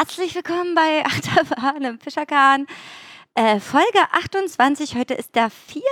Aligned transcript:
Herzlich 0.00 0.34
willkommen 0.34 0.74
bei 0.74 1.04
Achterbahn 1.04 1.82
im 1.82 2.00
Fischerkahn. 2.00 2.66
Äh, 3.34 3.60
Folge 3.60 4.00
28. 4.12 4.96
Heute 4.96 5.12
ist 5.12 5.34
der 5.34 5.50
4. 5.50 5.82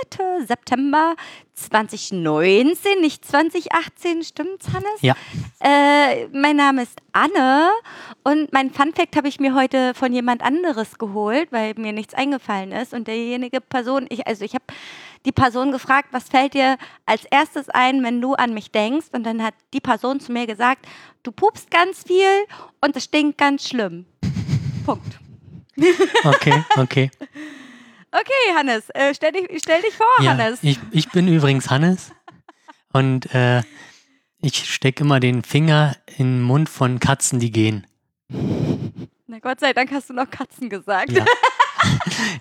September 0.47 1.15
2019, 1.53 3.01
nicht 3.01 3.23
2018. 3.23 4.23
Stimmt's, 4.23 4.69
Hannes? 4.73 5.01
Ja. 5.01 5.15
Äh, 5.59 6.27
mein 6.29 6.55
Name 6.55 6.81
ist 6.81 6.97
Anne 7.11 7.69
und 8.23 8.51
mein 8.51 8.71
Funfact 8.71 9.15
habe 9.15 9.27
ich 9.27 9.39
mir 9.39 9.53
heute 9.53 9.93
von 9.93 10.11
jemand 10.11 10.41
anderes 10.41 10.97
geholt, 10.97 11.51
weil 11.51 11.75
mir 11.75 11.93
nichts 11.93 12.15
eingefallen 12.15 12.71
ist. 12.71 12.95
Und 12.95 13.07
derjenige 13.07 13.61
Person, 13.61 14.07
ich, 14.09 14.25
also 14.25 14.43
ich 14.43 14.55
habe 14.55 14.65
die 15.25 15.31
Person 15.31 15.71
gefragt, 15.71 16.09
was 16.11 16.29
fällt 16.29 16.55
dir 16.55 16.77
als 17.05 17.25
erstes 17.25 17.69
ein, 17.69 18.03
wenn 18.03 18.21
du 18.21 18.33
an 18.33 18.53
mich 18.53 18.71
denkst? 18.71 19.07
Und 19.11 19.23
dann 19.23 19.43
hat 19.43 19.53
die 19.73 19.81
Person 19.81 20.19
zu 20.19 20.31
mir 20.31 20.47
gesagt, 20.47 20.87
du 21.23 21.31
pupst 21.31 21.69
ganz 21.71 22.03
viel 22.03 22.25
und 22.81 22.95
es 22.95 23.05
stinkt 23.05 23.37
ganz 23.37 23.67
schlimm. 23.67 24.05
Punkt. 24.85 25.19
Okay, 26.23 26.63
okay. 26.77 27.09
Okay, 28.11 28.55
Hannes, 28.55 28.89
äh, 28.89 29.13
stell, 29.13 29.31
dich, 29.31 29.47
stell 29.61 29.81
dich 29.81 29.93
vor, 29.93 30.07
Ja, 30.21 30.31
Hannes. 30.31 30.59
ich, 30.63 30.79
ich 30.91 31.09
bin 31.09 31.27
übrigens 31.27 31.69
Hannes 31.69 32.11
und 32.91 33.33
äh, 33.35 33.61
ich 34.41 34.73
stecke 34.73 35.03
immer 35.03 35.19
den 35.19 35.43
Finger 35.43 35.95
in 36.17 36.37
den 36.37 36.41
Mund 36.41 36.69
von 36.69 36.99
Katzen, 36.99 37.39
die 37.39 37.51
gehen. 37.51 37.85
Na 39.27 39.39
Gott 39.39 39.59
sei 39.59 39.73
Dank 39.73 39.91
hast 39.91 40.09
du 40.09 40.13
noch 40.13 40.29
Katzen 40.29 40.69
gesagt. 40.69 41.11
Ja. 41.11 41.25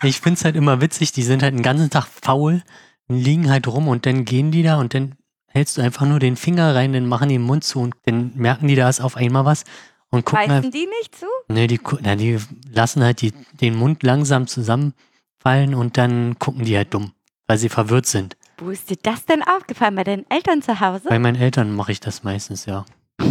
Ich 0.03 0.21
finde 0.21 0.37
es 0.39 0.45
halt 0.45 0.56
immer 0.56 0.81
witzig, 0.81 1.12
die 1.12 1.23
sind 1.23 1.43
halt 1.45 1.55
den 1.55 1.62
ganzen 1.62 1.91
Tag 1.91 2.06
faul, 2.06 2.62
liegen 3.09 3.49
halt 3.51 3.69
rum 3.69 3.87
und 3.89 4.05
dann 4.06 4.25
gehen 4.25 4.51
die 4.51 4.62
da 4.65 4.79
und 4.81 4.95
dann 4.95 5.15
hältst 5.49 5.77
du 5.77 5.83
einfach 5.83 6.07
nur 6.07 6.19
den 6.19 6.37
Finger 6.37 6.75
rein, 6.75 6.93
dann 6.93 7.07
machen 7.07 7.29
die 7.29 7.35
den 7.35 7.43
Mund 7.43 7.65
zu 7.65 7.81
und 7.81 7.95
dann 8.05 8.33
merken 8.35 8.69
die, 8.69 8.75
da 8.75 8.89
ist 8.89 9.01
auf 9.01 9.17
einmal 9.17 9.45
was 9.45 9.65
und 10.11 10.25
gucken 10.25 10.51
halt, 10.51 10.75
die 10.75 10.87
nicht 10.87 11.15
zu? 11.15 11.27
nee, 11.49 11.67
die, 11.67 11.81
na, 12.01 12.17
die 12.17 12.39
lassen 12.73 13.03
halt 13.03 13.21
die, 13.21 13.33
den 13.61 13.75
Mund 13.77 14.03
langsam 14.03 14.47
zusammenfallen 14.47 15.75
und 15.75 15.97
dann 15.99 16.39
gucken 16.39 16.65
die 16.65 16.77
halt 16.77 16.95
dumm, 16.95 17.13
weil 17.47 17.59
sie 17.59 17.69
verwirrt 17.69 18.07
sind. 18.07 18.37
Wo 18.59 18.71
ist 18.71 18.91
dir 18.91 18.97
das 19.01 19.25
denn 19.25 19.43
aufgefallen? 19.43 19.95
Bei 19.95 20.05
deinen 20.05 20.29
Eltern 20.31 20.63
zu 20.63 20.81
Hause? 20.81 21.09
Bei 21.09 21.19
meinen 21.19 21.41
Eltern 21.41 21.75
mache 21.75 21.93
ich 21.93 22.01
das 22.01 22.23
meistens, 22.25 22.67
ja. 22.67 22.85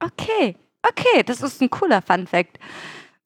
Okay, 0.00 0.54
okay, 0.82 1.22
das 1.24 1.40
ist 1.40 1.62
ein 1.62 1.70
cooler 1.70 2.02
Fun-Fact. 2.02 2.58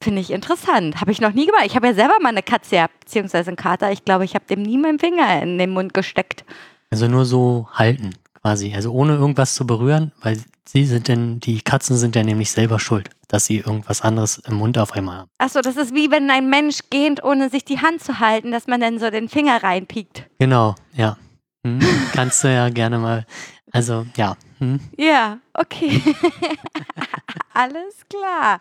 Finde 0.00 0.20
ich 0.20 0.30
interessant. 0.30 1.00
Habe 1.00 1.10
ich 1.10 1.20
noch 1.20 1.32
nie 1.32 1.46
gemacht. 1.46 1.64
Ich 1.66 1.74
habe 1.74 1.88
ja 1.88 1.94
selber 1.94 2.14
mal 2.20 2.28
eine 2.28 2.42
Katze 2.42 2.86
beziehungsweise 3.00 3.48
einen 3.48 3.56
Kater. 3.56 3.90
Ich 3.90 4.04
glaube, 4.04 4.24
ich 4.24 4.34
habe 4.36 4.44
dem 4.44 4.62
nie 4.62 4.78
meinen 4.78 5.00
Finger 5.00 5.42
in 5.42 5.58
den 5.58 5.70
Mund 5.70 5.92
gesteckt. 5.92 6.44
Also 6.90 7.06
nur 7.06 7.24
so 7.24 7.68
halten, 7.72 8.14
quasi. 8.40 8.72
Also 8.74 8.92
ohne 8.92 9.14
irgendwas 9.14 9.54
zu 9.54 9.66
berühren, 9.66 10.12
weil 10.22 10.38
sie 10.66 10.84
sind 10.84 11.08
denn, 11.08 11.40
die 11.40 11.60
Katzen 11.60 11.96
sind 11.96 12.16
ja 12.16 12.22
nämlich 12.22 12.50
selber 12.50 12.78
schuld, 12.78 13.10
dass 13.28 13.46
sie 13.46 13.58
irgendwas 13.58 14.02
anderes 14.02 14.38
im 14.38 14.56
Mund 14.56 14.78
auf 14.78 14.92
einmal 14.92 15.18
haben. 15.18 15.30
Achso, 15.38 15.60
das 15.60 15.76
ist 15.76 15.94
wie 15.94 16.10
wenn 16.10 16.30
ein 16.30 16.48
Mensch 16.48 16.78
geht, 16.90 17.22
ohne 17.22 17.50
sich 17.50 17.64
die 17.64 17.80
Hand 17.80 18.02
zu 18.02 18.20
halten, 18.20 18.50
dass 18.52 18.66
man 18.66 18.80
dann 18.80 18.98
so 18.98 19.10
den 19.10 19.28
Finger 19.28 19.62
reinpiekt. 19.62 20.24
Genau, 20.38 20.74
ja. 20.94 21.16
Hm, 21.66 21.80
kannst 22.12 22.44
du 22.44 22.52
ja 22.52 22.68
gerne 22.68 22.98
mal. 22.98 23.26
Also, 23.72 24.06
ja. 24.16 24.36
Hm. 24.58 24.80
Ja, 24.96 25.38
okay. 25.54 26.02
Alles 27.54 27.94
klar. 28.08 28.60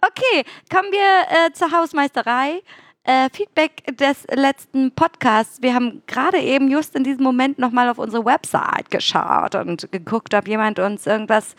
Okay, 0.00 0.44
kommen 0.70 0.90
wir 0.92 1.46
äh, 1.46 1.52
zur 1.52 1.70
Hausmeisterei. 1.72 2.62
Äh, 3.04 3.30
Feedback 3.32 3.96
des 3.96 4.26
letzten 4.30 4.92
Podcasts. 4.94 5.62
Wir 5.62 5.74
haben 5.74 6.02
gerade 6.06 6.38
eben 6.38 6.70
just 6.70 6.94
in 6.94 7.02
diesem 7.02 7.24
Moment 7.24 7.58
nochmal 7.58 7.88
auf 7.88 7.98
unsere 7.98 8.24
Website 8.24 8.90
geschaut 8.90 9.54
und 9.54 9.90
geguckt, 9.90 10.34
ob 10.34 10.46
jemand 10.46 10.78
uns 10.78 11.06
irgendwas 11.06 11.54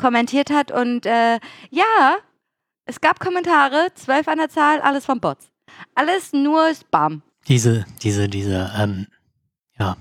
kommentiert 0.00 0.50
hat. 0.50 0.70
Und 0.70 1.04
äh, 1.04 1.40
ja, 1.70 2.16
es 2.84 3.00
gab 3.00 3.18
Kommentare, 3.18 3.88
zwölf 3.94 4.28
an 4.28 4.38
der 4.38 4.48
Zahl, 4.48 4.80
alles 4.80 5.04
von 5.04 5.20
Bots. 5.20 5.50
Alles 5.94 6.32
nur 6.32 6.72
Spam. 6.74 7.22
Diese, 7.48 7.84
diese, 8.02 8.28
diese, 8.28 8.72
ähm, 8.78 9.06
ja. 9.78 9.96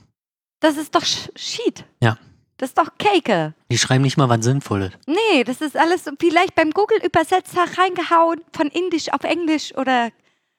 Das 0.60 0.78
ist 0.78 0.94
doch 0.94 1.04
Sch 1.04 1.30
Sheet. 1.36 1.86
Ja. 2.02 2.18
Das 2.58 2.70
ist 2.70 2.78
doch 2.78 2.90
Cake. 2.98 3.54
Die 3.72 3.78
schreiben 3.78 4.04
nicht 4.04 4.18
mal 4.18 4.30
was 4.30 4.44
Sinnvolles. 4.44 4.92
Nee, 5.06 5.44
das 5.44 5.62
ist 5.62 5.78
alles 5.78 6.10
vielleicht 6.20 6.56
beim 6.56 6.72
Google-Übersetzer 6.72 7.66
reingehauen, 7.78 8.42
von 8.52 8.68
Indisch 8.68 9.12
auf 9.14 9.24
Englisch 9.24 9.76
oder 9.76 10.10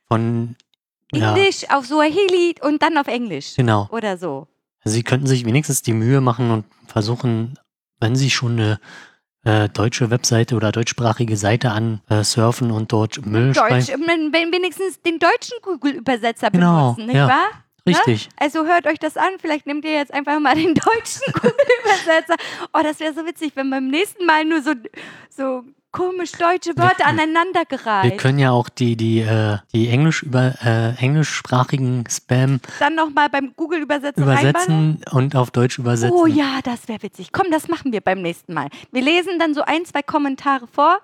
Von, 0.09 0.57
ja, 1.13 1.35
Indisch 1.35 1.69
auf 1.71 1.87
Swahili 1.87 2.55
und 2.63 2.83
dann 2.83 2.97
auf 2.99 3.07
Englisch. 3.09 3.55
genau. 3.57 3.89
Oder 3.91 4.17
so. 4.19 4.47
Also 4.85 4.95
sie 4.97 5.03
könnten 5.03 5.27
sich 5.27 5.45
wenigstens 5.45 5.83
die 5.83 5.93
Mühe 5.93 6.21
machen 6.21 6.51
und 6.51 6.65
versuchen, 6.87 7.59
wenn 8.01 8.15
sie 8.17 8.31
schon 8.31 8.53
eine 8.53 8.81
äh, 9.45 9.69
deutsche 9.69 10.11
Webseite 10.11 10.55
oder 10.57 10.73
deutschsprachige 10.73 11.37
Seite 11.37 11.71
ansurfen 11.71 12.71
und 12.71 12.93
dort 12.93 13.25
Müll 13.27 13.53
Deutsch, 13.53 13.87
schreiben. 13.87 14.05
wenn 14.07 14.33
wenn 14.33 14.53
wenigstens 14.53 15.01
den 15.03 15.19
deutschen 15.19 15.57
Google-Übersetzer 15.63 16.51
Genau, 16.51 16.93
benutzen, 16.95 17.07
nicht 17.07 17.17
ja. 17.17 17.29
wahr? 17.29 17.49
Richtig. 17.87 18.29
Also 18.37 18.67
hört 18.67 18.87
euch 18.87 18.99
das 18.99 19.17
an. 19.17 19.31
Vielleicht 19.41 19.67
nehmt 19.67 19.83
ihr 19.87 19.93
jetzt 19.95 20.13
einfach 20.13 20.39
mal 20.41 20.55
den 20.55 20.75
deutschen 20.75 21.23
Google-Übersetzer. 21.33 22.35
Oh, 22.75 22.81
das 22.83 23.01
wäre 23.01 23.15
so 23.15 23.25
witzig, 23.27 23.53
wenn 23.57 23.71
beim 23.71 23.89
nächsten 23.89 24.27
Mal 24.27 24.45
nur 24.45 24.61
so, 24.63 24.73
so 25.31 25.65
komisch 25.93 26.32
deutsche 26.32 26.76
Wörter 26.76 26.99
Wir- 26.99 27.06
aneinander 27.06 27.62
Wir 28.03 28.16
können 28.16 28.38
ja 28.38 28.50
auch 28.50 28.69
die, 28.69 28.97
die, 28.97 29.21
äh, 29.21 29.59
die 29.72 29.88
Englisch 29.88 30.22
über, 30.22 30.54
äh, 30.62 30.94
englischsprachigen 31.03 32.04
Spam 32.10 32.60
Dann 32.78 32.94
nochmal 32.94 33.28
beim 33.31 33.53
Google-Übersetzer 33.56 34.26
reinballern. 34.26 34.50
übersetzen 34.99 35.00
und 35.12 35.37
auf 35.37 35.50
Deutsch 35.50 35.78
übersetzen. 35.78 36.16
Oh 36.16 36.26
ja, 36.26 36.60
das 36.62 36.88
wäre 36.88 37.03
witzig. 37.03 37.32
Komm, 37.32 37.50
das 37.50 37.69
machen 37.69 37.93
wir 37.93 38.00
beim 38.00 38.22
nächsten 38.22 38.54
Mal. 38.54 38.69
Wir 38.93 39.03
lesen 39.03 39.38
dann 39.38 39.54
so 39.54 39.62
ein, 39.62 39.84
zwei 39.84 40.03
Kommentare 40.03 40.66
vor. 40.66 40.99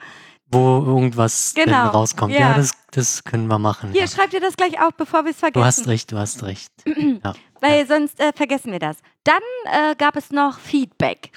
Wo 0.53 0.85
irgendwas 0.85 1.55
Genau, 1.55 1.89
rauskommt. 1.89 2.33
ja. 2.33 2.41
Ja, 2.41 2.55
das, 2.55 2.73
das 2.93 3.25
können 3.25 3.47
wir 3.49 3.59
machen. 3.59 3.91
Hier, 3.93 4.03
ja. 4.03 4.07
schreibt 4.07 4.35
ihr 4.35 4.41
das 4.41 4.57
gleich 4.57 4.81
auf, 4.81 4.95
bevor 4.95 5.25
wir 5.25 5.31
es 5.31 5.39
vergessen. 5.39 5.61
Du 5.63 5.67
hast 5.67 5.89
recht, 5.89 6.13
du 6.13 6.19
hast 6.19 6.43
recht. 6.45 6.71
ja. 7.25 7.33
Weil 7.61 7.87
sonst 7.89 8.21
äh, 8.21 8.33
vergessen 8.35 8.71
wir 8.71 8.79
das. 8.79 8.99
Dann 9.25 9.41
äh, 9.73 9.95
gab 9.97 10.17
es 10.17 10.31
noch 10.31 10.59
Feedback 10.59 11.31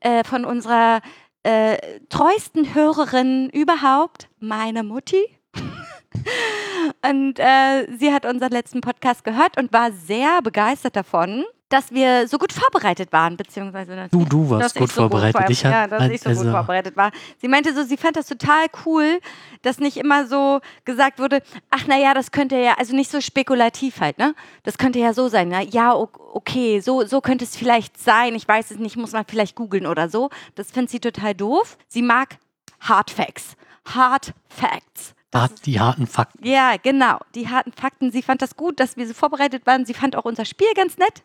äh, 0.00 0.22
von 0.24 0.44
unserer 0.44 1.00
äh, 1.42 2.00
treuesten 2.08 2.74
Hörerin 2.74 3.50
überhaupt, 3.50 4.28
meine 4.38 4.82
Mutti. 4.82 5.24
und 7.08 7.38
äh, 7.38 7.86
sie 7.96 8.12
hat 8.12 8.26
unseren 8.26 8.52
letzten 8.52 8.80
Podcast 8.80 9.24
gehört 9.24 9.58
und 9.58 9.72
war 9.72 9.92
sehr 9.92 10.42
begeistert 10.42 10.96
davon, 10.96 11.44
dass 11.70 11.90
wir 11.92 12.28
so 12.28 12.36
gut 12.36 12.52
vorbereitet 12.52 13.10
waren, 13.12 13.36
beziehungsweise 13.38 13.96
dass 13.96 14.10
Du, 14.10 14.24
du 14.26 14.50
warst 14.50 14.74
gut 14.74 14.90
so 14.92 15.02
vorbereitet. 15.02 15.40
vor- 15.40 15.50
Ich 15.50 15.62
ja, 15.62 15.86
dass 15.86 16.08
ich 16.10 16.20
so 16.20 16.28
also- 16.28 16.42
gut 16.42 16.50
vorbereitet 16.52 16.96
war. 16.96 17.10
Sie 17.38 17.48
meinte 17.48 17.72
so, 17.74 17.82
sie 17.84 17.96
fand 17.96 18.16
das 18.16 18.26
total 18.26 18.66
cool, 18.84 19.20
dass 19.62 19.78
nicht 19.78 19.96
immer 19.96 20.26
so 20.26 20.60
gesagt 20.84 21.18
wurde, 21.18 21.42
ach 21.70 21.86
naja, 21.86 22.12
das 22.12 22.30
könnte 22.32 22.56
ja, 22.56 22.74
also 22.76 22.94
nicht 22.94 23.10
so 23.10 23.20
spekulativ 23.20 24.00
halt, 24.00 24.18
ne? 24.18 24.34
Das 24.64 24.76
könnte 24.78 24.98
ja 24.98 25.14
so 25.14 25.28
sein, 25.28 25.48
ne? 25.48 25.64
ja, 25.66 25.94
okay, 25.94 26.80
so, 26.80 27.06
so 27.06 27.20
könnte 27.20 27.44
es 27.44 27.56
vielleicht 27.56 27.98
sein, 27.98 28.34
ich 28.34 28.46
weiß 28.46 28.70
es 28.72 28.78
nicht, 28.78 28.96
muss 28.96 29.12
man 29.12 29.24
vielleicht 29.26 29.54
googeln 29.54 29.86
oder 29.86 30.08
so. 30.08 30.28
Das 30.56 30.70
findet 30.70 30.90
sie 30.90 31.00
total 31.00 31.34
doof. 31.34 31.78
Sie 31.88 32.02
mag 32.02 32.36
Hard 32.80 33.10
Facts. 33.10 33.56
Hard 33.86 34.34
Facts. 34.48 35.14
Das 35.30 35.42
Hart- 35.42 35.66
die 35.66 35.78
harten 35.78 36.06
Fakten. 36.08 36.44
ja, 36.44 36.74
genau. 36.82 37.18
Die 37.36 37.48
harten 37.48 37.72
Fakten. 37.72 38.10
Sie 38.10 38.22
fand 38.22 38.42
das 38.42 38.56
gut, 38.56 38.80
dass 38.80 38.96
wir 38.96 39.06
so 39.06 39.14
vorbereitet 39.14 39.64
waren. 39.66 39.86
Sie 39.86 39.94
fand 39.94 40.16
auch 40.16 40.24
unser 40.24 40.44
Spiel 40.44 40.66
ganz 40.74 40.98
nett. 40.98 41.22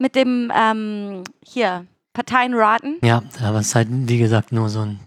Mit 0.00 0.14
dem, 0.16 0.50
ähm, 0.56 1.22
hier, 1.44 1.84
Parteien 2.14 2.54
raten. 2.54 2.96
Ja, 3.04 3.22
aber 3.44 3.60
es 3.60 3.68
ist 3.68 3.74
halt, 3.76 3.88
wie 3.90 4.18
gesagt, 4.18 4.50
nur 4.50 4.68
so 4.68 4.80
ein. 4.80 4.98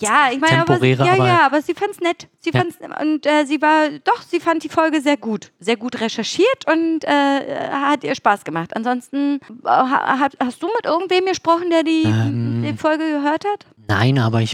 Ja, 0.00 0.28
ich 0.32 0.38
meine, 0.38 0.60
aber, 0.60 0.84
ja, 0.84 0.96
aber- 1.12 1.26
ja, 1.26 1.40
aber 1.46 1.60
sie 1.62 1.74
fand's 1.74 1.98
nett. 2.00 2.28
Sie 2.40 2.50
Ja. 2.52 2.60
fand's, 2.60 2.76
und 3.02 3.26
äh, 3.26 3.44
sie 3.46 3.60
war, 3.60 3.88
doch, 4.04 4.22
sie 4.22 4.38
fand 4.38 4.62
die 4.62 4.68
Folge 4.68 5.00
sehr 5.00 5.16
gut. 5.16 5.50
Sehr 5.60 5.76
gut 5.76 6.00
recherchiert 6.00 6.66
und 6.70 7.04
äh, 7.04 7.70
hat 7.72 8.04
ihr 8.04 8.14
Spaß 8.14 8.44
gemacht. 8.44 8.76
Ansonsten, 8.76 9.40
äh, 9.64 9.68
ha- 9.68 10.28
hast 10.40 10.62
du 10.62 10.68
mit 10.76 10.84
irgendwem 10.86 11.24
gesprochen, 11.26 11.70
der 11.70 11.82
die, 11.82 12.04
Ähm. 12.04 12.62
die 12.64 12.74
Folge 12.76 13.04
gehört 13.10 13.44
hat? 13.44 13.66
Nein, 13.88 14.18
aber 14.18 14.40
ich. 14.40 14.52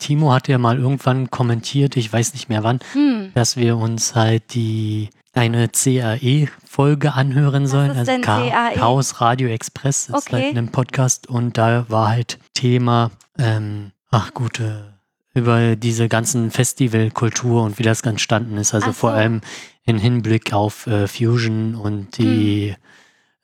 Timo 0.00 0.32
hat 0.34 0.48
ja 0.48 0.58
mal 0.58 0.78
irgendwann 0.78 1.30
kommentiert, 1.30 1.96
ich 1.96 2.12
weiß 2.12 2.34
nicht 2.34 2.50
mehr 2.50 2.62
wann, 2.62 2.80
Hm. 2.92 3.30
dass 3.34 3.56
wir 3.56 3.78
uns 3.78 4.14
halt 4.14 4.52
die 4.52 5.08
eine 5.34 5.68
CAE-Folge 5.68 7.14
anhören 7.14 7.66
sollen. 7.66 7.92
ist 7.92 8.06
denn 8.06 8.22
CAE? 8.22 8.74
Chaos 8.74 9.20
Radio 9.20 9.48
Express 9.48 10.08
ist 10.08 10.14
Okay. 10.14 10.46
halt 10.46 10.56
ein 10.56 10.68
Podcast 10.70 11.26
und 11.28 11.56
da 11.58 11.86
war 11.88 12.08
halt 12.08 12.38
Thema, 12.54 13.10
ähm, 13.38 13.92
ach 14.10 14.34
gute, 14.34 14.94
über 15.34 15.76
diese 15.76 16.08
ganzen 16.08 16.50
Festivalkultur 16.50 17.62
und 17.62 17.78
wie 17.78 17.82
das 17.82 18.02
entstanden 18.02 18.58
ist. 18.58 18.74
Also 18.74 18.90
Ach 18.90 18.94
vor 18.94 19.10
so. 19.12 19.16
allem 19.16 19.40
in 19.84 19.98
Hinblick 19.98 20.52
auf 20.52 20.86
äh, 20.86 21.08
Fusion 21.08 21.74
und 21.74 22.18
die, 22.18 22.74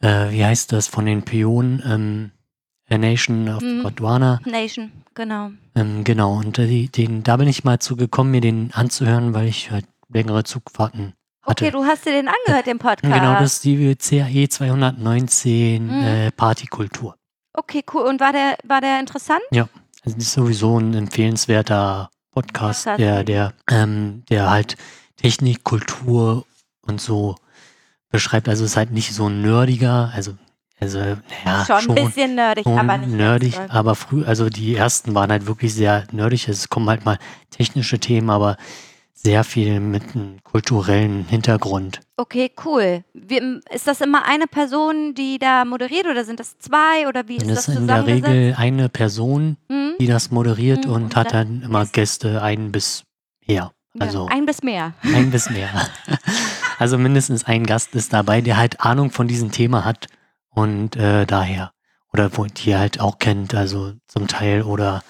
Hm. 0.03 0.09
äh, 0.09 0.31
wie 0.33 0.45
heißt 0.45 0.73
das, 0.73 0.87
von 0.89 1.07
den 1.07 1.23
Pionen, 1.23 1.83
ähm, 1.87 2.31
A 2.91 2.99
Nation 2.99 3.49
of 3.49 3.63
Hm. 3.63 3.83
Gondwana. 3.83 4.41
Nation, 4.45 4.93
genau. 5.15 5.51
Ähm, 5.75 6.05
genau, 6.05 6.35
und 6.39 6.59
äh, 6.59 6.87
den, 6.89 7.23
da 7.23 7.37
bin 7.39 7.49
ich 7.49 7.65
mal 7.65 7.79
zugekommen, 7.79 8.31
mir 8.33 8.41
den 8.43 8.71
anzuhören, 8.75 9.33
weil 9.35 9.47
ich 9.49 9.71
halt 9.71 9.87
längere 10.11 10.45
Zugfahrten 10.45 11.15
hatte. 11.49 11.65
Okay, 11.65 11.71
du 11.73 11.85
hast 11.85 12.05
dir 12.07 12.13
den 12.13 12.29
angehört, 12.29 12.67
den 12.67 12.79
Podcast. 12.79 13.13
Genau, 13.15 13.35
das 13.35 13.55
ist 13.55 13.65
die 13.65 13.97
CAE 13.97 14.49
219 14.49 15.87
Mhm. 15.87 16.05
äh, 16.05 16.31
Partykultur. 16.33 17.17
Okay, 17.53 17.85
cool. 17.93 18.03
Und 18.03 18.21
war 18.21 18.33
der, 18.33 18.57
war 18.65 18.81
der 18.81 19.01
interessant? 19.01 19.41
Ja, 19.51 19.69
das 20.05 20.15
ist 20.15 20.33
sowieso 20.33 20.79
ein 20.79 20.95
empfehlenswerter 20.95 22.11
Podcast, 22.33 22.85
Podcast, 22.85 23.01
der, 23.01 23.15
ja. 23.17 23.23
der, 23.25 23.53
ähm, 23.71 24.23
der 24.31 24.51
halt 24.51 24.77
Technik, 25.17 25.65
Kultur 25.65 26.45
und 26.83 27.01
so 27.01 27.35
beschreibt. 28.11 28.49
Also 28.49 28.65
es 28.65 28.73
ist 28.73 28.77
halt 28.77 28.93
nicht 28.93 29.13
so 29.13 29.29
ein 29.29 29.43
nerdiger, 29.43 30.11
also, 30.15 30.35
also 30.81 30.99
naja, 31.01 31.65
schon, 31.67 31.81
schon, 31.81 31.99
ein 31.99 32.07
bisschen 32.07 32.35
nerdig, 32.37 32.67
aber 32.67 32.99
nicht 32.99 33.11
nerdig, 33.11 33.57
doll. 33.57 33.67
aber 33.71 33.95
früh, 33.97 34.25
also 34.25 34.49
die 34.49 34.77
ersten 34.77 35.15
waren 35.15 35.31
halt 35.31 35.47
wirklich 35.47 35.75
sehr 35.75 36.05
nerdig. 36.13 36.49
Es 36.49 36.69
kommen 36.69 36.89
halt 36.89 37.05
mal 37.05 37.19
technische 37.51 37.99
Themen, 37.99 38.31
aber 38.31 38.57
sehr 39.21 39.43
viel 39.45 39.81
mit 39.81 40.15
einem 40.15 40.43
kulturellen 40.45 41.25
Hintergrund. 41.27 42.01
Okay, 42.17 42.51
cool. 42.65 43.03
Wie, 43.13 43.41
ist 43.71 43.87
das 43.89 44.01
immer 44.01 44.25
eine 44.25 44.47
Person, 44.47 45.15
die 45.15 45.39
da 45.39 45.65
moderiert 45.65 46.07
oder 46.07 46.25
sind 46.25 46.39
das 46.39 46.59
zwei 46.59 47.09
oder 47.09 47.27
wie 47.27 47.37
ist 47.37 47.49
das 47.49 47.67
das 47.67 47.69
ist 47.69 47.77
in 47.81 47.87
der? 47.89 48.07
Regel 48.07 48.55
eine 48.57 48.89
Person, 48.89 49.57
Hm? 49.69 49.95
die 49.99 50.07
das 50.07 50.31
moderiert 50.31 50.87
Mhm, 50.87 50.93
und 50.93 51.03
und 51.03 51.17
hat 51.17 51.33
dann 51.35 51.63
immer 51.63 51.85
Gäste. 51.87 52.43
Ein 52.43 52.71
bis 52.71 53.05
mehr. 53.47 53.73
Also 53.99 54.29
ja, 54.29 54.35
ein 54.37 54.47
bis 54.47 54.63
mehr. 54.63 54.93
ein 55.03 55.31
bis 55.31 55.51
mehr. 55.51 55.69
Also 56.79 56.97
mindestens 56.97 57.43
ein 57.45 57.67
Gast 57.67 57.97
ist 57.97 58.13
dabei, 58.13 58.41
der 58.41 58.57
halt 58.57 58.81
Ahnung 58.83 59.11
von 59.11 59.27
diesem 59.27 59.51
Thema 59.51 59.85
hat 59.85 60.07
und 60.51 60.95
äh, 60.95 61.27
daher. 61.27 61.73
Oder 62.13 62.31
wo 62.39 62.45
die 62.45 62.77
halt 62.77 63.01
auch 63.01 63.19
kennt, 63.19 63.53
also 63.53 63.95
zum 64.07 64.29
Teil. 64.29 64.63
Oder 64.63 65.03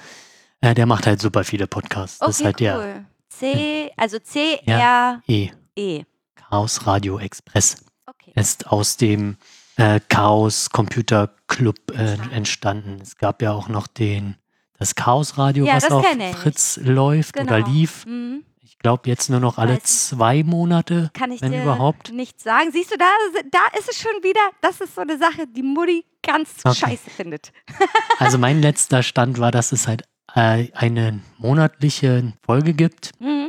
äh, 0.63 0.73
der 0.73 0.87
macht 0.87 1.07
halt 1.07 1.21
super 1.21 1.45
viele 1.45 1.67
Podcasts. 1.67 2.21
Das 2.21 2.31
ist 2.31 2.37
Okay, 2.41 2.45
halt 2.47 2.61
der 2.61 2.79
cool. 2.79 3.05
C, 3.39 3.91
also 3.97 4.19
C-R-E. 4.19 5.51
E. 5.77 6.03
Chaos 6.35 6.87
Radio 6.87 7.19
Express. 7.19 7.77
Okay. 8.07 8.33
Ist 8.35 8.67
aus 8.69 8.97
dem 8.97 9.37
äh, 9.77 10.01
Chaos 10.09 10.71
Computer 10.71 11.31
Club 11.47 11.77
äh, 11.93 12.17
entstanden. 12.35 12.99
Es 13.03 13.17
gab 13.17 13.43
ja 13.43 13.53
auch 13.53 13.69
noch 13.69 13.87
den 13.87 14.37
das 14.79 14.95
Chaos 14.95 15.39
Radio, 15.39 15.67
Ja, 15.67 15.77
was 15.77 15.91
auf. 15.91 16.07
Fritz 16.41 16.79
läuft 16.83 17.37
oder 17.41 17.57
Genau. 17.63 17.69
lief. 17.69 18.07
Mhm. 18.07 18.45
Ich 18.63 18.79
glaube 18.79 19.09
jetzt 19.11 19.29
nur 19.29 19.41
noch 19.41 19.59
alle 19.59 19.75
Weiß 19.75 20.09
zwei 20.11 20.45
Monate, 20.45 21.11
Kann 21.15 21.33
ich 21.33 21.43
wenn 21.43 21.51
dir 21.51 21.63
überhaupt. 21.65 22.13
nicht 22.13 22.41
sagen. 22.41 22.71
Siehst 22.71 22.93
du, 22.93 22.97
da, 22.97 23.07
da 23.51 23.59
ist 23.79 23.89
es 23.91 23.99
schon 23.99 24.23
wieder, 24.23 24.39
das 24.61 24.81
ist 24.81 24.95
so 24.95 25.01
eine 25.01 25.19
Sache, 25.19 25.49
die 25.49 25.65
Mutti 25.65 26.05
ganz 26.23 26.51
Okay. 26.65 26.75
scheiße 26.77 27.11
findet. 27.11 27.53
Also 28.21 28.37
mein 28.39 28.61
letzter 28.63 29.03
Stand 29.03 29.39
war, 29.39 29.51
dass 29.53 29.71
es 29.73 29.87
halt 29.89 30.03
äh, 30.39 30.69
eine 30.75 31.21
monatliche 31.39 32.33
Folge 32.45 32.73
gibt 32.75 33.11
Mhm. 33.21 33.49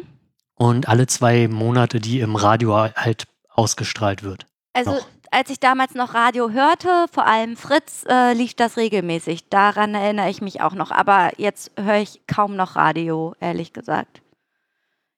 und 0.55 0.87
alle 0.89 1.07
zwei 1.07 1.47
Monate, 1.47 1.99
die 1.99 2.19
im 2.19 2.35
Radio 2.35 2.75
halt 2.75 3.25
ausgestrahlt 3.49 4.23
wird. 4.23 4.45
Also, 4.73 4.91
Noch. 4.91 5.07
als 5.31 5.49
ich 5.49 5.59
damals 5.59 5.93
noch 5.95 6.13
Radio 6.13 6.49
hörte, 6.51 7.05
vor 7.11 7.25
allem 7.27 7.57
Fritz, 7.57 8.05
äh, 8.09 8.33
lief 8.33 8.53
das 8.55 8.77
regelmäßig. 8.77 9.49
Daran 9.49 9.93
erinnere 9.95 10.29
ich 10.29 10.41
mich 10.41 10.61
auch 10.61 10.73
noch. 10.73 10.91
Aber 10.91 11.31
jetzt 11.37 11.71
höre 11.77 11.97
ich 11.97 12.21
kaum 12.27 12.55
noch 12.55 12.75
Radio, 12.75 13.35
ehrlich 13.39 13.73
gesagt. 13.73 14.21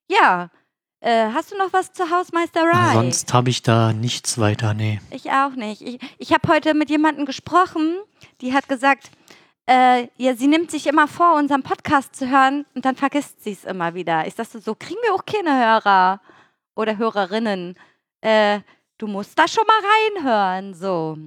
Ja, 0.10 0.50
äh, 1.02 1.28
hast 1.34 1.52
du 1.52 1.58
noch 1.58 1.72
was 1.74 1.94
zur 1.94 2.10
Hausmeisterei? 2.12 2.94
Sonst 2.94 3.34
habe 3.34 3.50
ich 3.50 3.62
da 3.62 3.94
nichts 3.94 4.38
weiter, 4.40 4.74
nee. 4.74 5.00
Ich 5.12 5.32
auch 5.32 5.56
nicht. 5.56 5.82
Ich, 5.82 6.00
ich 6.18 6.34
habe 6.34 6.48
heute 6.48 6.74
mit 6.74 6.90
jemandem 6.90 7.26
gesprochen, 7.26 7.96
die 8.42 8.54
hat 8.54 8.68
gesagt, 8.68 9.10
äh, 9.72 10.08
ja, 10.18 10.36
sie 10.36 10.48
nimmt 10.48 10.70
sich 10.72 10.88
immer 10.88 11.08
vor, 11.08 11.36
unseren 11.38 11.64
Podcast 11.64 12.16
zu 12.16 12.30
hören 12.30 12.66
und 12.76 12.84
dann 12.84 12.96
vergisst 12.98 13.42
sie 13.44 13.52
es 13.54 13.64
immer 13.64 13.94
wieder. 13.94 14.28
Ich 14.28 14.36
dachte 14.36 14.60
so, 14.60 14.76
kriegen 14.76 15.00
wir 15.04 15.14
auch 15.14 15.26
keine 15.26 15.52
Hörer 15.66 16.20
oder 16.76 16.98
Hörerinnen. 16.98 17.76
Äh, 18.22 18.60
du 18.98 19.08
musst 19.08 19.40
da 19.40 19.48
schon 19.48 19.64
mal 19.66 20.26
reinhören, 20.26 20.74
so. 20.74 21.18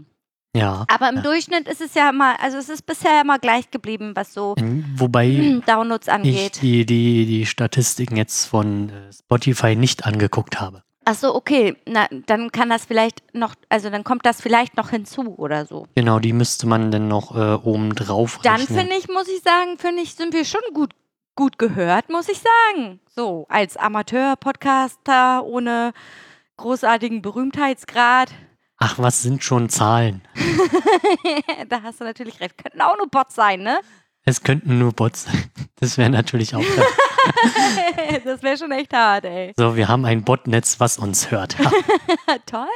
Ja. 0.57 0.85
Aber 0.89 1.09
im 1.09 1.17
Ja. 1.17 1.23
Durchschnitt 1.23 1.67
ist 1.69 1.81
es 1.81 1.95
ja 1.95 2.11
immer, 2.11 2.39
also 2.41 2.59
es 2.59 2.69
ist 2.69 2.87
bisher 2.87 3.21
immer 3.23 3.39
gleich 3.39 3.71
geblieben, 3.71 4.13
was 4.15 4.33
so 4.35 4.55
Ähm, 4.59 4.85
Wobei 4.97 5.61
Downloads 5.67 6.07
ich 6.07 6.13
angeht. 6.13 6.63
die, 6.63 6.87
die, 6.87 7.27
die 7.27 7.47
Statistiken 7.47 8.17
jetzt 8.17 8.45
von 8.47 8.91
äh, 8.91 9.13
Spotify 9.13 9.75
nicht 9.75 10.07
angeguckt 10.07 10.61
habe. 10.61 10.85
Ach 11.07 11.15
so, 11.15 11.35
okay. 11.35 11.77
Na, 11.87 12.09
dann 12.27 12.51
kann 12.51 12.71
das 12.71 12.85
vielleicht 12.87 13.23
noch, 13.35 13.55
also 13.69 13.91
dann 13.91 14.05
kommt 14.05 14.25
das 14.25 14.41
vielleicht 14.41 14.77
noch 14.77 14.91
hinzu 14.91 15.35
oder 15.37 15.67
so. 15.67 15.87
Genau, 15.95 16.19
die 16.19 16.33
müsste 16.33 16.67
man 16.67 16.91
dann 16.91 17.09
noch 17.09 17.37
äh, 17.37 17.55
oben 17.63 17.95
drauf 17.95 18.41
Dann 18.43 18.61
rechnen. 18.61 18.79
finde 18.79 18.97
ich, 18.97 19.09
muss 19.09 19.29
ich 19.29 19.43
sagen, 19.43 19.77
finde 19.79 20.03
ich, 20.03 20.15
sind 20.15 20.33
wir 20.33 20.45
schon 20.45 20.63
gut, 20.73 20.93
gut 21.35 21.59
gehört, 21.59 22.09
muss 22.09 22.29
ich 22.29 22.41
sagen. 22.41 23.01
So, 23.15 23.47
als 23.49 23.77
Amateur-Podcaster 23.77 25.45
ohne 25.45 25.93
großartigen 26.57 27.21
Berühmtheitsgrad. 27.23 28.31
Ach, 28.79 28.99
was 28.99 29.23
sind 29.23 29.45
schon 29.45 29.69
Zahlen? 29.69 30.23
da 31.69 31.83
hast 31.83 32.01
du 32.01 32.05
natürlich 32.05 32.41
recht. 32.41 32.59
Könnten 32.59 32.81
auch 32.81 32.97
nur 32.97 33.09
Bots 33.09 33.35
sein, 33.35 33.63
ne? 33.63 33.79
Es 34.25 34.43
könnten 34.43 34.79
nur 34.79 34.93
Bots 34.93 35.25
sein. 35.25 35.51
Das 35.81 35.99
wäre 35.99 36.09
natürlich 36.11 36.55
auch. 36.55 36.65
das 38.25 38.43
wäre 38.43 38.57
schon 38.57 38.73
echt 38.73 38.93
hart, 38.93 39.25
ey. 39.25 39.53
so, 39.57 39.77
wir 39.77 39.89
haben 39.89 40.05
ein 40.05 40.25
Botnetz, 40.25 40.81
was 40.81 40.99
uns 40.99 41.31
hört 41.31 41.57
toll. 42.47 42.67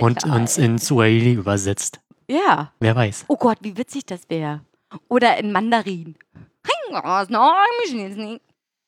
und 0.00 0.20
toll. 0.20 0.32
uns 0.32 0.58
in 0.58 0.78
Swahili 0.78 1.32
übersetzt. 1.32 2.00
Ja. 2.28 2.72
Wer 2.80 2.94
weiß. 2.94 3.24
Oh 3.28 3.36
Gott, 3.36 3.58
wie 3.62 3.76
witzig 3.76 4.04
das 4.06 4.28
wäre. 4.28 4.60
Oder 5.08 5.38
in 5.38 5.52
Mandarin. 5.52 6.16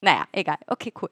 Naja, 0.03 0.25
egal. 0.33 0.59
Okay, 0.67 0.93
cool. 1.01 1.11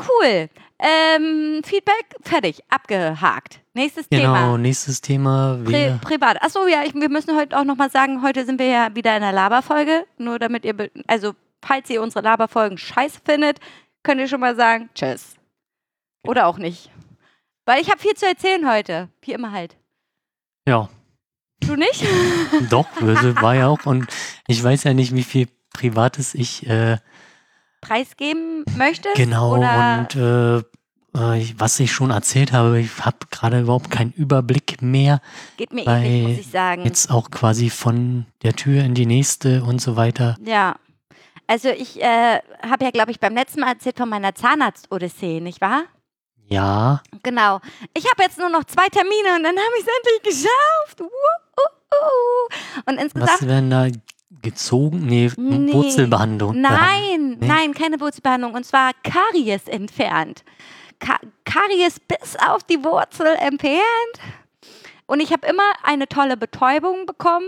Cool. 0.00 0.48
Ähm, 0.78 1.62
Feedback, 1.64 2.16
fertig, 2.22 2.60
abgehakt. 2.68 3.60
Nächstes 3.72 4.08
Genau, 4.10 4.22
Thema. 4.34 4.58
nächstes 4.58 5.00
Thema. 5.00 5.58
Pri 5.64 5.98
privat. 6.02 6.42
Achso, 6.42 6.66
ja, 6.66 6.82
ich, 6.84 6.94
wir 6.94 7.08
müssen 7.08 7.34
heute 7.34 7.58
auch 7.58 7.64
nochmal 7.64 7.90
sagen, 7.90 8.22
heute 8.22 8.44
sind 8.44 8.58
wir 8.58 8.66
ja 8.66 8.94
wieder 8.94 9.14
in 9.16 9.22
der 9.22 9.32
Laberfolge. 9.32 10.06
Nur 10.18 10.38
damit 10.38 10.64
ihr, 10.66 10.90
also 11.06 11.34
falls 11.64 11.88
ihr 11.88 12.02
unsere 12.02 12.22
Laberfolgen 12.22 12.76
scheiße 12.76 13.20
findet, 13.24 13.58
könnt 14.02 14.20
ihr 14.20 14.28
schon 14.28 14.40
mal 14.40 14.54
sagen, 14.54 14.90
tschüss. 14.94 15.36
Oder 16.26 16.46
auch 16.46 16.58
nicht. 16.58 16.90
Weil 17.64 17.80
ich 17.80 17.90
habe 17.90 17.98
viel 18.00 18.14
zu 18.14 18.26
erzählen 18.26 18.70
heute. 18.70 19.08
Wie 19.22 19.32
immer 19.32 19.52
halt. 19.52 19.76
ja, 20.68 20.88
Du 21.60 21.74
nicht? 21.74 22.04
doch, 22.68 22.86
also 23.00 23.34
war 23.40 23.54
ja 23.54 23.68
auch. 23.68 23.86
Und 23.86 24.06
ich 24.46 24.62
weiß 24.62 24.84
ja 24.84 24.92
nicht, 24.92 25.14
wie 25.14 25.24
viel 25.24 25.48
Privates 25.72 26.34
ich 26.34 26.66
äh, 26.68 26.98
Preisgeben 27.80 28.64
möchtest? 28.76 29.16
genau 29.16 29.56
Oder 29.56 29.98
und 29.98 30.16
äh, 30.16 30.58
äh, 30.58 31.54
was 31.56 31.80
ich 31.80 31.92
schon 31.92 32.10
erzählt 32.10 32.52
habe. 32.52 32.80
Ich 32.80 33.04
habe 33.04 33.18
gerade 33.30 33.60
überhaupt 33.60 33.90
keinen 33.90 34.12
Überblick 34.12 34.82
mehr. 34.82 35.20
geht 35.56 35.72
mir 35.72 35.86
ähnlich, 35.86 36.28
muss 36.28 36.46
ich 36.46 36.50
sagen. 36.50 36.84
Jetzt 36.84 37.10
auch 37.10 37.30
quasi 37.30 37.70
von 37.70 38.26
der 38.42 38.54
Tür 38.54 38.84
in 38.84 38.94
die 38.94 39.06
nächste 39.06 39.62
und 39.64 39.80
so 39.80 39.96
weiter. 39.96 40.36
Ja. 40.44 40.76
Also 41.46 41.68
ich 41.68 42.02
äh, 42.02 42.40
habe 42.68 42.84
ja, 42.84 42.90
glaube 42.90 43.12
ich, 43.12 43.20
beim 43.20 43.34
letzten 43.34 43.60
Mal 43.60 43.68
erzählt 43.68 43.96
von 43.96 44.08
meiner 44.08 44.34
Zahnarzt-Odyssee, 44.34 45.40
nicht 45.40 45.60
wahr? 45.60 45.84
Ja, 46.48 47.02
Genau. 47.26 47.60
Ich 47.92 48.08
habe 48.08 48.22
jetzt 48.22 48.38
nur 48.38 48.48
noch 48.48 48.62
zwei 48.64 48.86
Termine 48.88 49.34
und 49.36 49.42
dann 49.42 49.56
habe 49.56 49.72
ich 49.78 49.84
es 49.84 49.92
endlich 49.98 50.22
geschafft. 50.22 51.00
Uh, 51.00 51.04
uh, 51.04 51.92
uh. 51.92 52.90
Und 52.90 53.00
insgesamt. 53.00 53.30
was 53.32 53.48
werden 53.48 53.70
da 53.70 53.88
gezogen? 54.42 55.06
Nee, 55.06 55.30
Nee. 55.36 55.72
Wurzelbehandlung. 55.72 56.60
Nein, 56.60 57.36
Nee. 57.40 57.46
nein, 57.46 57.74
keine 57.74 58.00
Wurzelbehandlung. 58.00 58.54
Und 58.54 58.64
zwar 58.64 58.92
Karies 59.02 59.64
entfernt. 59.68 60.44
Ka 60.98 61.18
Karies 61.44 62.00
bis 62.00 62.36
auf 62.36 62.64
die 62.64 62.82
Wurzel 62.82 63.26
entfernt. 63.38 63.80
Und 65.06 65.20
ich 65.20 65.32
habe 65.32 65.46
immer 65.46 65.62
eine 65.84 66.08
tolle 66.08 66.36
Betäubung 66.36 67.06
bekommen. 67.06 67.46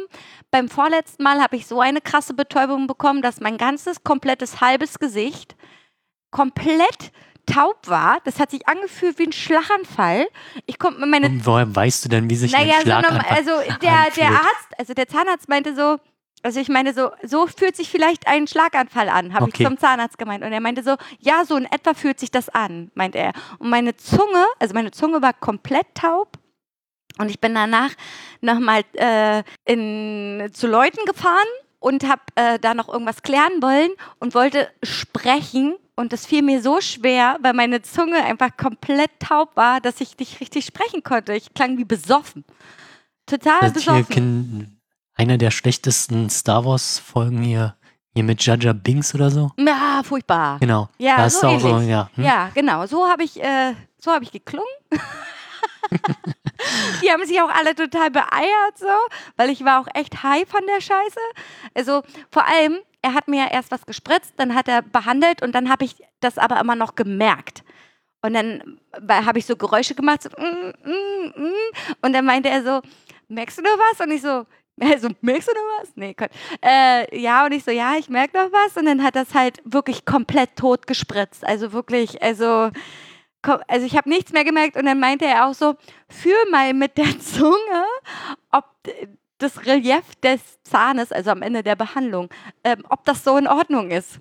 Beim 0.53 0.69
vorletzten 0.69 1.23
Mal 1.25 1.41
habe 1.43 1.57
ich 1.57 1.67
so 1.67 1.81
eine 1.81 2.01
krasse 2.01 2.35
Betäubung 2.35 2.87
bekommen, 2.87 3.21
dass 3.21 3.41
mein 3.41 3.59
ganzes, 3.59 4.05
komplettes, 4.05 4.61
halbes 4.61 4.99
Gesicht 5.01 5.57
komplett 6.31 7.11
taub 7.47 7.89
war. 7.89 8.19
Das 8.25 8.39
hat 8.39 8.51
sich 8.51 8.69
angefühlt 8.69 9.19
wie 9.19 9.25
ein 9.25 9.33
Schlaganfall. 9.33 10.29
Ich 10.67 10.79
konnte 10.79 11.05
meine 11.07 11.27
Und 11.27 11.47
woher 11.47 11.75
weißt 11.75 12.05
du 12.05 12.09
denn, 12.11 12.31
wie 12.31 12.37
sich 12.37 12.53
naja, 12.53 12.75
ein 12.75 12.81
so 12.81 12.83
Schlag 12.83 13.03
normal, 13.11 13.27
also 13.31 13.51
der, 13.83 14.11
der? 14.15 14.29
Arzt, 14.29 14.69
also 14.79 14.95
der 14.95 15.09
Zahnarzt 15.09 15.49
meinte 15.49 15.75
so, 15.75 15.99
also 16.43 16.61
ich 16.61 16.69
meine 16.69 16.95
so, 16.95 17.11
so 17.23 17.47
fühlt 17.47 17.77
sich 17.77 17.89
vielleicht 17.91 18.27
ein 18.27 18.47
Schlaganfall 18.47 19.09
an, 19.09 19.35
habe 19.35 19.45
Okay. 19.47 19.63
ich 19.63 19.67
zum 19.69 19.79
Zahnarzt 19.79 20.19
gemeint. 20.19 20.45
Und 20.45 20.53
er 20.53 20.61
meinte 20.61 20.83
so, 20.83 20.97
ja, 21.19 21.45
so 21.45 21.57
in 21.57 21.65
etwa 21.65 21.95
fühlt 21.95 22.21
sich 22.21 22.31
das 22.31 22.49
an, 22.49 22.91
meint 22.95 23.15
er. 23.17 23.33
Und 23.59 23.71
meine 23.71 23.97
Zunge, 23.97 24.45
also 24.59 24.75
meine 24.75 24.91
Zunge 24.91 25.21
war 25.23 25.33
komplett 25.33 25.87
taub. 25.95 26.39
Und 27.19 27.31
ich 27.31 27.41
bin 27.41 27.55
danach 27.55 27.91
nochmal 28.41 28.83
äh, 28.93 29.43
in, 29.65 30.49
zu 30.53 30.69
Leuten 30.69 31.05
gefahren 31.07 31.49
und 31.81 32.05
habe 32.09 32.23
äh, 32.37 32.59
da 32.61 32.75
noch 32.75 32.89
irgendwas 32.89 33.23
klären 33.23 33.61
wollen 33.61 33.91
und 34.21 34.35
wollte 34.35 34.69
sprechen. 34.85 35.75
Und 35.97 36.13
das 36.13 36.27
fiel 36.27 36.43
mir 36.43 36.63
so 36.63 36.81
schwer, 36.81 37.39
weil 37.41 37.55
meine 37.55 37.83
Zunge 37.83 38.23
einfach 38.25 38.57
komplett 38.57 39.11
taub 39.19 39.57
war, 39.57 39.81
dass 39.81 40.01
ich 40.01 40.17
nicht 40.19 40.41
richtig 40.41 40.65
sprechen 40.67 41.03
konnte. 41.03 41.35
Ich 41.35 41.53
klang 41.55 41.77
wie 41.77 41.85
besoffen. 41.85 42.45
Total 43.27 43.73
besoffen. 43.73 44.78
Einer 45.19 45.37
der 45.37 45.51
schlechtesten 45.51 46.31
Star 46.31 46.65
Wars 46.65 46.99
Folgen 46.99 47.43
hier, 47.43 47.75
hier 48.15 48.25
mit 48.25 48.43
Jaja 48.43 48.73
Binks 48.73 49.15
oder 49.15 49.31
so. 49.31 49.51
Ja, 49.59 50.01
furchtbar. 50.05 50.59
Genau. 50.61 50.89
Ja, 50.97 51.17
da 51.17 51.27
ist 51.27 51.41
so 51.41 51.49
auch 51.49 51.61
so, 51.61 51.81
ja. 51.81 52.09
hm? 52.15 52.25
Ja, 52.25 52.51
genau. 52.55 52.87
So 52.87 53.07
habe 53.07 53.25
ich, 53.25 53.43
äh, 53.43 53.75
so 53.99 54.13
habe 54.13 54.25
ich 54.25 54.33
geklungen. 54.33 54.67
Die 57.03 57.11
haben 57.11 57.25
sich 57.25 57.41
auch 57.41 57.51
alle 57.51 57.75
total 57.75 58.11
beeiert, 58.11 58.77
so, 58.77 58.87
weil 59.37 59.51
ich 59.51 59.65
war 59.65 59.81
auch 59.81 59.89
echt 59.95 60.23
high 60.23 60.49
von 60.49 60.61
der 60.67 60.81
Scheiße. 60.81 61.21
Also 61.75 62.03
vor 62.31 62.47
allem, 62.47 62.79
er 63.03 63.15
hat 63.15 63.29
mir 63.29 63.51
erst 63.51 63.71
was 63.71 63.87
gespritzt, 63.87 64.35
dann 64.37 64.55
hat 64.55 64.69
er 64.69 64.83
behandelt 64.83 65.43
und 65.43 65.55
dann 65.55 65.71
habe 65.71 65.85
ich 65.85 65.97
das 66.21 66.39
aber 66.39 66.61
immer 66.61 66.75
noch 66.75 66.95
gemerkt. 66.95 67.63
Und 68.23 68.35
dann 68.35 68.79
habe 69.09 69.39
ich 69.39 69.47
so 69.47 69.57
Geräusche 69.57 69.95
gemacht, 69.95 70.25
so, 70.25 70.31
mm, 70.31 70.73
mm, 70.85 71.33
mm. 71.37 71.53
und 72.03 72.13
dann 72.13 72.25
meinte 72.25 72.49
er 72.49 72.65
so, 72.65 72.83
merkst 73.29 73.59
du 73.59 73.63
noch 73.63 73.79
was? 73.79 74.01
Und 74.01 74.11
ich 74.11 74.23
so, 74.23 74.45
also, 74.93 75.09
merkst 75.21 75.49
du 75.49 75.53
noch 75.53 75.81
was? 75.83 75.91
Nee, 75.97 76.15
Gott. 76.15 76.31
Äh, 76.65 77.19
ja, 77.21 77.45
und 77.47 77.53
ich 77.53 77.65
so, 77.65 77.71
ja, 77.71 77.95
ich 77.99 78.09
merke 78.09 78.37
noch 78.37 78.53
was. 78.53 78.77
Und 78.77 78.87
dann 78.87 79.03
hat 79.03 79.17
das 79.17 79.35
halt 79.35 79.61
wirklich 79.65 80.05
komplett 80.05 80.57
tot 80.57 80.87
gespritzt. 80.87 81.45
Also 81.47 81.73
wirklich, 81.73 82.23
also, 82.23 82.71
also 83.43 83.87
ich 83.87 83.97
habe 83.97 84.09
nichts 84.09 84.33
mehr 84.33 84.45
gemerkt. 84.45 84.77
Und 84.77 84.87
dann 84.87 85.01
meinte 85.01 85.25
er 85.27 85.47
auch 85.47 85.55
so, 85.55 85.75
fühl 86.09 86.35
mal 86.51 86.75
mit 86.75 86.97
der 86.99 87.19
Zunge, 87.21 87.85
ob 88.53 88.65
das 89.39 89.67
Relief 89.67 90.03
des 90.23 90.41
Zahnes, 90.65 91.13
also 91.13 91.31
am 91.31 91.43
Ende 91.43 91.63
der 91.63 91.77
Behandlung, 91.77 92.29
ähm, 92.65 92.85
ob 92.89 93.05
das 93.05 93.23
so 93.23 93.37
in 93.37 93.47
Ordnung 93.47 93.91
ist. 93.91 94.19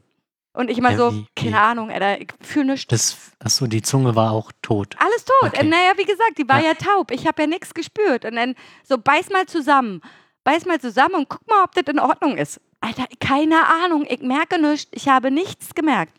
Und 0.54 0.72
ich 0.72 0.80
mal 0.82 0.94
Ja, 0.94 0.98
so, 0.98 1.14
wie- 1.14 1.26
keine 1.36 1.52
wie? 1.52 1.56
Ahnung, 1.56 1.92
Alter, 1.92 2.20
ich 2.20 2.30
fühle 2.42 2.72
nichts. 2.72 2.88
Das, 2.88 3.18
achso, 3.40 3.68
die 3.68 3.82
Zunge 3.84 4.16
war 4.16 4.32
auch 4.32 4.52
tot. 4.64 4.96
Alles 4.98 5.24
tot. 5.26 5.36
Okay. 5.54 5.64
Naja, 5.68 5.92
wie 5.98 6.04
gesagt, 6.06 6.38
die 6.40 6.48
war 6.50 6.60
ja, 6.60 6.70
Ja. 6.70 6.74
taub. 6.74 7.12
Ich 7.12 7.28
habe 7.28 7.44
ja 7.44 7.48
nichts 7.48 7.74
gespürt. 7.76 8.26
Und 8.26 8.36
dann 8.36 8.56
so, 8.84 8.98
beiß 8.98 9.30
mal 9.30 9.46
zusammen. 9.46 10.02
Beiß 10.48 10.66
mal 10.66 10.80
zusammen 10.80 11.16
und 11.16 11.28
guck 11.28 11.46
mal, 11.46 11.62
ob 11.66 11.76
das 11.76 11.84
in 11.94 12.00
Ordnung 12.00 12.38
ist. 12.38 12.62
Alter, 12.80 13.04
keine 13.20 13.68
Ahnung. 13.84 14.06
Ich 14.08 14.22
merke 14.22 14.62
nichts. 14.62 14.90
Ich 14.94 15.10
habe 15.10 15.30
nichts 15.30 15.76
gemerkt. 15.76 16.14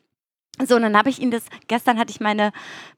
So, 0.63 0.77
und 0.77 0.83
dann 0.83 0.99
habe 0.99 1.09
ich 1.09 1.19
ihn 1.19 1.31
das, 1.31 1.45
gestern 1.67 1.99
hatte 1.99 2.11
ich 2.11 2.21
meine, 2.21 2.53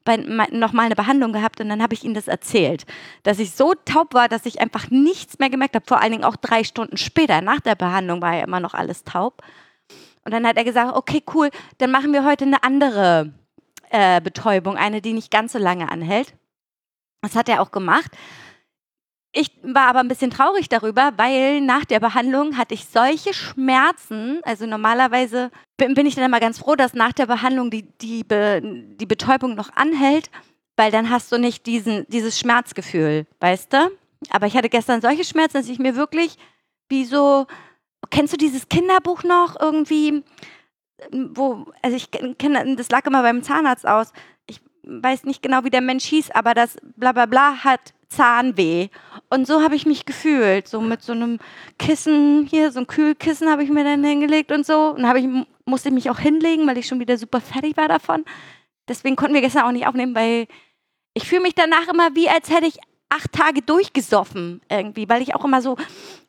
bei, 0.04 0.16
mein, 0.16 0.58
noch 0.58 0.72
mal 0.72 0.87
eine 0.87 0.96
Behandlung 0.96 1.32
gehabt 1.32 1.60
und 1.60 1.68
dann 1.68 1.80
habe 1.84 1.94
ich 1.94 2.02
ihm 2.02 2.14
das 2.14 2.26
erzählt, 2.26 2.84
dass 3.22 3.38
ich 3.38 3.52
so 3.52 3.75
taub 3.84 4.12
war, 4.12 4.28
dass 4.28 4.44
ich 4.44 4.60
einfach 4.60 4.90
nichts 4.90 5.38
mehr 5.38 5.50
gemerkt 5.50 5.76
habe. 5.76 5.84
Vor 5.87 6.00
allen 6.00 6.10
Dingen 6.10 6.25
auch 6.25 6.34
drei 6.34 6.64
Stunden 6.64 6.96
später, 6.96 7.42
nach 7.42 7.60
der 7.60 7.76
Behandlung 7.76 8.20
war 8.20 8.34
ja 8.34 8.42
immer 8.42 8.58
noch 8.58 8.75
alles 8.75 9.04
taub. 9.04 9.40
Und 10.25 10.32
dann 10.32 10.44
hat 10.44 10.56
er 10.56 10.64
gesagt, 10.64 10.96
okay, 10.96 11.22
cool, 11.32 11.50
dann 11.78 11.92
machen 11.92 12.12
wir 12.12 12.25
heute 12.25 12.44
eine 12.44 12.64
andere 12.64 13.32
äh, 13.90 14.20
Betäubung, 14.20 14.76
eine, 14.76 15.00
die 15.00 15.12
nicht 15.12 15.30
ganz 15.30 15.52
so 15.52 15.60
lange 15.60 15.92
anhält. 15.92 16.34
Das 17.22 17.37
hat 17.37 17.49
er 17.49 17.62
auch 17.62 17.70
gemacht. 17.70 18.10
Ich 19.32 19.50
war 19.62 19.87
aber 19.87 20.00
ein 20.00 20.08
bisschen 20.08 20.30
traurig 20.30 20.68
darüber, 20.68 21.12
weil 21.16 21.60
nach 21.60 21.84
der 21.84 22.00
Behandlung 22.00 22.56
hatte 22.56 22.75
ich 22.75 22.87
solche 22.87 23.32
Schmerzen. 23.32 24.40
Also 24.42 24.66
normalerweise 24.66 25.50
bin, 25.76 25.94
bin 25.94 26.06
ich 26.06 26.16
dann 26.16 26.25
immer 26.25 26.40
ganz 26.40 26.58
froh, 26.58 26.75
dass 26.75 26.94
nach 26.94 27.12
der 27.12 27.26
Behandlung 27.26 27.70
die, 27.70 27.82
die, 28.00 28.25
Be, 28.25 28.60
die 28.62 29.06
Betäubung 29.06 29.54
noch 29.54 29.70
anhält, 29.76 30.30
weil 30.76 30.90
dann 30.90 31.10
hast 31.10 31.30
du 31.30 31.38
nicht 31.38 31.66
diesen, 31.66 32.06
dieses 32.08 32.40
Schmerzgefühl, 32.40 33.26
weißt 33.38 33.72
du? 33.72 33.90
Aber 34.30 34.46
ich 34.46 34.56
hatte 34.56 34.68
gestern 34.68 35.00
solche 35.00 35.25
Schmerzen, 35.25 35.58
dass 35.58 35.68
ich 35.68 35.78
mir 35.78 35.94
wirklich 35.94 36.37
wie 36.88 37.04
so, 37.04 37.46
kennst 38.10 38.32
du 38.32 38.37
dieses 38.37 38.68
Kinderbuch 38.68 39.22
noch 39.22 39.58
irgendwie? 39.60 40.25
wo, 41.12 41.66
also 41.82 41.96
ich 41.96 42.10
kenne, 42.10 42.76
das 42.76 42.90
lag 42.90 43.06
immer 43.06 43.22
beim 43.22 43.42
Zahnarzt 43.42 43.87
aus. 43.87 44.12
Ich 44.46 44.60
weiß 44.82 45.25
nicht 45.25 45.42
genau, 45.42 45.64
wie 45.64 45.70
der 45.70 45.80
Mensch 45.80 46.04
hieß, 46.04 46.30
aber 46.32 46.54
das 46.54 46.76
bla 46.96 47.12
bla 47.12 47.26
bla 47.26 47.64
hat 47.64 47.94
Zahnweh. 48.11 48.88
Und 49.31 49.47
so 49.47 49.62
habe 49.62 49.76
ich 49.76 49.87
mich 49.87 50.05
gefühlt. 50.05 50.69
So 50.69 50.81
mit 50.81 51.02
so 51.02 51.12
einem 51.12 51.38
Kissen 51.79 52.47
hier, 52.47 52.71
so 52.73 52.81
ein 52.81 52.87
Kühlkissen 52.87 53.49
habe 53.49 53.64
ich 53.64 53.71
mir 53.71 53.85
dann 53.85 54.05
hingelegt 54.05 54.52
und 54.52 54.67
so. 54.67 54.90
Und 54.90 55.07
habe 55.07 55.21
ich, 55.21 55.26
musste 55.64 55.88
ich 55.88 55.95
mich 55.95 56.11
auch 56.11 56.19
hinlegen, 56.19 56.67
weil 56.67 56.79
ich 56.79 56.87
schon 56.87 57.00
wieder 57.00 57.17
super 57.17 57.40
fertig 57.40 57.76
war 57.76 57.88
davon. 57.88 58.25
Deswegen 58.88 59.17
konnten 59.17 59.35
wir 59.35 59.40
gestern 59.40 59.64
auch 59.64 59.73
nicht 59.73 59.87
aufnehmen, 59.87 60.14
weil 60.14 60.47
ich 61.14 61.29
fühle 61.29 61.43
mich 61.43 61.55
danach 61.55 61.88
immer 61.88 62.14
wie, 62.14 62.29
als 62.29 62.50
hätte 62.50 62.67
ich 62.67 62.79
acht 63.09 63.33
Tage 63.33 63.62
durchgesoffen 63.62 64.61
irgendwie, 64.71 65.09
weil 65.09 65.23
ich 65.23 65.35
auch 65.35 65.45
immer 65.45 65.61
so, 65.61 65.76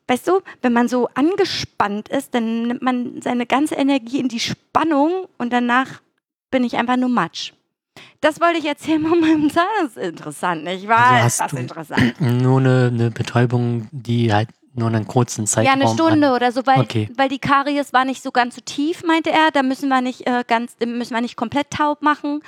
weißt 0.08 0.28
du, 0.28 0.40
wenn 0.60 0.72
man 0.72 0.88
so 0.88 1.08
angespannt 1.14 2.08
ist, 2.08 2.34
dann 2.34 2.68
nimmt 2.68 2.82
man 2.82 3.22
seine 3.22 3.46
ganze 3.46 3.76
Energie 3.76 4.18
in 4.18 4.28
die 4.28 4.40
Spannung 4.40 5.28
und 5.38 5.52
danach 5.52 6.02
bin 6.50 6.64
ich 6.64 6.76
einfach 6.76 6.96
nur 6.96 7.08
Matsch. 7.08 7.52
Das 8.22 8.40
wollte 8.40 8.58
ich 8.58 8.64
erzählen 8.64 9.02
von 9.06 9.20
meinem 9.20 9.48
ist 9.48 9.96
interessant, 9.98 10.64
nicht 10.64 10.88
wahr? 10.88 11.10
Also 11.22 11.26
ist 11.26 11.40
das 11.40 11.50
du- 11.50 11.56
interessant. 11.58 12.20
Nur 12.20 12.60
eine, 12.60 12.90
eine 12.92 13.10
Betäubung, 13.10 13.88
die 13.92 14.32
halt 14.32 14.48
nur 14.74 14.88
einen 14.88 15.06
kurzen 15.06 15.42
Ja, 15.42 15.46
Zeitraum 15.50 15.80
eine 15.82 15.88
Stunde 15.92 16.28
an- 16.28 16.34
oder 16.34 16.50
so, 16.50 16.64
weil, 16.64 16.80
Okay. 16.80 17.10
weil 17.18 17.28
die 17.28 17.38
Karies 17.38 17.92
war 17.92 18.06
nicht 18.06 18.22
so 18.22 18.30
ganz 18.30 18.54
so 18.54 18.62
tief, 18.62 19.02
meinte 19.04 19.30
er. 19.30 19.50
Da 19.52 19.62
müssen 19.62 19.90
wir 19.90 20.00
nicht 20.00 20.26
äh, 20.26 20.44
ganz, 20.46 20.76
müssen 20.82 21.12
wir 21.14 21.20
nicht 21.20 21.36
komplett 21.36 21.70
taub 21.70 22.00
machen. 22.00 22.40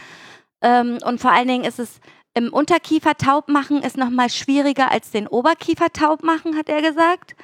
Ähm, 0.63 0.99
und 1.05 1.21
vor 1.21 1.33
allen 1.33 1.49
Dingen 1.49 1.65
ist 1.65 1.79
es 1.79 2.01
im 2.33 2.51
Unterkiefer 2.53 3.15
taub 3.17 3.49
machen 3.49 3.83
ist 3.83 3.97
noch 3.99 4.09
mal 4.11 4.31
schwieriger 4.31 4.91
als 4.91 5.11
den 5.11 5.27
Oberkiefer 5.29 5.93
taub 5.93 6.23
machen, 6.25 6.57
hat 6.57 6.69
er 6.71 6.81
gesagt. 6.83 7.37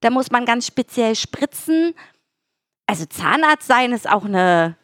Da 0.00 0.10
muss 0.10 0.30
man 0.30 0.44
ganz 0.44 0.66
speziell 0.66 1.16
spritzen. 1.16 1.94
Also 2.86 3.06
Zahnarzt 3.06 3.66
sein 3.66 3.92
ist 3.92 4.08
auch 4.08 4.24
eine, 4.26 4.76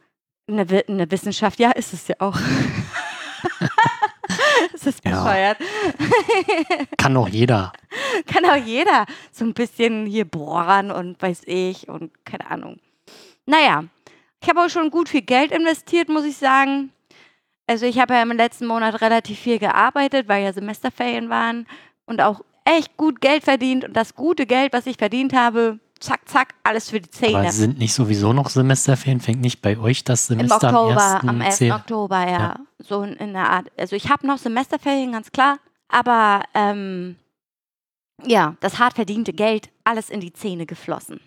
eine, 0.49 0.85
eine 0.89 1.11
Wissenschaft. 1.11 1.59
Ja, 1.59 1.71
ist 1.73 1.93
es 1.93 2.09
ja 2.09 2.17
auch. 2.19 2.39
es 4.75 4.87
ist 4.87 5.05
Ja. 5.05 5.23
bescheuert. 5.23 5.59
Kann 6.97 7.17
auch 7.17 7.29
jeder. 7.29 7.73
Kann 8.27 8.45
auch 8.45 8.57
jeder 8.57 9.07
so 9.33 9.45
ein 9.45 9.55
bisschen 9.55 10.07
hier 10.07 10.25
bohren 10.25 10.91
und 10.91 11.21
weiß 11.21 11.43
ich 11.47 11.89
und 11.89 12.13
keine 12.25 12.51
Ahnung. 12.51 12.79
Naja, 13.47 13.85
ich 14.43 14.49
habe 14.49 14.63
auch 14.63 14.71
schon 14.71 14.91
gut 14.91 15.09
viel 15.09 15.23
Geld 15.23 15.53
investiert, 15.53 16.09
muss 16.09 16.25
ich 16.25 16.37
sagen. 16.37 16.91
Also 17.67 17.87
ich 17.87 17.99
habe 17.99 18.15
ja 18.15 18.23
im 18.23 18.33
letzten 18.33 18.67
Monat 18.67 19.01
relativ 19.01 19.39
viel 19.39 19.59
gearbeitet, 19.59 20.29
weil 20.29 20.45
ja 20.45 20.53
Semesterferien 20.53 21.31
waren 21.31 21.67
und 22.05 22.21
auch 22.21 22.43
echt 22.67 22.97
gut 22.97 23.21
Geld 23.21 23.45
verdient 23.45 23.85
und 23.85 23.95
das 23.95 24.15
gute 24.15 24.47
Geld, 24.47 24.73
was 24.73 24.87
ich 24.87 24.97
verdient 24.99 25.33
habe, 25.33 25.79
zack, 26.01 26.29
zack, 26.29 26.55
alles 26.63 26.91
für 26.91 27.01
die 27.01 27.11
Zähne. 27.11 27.39
Aber 27.39 27.53
sind 27.53 27.79
nicht 27.79 27.95
sowieso 27.95 28.33
noch 28.33 28.49
Semesterferien? 28.51 29.21
Fängt 29.21 29.41
nicht 29.41 29.63
bei 29.63 29.79
euch 29.79 30.05
das 30.05 30.29
Im 30.31 30.39
Semester 30.39 30.69
Oktober, 30.69 31.01
am 31.01 31.15
1. 31.17 31.29
am 31.29 31.41
1. 31.43 31.57
Zähl- 31.57 31.73
Oktober, 31.73 32.19
ja. 32.21 32.39
Ja. 32.39 32.57
So 32.79 33.03
in, 33.03 33.33
der 33.33 33.51
Art. 33.51 33.67
Also 33.79 33.97
ich 33.97 34.09
habe 34.11 34.27
noch 34.27 34.39
Semesterferien, 34.39 35.13
ganz 35.13 35.31
klar. 35.33 35.59
Aber 35.89 36.43
ähm, 36.55 37.17
ja, 38.25 38.57
das 38.61 38.79
hart 38.79 38.95
verdiente 38.95 39.33
Geld, 39.33 39.71
alles 39.85 40.11
in 40.11 40.21
die 40.21 40.33
Zähne 40.33 40.67
geflossen. 40.67 41.21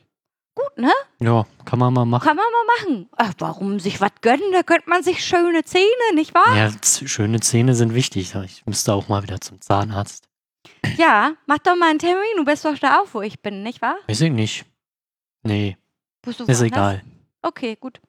Gut, 0.55 0.77
ne? 0.77 0.91
Ja, 1.19 1.45
kann 1.65 1.77
man 1.77 1.93
mal 1.93 2.05
machen. 2.05 2.25
Kann 2.25 2.35
man 2.35 2.45
mal 2.45 2.75
machen. 2.79 3.09
Ach, 3.15 3.31
warum 3.37 3.79
sich 3.79 4.01
was 4.01 4.09
gönnen? 4.21 4.51
Da 4.53 4.61
gönnt 4.63 4.87
man 4.87 5.03
sich 5.03 5.23
schöne 5.23 5.63
Zähne, 5.63 5.85
nicht 6.15 6.33
wahr? 6.33 6.55
Ja, 6.57 6.71
schöne 6.83 7.39
Zähne 7.41 7.75
sind 7.75 7.93
wichtig. 7.93 8.33
Ich 8.45 8.65
müsste 8.65 8.93
auch 8.93 9.07
mal 9.07 9.21
wieder 9.21 9.39
zum 9.39 9.61
Zahnarzt. 9.61 10.26
Ja, 10.97 11.33
mach 11.45 11.57
doch 11.59 11.75
mal 11.75 11.89
einen 11.89 11.99
Termin. 11.99 12.21
Du 12.37 12.45
bist 12.45 12.63
doch 12.65 12.77
da 12.77 12.99
auch, 12.99 13.07
wo 13.13 13.21
ich 13.21 13.41
bin, 13.41 13.63
nicht 13.63 13.81
wahr? 13.81 13.95
Weiß 14.07 14.21
ich 14.21 14.31
nicht. 14.31 14.65
Nee, 15.43 15.77
Bist 16.21 16.39
du 16.39 16.43
ist 16.45 16.59
woanders? 16.59 16.67
egal. 16.67 17.01
Okay, 17.41 17.75
gut. 17.79 17.99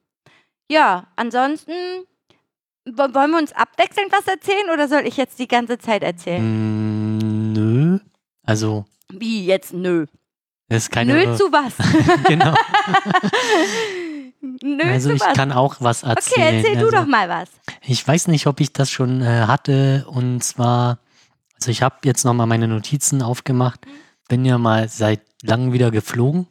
Ja, 0.71 1.07
ansonsten 1.17 1.73
wo- 2.85 3.15
wollen 3.15 3.31
wir 3.31 3.39
uns 3.39 3.53
abwechselnd 3.53 4.13
was 4.13 4.27
erzählen 4.27 4.71
oder 4.73 4.89
soll 4.89 5.07
ich 5.07 5.17
jetzt 5.17 5.39
die 5.39 5.49
ganze 5.49 5.79
Zeit 5.79 6.03
erzählen? 6.03 6.43
Mm, 6.43 7.53
nö. 7.53 7.99
Also, 8.45 8.85
Wie 9.11 9.45
jetzt? 9.47 9.73
Nö. 9.75 10.07
das 10.69 10.85
ist 10.85 10.91
keine. 10.91 11.13
Nö 11.15 11.37
zu 11.37 11.51
was? 11.53 11.75
genau. 12.27 12.55
Nö 14.63 14.83
Also 14.85 15.11
ich 15.13 15.21
was? 15.21 15.35
kann 15.37 15.53
auch 15.53 15.77
was 15.81 16.05
okay, 16.05 16.13
erzählen. 16.17 16.55
erzähl 16.57 16.75
du 16.77 16.87
also, 16.87 16.97
doch 16.99 17.07
mal 17.07 17.29
was. 17.29 17.49
Ich 17.83 18.07
weiß 18.07 18.29
nicht, 18.29 18.47
ob 18.47 18.61
ich 18.61 18.73
das 18.73 18.91
schon 18.91 19.21
äh, 19.21 19.45
hatte. 19.47 20.07
Und 20.09 20.43
zwar, 20.45 20.99
also 21.59 21.71
ich 21.71 21.83
habe 21.83 21.97
jetzt 22.05 22.25
nochmal 22.25 22.47
meine 22.47 22.69
Notizen 22.69 23.23
aufgemacht. 23.23 23.85
Mhm. 23.87 23.91
Bin 24.29 24.45
ja 24.45 24.59
mal 24.59 24.89
seit 24.89 25.21
langem 25.43 25.73
wieder 25.73 25.91
geflogen. 25.91 26.47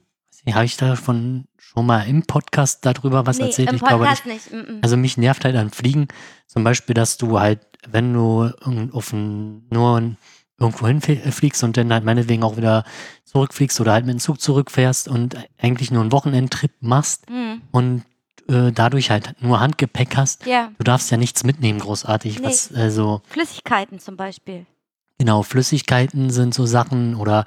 Habe 0.51 0.63
ich 0.65 0.77
davon 0.77 1.45
schon 1.57 1.85
mal 1.85 2.03
im 2.07 2.23
Podcast 2.23 2.85
darüber 2.85 3.25
was 3.25 3.37
erzählt? 3.39 3.69
im 3.69 3.75
ich 3.75 3.81
glaube 3.83 4.05
Podcast 4.05 4.25
nicht. 4.25 4.51
nicht. 4.51 4.69
mm. 4.69 4.79
Also 4.81 4.95
mich 4.95 5.17
nervt 5.17 5.43
halt 5.43 5.57
an 5.57 5.71
Fliegen 5.71 6.07
zum 6.47 6.63
Beispiel, 6.63 6.93
dass 6.93 7.17
du 7.17 7.37
halt, 7.37 7.59
wenn 7.85 8.13
du 8.13 8.49
auf 8.93 9.11
ein, 9.11 9.67
nur 9.69 10.15
irgendwo 10.57 10.87
hinfliegst 10.87 11.63
und 11.65 11.75
dann 11.75 11.91
halt 11.91 12.05
meinetwegen 12.05 12.43
auch 12.43 12.55
wieder 12.55 12.85
zurückfliegst 13.25 13.79
oder 13.81 13.91
halt 13.91 14.05
mit 14.05 14.13
dem 14.15 14.19
Zug 14.19 14.39
zurückfährst 14.39 15.09
und 15.09 15.35
eigentlich 15.57 15.91
nur 15.91 16.01
einen 16.01 16.13
Wochenendtrip 16.13 16.71
machst 16.79 17.29
Mm, 17.29 17.61
und 17.71 18.03
äh, 18.47 18.71
dadurch 18.71 19.11
halt 19.11 19.35
nur 19.41 19.59
Handgepäck 19.59 20.15
hast. 20.15 20.45
Ja, 20.45 20.71
Du 20.77 20.85
darfst 20.85 21.11
ja 21.11 21.17
nichts 21.17 21.43
mitnehmen, 21.43 21.79
großartig. 21.79 22.39
Nee. 22.39 22.45
Was, 22.47 22.73
also, 22.73 23.21
Flüssigkeiten 23.27 23.99
zum 23.99 24.15
Beispiel. 24.15 24.65
Genau, 25.17 25.43
Flüssigkeiten 25.43 26.29
sind 26.29 26.53
so 26.53 26.65
Sachen 26.65 27.15
oder 27.15 27.45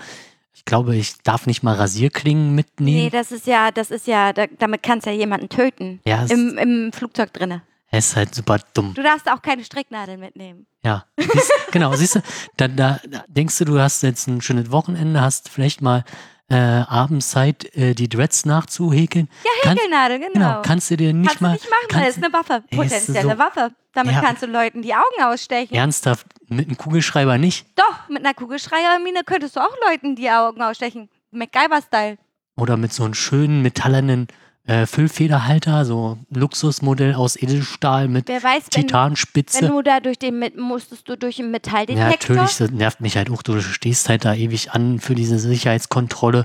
ich 0.55 0.65
glaube, 0.65 0.95
ich 0.97 1.19
darf 1.23 1.47
nicht 1.47 1.63
mal 1.63 1.75
Rasierklingen 1.75 2.55
mitnehmen. 2.55 3.05
Nee, 3.05 3.11
das 3.11 3.33
ist 3.33 3.47
ja, 3.47 3.71
das 3.71 3.91
ist 3.91 4.07
ja, 4.07 4.33
da, 4.33 4.47
damit 4.59 4.83
kannst 4.83 5.07
du 5.07 5.11
ja 5.11 5.17
jemanden 5.17 5.49
töten. 5.49 6.01
ja, 6.05 6.25
Im, 6.27 6.59
Im 6.59 6.93
Flugzeug 6.93 7.33
drinne. 7.33 7.63
es 7.91 8.09
ist 8.09 8.17
halt 8.17 8.35
super 8.35 8.59
dumm. 8.75 8.93
Du 8.95 9.03
darfst 9.03 9.29
auch 9.31 9.41
keine 9.41 9.65
Stricknadeln 9.65 10.21
mitnehmen. 10.21 10.67
Ja, 10.85 11.07
siehst, 11.17 11.53
genau, 11.73 11.95
siehst 11.95 12.17
du, 12.17 12.21
da, 12.57 12.69
da, 12.69 13.01
da 13.09 13.25
denkst 13.29 13.57
du, 13.59 13.65
du 13.65 13.81
hast 13.81 14.03
jetzt 14.03 14.27
ein 14.29 14.43
schönes 14.43 14.71
Wochenende, 14.71 15.21
hast 15.21 15.49
vielleicht 15.49 15.81
mal 15.81 16.05
äh, 16.51 16.57
abends 16.57 17.31
Zeit, 17.31 17.75
äh, 17.77 17.95
die 17.95 18.09
Dreads 18.09 18.45
nachzuhäkeln. 18.45 19.29
Ja, 19.45 19.51
Kannst- 19.63 19.83
Häkelnadel, 19.85 20.19
genau. 20.19 20.33
Genau, 20.33 20.63
kannst 20.63 20.91
du 20.91 20.97
dir 20.97 21.13
nicht 21.13 21.29
kannst 21.29 21.41
mal 21.41 21.49
du 21.49 21.55
nicht 21.55 21.65
machen, 21.71 21.87
kannst 21.89 22.09
das 22.09 22.17
ist 22.17 22.25
eine 22.25 22.33
Waffe. 22.33 22.65
Potenzielle 22.71 23.33
so- 23.33 23.39
Waffe. 23.39 23.71
Damit 23.93 24.15
Ja. 24.15 24.21
kannst 24.21 24.43
du 24.43 24.47
Leuten 24.47 24.83
die 24.83 24.95
Augen 24.95 25.23
ausstechen. 25.25 25.75
ernsthaft 25.75 26.27
mit 26.49 26.67
einem 26.69 26.77
Kugelschreiber 26.77 27.39
nicht. 27.39 27.67
Doch, 27.77 28.09
mit 28.09 28.25
einer 28.25 28.35
Kugelschreibermine 28.35 29.23
könntest 29.25 29.57
du 29.57 29.61
auch 29.61 29.75
Leuten 29.89 30.15
die 30.17 30.31
Augen 30.31 30.63
ausstechen. 30.63 31.09
MacGyver-Style. 31.33 32.19
Oder 32.57 32.77
mit 32.77 32.93
so 32.93 33.05
einem 33.05 33.15
schönen 33.15 33.63
metallenen 33.63 34.29
äh, 34.71 34.87
Füllfederhalter, 34.87 35.85
so 35.85 36.19
ein 36.31 36.39
Luxusmodell 36.39 37.15
aus 37.15 37.37
Edelstahl 37.37 38.09
mit 38.09 38.29
Wer 38.29 38.43
weiß, 38.43 38.65
wenn, 38.73 38.83
Titanspitze. 38.87 39.63
wenn 39.63 39.71
du 39.71 39.83
da 39.83 40.01
durch 40.01 40.19
den, 40.19 40.39
mit- 40.39 40.57
musstest 40.57 41.09
du 41.09 41.17
durch 41.17 41.39
einen 41.41 41.51
Metalldetektor. 41.51 42.05
Ja, 42.37 42.43
natürlich, 42.43 42.57
das 42.59 42.71
nervt 42.71 43.01
mich 43.01 43.17
halt 43.17 43.31
auch. 43.31 43.43
Du 43.43 43.61
stehst 43.61 44.09
halt 44.09 44.25
da 44.25 44.35
ewig 44.35 44.73
an 44.73 45.01
für 45.01 45.15
diese 45.15 45.39
Sicherheitskontrolle 45.39 46.45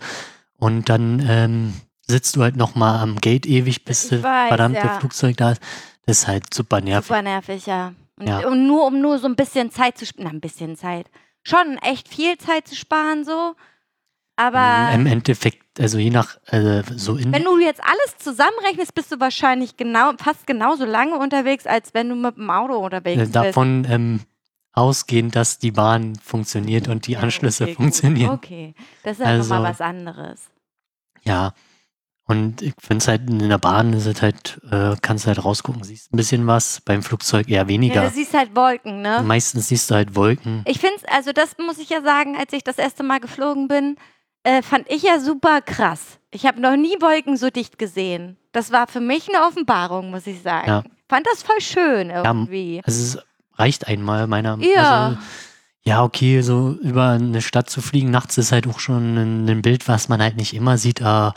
und 0.57 0.89
dann 0.89 1.25
ähm, 1.27 1.73
sitzt 2.07 2.35
du 2.35 2.41
halt 2.43 2.55
nochmal 2.55 2.99
am 2.99 3.17
Gate 3.21 3.45
ewig, 3.45 3.85
bis 3.85 4.09
das 4.09 4.21
verdammte 4.21 4.79
ja. 4.79 4.99
Flugzeug 4.99 5.37
da 5.37 5.51
ist. 5.51 5.61
Das 6.05 6.19
ist 6.19 6.27
halt 6.27 6.53
super 6.53 6.81
nervig. 6.81 7.07
Super 7.07 7.21
nervig, 7.21 7.65
ja. 7.65 7.93
Und, 8.17 8.27
Ja. 8.27 8.47
und 8.47 8.65
nur 8.67 8.85
um 8.85 9.01
nur 9.01 9.19
so 9.19 9.27
ein 9.27 9.35
bisschen 9.35 9.71
Zeit 9.71 9.97
zu 9.97 10.05
sparen. 10.05 10.25
Na, 10.25 10.31
ein 10.31 10.39
bisschen 10.41 10.75
Zeit. 10.75 11.07
Schon 11.43 11.77
echt 11.81 12.07
viel 12.07 12.37
Zeit 12.37 12.67
zu 12.67 12.75
sparen, 12.75 13.23
so. 13.25 13.55
Aber 14.37 14.91
Im 14.93 15.05
Endeffekt, 15.05 15.79
also 15.79 15.97
je 15.97 16.09
nach, 16.09 16.37
äh, 16.47 16.83
so 16.95 17.15
in, 17.15 17.31
wenn 17.31 17.43
du 17.45 17.57
jetzt 17.59 17.81
alles 17.81 18.17
zusammenrechnest, 18.19 18.93
bist 18.93 19.11
du 19.11 19.19
wahrscheinlich 19.19 19.77
genau, 19.77 20.11
fast 20.17 20.45
genauso 20.45 20.83
lange 20.85 21.17
unterwegs, 21.17 21.65
als 21.65 21.93
wenn 21.93 22.09
du 22.09 22.15
mit 22.15 22.35
dem 22.35 22.49
Auto 22.49 22.73
unterwegs 22.77 23.17
äh, 23.17 23.23
bist. 23.23 23.35
davon 23.35 23.85
ähm, 23.89 24.19
ausgehend, 24.73 25.35
dass 25.37 25.57
die 25.59 25.71
Bahn 25.71 26.15
funktioniert 26.21 26.89
und 26.89 27.07
die 27.07 27.13
Ja, 27.13 27.19
Anschlüsse 27.21 27.63
okay, 27.63 27.73
gut. 27.73 27.83
funktionieren. 27.83 28.31
Okay, 28.31 28.75
das 29.03 29.19
ist 29.19 29.25
ja 29.25 29.37
nochmal 29.37 29.65
Also- 29.65 29.69
was 29.69 29.81
anderes. 29.81 30.41
Ja. 31.23 31.53
Und 32.27 32.63
ich 32.63 32.73
finde 32.79 33.03
es 33.03 33.07
halt 33.07 33.29
in 33.29 33.37
der 33.49 33.59
Bahn 33.59 33.93
ist 33.93 34.07
es 34.07 34.19
halt, 34.23 34.59
äh, 34.71 34.95
kannst 35.01 35.25
du 35.25 35.27
halt 35.27 35.45
rausgucken, 35.45 35.83
siehst 35.83 36.11
ein 36.11 36.17
bisschen 36.17 36.47
was, 36.47 36.81
beim 36.81 37.03
Flugzeug 37.03 37.47
eher 37.47 37.61
Ja, 37.61 37.67
weniger. 37.67 38.01
du 38.01 38.09
siehst 38.09 38.33
halt 38.33 38.55
Wolken, 38.55 39.03
ne? 39.03 39.21
Meistens 39.23 39.67
siehst 39.67 39.91
du 39.91 39.95
halt 39.95 40.15
Wolken. 40.15 40.63
Ich 40.65 40.79
finde 40.79 40.95
es, 40.97 41.03
also 41.05 41.31
das 41.33 41.55
muss 41.59 41.77
ich 41.77 41.89
ja 41.89 42.01
sagen, 42.01 42.35
als 42.35 42.51
ich 42.51 42.63
das 42.63 42.79
erste 42.79 43.03
Mal 43.03 43.19
geflogen 43.19 43.67
bin, 43.67 43.95
äh, 44.45 44.61
fand 44.61 44.89
ich 44.89 45.03
ja 45.03 45.19
super 45.19 45.61
krass. 45.61 46.19
Ich 46.31 46.45
habe 46.45 46.61
noch 46.61 46.75
nie 46.75 46.95
Wolken 47.01 47.35
so 47.35 47.49
dicht 47.49 47.77
gesehen. 47.77 48.37
Das 48.51 48.71
war 48.71 48.87
für 48.87 48.99
mich 48.99 49.27
eine 49.27 49.45
Offenbarung, 49.45 50.11
muss 50.11 50.27
ich 50.27 50.41
sagen. 50.41 50.67
Ja. 50.67 50.83
Fand 51.09 51.25
das 51.27 51.43
voll 51.43 51.59
schön 51.61 52.09
irgendwie. 52.09 52.81
Also 52.85 53.01
es 53.01 53.25
reicht 53.57 53.87
einmal 53.87 54.27
meiner 54.27 54.57
Ja. 54.59 55.07
Also, 55.07 55.17
ja, 55.83 56.03
okay, 56.03 56.41
so 56.41 56.77
über 56.81 57.09
eine 57.09 57.41
Stadt 57.41 57.69
zu 57.69 57.81
fliegen 57.81 58.11
nachts 58.11 58.37
ist 58.37 58.51
halt 58.51 58.67
auch 58.67 58.79
schon 58.79 59.15
ein, 59.17 59.49
ein 59.49 59.61
Bild, 59.61 59.87
was 59.87 60.09
man 60.09 60.21
halt 60.21 60.35
nicht 60.35 60.53
immer 60.53 60.77
sieht. 60.77 61.01
äh, 61.01 61.31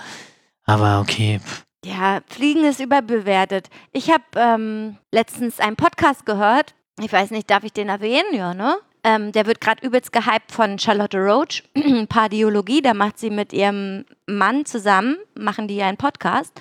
aber 0.65 1.01
okay, 1.01 1.41
Ja, 1.85 2.21
Fliegen 2.27 2.65
ist 2.65 2.81
überbewertet. 2.81 3.69
Ich 3.93 4.11
habe 4.11 4.25
ähm, 4.37 4.99
letztens 5.13 5.61
einen 5.61 5.77
Podcast 5.77 6.27
gehört. 6.27 6.75
Ich 7.01 7.13
weiß 7.13 7.31
nicht, 7.31 7.49
darf 7.51 7.65
ich 7.65 7.73
den 7.73 7.89
erwähnen? 7.89 8.33
Ja, 8.33 8.53
ne? 8.55 8.77
Ähm, 9.05 9.33
der 9.33 9.47
wird 9.47 9.61
gerade 9.61 9.87
übelst 9.87 10.13
gehypt 10.13 10.53
von 10.53 10.79
Charlotte 10.79 11.19
Roach, 11.19 11.63
Pardiologie. 12.09 12.83
Da 12.83 12.95
macht 12.95 13.19
sie 13.19 13.31
mit 13.31 13.53
ihrem 13.53 14.05
Mann 14.27 14.65
zusammen, 14.67 15.17
machen 15.35 15.69
die 15.69 15.77
ja 15.77 15.87
einen 15.87 15.97
Podcast. 15.97 16.61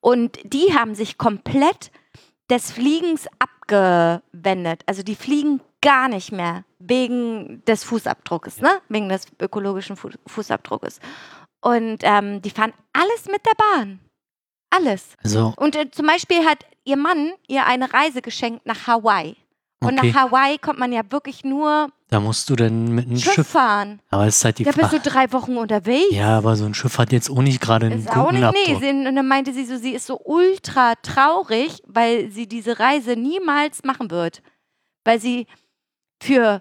Und 0.00 0.38
die 0.44 0.74
haben 0.74 0.94
sich 0.94 1.18
komplett 1.18 1.90
des 2.50 2.70
Fliegens 2.72 3.26
abgewendet. 3.38 4.82
Also 4.86 5.02
die 5.02 5.14
fliegen 5.14 5.60
gar 5.80 6.08
nicht 6.08 6.32
mehr 6.32 6.64
wegen 6.78 7.62
des 7.66 7.84
Fußabdruckes, 7.84 8.60
ne? 8.60 8.70
Wegen 8.88 9.08
des 9.08 9.26
ökologischen 9.40 9.96
Fu 9.96 10.10
Fußabdruckes. 10.26 11.00
Und 11.60 11.98
ähm, 12.02 12.42
die 12.42 12.50
fahren 12.50 12.72
alles 12.92 13.26
mit 13.26 13.44
der 13.46 13.54
Bahn. 13.54 14.00
Alles. 14.70 15.16
also 15.22 15.54
Und 15.56 15.76
äh, 15.76 15.90
zum 15.90 16.06
Beispiel 16.06 16.44
hat 16.44 16.64
ihr 16.84 16.96
Mann 16.96 17.32
ihr 17.46 17.66
eine 17.66 17.92
Reise 17.92 18.22
geschenkt 18.22 18.66
nach 18.66 18.86
Hawaii. 18.86 19.36
Und 19.82 19.98
okay, 19.98 20.12
nach 20.12 20.30
Hawaii 20.30 20.58
kommt 20.58 20.78
man 20.78 20.92
ja 20.92 21.02
wirklich 21.10 21.44
nur 21.44 21.88
da 22.12 22.20
musst 22.20 22.50
du 22.50 22.56
dann 22.56 22.94
mit 22.94 23.06
einem 23.06 23.16
Schiff, 23.16 23.32
Schiff. 23.32 23.48
fahren. 23.48 23.98
Aber 24.10 24.26
es 24.26 24.36
ist 24.36 24.44
halt 24.44 24.58
die 24.58 24.64
Da 24.64 24.72
bist 24.72 24.92
du 24.92 25.00
drei 25.00 25.32
Wochen 25.32 25.56
unterwegs. 25.56 26.10
Ja, 26.10 26.36
aber 26.36 26.56
so 26.56 26.66
ein 26.66 26.74
Schiff 26.74 26.98
hat 26.98 27.10
jetzt 27.10 27.30
auch 27.30 27.40
nicht 27.40 27.58
gerade 27.58 27.86
einen 27.86 28.00
Ist 28.00 28.10
auch 28.10 28.28
guten 28.28 28.40
nicht, 28.40 28.68
nee. 28.68 28.76
Sie, 28.78 28.90
und 28.90 29.16
dann 29.16 29.26
meinte 29.26 29.54
sie 29.54 29.64
so, 29.64 29.78
sie 29.78 29.92
ist 29.92 30.06
so 30.06 30.20
ultra 30.22 30.94
traurig, 30.96 31.82
weil 31.86 32.30
sie 32.30 32.46
diese 32.46 32.78
Reise 32.78 33.16
niemals 33.16 33.82
machen 33.84 34.10
wird. 34.10 34.42
Weil 35.04 35.22
sie 35.22 35.46
für 36.22 36.60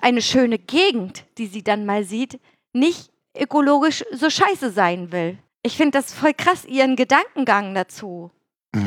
eine 0.00 0.22
schöne 0.22 0.58
Gegend, 0.58 1.24
die 1.38 1.48
sie 1.48 1.64
dann 1.64 1.86
mal 1.86 2.04
sieht, 2.04 2.38
nicht 2.72 3.10
ökologisch 3.36 4.04
so 4.12 4.30
scheiße 4.30 4.70
sein 4.70 5.10
will. 5.10 5.38
Ich 5.64 5.76
finde 5.76 5.98
das 5.98 6.14
voll 6.14 6.34
krass, 6.34 6.64
ihren 6.64 6.94
Gedankengang 6.94 7.74
dazu. 7.74 8.30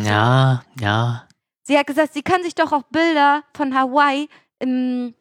Ja, 0.05 0.63
ja. 0.79 1.27
Sie 1.67 1.77
hat 1.77 1.85
gesagt, 1.85 2.13
sie 2.13 2.21
kann 2.21 2.41
sich 2.43 2.55
doch 2.55 2.71
auch 2.71 2.83
Bilder 2.83 3.43
von 3.53 3.75
Hawaii 3.75 4.29
im, 4.59 5.13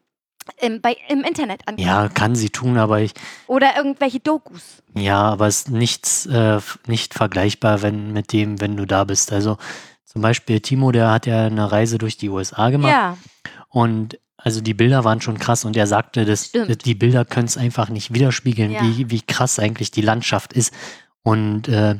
im, 0.61 0.81
bei, 0.81 0.97
im 1.09 1.23
Internet 1.25 1.67
angucken. 1.67 1.87
Ja, 1.89 2.09
kann 2.09 2.37
sie 2.37 2.51
tun, 2.51 2.79
aber 2.79 3.01
ich, 3.01 3.13
Oder 3.49 3.77
irgendwelche 3.77 4.21
Dokus. 4.21 4.83
ja, 4.95 5.21
aber 5.23 5.49
es 5.49 5.59
ist 5.63 5.71
nichts, 5.71 6.27
äh, 6.27 6.61
nicht 6.87 7.15
vergleichbar, 7.15 7.83
wenn 7.83 8.13
mit 8.13 8.33
dem, 8.33 8.61
wenn 8.61 8.77
du 8.77 8.87
da 8.87 9.03
bist. 9.03 9.33
Also 9.33 9.59
zum 10.05 10.23
Beispiel 10.23 10.61
Timo, 10.61 10.93
der 10.93 11.11
hat 11.11 11.27
ja 11.27 11.47
eine 11.47 11.73
Reise 11.73 11.99
durch 11.99 12.17
die 12.17 12.29
USA 12.29 12.71
gemacht. 12.71 12.93
Ja, 12.93 13.19
Und 13.69 14.21
also 14.37 14.61
die 14.61 14.75
Bilder 14.75 15.03
waren 15.03 15.21
schon 15.21 15.39
krass 15.39 15.65
und 15.65 15.77
er 15.77 15.89
sagte, 15.89 16.25
dass 16.25 16.47
Stimmt. 16.47 16.85
die 16.85 16.95
Bilder 16.95 17.25
können 17.25 17.49
es 17.49 17.57
einfach 17.57 17.89
nicht 17.89 18.15
widerspiegeln, 18.15 18.71
Ja. 18.71 18.83
wie, 18.83 19.11
wie 19.11 19.21
krass 19.23 19.59
eigentlich 19.59 19.91
die 19.91 20.03
Landschaft 20.03 20.53
ist. 20.53 20.73
Und 21.25 21.67
äh, 21.67 21.97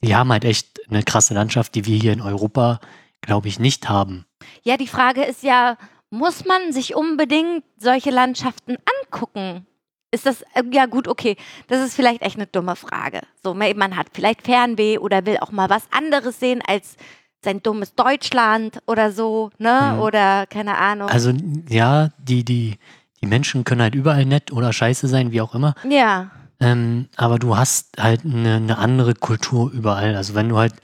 die 0.00 0.14
haben 0.14 0.30
halt 0.30 0.44
echt 0.44 0.78
eine 0.88 1.02
krasse 1.02 1.34
Landschaft, 1.34 1.74
die 1.74 1.86
wir 1.86 1.98
hier 1.98 2.12
in 2.12 2.20
Europa, 2.20 2.78
glaube 3.20 3.48
ich, 3.48 3.58
nicht 3.58 3.88
haben. 3.88 4.24
ja, 4.62 4.76
die 4.76 4.86
Frage 4.86 5.22
ist 5.24 5.42
ja, 5.42 5.76
muss 6.10 6.44
man 6.44 6.72
sich 6.72 6.94
unbedingt 6.94 7.64
solche 7.76 8.10
Landschaften 8.10 8.76
angucken? 9.04 9.66
Ist 10.12 10.26
das, 10.26 10.42
äh, 10.54 10.64
ja 10.72 10.86
gut, 10.86 11.06
okay, 11.06 11.36
das 11.68 11.80
ist 11.86 11.94
vielleicht 11.94 12.22
echt 12.22 12.36
eine 12.36 12.46
dumme 12.48 12.74
Frage. 12.74 13.20
So, 13.42 13.54
man 13.54 13.76
man 13.76 13.96
hat 13.96 14.08
vielleicht 14.12 14.42
Fernweh 14.42 14.98
oder 14.98 15.24
will 15.24 15.38
auch 15.40 15.52
mal 15.52 15.70
was 15.70 15.84
anderes 15.92 16.40
sehen 16.40 16.62
als 16.66 16.96
sein 17.44 17.62
dummes 17.62 17.94
Deutschland 17.94 18.82
oder 18.86 19.12
so, 19.12 19.50
ne? 19.58 19.92
Mhm. 19.94 20.00
Oder 20.00 20.46
keine 20.46 20.76
Ahnung. 20.78 21.08
Also 21.08 21.32
ja, 21.68 22.08
die, 22.18 22.44
die, 22.44 22.76
die 23.22 23.26
Menschen 23.26 23.64
können 23.64 23.82
halt 23.82 23.94
überall 23.94 24.24
nett 24.26 24.52
oder 24.52 24.72
scheiße 24.72 25.06
sein, 25.08 25.30
wie 25.30 25.40
auch 25.40 25.54
immer. 25.54 25.74
ja, 25.88 26.30
Ähm, 26.60 27.08
aber 27.16 27.38
du 27.38 27.56
hast 27.56 27.96
halt 27.98 28.24
eine, 28.24 28.56
eine 28.56 28.78
andere 28.78 29.14
Kultur 29.14 29.70
überall. 29.70 30.16
Also 30.16 30.34
wenn 30.34 30.48
du 30.50 30.58
halt 30.58 30.74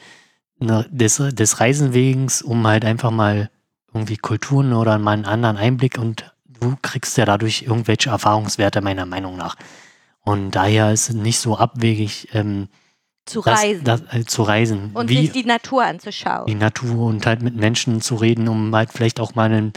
ne, 0.58 0.86
des, 0.90 1.16
des 1.16 1.60
Reisenwegens, 1.60 2.42
um 2.42 2.66
halt 2.66 2.84
einfach 2.84 3.10
mal 3.10 3.50
irgendwie 3.92 4.16
Kulturen 4.16 4.72
oder 4.72 4.98
mal 4.98 5.12
einen 5.12 5.24
anderen 5.24 5.56
Einblick 5.56 5.98
und 5.98 6.32
du 6.60 6.76
kriegst 6.82 7.16
ja 7.16 7.24
dadurch 7.24 7.62
irgendwelche 7.62 8.10
Erfahrungswerte 8.10 8.80
meiner 8.80 9.06
Meinung 9.06 9.36
nach. 9.36 9.56
Und 10.20 10.52
daher 10.52 10.92
ist 10.92 11.08
es 11.08 11.14
nicht 11.14 11.38
so 11.38 11.56
abwegig, 11.56 12.28
ähm, 12.34 12.68
zu 13.26 13.42
das, 13.42 13.60
reisen 13.60 13.84
das, 13.84 14.02
äh, 14.12 14.24
zu 14.24 14.42
reisen. 14.42 14.90
und 14.94 15.08
wie 15.08 15.18
sich 15.18 15.32
die 15.32 15.44
Natur 15.44 15.84
anzuschauen. 15.84 16.46
die 16.46 16.54
Natur 16.54 17.06
und 17.06 17.26
halt 17.26 17.42
mit 17.42 17.56
Menschen 17.56 18.00
zu 18.00 18.14
reden, 18.14 18.48
um 18.48 18.74
halt 18.74 18.90
vielleicht 18.92 19.20
auch 19.20 19.34
mal 19.34 19.52
ein, 19.52 19.72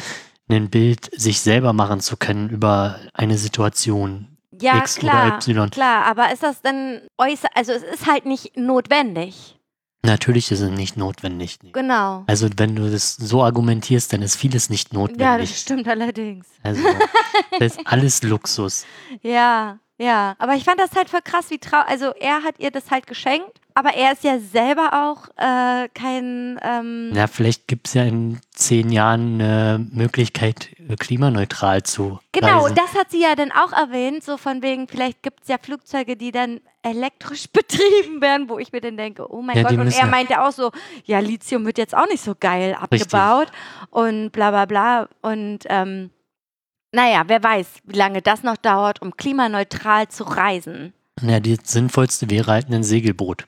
ein 0.50 0.70
Bild 0.70 1.10
sich 1.20 1.42
selber 1.42 1.74
machen 1.74 2.00
zu 2.00 2.16
können 2.18 2.50
über 2.50 3.00
eine 3.14 3.38
Situation. 3.38 4.28
Ja, 4.62 4.78
X 4.78 4.96
klar, 4.98 5.28
oder 5.28 5.36
Y. 5.38 5.70
klar, 5.70 6.06
aber 6.06 6.32
ist 6.32 6.44
das 6.44 6.62
denn 6.62 7.02
äußer, 7.18 7.48
also 7.56 7.72
es 7.72 7.84
ist 7.84 8.08
halt 8.08 8.26
nicht 8.26 8.58
notwendig. 8.58 9.59
Natürlich 10.04 10.50
ist 10.52 10.62
es 10.62 10.70
nicht 10.70 10.96
notwendig. 10.96 11.60
Genau. 11.74 12.24
Also 12.28 12.48
wenn 12.58 12.76
du 12.76 12.90
das 12.90 13.16
so 13.16 13.44
argumentierst, 13.44 14.14
dann 14.14 14.22
ist 14.22 14.36
vieles 14.38 14.70
nicht 14.70 14.94
Ja, 14.94 15.00
das 15.00 15.10
notwendig. 15.10 15.58
stimmt 15.60 15.88
allerdings. 15.88 16.48
also 16.64 16.82
das 17.60 17.76
ist 17.78 17.80
alles 17.86 18.24
Luxus. 18.24 18.86
Ja, 19.22 19.78
ja. 19.98 20.36
Aber 20.40 20.56
ich 20.56 20.64
fand 20.64 20.80
das 20.80 20.92
halt 20.96 21.10
voll 21.10 21.22
krass, 21.24 21.50
wie 21.50 21.58
trau. 21.58 21.82
Also 21.86 22.14
er 22.20 22.44
hat 22.44 22.56
ihr 22.60 22.72
das 22.72 22.90
halt 22.92 23.08
geschenkt, 23.08 23.60
aber 23.80 23.94
er 23.96 24.12
ist 24.12 24.24
ja 24.26 24.40
selber 24.40 24.92
auch 25.10 25.30
äh, 25.38 25.88
kein. 25.94 26.60
Ähm, 26.62 27.12
Ja, 27.14 27.28
vielleicht 27.28 27.68
gibt 27.68 27.88
es 27.88 27.94
ja 27.94 28.04
in 28.04 28.40
zehn 28.52 28.92
Jahren 28.92 29.36
eine 29.42 29.88
Möglichkeit, 29.92 30.70
äh, 30.90 30.96
klimaneutral 30.96 31.84
zu 31.84 32.20
Genau, 32.34 32.64
reisen. 32.64 32.76
das 32.76 32.94
hat 33.00 33.10
sie 33.12 33.22
ja 33.22 33.36
dann 33.36 33.52
auch 33.52 33.72
erwähnt, 33.72 34.24
so 34.24 34.38
von 34.38 34.62
wegen, 34.62 34.88
vielleicht 34.88 35.24
gibt 35.24 35.44
es 35.44 35.48
ja 35.48 35.56
Flugzeuge, 35.62 36.18
die 36.18 36.32
dann 36.32 36.60
elektrisch 36.82 37.48
betrieben 37.54 38.22
werden, 38.22 38.50
wo 38.50 38.60
ich 38.60 38.72
mir 38.72 38.82
dann 38.82 38.98
denke, 38.98 39.32
oh 39.32 39.42
mein 39.42 39.56
Ja, 39.58 39.64
Gott. 39.64 39.72
Und 39.74 39.88
er 39.88 39.92
ja- 40.00 40.06
meinte 40.06 40.42
auch 40.44 40.52
so, 40.52 40.72
ja, 41.06 41.20
Lithium 41.20 41.66
wird 41.66 41.78
jetzt 41.78 41.96
auch 41.96 42.08
nicht 42.08 42.24
so 42.24 42.36
geil 42.40 42.76
abgebaut 42.80 43.48
und 43.90 44.32
bla 44.32 44.52
bla 44.52 44.66
bla. 44.66 45.08
Und 45.22 45.60
ähm, 45.68 46.10
naja, 46.92 47.24
wer 47.28 47.44
weiß, 47.44 47.68
wie 47.86 47.96
lange 47.98 48.22
das 48.22 48.44
noch 48.44 48.58
dauert, 48.58 49.02
um 49.02 49.16
klimaneutral 49.16 50.08
zu 50.08 50.24
reisen. 50.24 50.94
Ja, 51.22 51.40
die 51.40 51.58
sinnvollste 51.62 52.30
wäre 52.30 52.52
halt 52.52 52.70
ein 52.72 52.82
Segelboot. 52.84 53.46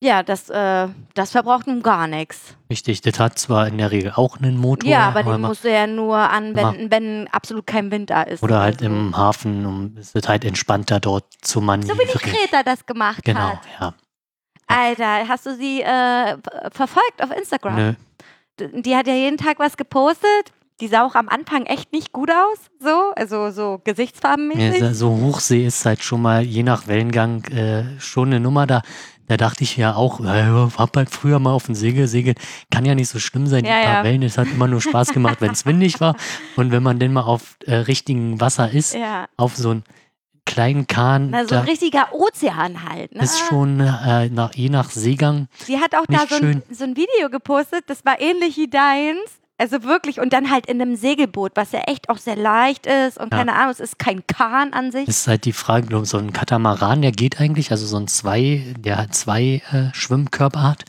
Ja, 0.00 0.22
das, 0.22 0.48
äh, 0.48 0.86
das 1.14 1.32
verbraucht 1.32 1.66
nun 1.66 1.82
gar 1.82 2.06
nichts. 2.06 2.54
Richtig, 2.70 3.00
das 3.00 3.18
hat 3.18 3.36
zwar 3.38 3.66
in 3.66 3.78
der 3.78 3.90
Regel 3.90 4.12
auch 4.14 4.36
einen 4.38 4.56
Motor, 4.56 4.88
Ja, 4.88 5.08
aber 5.08 5.24
den 5.24 5.40
musst 5.40 5.64
du 5.64 5.72
ja 5.72 5.88
nur 5.88 6.16
anwenden, 6.16 6.88
wenn 6.92 7.26
absolut 7.32 7.66
kein 7.66 7.90
Wind 7.90 8.10
da 8.10 8.22
ist. 8.22 8.42
oder 8.44 8.60
halt 8.60 8.78
so. 8.78 8.86
im 8.86 9.16
Hafen, 9.16 9.66
um 9.66 9.96
es 9.98 10.14
wird 10.14 10.28
halt 10.28 10.44
entspannter 10.44 11.00
dort 11.00 11.24
zu 11.42 11.54
So 11.54 11.60
wie 11.60 11.62
die 11.62 11.66
manövrieren. 11.66 12.20
Greta 12.32 12.62
das 12.62 12.86
gemacht 12.86 13.24
Genau, 13.24 13.40
hat. 13.40 13.60
ja. 13.80 13.94
Alter, 14.68 15.26
hast 15.26 15.46
du 15.46 15.56
sie 15.56 15.80
äh, 15.82 15.84
ver- 15.84 16.70
verfolgt 16.72 17.22
auf 17.22 17.30
Instagram? 17.36 17.74
Nö. 17.76 17.92
D- 18.60 18.82
Die 18.82 18.94
hat 18.94 19.06
ja 19.08 19.14
jeden 19.14 19.38
Tag 19.38 19.58
was 19.58 19.76
gepostet. 19.76 20.52
Die 20.80 20.86
sah 20.86 21.04
auch 21.04 21.16
am 21.16 21.28
Anfang 21.28 21.66
echt 21.66 21.92
nicht 21.92 22.12
gut 22.12 22.30
aus, 22.30 22.58
so, 22.78 23.12
also 23.16 23.50
so 23.50 23.72
Ja, 23.72 23.92
gesichtsfarbenmäßig. 23.92 24.78
so- 24.80 24.92
so 24.92 25.10
Hochsee 25.10 25.66
ist 25.66 25.84
halt 25.84 26.04
schon 26.04 26.22
mal 26.22 26.42
je 26.42 26.62
nach 26.62 26.86
Wellengang 26.86 27.42
äh, 27.46 27.98
schon 27.98 28.28
eine 28.28 28.38
Nummer 28.38 28.64
da. 28.68 28.82
Da 29.28 29.36
dachte 29.36 29.62
ich 29.64 29.76
ja 29.76 29.94
auch, 29.94 30.20
äh, 30.20 30.42
hab 30.76 30.96
halt 30.96 31.10
früher 31.10 31.38
mal 31.38 31.52
auf 31.52 31.66
dem 31.66 31.74
Segel 31.74 32.08
segelt. 32.08 32.38
Kann 32.70 32.84
ja 32.84 32.94
nicht 32.94 33.08
so 33.08 33.18
schlimm 33.18 33.46
sein, 33.46 33.62
die 33.64 33.70
Ja, 33.70 33.82
paar 33.82 33.94
ja. 33.98 34.04
Wellen. 34.04 34.22
Es 34.22 34.38
hat 34.38 34.48
immer 34.48 34.66
nur 34.66 34.80
Spaß 34.80 35.12
gemacht, 35.12 35.40
wenn 35.40 35.52
es 35.52 35.66
windig 35.66 36.00
war. 36.00 36.16
Und 36.56 36.72
wenn 36.72 36.82
man 36.82 36.98
denn 36.98 37.12
mal 37.12 37.22
auf 37.22 37.56
äh, 37.66 37.74
richtigem 37.74 38.40
Wasser 38.40 38.70
ist, 38.70 38.94
Ja. 38.94 39.26
auf 39.36 39.56
so 39.56 39.70
einen 39.70 39.84
kleinen 40.46 40.86
Kahn, 40.86 41.28
Na, 41.30 41.44
so 41.46 41.56
ein 41.56 41.64
richtiger 41.64 42.08
Ozean 42.14 42.88
halt. 42.88 43.14
Ne? 43.14 43.22
ist 43.22 43.38
schon 43.38 43.80
äh, 43.80 44.30
nach, 44.30 44.54
je 44.54 44.70
nach 44.70 44.90
Seegang 44.90 45.46
Sie 45.58 45.78
hat 45.78 45.94
auch 45.94 46.06
da 46.08 46.24
so 46.26 46.36
ein, 46.36 46.62
so 46.70 46.84
ein 46.84 46.96
Video 46.96 47.28
gepostet, 47.30 47.84
das 47.86 48.02
war 48.06 48.18
ähnlich 48.18 48.56
wie 48.56 48.66
deins. 48.68 49.18
Also 49.58 49.82
wirklich, 49.82 50.20
und 50.20 50.32
dann 50.32 50.50
halt 50.50 50.66
in 50.66 50.80
einem 50.80 50.94
Segelboot, 50.96 51.52
was 51.56 51.72
ja 51.72 51.80
echt 51.80 52.08
auch 52.10 52.18
sehr 52.18 52.36
leicht 52.36 52.86
ist 52.86 53.18
und 53.18 53.32
Ja. 53.32 53.38
keine 53.38 53.54
Ahnung, 53.54 53.70
es 53.72 53.80
ist 53.80 53.98
kein 53.98 54.24
Kahn 54.26 54.72
an 54.72 54.92
sich. 54.92 55.08
ist 55.08 55.26
halt 55.26 55.44
die 55.44 55.52
Frage, 55.52 55.88
glaub, 55.88 56.06
so 56.06 56.16
ein 56.18 56.32
Katamaran, 56.32 57.02
der 57.02 57.10
geht 57.12 57.40
eigentlich, 57.40 57.70
also 57.72 57.84
so 57.84 57.96
ein 57.98 58.06
zwei, 58.06 58.62
der 58.78 58.98
hat 58.98 59.14
zwei 59.14 59.62
äh, 59.72 59.92
Schwimmkörper 59.94 60.62
hat, 60.62 60.84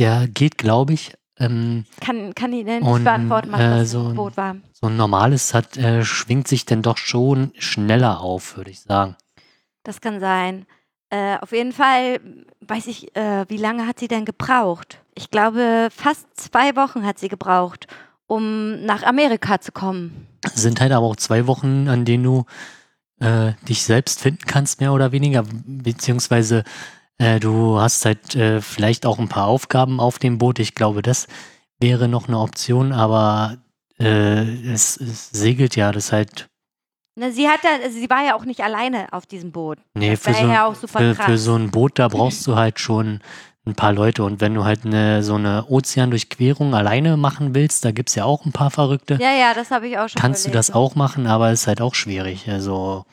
der 0.00 0.26
geht, 0.28 0.58
glaube 0.58 0.94
ich, 0.94 1.14
ähm, 1.38 1.84
Kann, 2.00 2.34
kann 2.34 2.52
ich 2.52 2.64
nicht 2.64 2.82
Und, 2.82 3.04
beantworten, 3.04 3.52
was 3.52 3.60
äh, 3.60 3.70
das 3.78 3.90
so 3.92 4.08
ein- 4.08 4.16
Boot 4.16 4.36
war. 4.36 4.56
so 4.72 4.88
ein 4.88 4.96
normales 4.96 5.54
hat, 5.54 5.76
äh, 5.76 6.02
schwingt 6.04 6.48
sich 6.48 6.66
denn 6.66 6.82
doch 6.82 6.96
schon 6.98 7.52
schneller 7.56 8.20
auf, 8.20 8.56
würde 8.56 8.70
ich 8.72 8.80
sagen. 8.80 9.14
Das 9.84 10.00
kann 10.00 10.18
sein. 10.18 10.66
Äh, 11.10 11.36
auf 11.38 11.52
jeden 11.52 11.72
Fall 11.72 12.18
weiß 12.66 12.88
ich, 12.88 13.14
äh, 13.16 13.44
wie 13.48 13.56
lange 13.56 13.86
hat 13.86 14.00
sie 14.00 14.08
denn 14.08 14.24
gebraucht? 14.24 14.98
Ich 15.14 15.30
glaube, 15.30 15.88
fast 15.94 16.26
zwei 16.34 16.74
Wochen 16.76 17.06
hat 17.06 17.18
sie 17.20 17.28
gebraucht, 17.28 17.86
um 18.28 18.84
nach 18.84 19.02
Amerika 19.02 19.60
zu 19.60 19.72
kommen. 19.72 20.28
Es 20.44 20.62
sind 20.62 20.80
halt 20.80 20.92
aber 20.92 21.06
auch 21.06 21.16
zwei 21.16 21.48
Wochen, 21.48 21.88
an 21.88 22.04
denen 22.04 22.22
du 22.22 22.44
äh, 23.18 23.52
dich 23.68 23.82
selbst 23.82 24.20
finden 24.20 24.44
kannst, 24.46 24.80
mehr 24.80 24.92
oder 24.92 25.10
weniger, 25.10 25.44
beziehungsweise 25.66 26.62
äh, 27.18 27.40
du 27.40 27.80
hast 27.80 28.04
halt 28.04 28.36
äh, 28.36 28.60
vielleicht 28.60 29.04
auch 29.04 29.18
ein 29.18 29.28
paar 29.28 29.46
Aufgaben 29.46 29.98
auf 29.98 30.20
dem 30.20 30.38
Boot. 30.38 30.60
Ich 30.60 30.76
glaube, 30.76 31.02
das 31.02 31.26
wäre 31.80 32.06
noch 32.06 32.28
eine 32.28 32.38
Option, 32.38 32.92
aber 32.92 33.56
äh, 33.98 34.72
es, 34.72 34.96
es 34.98 35.30
segelt 35.30 35.74
ja, 35.74 35.90
das 35.90 36.12
halt, 36.12 36.48
Ne, 37.16 37.32
sie, 37.32 37.48
hat 37.48 37.58
da, 37.64 37.82
also 37.82 37.98
sie 37.98 38.08
war 38.08 38.24
ja 38.24 38.36
auch 38.36 38.44
nicht 38.44 38.60
alleine 38.60 39.12
auf 39.12 39.26
diesem 39.26 39.50
Boot. 39.50 39.78
nee, 39.94 40.14
für 40.14 40.32
so, 40.32 40.46
ja 40.46 40.72
für, 40.72 41.16
für 41.16 41.36
so 41.36 41.56
ein 41.56 41.72
Boot, 41.72 41.98
da 41.98 42.06
brauchst 42.06 42.46
du 42.46 42.54
halt 42.54 42.78
schon 42.78 43.18
ein 43.68 43.74
paar 43.74 43.92
Leute. 43.92 44.24
Und 44.24 44.40
wenn 44.40 44.54
du 44.54 44.64
halt 44.64 44.84
eine, 44.84 45.22
so 45.22 45.34
eine 45.34 45.66
Ozeandurchquerung 45.68 46.74
alleine 46.74 47.16
machen 47.16 47.54
willst, 47.54 47.84
da 47.84 47.92
gibt 47.92 48.08
es 48.08 48.14
ja 48.14 48.24
auch 48.24 48.44
ein 48.44 48.52
paar 48.52 48.70
Verrückte. 48.70 49.18
Ja, 49.20 49.32
ja, 49.32 49.54
das 49.54 49.70
habe 49.70 49.88
ich 49.88 49.98
auch 49.98 50.08
schon 50.08 50.20
kannst 50.20 50.46
du 50.46 50.50
das 50.50 50.68
gelesen. 50.68 50.78
auch 50.78 50.94
machen, 50.94 51.26
aber 51.26 51.50
es 51.50 51.62
ist 51.62 51.66
halt 51.66 51.80
auch 51.80 51.94
schwierig. 51.94 52.48
Also 52.48 53.04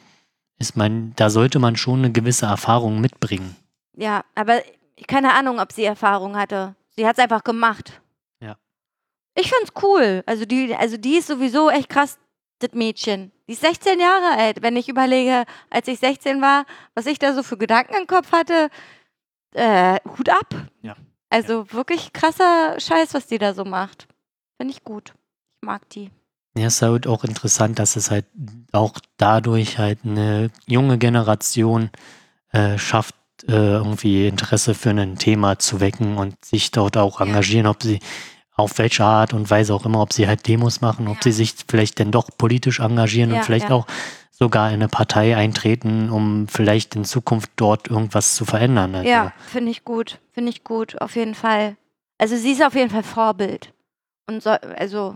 ist 0.58 0.78
man, 0.78 1.14
da 1.16 1.30
sollte 1.30 1.60
man 1.60 1.76
schon 1.76 2.00
eine 2.00 2.12
gewisse 2.12 2.46
Erfahrung 2.46 3.02
mitbringen. 3.02 3.56
Ja, 3.96 4.24
aber 4.36 4.62
keine 5.08 5.34
Ahnung, 5.34 5.60
ob 5.60 5.72
sie 5.72 5.84
Erfahrung 5.84 6.38
hatte. 6.38 6.76
Sie 6.96 7.06
hat 7.06 7.18
es 7.18 7.24
einfach 7.24 7.44
gemacht. 7.44 8.02
Ja. 8.40 8.56
Ich 9.36 9.52
find's 9.52 9.74
cool. 9.84 10.24
Also 10.26 10.46
die, 10.46 10.76
also 10.76 10.98
die 10.98 11.18
ist 11.18 11.28
sowieso 11.28 11.70
echt 11.70 11.90
krass, 11.90 12.18
das 12.60 12.72
Mädchen. 12.74 13.32
Die 13.48 13.54
ist 13.54 13.62
16 13.62 14.00
Jahre 14.00 14.38
alt. 14.38 14.62
Wenn 14.62 14.76
ich 14.76 14.90
überlege, 14.90 15.44
als 15.70 15.88
ich 15.88 16.00
16 16.00 16.42
war, 16.42 16.66
was 16.94 17.06
ich 17.06 17.20
da 17.20 17.34
so 17.34 17.44
für 17.44 17.58
Gedanken 17.58 17.96
im 17.96 18.08
Kopf 18.08 18.32
hatte, 18.32 18.70
äh, 19.56 20.00
Hut 20.18 20.30
ab. 20.30 20.54
Ja. 20.82 20.96
Also 21.30 21.72
wirklich 21.72 22.14
krasser 22.14 22.80
Scheiß, 22.80 23.14
was 23.14 23.28
die 23.28 23.38
da 23.38 23.54
so 23.54 23.66
macht. 23.66 24.08
Finde 24.58 24.74
ich 24.74 24.84
gut. 24.84 25.14
Ich 25.62 25.66
mag 25.66 25.90
die. 25.90 26.12
Ja, 26.58 26.68
ist 26.68 26.82
halt 26.82 27.08
auch 27.08 27.24
interessant, 27.26 27.80
dass 27.80 27.96
es 27.98 28.12
halt 28.12 28.26
auch 28.72 28.94
dadurch 29.18 29.78
halt 29.78 30.00
eine 30.06 30.50
junge 30.68 30.98
Generation 30.98 31.90
äh, 32.52 32.78
schafft, 32.78 33.16
äh, 33.48 33.52
irgendwie 33.52 34.28
Interesse 34.28 34.74
für 34.74 34.92
ein 34.92 35.18
Thema 35.18 35.60
zu 35.60 35.82
wecken 35.82 36.18
und 36.18 36.44
sich 36.46 36.72
dort 36.72 36.96
auch 36.96 37.20
Ja. 37.20 37.26
engagieren, 37.26 37.68
ob 37.68 37.84
sie 37.84 38.00
auf 38.56 38.78
welche 38.78 39.04
Art 39.04 39.34
und 39.34 39.50
Weise 39.50 39.74
auch 39.74 39.86
immer, 39.86 40.00
ob 40.00 40.14
sie 40.14 40.28
halt 40.28 40.48
Demos 40.48 40.80
machen, 40.80 41.10
ob 41.10 41.16
Ja. 41.18 41.22
sie 41.24 41.32
sich 41.34 41.56
vielleicht 41.68 42.00
denn 42.00 42.12
doch 42.12 42.30
politisch 42.38 42.80
engagieren 42.80 43.32
Ja, 43.32 43.38
und 43.38 43.44
vielleicht 43.44 43.70
ja. 43.70 43.76
auch 43.76 43.86
sogar 44.38 44.68
in 44.70 44.76
eine 44.76 44.90
Partei 44.90 45.38
eintreten, 45.38 46.10
um 46.10 46.48
vielleicht 46.50 46.96
in 46.96 47.06
Zukunft 47.06 47.52
dort 47.56 47.88
irgendwas 47.90 48.36
zu 48.36 48.44
verändern. 48.44 48.94
Also, 48.96 49.10
Ja, 49.10 49.32
finde 49.48 49.72
ich 49.72 49.86
gut. 49.86 50.20
Finde 50.34 50.50
ich 50.50 50.66
gut, 50.66 51.02
auf 51.02 51.16
jeden 51.16 51.36
Fall. 51.36 51.78
Also 52.18 52.36
sie 52.36 52.52
ist 52.52 52.64
auf 52.64 52.76
jeden 52.76 52.90
Fall 52.90 53.04
Vorbild. 53.04 53.74
Und 54.28 54.44
so, 54.44 54.50
also 54.50 55.16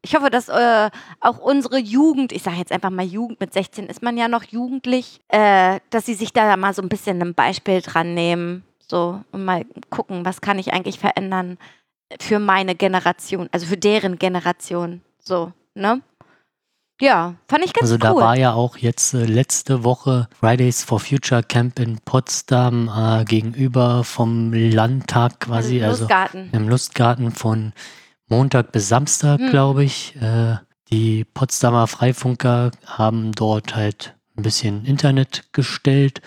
ich 0.00 0.14
hoffe, 0.14 0.30
dass 0.30 0.48
äh, 0.48 0.90
auch 1.20 1.38
unsere 1.38 1.78
Jugend, 1.78 2.30
ich 2.32 2.42
sage 2.42 2.58
jetzt 2.58 2.70
einfach 2.70 2.90
mal 2.90 3.04
Jugend, 3.04 3.40
mit 3.40 3.52
16 3.52 3.86
ist 3.86 4.02
man 4.02 4.16
ja 4.16 4.28
noch 4.28 4.44
jugendlich, 4.44 5.20
äh, 5.28 5.80
dass 5.90 6.06
sie 6.06 6.14
sich 6.14 6.32
da 6.32 6.56
mal 6.56 6.72
so 6.72 6.82
ein 6.82 6.88
bisschen 6.88 7.20
ein 7.20 7.34
Beispiel 7.34 7.80
dran 7.80 8.14
nehmen. 8.14 8.62
So, 8.86 9.22
und 9.32 9.44
mal 9.44 9.64
gucken, 9.90 10.24
was 10.24 10.40
kann 10.40 10.58
ich 10.58 10.72
eigentlich 10.72 11.00
verändern 11.00 11.58
für 12.20 12.38
meine 12.38 12.74
Generation, 12.74 13.48
also 13.50 13.66
für 13.66 13.76
deren 13.76 14.18
Generation. 14.18 15.00
So, 15.18 15.52
ne? 15.74 16.02
Ja, 17.02 17.34
fand 17.48 17.64
ich 17.64 17.72
ganz 17.72 17.82
Also 17.90 17.98
da 17.98 18.12
cool. 18.12 18.20
war 18.22 18.36
ja 18.36 18.52
auch 18.52 18.76
jetzt 18.76 19.12
äh, 19.12 19.24
letzte 19.24 19.82
Woche 19.82 20.28
Fridays 20.38 20.84
for 20.84 21.00
Future 21.00 21.42
Camp 21.42 21.80
in 21.80 21.98
Potsdam 21.98 22.88
äh, 22.88 23.24
gegenüber 23.24 24.04
vom 24.04 24.52
Landtag 24.52 25.40
quasi, 25.40 25.82
also 25.82 26.02
Lustgarten. 26.04 26.48
im 26.52 26.68
Lustgarten 26.68 27.32
von 27.32 27.72
Montag 28.28 28.70
bis 28.70 28.88
Samstag, 28.88 29.40
Hm. 29.40 29.50
glaube 29.50 29.82
ich. 29.82 30.14
Äh, 30.22 30.56
die 30.90 31.24
Potsdamer 31.24 31.88
Freifunker 31.88 32.70
haben 32.86 33.32
dort 33.32 33.74
halt 33.74 34.14
ein 34.36 34.42
bisschen 34.44 34.84
Internet 34.84 35.44
gestellt 35.52 36.20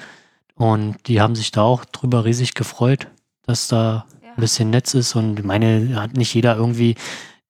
und 0.55 1.07
die 1.07 1.21
haben 1.21 1.35
sich 1.35 1.51
da 1.51 1.61
auch 1.61 1.85
drüber 1.85 2.25
riesig 2.25 2.53
gefreut, 2.53 3.07
dass 3.47 3.67
da 3.69 4.05
Ja. 4.23 4.29
ein 4.31 4.41
bisschen 4.41 4.71
Netz 4.71 4.93
ist 4.93 5.15
und 5.15 5.45
meine, 5.45 6.01
hat 6.01 6.17
nicht 6.17 6.33
jeder 6.33 6.57
irgendwie 6.57 6.95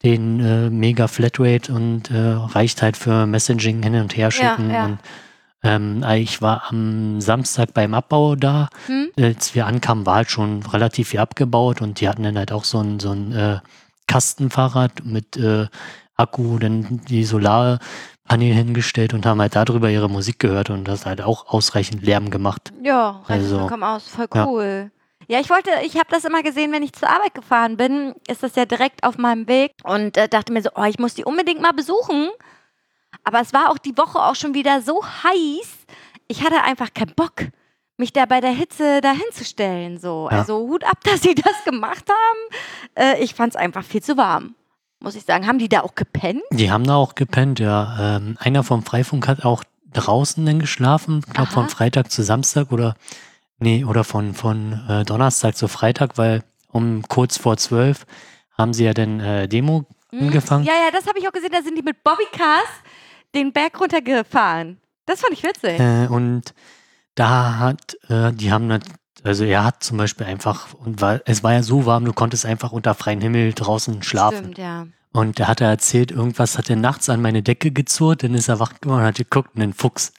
den 0.03 0.39
äh, 0.39 0.69
mega 0.69 1.07
Flatrate 1.07 1.73
und 1.73 2.11
äh, 2.11 2.17
reicht 2.17 2.81
halt 2.81 2.97
für 2.97 3.25
Messaging 3.25 3.81
hin 3.83 3.95
und 3.95 4.15
her 4.15 4.31
schicken. 4.31 4.69
ja. 4.69 4.85
Und 4.85 4.99
ähm, 5.63 6.05
ich 6.17 6.41
war 6.41 6.63
am 6.69 7.19
Samstag 7.21 7.73
beim 7.73 7.93
Abbau 7.93 8.35
da. 8.35 8.69
Hm? 8.85 9.09
Als 9.19 9.55
wir 9.55 9.65
ankamen, 9.65 10.05
war 10.05 10.15
halt 10.15 10.29
schon 10.29 10.61
relativ 10.63 11.09
viel 11.09 11.19
abgebaut 11.19 11.81
und 11.81 11.99
die 11.99 12.07
hatten 12.07 12.23
dann 12.23 12.37
halt 12.37 12.51
auch 12.51 12.65
so 12.65 12.79
ein, 12.79 12.99
so 12.99 13.11
ein 13.11 13.31
äh, 13.31 13.59
Kastenfahrrad 14.07 15.03
mit 15.05 15.37
äh, 15.37 15.67
Akku, 16.15 16.59
dann 16.59 17.01
die 17.09 17.23
Solarpanel 17.23 17.79
hingestellt 18.53 19.13
und 19.13 19.25
haben 19.25 19.41
halt 19.41 19.55
darüber 19.55 19.89
ihre 19.89 20.09
Musik 20.09 20.39
gehört 20.39 20.69
und 20.69 20.87
das 20.87 21.05
halt 21.05 21.21
auch 21.21 21.47
ausreichend 21.47 22.03
Lärm 22.03 22.29
gemacht. 22.29 22.71
Ja, 22.83 23.21
Also, 23.27 23.59
vollkommen 23.59 23.83
aus. 23.83 24.07
Voll 24.07 24.27
ja. 24.33 24.45
cool. 24.45 24.91
Ja, 25.27 25.39
ich 25.39 25.49
wollte, 25.49 25.71
ich 25.83 25.95
habe 25.95 26.07
das 26.09 26.25
immer 26.25 26.43
gesehen, 26.43 26.71
wenn 26.71 26.83
ich 26.83 26.93
zur 26.93 27.09
Arbeit 27.09 27.33
gefahren 27.33 27.77
bin, 27.77 28.13
ist 28.27 28.43
das 28.43 28.55
ja 28.55 28.65
direkt 28.65 29.03
auf 29.03 29.17
meinem 29.17 29.47
Weg 29.47 29.71
und 29.83 30.17
äh, 30.17 30.27
dachte 30.27 30.53
mir 30.53 30.61
so, 30.61 30.69
oh, 30.75 30.83
ich 30.83 30.99
muss 30.99 31.15
die 31.15 31.25
unbedingt 31.25 31.61
mal 31.61 31.73
besuchen. 31.73 32.29
Aber 33.23 33.41
es 33.41 33.53
war 33.53 33.71
auch 33.71 33.77
die 33.77 33.97
Woche 33.97 34.19
auch 34.19 34.35
schon 34.35 34.53
wieder 34.53 34.81
so 34.81 35.03
heiß. 35.03 35.85
Ich 36.27 36.43
hatte 36.43 36.61
einfach 36.63 36.93
keinen 36.93 37.13
Bock, 37.15 37.47
mich 37.97 38.13
da 38.13 38.25
bei 38.25 38.41
der 38.41 38.51
Hitze 38.51 39.01
dahinzustellen. 39.01 39.97
So. 39.97 40.27
Ja. 40.29 40.39
Also 40.39 40.59
Hut 40.59 40.83
ab, 40.83 40.99
dass 41.03 41.21
sie 41.21 41.35
das 41.35 41.63
gemacht 41.63 42.05
haben. 42.09 43.15
Äh, 43.15 43.23
ich 43.23 43.33
fand 43.33 43.53
es 43.53 43.55
einfach 43.55 43.83
viel 43.83 44.03
zu 44.03 44.17
warm. 44.17 44.55
Muss 44.99 45.15
ich 45.15 45.23
sagen. 45.23 45.47
Haben 45.47 45.59
die 45.59 45.69
da 45.69 45.81
auch 45.81 45.95
gepennt? 45.95 46.41
Die 46.51 46.71
haben 46.71 46.85
da 46.85 46.95
auch 46.95 47.15
gepennt, 47.15 47.59
ja. 47.59 48.17
Ähm, 48.17 48.37
einer 48.39 48.63
vom 48.63 48.83
Freifunk 48.83 49.27
hat 49.27 49.43
auch 49.43 49.63
draußen 49.93 50.45
dann 50.45 50.59
geschlafen, 50.59 51.21
ich 51.25 51.33
glaube 51.33 51.51
von 51.51 51.69
Freitag 51.69 52.11
zu 52.11 52.21
Samstag 52.21 52.71
oder 52.71 52.95
nee, 53.59 53.83
oder 53.85 54.03
von, 54.03 54.33
von 54.33 54.81
äh, 54.87 55.03
Donnerstag 55.05 55.55
zu 55.55 55.67
Freitag, 55.67 56.17
weil 56.17 56.43
um 56.71 57.03
kurz 57.07 57.37
vor 57.37 57.57
zwölf 57.57 58.05
haben 58.57 58.73
sie 58.73 58.85
ja 58.85 58.93
dann 58.93 59.19
äh, 59.19 59.47
Demo 59.47 59.85
Hm? 60.11 60.19
angefangen. 60.27 60.63
Ja, 60.65 60.73
ja, 60.73 60.91
das 60.91 61.07
habe 61.07 61.17
ich 61.19 61.27
auch 61.27 61.31
gesehen. 61.33 61.49
Da 61.51 61.61
sind 61.63 61.75
die 61.77 61.81
mit 61.81 62.03
Bobbycars 62.03 62.69
den 63.33 63.51
Berg 63.51 63.79
runtergefahren. 63.81 64.79
Das 65.05 65.19
fand 65.21 65.33
ich 65.33 65.43
witzig. 65.43 65.79
Äh, 65.79 66.07
und 66.07 66.53
da 67.15 67.57
hat, 67.57 67.97
äh, 68.09 68.31
die 68.31 68.51
haben, 68.51 68.67
nat- 68.67 68.83
also 69.23 69.43
er 69.43 69.63
hat 69.65 69.83
zum 69.83 69.97
Beispiel 69.97 70.25
einfach, 70.27 70.73
und 70.75 71.01
war, 71.01 71.19
es 71.25 71.43
war 71.43 71.53
ja 71.53 71.63
so 71.63 71.85
warm, 71.85 72.05
du 72.05 72.13
konntest 72.13 72.45
einfach 72.45 72.71
unter 72.71 72.93
freiem 72.93 73.19
Himmel 73.19 73.53
draußen 73.53 74.03
schlafen. 74.03 74.37
Stimmt, 74.53 74.57
ja. 74.59 74.87
Und 75.11 75.39
da 75.39 75.47
hat 75.47 75.61
er 75.61 75.69
erzählt, 75.69 76.11
irgendwas 76.11 76.57
hat 76.57 76.69
er 76.69 76.75
nachts 76.75 77.09
an 77.09 77.21
meine 77.21 77.41
Decke 77.41 77.71
gezurrt, 77.71 78.23
dann 78.23 78.33
ist 78.35 78.47
er 78.47 78.59
wach 78.59 78.73
geworden 78.81 79.01
und 79.01 79.07
hat 79.07 79.15
geguckt, 79.15 79.55
einen 79.55 79.73
Fuchs. 79.73 80.13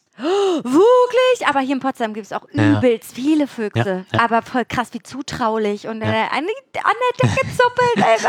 Wirklich? 0.65 1.47
Aber 1.49 1.61
hier 1.61 1.75
in 1.75 1.81
Potsdam 1.81 2.15
gibt 2.15 2.27
es 2.27 2.33
auch 2.33 2.47
Ja. 2.53 2.79
übelst 2.79 3.15
viele 3.15 3.47
Füchse. 3.47 4.05
Ja, 4.13 4.19
ja. 4.19 4.25
Aber 4.25 4.43
voll 4.43 4.65
krass, 4.65 4.89
wie 4.93 5.03
zutraulich. 5.03 5.87
Und 5.89 6.01
Ja. 6.01 6.07
äh, 6.09 6.23
an, 6.31 6.45
der 6.45 7.29
Decke 7.29 7.47
zuppelt, 7.49 7.97
Alter. 8.07 8.29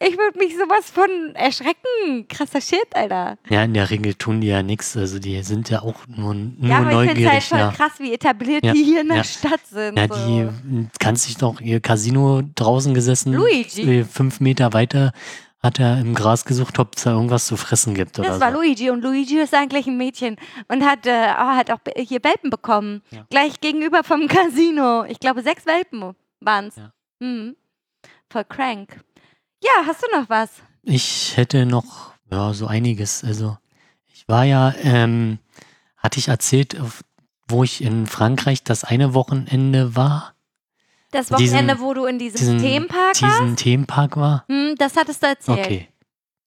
Ich 0.00 0.16
würde 0.18 0.38
mich 0.38 0.54
sowas 0.56 0.90
von 0.90 1.34
erschrecken. 1.34 2.26
Krasser 2.28 2.60
Shit, 2.60 2.86
Alter. 2.94 3.36
Ja, 3.48 3.62
in 3.64 3.74
der 3.74 3.90
Regel 3.90 4.14
tun 4.14 4.40
die 4.40 4.48
ja 4.48 4.62
nichts, 4.62 4.96
also 4.96 5.18
die 5.18 5.42
sind 5.42 5.70
ja 5.70 5.82
auch 5.82 5.94
nur, 6.08 6.34
nur 6.34 6.52
ja, 6.60 6.78
aber 6.78 6.90
ich 7.04 7.10
finde 7.10 7.12
es 7.12 7.16
neugierig. 7.16 7.32
halt 7.32 7.42
voll 7.44 7.58
ja. 7.58 7.72
krass, 7.72 7.92
wie 7.98 8.12
etabliert 8.14 8.64
Ja, 8.64 8.72
die 8.72 8.82
hier 8.84 9.00
in 9.02 9.08
der 9.08 9.16
ja. 9.18 9.24
Stadt 9.24 9.60
sind. 9.70 9.98
Ja, 9.98 10.08
so. 10.08 10.14
die 10.26 10.88
kannst 10.98 11.28
dich 11.28 11.36
doch 11.36 11.60
ihr 11.60 11.80
Casino 11.80 12.42
draußen 12.54 12.94
gesessen, 12.94 13.32
Luigi. 13.34 14.00
äh, 14.00 14.04
fünf 14.04 14.40
Meter 14.40 14.72
weiter 14.72 15.12
hat 15.62 15.78
er 15.78 16.00
im 16.00 16.14
Gras 16.14 16.44
gesucht, 16.44 16.78
ob 16.78 16.96
es 16.96 17.04
da 17.04 17.12
irgendwas 17.12 17.46
zu 17.46 17.56
fressen 17.56 17.94
gibt 17.94 18.18
oder 18.18 18.28
Das 18.28 18.40
war 18.40 18.50
so. 18.50 18.58
Luigi 18.58 18.90
und 18.90 19.02
Luigi 19.02 19.38
ist 19.38 19.54
eigentlich 19.54 19.86
ein 19.86 19.96
Mädchen 19.96 20.36
und 20.68 20.84
hat, 20.84 21.06
äh, 21.06 21.28
hat 21.28 21.70
auch 21.70 21.78
hier 21.96 22.22
Welpen 22.24 22.50
bekommen. 22.50 23.02
Ja. 23.10 23.24
Gleich 23.30 23.60
gegenüber 23.60 24.02
vom 24.02 24.26
Casino. 24.28 25.04
Ich 25.04 25.20
glaube, 25.20 25.42
sechs 25.42 25.64
Welpen 25.66 26.14
waren 26.40 26.66
es. 26.66 26.76
Ja. 26.76 26.92
Hm. 27.20 27.56
Voll 28.28 28.44
crank. 28.44 29.00
Ja, 29.62 29.86
hast 29.86 30.02
du 30.02 30.18
noch 30.18 30.28
was? 30.28 30.50
Ich 30.82 31.36
hätte 31.36 31.64
noch 31.64 32.12
ja, 32.30 32.52
so 32.52 32.66
einiges. 32.66 33.22
Also 33.22 33.56
ich 34.06 34.26
war 34.26 34.44
ja, 34.44 34.74
ähm, 34.82 35.38
hatte 35.96 36.18
ich 36.18 36.28
erzählt, 36.28 36.76
wo 37.46 37.62
ich 37.62 37.82
in 37.82 38.06
Frankreich 38.06 38.64
das 38.64 38.82
eine 38.82 39.14
Wochenende 39.14 39.94
war, 39.94 40.31
Das 41.12 41.28
Diesen- 41.28 41.54
Wochenende, 41.58 41.78
wo 41.80 41.94
du 41.94 42.06
in 42.06 42.18
diesem 42.18 42.38
diesen, 42.38 42.58
Themenpark 42.58 43.22
warst? 43.22 43.22
diesen 43.40 43.56
Themenpark 43.56 44.16
war. 44.16 44.44
Hm, 44.48 44.74
das 44.78 44.96
hattest 44.96 45.22
du 45.22 45.26
erzählt. 45.28 45.58
Okay, 45.60 45.88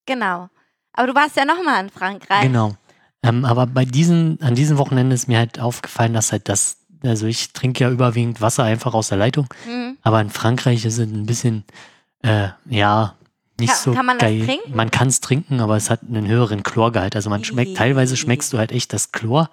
Genau. 0.04 0.48
Aber 0.92 1.06
du 1.08 1.14
warst 1.14 1.36
ja 1.36 1.44
nochmal 1.44 1.82
in 1.84 1.90
Frankreich. 1.90 2.42
genau. 2.42 2.74
Ähm, 3.22 3.44
aber 3.44 3.66
bei 3.66 3.84
diesen, 3.84 4.40
an 4.42 4.54
diesem 4.54 4.76
Wochenende 4.78 5.14
ist 5.14 5.26
mir 5.28 5.38
halt 5.38 5.58
aufgefallen, 5.60 6.12
dass 6.14 6.32
halt 6.32 6.48
das, 6.48 6.78
also 7.04 7.26
ich 7.26 7.52
trinke 7.52 7.84
ja 7.84 7.90
überwiegend 7.90 8.40
Wasser 8.40 8.64
einfach 8.64 8.94
aus 8.94 9.08
der 9.08 9.18
Leitung, 9.18 9.46
Hm. 9.64 9.96
aber 10.02 10.20
in 10.20 10.30
Frankreich 10.30 10.84
ist 10.84 10.98
es 10.98 11.06
ein 11.06 11.26
bisschen, 11.26 11.64
äh, 12.22 12.48
ja, 12.68 13.14
nicht 13.58 13.72
Kann- 13.72 13.78
so 13.82 13.92
kann 13.94 14.06
man 14.06 14.18
das 14.18 14.28
geil. 14.28 14.44
trinken? 14.44 14.76
Man 14.76 14.90
kann 14.90 15.08
es 15.08 15.20
trinken, 15.20 15.60
aber 15.60 15.76
es 15.76 15.90
hat 15.90 16.00
einen 16.08 16.26
höheren 16.26 16.62
Chlorgehalt. 16.62 17.14
Also 17.16 17.30
man 17.30 17.42
schmeckt, 17.44 17.76
teilweise 17.76 18.16
schmeckst 18.16 18.52
du 18.52 18.58
halt 18.58 18.70
echt 18.72 18.92
das 18.92 19.12
Chlor, 19.12 19.48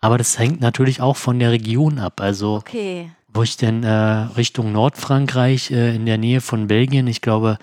aber 0.00 0.16
das 0.18 0.38
hängt 0.38 0.60
natürlich 0.60 1.00
auch 1.00 1.16
von 1.16 1.38
der 1.38 1.50
Region 1.50 1.98
ab. 1.98 2.20
Also 2.20 2.56
Okay. 2.56 3.10
Wo 3.34 3.42
ich 3.42 3.56
denn 3.56 3.82
äh, 3.82 3.88
Richtung 3.90 4.72
Nordfrankreich 4.72 5.70
äh, 5.70 5.94
in 5.94 6.06
der 6.06 6.18
Nähe 6.18 6.40
von 6.40 6.68
Belgien, 6.68 7.06
ich 7.08 7.20
glaube 7.20 7.58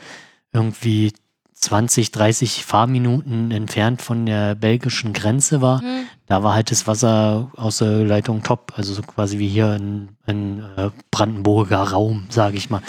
irgendwie 0.54 1.14
20, 1.54 2.12
30 2.12 2.66
Fahrminuten 2.66 3.52
entfernt 3.52 4.02
von 4.02 4.26
der 4.26 4.56
belgischen 4.56 5.14
Grenze 5.14 5.62
war, 5.62 5.80
Hm. 5.82 6.08
da 6.26 6.44
war 6.44 6.54
halt 6.56 6.72
das 6.72 6.88
Wasser 6.88 7.52
aus 7.56 7.78
der 7.78 8.04
Leitung 8.04 8.44
top, 8.44 8.74
also 8.76 8.94
so 8.94 9.02
quasi 9.02 9.40
wie 9.40 9.48
hier 9.48 9.76
in, 9.76 10.10
in 10.28 10.60
äh, 10.76 10.90
Brandenburger 11.12 11.84
Raum, 11.84 12.26
sage 12.30 12.58
ich 12.58 12.70
mal. 12.70 12.82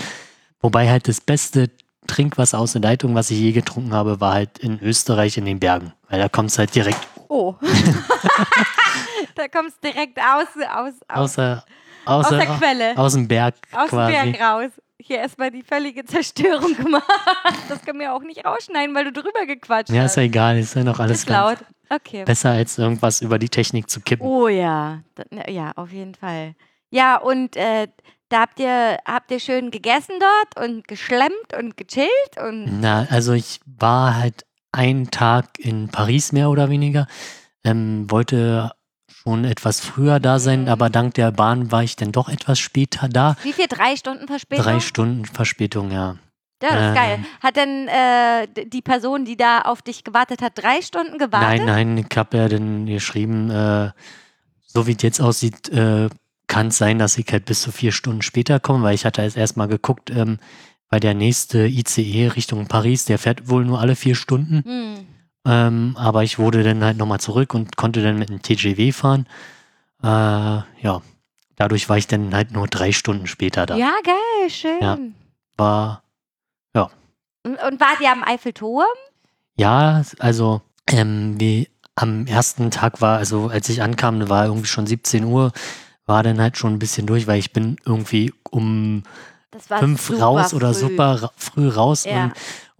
Wobei 0.60 0.88
halt 0.88 1.06
das 1.06 1.20
beste 1.20 1.70
Trinkwasser 2.06 2.58
aus 2.58 2.72
der 2.72 2.82
Leitung, 2.82 3.14
was 3.14 3.30
ich 3.30 3.38
je 3.38 3.52
getrunken 3.52 3.92
habe, 3.92 4.20
war 4.20 4.32
halt 4.34 4.58
in 4.58 4.80
Österreich 4.82 5.36
in 5.36 5.44
den 5.44 5.60
Bergen, 5.60 5.92
weil 6.08 6.18
da 6.18 6.28
kommt 6.28 6.50
es 6.50 6.58
halt 6.58 6.74
direkt 6.74 7.06
Oh. 7.28 7.54
da 9.36 9.48
kommst 9.48 9.76
du 9.82 9.90
direkt 9.90 10.18
aus, 10.18 10.48
aus, 10.68 10.92
aus, 11.08 11.16
außer, 11.16 11.64
aus 12.04 12.26
außer, 12.26 12.36
der 12.38 12.46
Quelle. 12.46 12.96
aus 12.98 13.12
dem 13.14 13.28
Berg 13.28 13.54
Aus 13.72 13.90
quasi. 13.90 14.12
dem 14.12 14.32
Berg 14.32 14.42
raus. 14.42 14.70
Hier 14.98 15.18
erstmal 15.18 15.50
die 15.50 15.62
völlige 15.62 16.04
Zerstörung 16.04 16.76
gemacht. 16.76 17.02
Das 17.68 17.82
können 17.84 17.98
wir 18.00 18.14
auch 18.14 18.22
nicht 18.22 18.44
rausschneiden, 18.44 18.94
weil 18.94 19.04
du 19.06 19.12
drüber 19.12 19.46
gequatscht 19.46 19.90
Ja, 19.90 20.02
hast. 20.02 20.12
ist 20.12 20.16
ja 20.16 20.22
egal, 20.22 20.58
ist 20.58 20.74
ja 20.76 20.84
noch 20.84 21.00
alles 21.00 21.18
ist 21.18 21.26
ganz 21.26 21.60
laut. 21.60 21.68
Okay. 21.90 22.24
besser 22.24 22.50
als 22.52 22.78
irgendwas 22.78 23.20
über 23.20 23.38
die 23.38 23.48
Technik 23.48 23.90
zu 23.90 24.00
kippen. 24.00 24.26
Oh 24.26 24.48
ja. 24.48 25.02
Ja, 25.48 25.72
auf 25.76 25.90
jeden 25.92 26.14
Fall. 26.14 26.54
Ja, 26.90 27.16
und 27.16 27.56
äh, 27.56 27.88
da 28.28 28.42
habt 28.42 28.60
ihr, 28.60 28.96
habt 29.04 29.30
ihr 29.30 29.40
schön 29.40 29.70
gegessen 29.70 30.14
dort 30.20 30.64
und 30.64 30.86
geschlemmt 30.88 31.52
und 31.58 31.76
gechillt 31.76 32.08
und. 32.42 32.80
Na, 32.80 33.06
also 33.10 33.32
ich 33.32 33.60
war 33.66 34.16
halt 34.16 34.46
einen 34.70 35.10
Tag 35.10 35.58
in 35.58 35.88
Paris 35.88 36.32
mehr 36.32 36.48
oder 36.48 36.70
weniger, 36.70 37.06
ähm, 37.64 38.10
wollte 38.10 38.70
schon 39.22 39.44
etwas 39.44 39.80
früher 39.80 40.20
da 40.20 40.38
sein, 40.38 40.62
Mhm. 40.62 40.68
aber 40.68 40.90
dank 40.90 41.14
der 41.14 41.30
Bahn 41.32 41.70
war 41.72 41.82
ich 41.82 41.96
dann 41.96 42.12
doch 42.12 42.28
etwas 42.28 42.58
später 42.58 43.08
da. 43.08 43.36
Wie 43.42 43.52
viel? 43.52 43.66
Drei 43.68 43.96
Stunden 43.96 44.26
Verspätung? 44.26 44.64
Drei 44.64 44.80
Stunden 44.80 45.24
Verspätung, 45.24 45.90
ja. 45.90 46.16
Ja, 46.62 46.68
das 46.68 46.72
ist 46.74 46.88
Ähm. 46.88 46.94
geil. 46.94 47.18
Hat 47.42 47.56
denn 47.56 47.88
äh, 47.88 48.66
die 48.66 48.82
Person, 48.82 49.24
die 49.24 49.36
da 49.36 49.62
auf 49.62 49.82
dich 49.82 50.04
gewartet 50.04 50.42
hat, 50.42 50.52
drei 50.56 50.80
Stunden 50.80 51.18
gewartet? 51.18 51.66
Nein, 51.66 51.96
nein, 51.96 52.06
ich 52.08 52.16
habe 52.16 52.36
ja 52.36 52.48
dann 52.48 52.86
geschrieben, 52.86 53.50
äh, 53.50 53.90
so 54.66 54.86
wie 54.86 54.92
es 54.92 55.02
jetzt 55.02 55.20
aussieht, 55.20 55.68
äh, 55.70 56.08
kann 56.46 56.68
es 56.68 56.78
sein, 56.78 56.98
dass 56.98 57.18
ich 57.18 57.26
halt 57.32 57.46
bis 57.46 57.62
zu 57.62 57.72
vier 57.72 57.92
Stunden 57.92 58.22
später 58.22 58.60
komme, 58.60 58.84
weil 58.84 58.94
ich 58.94 59.04
hatte 59.04 59.22
jetzt 59.22 59.36
erstmal 59.36 59.68
geguckt, 59.68 60.10
ähm, 60.10 60.38
weil 60.88 61.00
der 61.00 61.14
nächste 61.14 61.66
ICE 61.66 62.28
Richtung 62.36 62.66
Paris, 62.66 63.06
der 63.06 63.18
fährt 63.18 63.48
wohl 63.48 63.64
nur 63.64 63.80
alle 63.80 63.96
vier 63.96 64.14
Stunden. 64.14 64.62
Hm. 64.64 65.06
Ähm, 65.44 65.96
aber 65.98 66.22
ich 66.22 66.38
wurde 66.38 66.62
dann 66.62 66.84
halt 66.84 66.96
nochmal 66.98 67.20
zurück 67.20 67.54
und 67.54 67.76
konnte 67.76 68.02
dann 68.02 68.18
mit 68.18 68.28
dem 68.28 68.42
TGW 68.42 68.92
fahren. 68.92 69.26
Äh, 70.02 70.06
ja, 70.06 71.02
dadurch 71.56 71.88
war 71.88 71.98
ich 71.98 72.06
dann 72.06 72.34
halt 72.34 72.52
nur 72.52 72.66
drei 72.68 72.92
Stunden 72.92 73.26
später 73.26 73.66
da. 73.66 73.76
Ja, 73.76 73.92
geil, 74.04 74.50
schön. 74.50 74.78
Ja. 74.80 74.98
War, 75.56 76.02
Und, 77.44 77.60
und 77.60 77.80
wart 77.80 78.00
ihr 78.00 78.12
am 78.12 78.22
Eiffelturm? 78.22 78.84
ja, 79.56 80.02
also, 80.20 80.62
ähm, 80.88 81.38
wie 81.40 81.68
am 81.96 82.26
ersten 82.26 82.70
Tag 82.70 83.00
war, 83.00 83.18
also 83.18 83.48
als 83.48 83.68
ich 83.68 83.82
ankam, 83.82 84.28
war 84.28 84.46
irgendwie 84.46 84.66
schon 84.68 84.86
17 84.86 85.24
Uhr, 85.24 85.52
war 86.06 86.22
dann 86.22 86.40
halt 86.40 86.56
schon 86.56 86.72
ein 86.74 86.78
bisschen 86.78 87.06
durch, 87.06 87.26
weil 87.26 87.38
ich 87.40 87.52
bin 87.52 87.76
irgendwie 87.84 88.32
um 88.50 89.02
war 89.68 89.80
fünf 89.80 90.10
raus 90.20 90.54
oder 90.54 90.72
früh. 90.72 90.80
super 90.80 91.30
früh 91.36 91.68
raus 91.68 92.04
Ja. 92.04 92.24
und, 92.24 92.32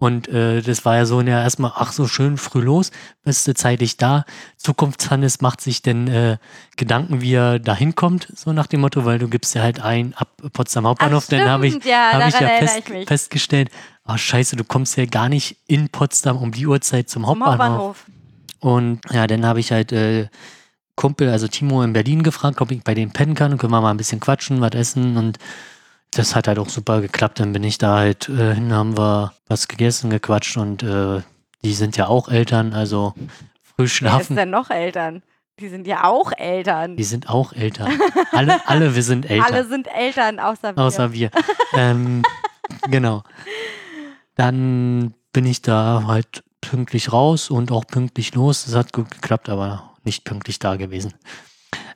und 0.03 0.27
äh, 0.27 0.61
das 0.61 0.83
war 0.83 0.97
ja 0.97 1.05
so 1.05 1.21
ja 1.21 1.41
erstmal, 1.41 1.71
ach 1.75 1.93
so 1.93 2.09
schön 2.09 2.35
früh 2.35 2.59
los, 2.59 2.91
bist 3.23 3.47
du 3.47 3.53
zeitig 3.53 3.95
da. 3.95 4.25
Zukunftshannes 4.57 5.39
macht 5.39 5.61
sich 5.61 5.81
denn 5.81 6.09
äh, 6.09 6.39
Gedanken, 6.75 7.21
wie 7.21 7.35
er 7.35 7.57
da 7.57 7.73
hinkommt, 7.73 8.27
so 8.35 8.51
nach 8.51 8.67
dem 8.67 8.81
Motto, 8.81 9.05
weil 9.05 9.17
du 9.17 9.29
gibst 9.29 9.55
ja 9.55 9.61
halt 9.61 9.79
ein 9.79 10.13
ab 10.15 10.27
Potsdam 10.51 10.85
Hauptbahnhof, 10.87 11.23
Ach, 11.27 11.29
dann 11.29 11.47
habe 11.47 11.67
ich, 11.67 11.85
ja, 11.85 12.11
hab 12.11 12.27
ich 12.27 12.37
ja 12.37 12.49
fest, 12.49 12.83
ich 12.93 13.07
festgestellt, 13.07 13.69
ach 14.03 14.17
scheiße, 14.17 14.57
du 14.57 14.65
kommst 14.65 14.97
ja 14.97 15.05
gar 15.05 15.29
nicht 15.29 15.55
in 15.67 15.87
Potsdam 15.87 16.35
um 16.35 16.51
die 16.51 16.67
Uhrzeit 16.67 17.09
zum 17.09 17.25
Hauptbahnhof. 17.25 17.59
Hauptbahnhof. 17.59 18.05
Und 18.59 18.99
ja, 19.09 19.25
dann 19.25 19.45
habe 19.45 19.61
ich 19.61 19.71
halt 19.71 19.93
äh, 19.93 20.27
Kumpel, 20.97 21.29
also 21.29 21.47
Timo 21.47 21.81
in 21.81 21.93
Berlin 21.93 22.23
gefragt, 22.23 22.59
ob 22.59 22.71
ich 22.71 22.83
bei 22.83 22.93
dem 22.93 23.11
pennen 23.11 23.35
kann 23.35 23.53
und 23.53 23.57
können 23.57 23.71
wir 23.71 23.79
mal 23.79 23.91
ein 23.91 23.97
bisschen 23.97 24.19
quatschen, 24.19 24.59
was 24.59 24.73
essen 24.73 25.15
und 25.15 25.39
das 26.13 26.35
hat 26.35 26.47
halt 26.47 26.59
auch 26.59 26.69
super 26.69 27.01
geklappt. 27.01 27.39
Dann 27.39 27.53
bin 27.53 27.63
ich 27.63 27.77
da 27.77 27.97
halt 27.97 28.29
äh, 28.29 28.53
hin, 28.55 28.73
haben 28.73 28.97
wir 28.97 29.33
was 29.47 29.67
gegessen, 29.67 30.09
gequatscht 30.09 30.57
und 30.57 30.83
äh, 30.83 31.21
die 31.63 31.73
sind 31.73 31.97
ja 31.97 32.07
auch 32.07 32.29
Eltern, 32.29 32.73
also 32.73 33.13
früh 33.61 33.73
Wer 33.77 33.85
ist 33.85 33.91
schlafen. 33.93 34.35
denn 34.35 34.49
noch 34.49 34.69
Eltern? 34.69 35.23
Die 35.59 35.69
sind 35.69 35.85
ja 35.85 36.03
auch 36.05 36.31
Eltern. 36.35 36.97
Die 36.97 37.03
sind 37.03 37.29
auch 37.29 37.53
Eltern. 37.53 37.91
Alle, 38.31 38.67
alle 38.67 38.95
wir 38.95 39.03
sind 39.03 39.25
Eltern. 39.29 39.53
Alle 39.53 39.65
sind 39.65 39.87
Eltern, 39.87 40.39
außer 40.39 40.75
wir. 40.75 40.83
Außer 40.83 41.13
wir. 41.13 41.29
ähm, 41.73 42.23
genau. 42.89 43.23
Dann 44.35 45.13
bin 45.31 45.45
ich 45.45 45.61
da 45.61 46.03
halt 46.07 46.43
pünktlich 46.59 47.11
raus 47.13 47.49
und 47.49 47.71
auch 47.71 47.85
pünktlich 47.85 48.33
los. 48.33 48.65
Es 48.65 48.75
hat 48.75 48.93
gut 48.93 49.11
geklappt, 49.11 49.47
aber 49.49 49.91
nicht 50.03 50.23
pünktlich 50.23 50.59
da 50.59 50.75
gewesen. 50.75 51.13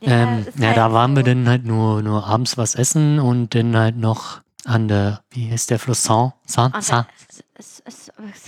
Ja, 0.01 0.11
ähm, 0.11 0.45
ja 0.59 0.67
halt 0.67 0.77
da 0.77 0.93
waren 0.93 1.11
so. 1.11 1.17
wir 1.17 1.23
dann 1.23 1.47
halt 1.47 1.65
nur, 1.65 2.01
nur 2.01 2.25
abends 2.25 2.57
was 2.57 2.75
essen 2.75 3.19
und 3.19 3.55
dann 3.55 3.75
halt 3.75 3.97
noch 3.97 4.41
an 4.65 4.87
der, 4.87 5.21
wie 5.31 5.49
heißt 5.49 5.69
der 5.69 5.79
Fluss? 5.79 6.03
Saint? 6.03 6.33
Saint? 6.45 6.75
Saint? 6.83 7.07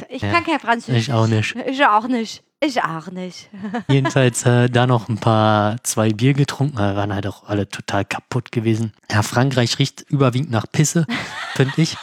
Ich 0.09 0.21
Ja. 0.21 0.31
kann 0.33 0.43
kein 0.43 0.59
Französisch. 0.59 1.03
Ich 1.07 1.13
auch 1.13 1.27
nicht. 1.27 1.55
Ich 1.67 1.83
auch 1.85 2.07
nicht. 2.07 2.43
Ich 2.62 2.83
auch 2.83 3.07
nicht. 3.07 3.49
Jedenfalls 3.88 4.45
äh, 4.45 4.69
da 4.69 4.85
noch 4.85 5.07
ein 5.07 5.17
paar, 5.17 5.81
zwei 5.83 6.09
Bier 6.09 6.33
getrunken, 6.33 6.77
äh, 6.77 6.95
waren 6.95 7.13
halt 7.13 7.25
auch 7.25 7.47
alle 7.47 7.69
total 7.69 8.03
kaputt 8.03 8.51
gewesen. 8.51 8.91
Ja, 9.09 9.23
Frankreich 9.23 9.79
riecht 9.79 10.01
überwiegend 10.09 10.51
nach 10.51 10.65
Pisse, 10.69 11.05
finde 11.55 11.73
ich. 11.77 11.95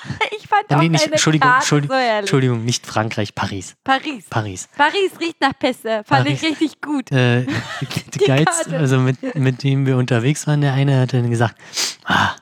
Fand 0.68 0.70
Nee, 0.82 0.86
auch 0.86 0.90
nicht- 0.90 1.06
Entschuldigung, 1.12 1.48
Karte 1.48 1.62
Entschuldigung, 1.62 1.96
so. 1.96 2.02
Entschuldigung, 2.02 2.64
nicht 2.64 2.86
Frankreich, 2.86 3.34
Paris. 3.34 3.74
Paris. 3.84 4.24
Paris. 4.30 4.68
Paris 4.76 5.10
riecht 5.20 5.40
nach 5.40 5.58
Pisse. 5.58 6.02
Fand 6.04 6.08
Paris. 6.24 6.42
ich 6.42 6.48
richtig 6.48 6.80
gut. 6.80 7.10
Äh, 7.12 7.46
die 8.14 8.18
Geiz, 8.24 8.44
Karte. 8.46 8.76
also 8.78 8.98
mit, 8.98 9.34
mit 9.34 9.62
dem 9.62 9.86
wir 9.86 9.96
unterwegs 9.96 10.46
waren, 10.46 10.60
der 10.60 10.72
eine 10.74 11.00
hat 11.00 11.12
dann 11.12 11.30
gesagt, 11.30 11.56
ah, 12.04 12.36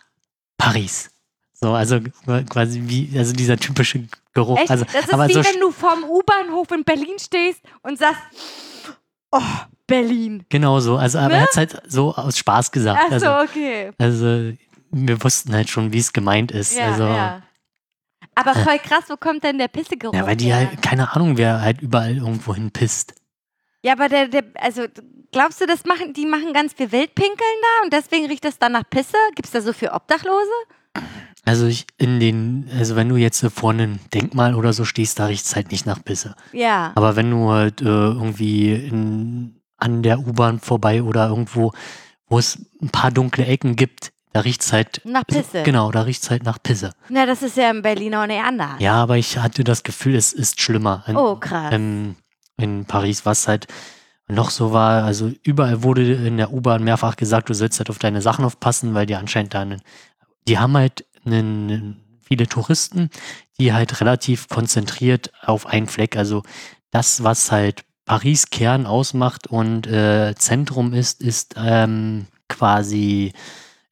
Paris. 0.58 1.10
So, 1.52 1.72
also 1.72 1.98
quasi 2.50 2.82
wie, 2.84 3.16
also 3.18 3.32
dieser 3.32 3.56
typische 3.56 4.04
Geruch. 4.34 4.58
Echt? 4.58 4.70
Also, 4.70 4.84
das 4.84 5.04
ist 5.04 5.14
aber 5.14 5.28
wie 5.28 5.32
so, 5.34 5.44
wenn 5.44 5.60
du 5.60 5.70
vorm 5.70 6.04
U-Bahnhof 6.04 6.70
in 6.72 6.84
Berlin 6.84 7.16
stehst 7.18 7.60
und 7.82 7.98
sagst, 7.98 8.20
oh, 9.30 9.40
Berlin. 9.86 10.44
genau 10.48 10.80
so. 10.80 10.96
Also, 10.96 11.18
aber 11.18 11.28
Ne? 11.28 11.34
er 11.36 11.42
hat 11.42 11.50
es 11.52 11.56
halt 11.56 11.82
so 11.86 12.14
aus 12.14 12.36
Spaß 12.38 12.70
gesagt. 12.70 13.00
Ach 13.04 13.18
so, 13.18 13.28
also, 13.30 13.50
okay. 13.50 13.92
also, 13.98 14.52
wir 14.90 15.22
wussten 15.24 15.54
halt 15.54 15.70
schon, 15.70 15.92
wie 15.92 15.98
es 15.98 16.12
gemeint 16.12 16.52
ist. 16.52 16.76
Ja, 16.76 16.90
also, 16.92 17.04
ja. 17.04 17.42
Aber 18.34 18.54
voll 18.54 18.78
krass, 18.78 19.04
wo 19.08 19.16
kommt 19.16 19.44
denn 19.44 19.58
der 19.58 19.68
Pissegeruch 19.68 20.14
ja, 20.14 20.26
weil 20.26 20.36
die 20.36 20.46
her? 20.46 20.70
halt, 20.70 20.82
keine 20.82 21.14
Ahnung, 21.14 21.36
wer 21.36 21.60
halt 21.60 21.80
überall 21.82 22.16
irgendwo 22.16 22.54
hin 22.54 22.70
pisst. 22.70 23.14
Ja, 23.82 23.92
aber 23.92 24.08
der, 24.08 24.28
der, 24.28 24.44
also 24.54 24.86
glaubst 25.30 25.60
du, 25.60 25.66
das 25.66 25.84
machen, 25.84 26.14
die 26.14 26.26
machen 26.26 26.52
ganz 26.52 26.72
viel 26.72 26.90
Wildpinkeln 26.90 27.36
da 27.38 27.84
und 27.84 27.92
deswegen 27.92 28.26
riecht 28.26 28.44
das 28.44 28.58
dann 28.58 28.72
nach 28.72 28.88
Pisse? 28.88 29.16
Gibt 29.34 29.46
es 29.46 29.52
da 29.52 29.60
so 29.60 29.72
viel 29.72 29.88
Obdachlose? 29.88 30.50
Also 31.44 31.66
ich 31.66 31.86
in 31.98 32.20
den, 32.20 32.70
also 32.78 32.96
wenn 32.96 33.10
du 33.10 33.16
jetzt 33.16 33.38
so 33.38 33.50
vor 33.50 33.72
einem 33.72 33.98
Denkmal 34.14 34.54
oder 34.54 34.72
so 34.72 34.86
stehst, 34.86 35.18
da 35.18 35.26
riecht 35.26 35.44
es 35.44 35.54
halt 35.54 35.70
nicht 35.70 35.84
nach 35.84 36.02
Pisse. 36.02 36.34
Ja. 36.52 36.92
Aber 36.94 37.16
wenn 37.16 37.30
du 37.30 37.50
halt 37.50 37.82
äh, 37.82 37.84
irgendwie 37.84 38.72
in, 38.72 39.60
an 39.76 40.02
der 40.02 40.20
U-Bahn 40.20 40.60
vorbei 40.60 41.02
oder 41.02 41.28
irgendwo, 41.28 41.72
wo 42.28 42.38
es 42.38 42.58
ein 42.80 42.88
paar 42.88 43.10
dunkle 43.10 43.44
Ecken 43.44 43.76
gibt, 43.76 44.13
Da 44.34 44.40
riecht's 44.40 44.72
halt. 44.72 45.00
Nach 45.04 45.24
Pisse. 45.24 45.62
Genau, 45.62 45.92
da 45.92 46.02
riecht's 46.02 46.28
halt 46.28 46.42
nach 46.42 46.58
Pisse. 46.60 46.90
Na, 47.08 47.24
das 47.24 47.42
ist 47.42 47.56
ja 47.56 47.70
in 47.70 47.82
Berlin 47.82 48.14
auch 48.16 48.26
nicht 48.26 48.42
anders. 48.42 48.80
Ja, 48.80 48.94
aber 48.94 49.16
ich 49.16 49.38
hatte 49.38 49.62
das 49.62 49.84
Gefühl, 49.84 50.16
es 50.16 50.32
ist 50.32 50.60
schlimmer. 50.60 51.04
In, 51.06 51.16
Oh, 51.16 51.36
krass. 51.36 51.72
ähm, 51.72 52.16
in 52.56 52.84
Paris, 52.84 53.24
was 53.24 53.46
halt 53.46 53.68
noch 54.26 54.50
so 54.50 54.72
war, 54.72 55.04
also 55.04 55.30
überall 55.44 55.84
wurde 55.84 56.14
in 56.14 56.36
der 56.36 56.52
U-Bahn 56.52 56.82
mehrfach 56.82 57.14
gesagt, 57.14 57.48
du 57.48 57.54
sollst 57.54 57.78
halt 57.78 57.90
auf 57.90 57.98
deine 58.00 58.22
Sachen 58.22 58.44
aufpassen, 58.44 58.92
weil 58.94 59.06
die 59.06 59.14
anscheinend 59.14 59.54
da 59.54 59.60
einen, 59.60 59.82
die 60.48 60.58
haben 60.58 60.76
halt 60.76 61.04
einen, 61.24 62.00
viele 62.26 62.48
Touristen, 62.48 63.10
die 63.60 63.72
halt 63.72 64.00
relativ 64.00 64.48
konzentriert 64.48 65.30
auf 65.42 65.66
einen 65.66 65.86
Fleck, 65.86 66.16
also 66.16 66.42
das, 66.90 67.22
was 67.22 67.52
halt 67.52 67.84
Paris 68.04 68.50
Kern 68.50 68.86
ausmacht 68.86 69.46
und 69.46 69.86
äh, 69.86 70.34
Zentrum 70.36 70.92
ist, 70.92 71.20
ist 71.22 71.54
ähm, 71.56 72.26
quasi, 72.48 73.32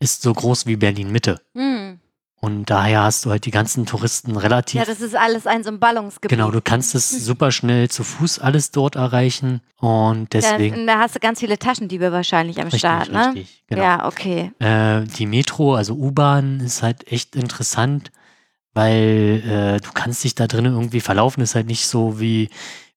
ist 0.03 0.23
so 0.23 0.33
groß 0.33 0.67
wie 0.67 0.77
Berlin 0.77 1.11
Mitte. 1.13 1.41
Hm. 1.55 2.01
Und 2.45 2.71
daher 2.71 3.05
hast 3.05 3.25
du 3.25 3.31
halt 3.31 3.47
die 3.47 3.53
ganzen 3.53 3.87
Touristen 3.87 4.37
relativ 4.37 4.81
Ja, 4.81 4.85
das 4.85 5.01
ist 5.01 5.15
alles 5.15 5.47
ein 5.47 5.63
so 5.63 5.71
ein 5.71 5.79
Ballungsgebiet. 5.79 6.37
Genau, 6.37 6.51
du 6.51 6.61
kannst 6.61 6.97
es 6.97 7.09
super 7.09 7.53
schnell 7.53 7.89
zu 7.89 8.03
Fuß 8.03 8.41
alles 8.41 8.73
dort 8.73 8.97
erreichen 8.97 9.61
und 9.79 10.33
deswegen. 10.33 10.89
Da, 10.89 10.95
da 10.95 10.99
hast 10.99 11.15
du 11.15 11.21
ganz 11.21 11.39
viele 11.39 11.57
Taschendiebe 11.57 12.11
wahrscheinlich 12.11 12.61
am 12.61 12.73
Start, 12.73 13.13
ne? 13.13 13.29
richtig, 13.29 13.63
genau. 13.69 13.83
Ja, 13.83 14.07
okay. 14.09 14.51
Äh, 14.59 15.03
die 15.05 15.27
Metro, 15.27 15.77
also 15.77 15.95
U-Bahn, 15.95 16.59
ist 16.59 16.83
halt 16.83 17.07
echt 17.13 17.37
interessant, 17.37 18.11
weil 18.75 19.45
äh, 19.47 19.81
du 19.81 19.93
kannst 19.95 20.25
dich 20.25 20.35
da 20.35 20.49
drinnen 20.49 20.75
irgendwie 20.75 21.01
verlaufen. 21.01 21.45
Ist 21.45 21.55
halt 21.55 21.69
nicht 21.69 21.87
so 21.87 22.19
wie, 22.19 22.51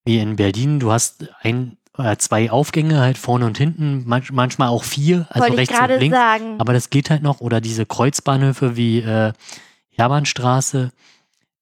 wie 0.06 0.18
in 0.18 0.38
Berlin. 0.38 0.80
Du 0.80 0.92
hast 0.92 1.28
ein 1.42 1.78
oder 1.98 2.18
zwei 2.20 2.52
Aufgänge 2.52 3.00
halt 3.00 3.18
vorne 3.18 3.46
und 3.46 3.58
hinten, 3.58 4.04
manch, 4.06 4.32
manchmal 4.32 4.70
auch 4.70 4.84
vier, 4.84 5.28
also 5.30 5.48
Wollte 5.48 5.58
rechts 5.58 5.80
und 5.80 6.00
links. 6.00 6.18
sagen. 6.18 6.56
Aber 6.60 6.74
das 6.74 6.90
geht 6.90 7.10
halt 7.10 7.24
noch. 7.24 7.42
Oder 7.42 7.62
diese 7.62 7.86
Kreuzbahnhöfe 7.86 8.76
wie 8.76 9.00
äh, 9.00 9.34
Hermannstraße, 9.92 10.92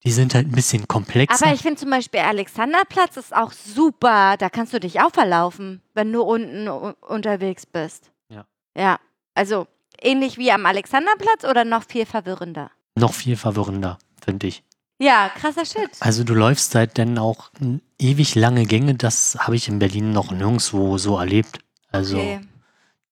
die 0.05 0.11
sind 0.11 0.33
halt 0.33 0.47
ein 0.47 0.51
bisschen 0.51 0.87
komplexer. 0.87 1.45
Aber 1.45 1.53
ich 1.53 1.61
finde 1.61 1.79
zum 1.79 1.89
Beispiel 1.89 2.19
Alexanderplatz 2.21 3.17
ist 3.17 3.35
auch 3.35 3.51
super. 3.51 4.35
Da 4.37 4.49
kannst 4.49 4.73
du 4.73 4.79
dich 4.79 4.99
auch 5.01 5.11
verlaufen, 5.11 5.81
wenn 5.93 6.11
du 6.11 6.21
unten 6.23 6.67
unterwegs 6.67 7.65
bist. 7.65 8.11
Ja. 8.29 8.45
Ja. 8.75 8.99
Also 9.35 9.67
ähnlich 10.01 10.37
wie 10.37 10.51
am 10.51 10.65
Alexanderplatz 10.65 11.45
oder 11.49 11.63
noch 11.65 11.83
viel 11.83 12.05
verwirrender? 12.05 12.71
noch 12.95 13.13
viel 13.13 13.35
verwirrender, 13.37 13.97
finde 14.23 14.45
ich. 14.47 14.63
Ja, 15.03 15.29
krasser 15.35 15.65
Shit. 15.65 15.89
Also 15.99 16.23
du 16.23 16.33
läufst 16.33 16.75
halt 16.75 16.97
dann 16.97 17.17
auch 17.17 17.51
ewig 17.99 18.35
lange 18.35 18.65
Gänge, 18.65 18.95
das 18.95 19.37
habe 19.37 19.57
ich 19.57 19.67
in 19.67 19.79
Berlin 19.79 20.13
noch 20.13 20.31
nirgendwo 20.31 20.97
so 20.97 21.17
erlebt. 21.17 21.59
Also 21.91 22.17
Okay. 22.17 22.39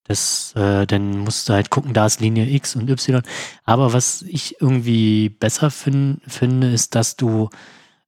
das, 0.06 0.54
äh, 0.56 0.88
dann 0.88 1.18
musst 1.18 1.50
du 1.50 1.54
halt 1.54 1.70
gucken, 1.70 1.94
da 1.94 2.06
ist 2.06 2.22
Linie 2.22 2.50
X 2.50 2.78
und 2.78 2.90
Y. 2.90 3.22
Aber 3.66 3.92
was 3.92 4.22
ich 4.22 4.62
irgendwie 4.62 5.28
besser 5.30 5.70
fin 5.70 6.22
finde, 6.26 6.72
ist, 6.72 6.96
dass 6.96 7.18
du 7.18 7.50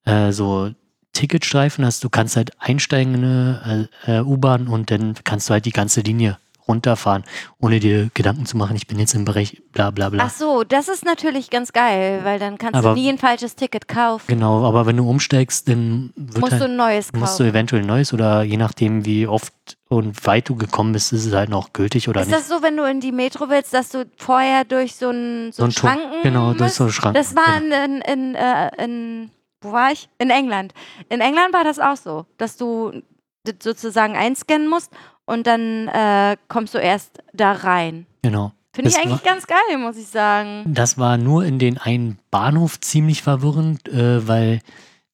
äh, 0.05 0.31
so 0.31 0.71
Ticketstreifen 1.11 1.85
hast. 1.85 2.03
Du 2.05 2.09
kannst 2.09 2.37
halt 2.37 2.51
einsteigen 2.59 3.15
in 3.15 3.23
eine 3.23 3.89
äh, 4.07 4.17
äh, 4.17 4.21
U-Bahn 4.21 4.67
und 4.69 4.91
dann 4.91 5.13
kannst 5.25 5.49
du 5.49 5.53
halt 5.53 5.65
die 5.65 5.71
ganze 5.71 6.01
Linie 6.01 6.37
runterfahren, 6.67 7.23
ohne 7.59 7.79
dir 7.79 8.09
Gedanken 8.13 8.45
zu 8.45 8.57
machen, 8.57 8.75
ich 8.75 8.87
bin 8.87 8.99
jetzt 8.99 9.13
im 9.13 9.25
Bereich 9.25 9.61
bla 9.71 9.91
bla 9.91 10.09
bla. 10.09 10.23
Ach 10.25 10.29
so, 10.31 10.63
das 10.63 10.87
ist 10.87 11.03
natürlich 11.05 11.49
ganz 11.49 11.73
geil, 11.73 12.21
weil 12.23 12.39
dann 12.39 12.57
kannst 12.57 12.75
Aber- 12.75 12.89
du 12.93 12.95
nie 13.01 13.09
ein 13.09 13.17
falsches 13.17 13.55
Ticket 13.55 13.87
kaufen. 13.87 14.25
Genau, 14.27 14.65
aber 14.65 14.85
wenn 14.85 14.97
du 14.97 15.09
umsteigst, 15.09 15.67
dann 15.67 16.13
Musst 16.15 16.51
halt, 16.53 16.61
du 16.61 16.65
ein 16.65 16.75
neues 16.75 17.11
musst 17.13 17.39
du 17.39 17.43
kaufen. 17.43 17.49
eventuell 17.49 17.81
ein 17.81 17.87
neues 17.87 18.13
oder 18.13 18.43
je 18.43 18.57
nachdem, 18.57 19.05
wie 19.05 19.27
oft 19.27 19.53
und 19.89 20.25
weit 20.25 20.49
du 20.49 20.55
gekommen 20.55 20.93
bist, 20.93 21.13
ist 21.13 21.25
es 21.25 21.33
halt 21.33 21.49
noch 21.49 21.73
gültig 21.73 22.09
oder 22.09 22.21
Ist 22.21 22.27
nicht. 22.27 22.39
das 22.39 22.47
so, 22.47 22.61
wenn 22.63 22.75
du 22.77 22.83
in 22.89 22.99
die 22.99 23.11
Metro 23.11 23.49
willst, 23.49 23.73
dass 23.73 23.89
du 23.89 24.05
vorher 24.17 24.63
durch 24.65 24.95
so 24.95 25.09
einen 25.09 25.51
so 25.51 25.57
So 25.57 25.63
ein 25.63 25.65
einen 25.65 25.73
Tor- 25.73 25.89
Schranken 25.91 26.21
genau, 26.23 26.53
durch 26.53 26.73
so 26.73 26.83
einen 26.85 26.93
Schranken, 26.93 27.21
Das 27.21 27.35
war 27.35 27.57
in, 27.57 27.71
in, 27.71 28.01
in, 28.01 28.35
äh, 28.35 28.83
in, 28.83 29.31
wo 29.61 29.71
war 29.71 29.91
ich? 29.91 30.09
In 30.17 30.29
England. 30.29 30.73
In 31.09 31.21
England 31.21 31.53
war 31.53 31.63
das 31.63 31.79
auch 31.79 31.95
so, 31.97 32.25
dass 32.37 32.57
du 32.57 32.91
sozusagen 33.61 34.15
einscannen 34.15 34.67
musst 34.69 34.91
und 35.25 35.47
dann 35.47 35.87
äh, 35.87 36.37
kommst 36.47 36.73
du 36.73 36.77
erst 36.79 37.23
da 37.33 37.51
rein. 37.53 38.05
Genau. 38.21 38.51
Finde 38.75 38.89
ich 38.89 38.95
Das 38.95 39.05
eigentlich 39.05 39.23
ganz 39.23 39.45
geil, 39.45 39.77
muss 39.77 39.97
ich 39.97 40.07
sagen. 40.07 40.63
Das 40.73 40.97
war 40.97 41.17
nur 41.17 41.45
in 41.45 41.59
den 41.59 41.77
einen 41.77 42.17
Bahnhof 42.31 42.79
ziemlich 42.79 43.21
verwirrend, 43.21 43.87
äh, 43.89 44.27
weil 44.27 44.61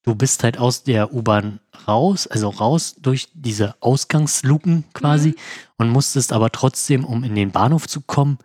du 0.04 0.16
bist 0.16 0.44
halt 0.44 0.58
aus 0.58 0.84
der 0.84 1.14
U-Bahn 1.14 1.60
raus, 1.88 2.26
also 2.26 2.48
raus 2.50 2.96
durch 3.00 3.28
diese 3.34 3.76
Ausgangsluken 3.82 4.86
quasi 4.94 5.30
Mhm. 5.30 5.36
und 5.78 5.90
musstest 5.90 6.32
aber 6.32 6.52
trotzdem, 6.52 7.04
um 7.04 7.24
in 7.26 7.36
den 7.36 7.52
Bahnhof 7.52 7.88
zu 7.88 8.00
kommen, 8.02 8.38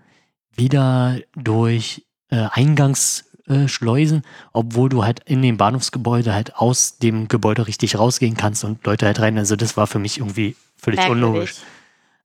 wieder 0.57 1.19
durch 1.37 2.05
äh, 2.31 2.49
Eingangsschleusen, 2.51 4.23
obwohl 4.53 4.89
du 4.89 5.05
halt 5.05 5.21
in 5.27 5.43
dem 5.43 5.57
Bahnhofsgebäude 5.57 6.33
halt 6.35 6.57
aus 6.57 6.99
dem 6.99 7.29
Gebäude 7.29 7.67
richtig 7.67 7.99
rausgehen 7.99 8.37
kannst 8.37 8.65
und 8.65 8.85
Leute 8.85 9.07
halt 9.07 9.21
rein. 9.21 9.39
Also 9.39 9.57
das 9.57 9.77
war 9.77 9.87
für 9.87 9.99
mich 9.99 10.19
irgendwie 10.19 10.57
völlig 10.85 11.09
unlogisch. 11.09 11.55
Merkwürdig. 11.55 11.63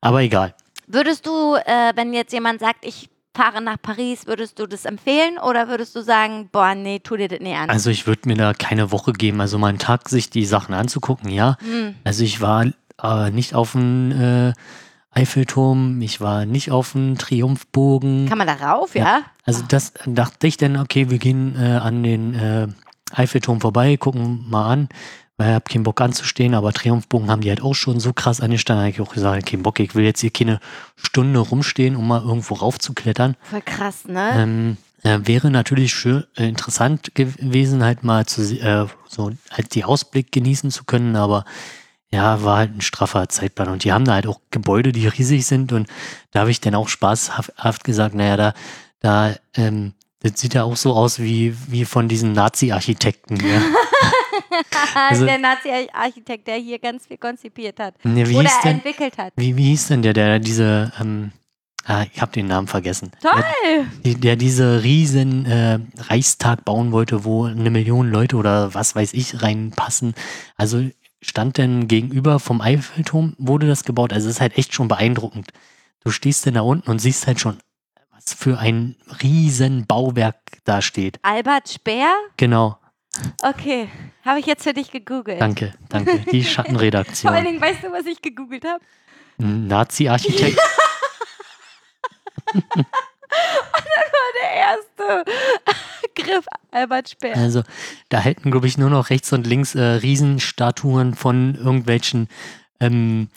Aber 0.02 0.22
egal. 0.22 0.56
Würdest 0.88 1.26
du, 1.26 1.56
äh, 1.56 1.94
wenn 1.96 2.14
jetzt 2.14 2.34
jemand 2.34 2.60
sagt, 2.60 2.86
ich 2.86 3.10
fahre 3.36 3.62
nach 3.62 3.78
Paris, 3.82 4.28
würdest 4.28 4.60
du 4.60 4.66
das 4.66 4.86
empfehlen 4.86 5.38
oder 5.38 5.68
würdest 5.68 5.96
du 5.96 6.02
sagen, 6.02 6.50
boah, 6.52 6.76
nee, 6.76 7.00
tu 7.00 7.16
dir 7.16 7.28
das 7.28 7.40
nicht 7.40 7.56
an? 7.56 7.70
Also 7.70 7.90
ich 7.90 8.08
würde 8.08 8.28
mir 8.28 8.36
da 8.36 8.54
keine 8.54 8.92
Woche 8.92 9.14
geben. 9.14 9.40
Also 9.40 9.58
mal 9.58 9.68
einen 9.68 9.80
Tag 9.80 10.10
sich 10.10 10.30
die 10.30 10.46
Sachen 10.46 10.74
anzugucken, 10.74 11.30
ja. 11.30 11.58
Hm. 11.62 11.96
Also 12.04 12.24
ich 12.24 12.42
war 12.42 12.66
äh, 13.02 13.30
nicht 13.32 13.54
auf 13.54 13.74
dem 13.74 14.12
äh, 14.12 14.54
Eiffelturm, 15.12 16.02
ich 16.02 16.22
war 16.22 16.46
nicht 16.46 16.72
auf 16.72 16.94
dem 16.94 17.18
Triumphbogen. 17.18 18.28
Kann 18.28 18.38
man 18.38 18.48
da 18.48 18.54
rauf, 18.54 18.96
ja? 18.96 19.04
Ja. 19.04 19.22
Also 19.46 19.64
das 19.68 19.94
dachte 20.06 20.48
ich 20.48 20.58
dann, 20.58 20.78
okay, 20.78 21.10
wir 21.10 21.18
gehen 21.18 21.56
äh, 21.56 21.78
an 21.78 22.04
den 22.04 22.36
äh, 22.36 22.68
Eiffelturm 23.12 23.60
vorbei, 23.60 23.98
gucken 23.98 24.46
mal 24.50 24.72
an, 24.72 24.90
weil 25.40 25.48
ich 25.48 25.56
habe 25.56 25.72
keinen 25.72 25.84
Bock 25.84 26.02
anzustehen, 26.02 26.54
aber 26.54 26.74
Triumphbogen 26.74 27.32
haben 27.32 27.40
die 27.40 27.50
halt 27.50 27.62
auch 27.62 27.74
schon 27.74 28.02
so 28.02 28.12
krass 28.12 28.42
angestanden, 28.42 28.82
da 28.82 28.88
habe 28.88 28.92
ich 28.92 29.02
auch 29.02 29.14
gesagt, 29.14 29.46
keinen 29.46 29.64
Bock, 29.64 29.80
ich 29.80 29.96
will 29.96 30.04
jetzt 30.04 30.20
hier 30.20 30.32
keine 30.32 30.60
Stunde 30.98 31.40
rumstehen, 31.40 31.96
um 31.96 32.10
mal 32.10 32.22
irgendwo 32.22 32.56
raufzuklettern. 32.56 33.38
Voll 33.44 33.62
krass, 33.62 34.06
ne? 34.06 34.32
Ähm, 34.36 34.78
äh, 35.04 35.20
wäre 35.24 35.50
natürlich 35.50 35.94
schön, 35.94 36.26
äh, 36.36 36.50
interessant 36.50 37.16
gewesen, 37.16 37.86
halt 37.86 38.04
mal 38.04 38.26
zu 38.26 38.42
äh, 38.42 38.88
so 39.08 39.32
halt 39.50 39.76
die 39.76 39.86
Ausblick 39.86 40.34
genießen 40.34 40.72
zu 40.72 40.84
können, 40.84 41.16
aber 41.16 41.46
ja, 42.12 42.44
war 42.44 42.58
halt 42.58 42.76
ein 42.76 42.82
straffer 42.82 43.30
Zeitplan. 43.30 43.70
Und 43.70 43.86
die 43.86 43.94
haben 43.94 44.04
da 44.04 44.16
halt 44.16 44.28
auch 44.28 44.42
Gebäude, 44.52 44.92
die 44.92 45.08
riesig 45.08 45.46
sind. 45.46 45.72
Und 45.72 45.88
da 46.32 46.42
habe 46.42 46.52
ich 46.52 46.60
dann 46.60 46.76
auch 46.76 46.90
spaßhaft 46.90 47.84
gesagt, 47.86 48.16
naja, 48.16 48.36
da, 48.36 48.54
da, 49.00 49.36
ähm, 49.54 49.94
das 50.22 50.34
sieht 50.40 50.56
ja 50.56 50.64
auch 50.64 50.76
so 50.76 50.94
aus 50.94 51.20
wie, 51.20 51.56
wie 51.68 51.86
von 51.86 52.10
diesen 52.10 52.34
Nazi-Architekten 52.34 53.40
hier. 53.40 53.62
also- 55.10 55.26
der 55.26 55.38
Nazi-Architekt, 55.38 56.48
der 56.48 56.56
hier 56.56 56.80
ganz 56.80 57.08
viel 57.08 57.18
konzipiert 57.18 57.80
hat. 57.80 57.96
Ne, 58.04 58.28
wie, 58.28 58.36
Oder 58.36 58.50
denn, 58.64 58.76
entwickelt 58.78 59.18
hat. 59.18 59.34
wie, 59.36 59.56
wie 59.58 59.70
hieß 59.70 59.88
denn 59.88 60.02
der, 60.02 60.14
der 60.14 60.40
diese, 60.40 60.92
ähm, 61.00 61.32
ah, 61.86 62.06
ich 62.12 62.22
habe 62.22 62.32
den 62.32 62.48
Namen 62.48 62.68
vergessen. 62.68 63.12
Toll! 63.22 63.44
Der, 64.06 64.14
der 64.16 64.36
diese 64.36 64.84
riesen 64.84 65.46
äh, 65.46 65.80
Reichstag 65.98 66.66
bauen 66.66 66.92
wollte, 66.92 67.24
wo 67.26 67.46
eine 67.46 67.70
Million 67.70 68.10
Leute 68.12 68.36
oder 68.38 68.74
was 68.74 68.96
weiß 68.96 69.14
ich 69.14 69.42
reinpassen. 69.42 70.14
Also 70.56 70.84
stand 71.22 71.58
denn 71.58 71.88
gegenüber 71.88 72.40
vom 72.40 72.62
Eiffelturm, 72.62 73.36
wurde 73.38 73.68
das 73.68 73.84
gebaut. 73.84 74.14
Also 74.14 74.30
es 74.30 74.36
ist 74.36 74.42
halt 74.42 74.58
echt 74.58 74.74
schon 74.74 74.88
beeindruckend. 74.88 75.50
Du 76.04 76.12
stehst 76.12 76.46
denn 76.46 76.54
da 76.54 76.62
unten 76.62 76.90
und 76.90 77.00
siehst 77.00 77.28
halt 77.28 77.40
schon, 77.42 77.58
was 78.12 78.34
für 78.34 78.58
ein 78.58 78.96
riesen 79.22 79.86
Bauwerk 79.86 80.38
da 80.64 80.82
steht. 80.82 81.20
Albert 81.24 81.70
Speer? 81.70 82.14
Genau. 82.38 82.78
Okay, 83.42 83.90
habe 84.24 84.40
ich 84.40 84.46
jetzt 84.46 84.64
für 84.64 84.74
dich 84.74 84.92
gegoogelt. 84.92 85.42
Danke, 85.42 85.74
danke. 85.90 86.20
Die 86.20 86.26
Vor 86.26 86.34
allen 86.34 86.44
Schattenredaktion. 86.46 87.44
Dingen, 87.44 87.62
weißt 87.62 87.84
du, 87.84 87.92
was 87.92 88.06
ich 88.06 88.22
gegoogelt 88.22 88.66
habe? 88.66 88.84
Nazi-Architekt. 89.38 90.60
Der 94.42 94.52
erste 94.52 95.32
Griff 96.16 96.46
Albert 96.72 97.10
Speer. 97.10 97.36
Also 97.36 97.64
da 98.10 98.20
hätten, 98.20 98.52
glaube 98.52 98.68
ich, 98.68 98.78
nur 98.78 98.90
noch 98.90 99.10
rechts 99.10 99.32
und 99.34 99.46
links 99.46 99.76
äh, 99.76 99.82
Riesenstatuen 99.82 101.14
von 101.14 101.56
irgendwelchen 101.56 102.28
ähm, 102.80 103.30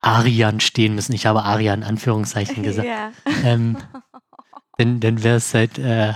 Ariern 0.00 0.60
stehen 0.60 0.94
müssen. 0.94 1.12
Ich 1.12 1.26
habe 1.26 1.42
Arian 1.42 1.82
in 1.82 1.88
Anführungszeichen 1.88 2.62
gesagt. 2.62 2.88
Ja. 2.88 3.12
ähm, 3.44 3.76
dann 4.78 5.00
dann 5.00 5.22
wäre 5.22 5.36
es 5.36 5.54
halt, 5.54 5.78
äh, 5.78 6.14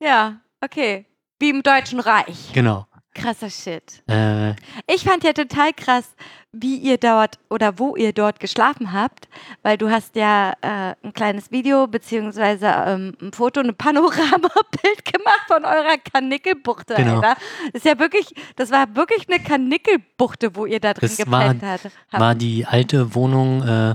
ja, 0.00 0.40
okay. 0.60 1.06
Wie 1.40 1.50
im 1.50 1.62
Deutschen 1.62 1.98
Reich. 2.00 2.52
genau. 2.52 2.86
Krasser 3.12 3.50
Shit. 3.50 4.04
Äh, 4.08 4.50
Ich 4.86 5.02
fand 5.02 5.24
ja 5.24 5.32
total 5.32 5.72
krass, 5.72 6.04
wie 6.52 6.76
ihr 6.76 6.96
dort 6.96 7.40
oder 7.50 7.76
wo 7.80 7.96
ihr 7.96 8.12
dort 8.12 8.38
geschlafen 8.38 8.92
habt, 8.92 9.28
weil 9.64 9.76
du 9.76 9.90
hast 9.90 10.14
ja 10.14 10.52
äh, 10.60 10.94
ein 11.02 11.12
kleines 11.12 11.50
Video 11.50 11.88
beziehungsweise 11.88 12.66
ähm, 12.86 13.16
ein 13.20 13.32
Foto, 13.32 13.60
ein 13.60 13.74
Panoramabild 13.76 15.04
gemacht 15.12 15.42
von 15.48 15.64
eurer 15.64 15.96
Kanickelbuchte, 16.12 16.94
Genau. 16.94 17.16
Alter. 17.16 17.34
Das 17.72 17.82
ist 17.82 17.84
ja 17.84 17.98
wirklich, 17.98 18.32
das 18.54 18.70
war 18.70 18.94
wirklich 18.94 19.26
eine 19.28 19.42
Kanickelbuchte, 19.42 20.54
wo 20.54 20.64
ihr 20.66 20.78
da 20.78 20.94
drin 20.94 21.10
Das 21.16 21.30
war- 21.30 21.52
gepennt 21.52 21.64
habt. 21.64 21.90
war 22.12 22.34
die 22.36 22.64
alte 22.64 23.16
Wohnung 23.16 23.62
äh, 23.66 23.94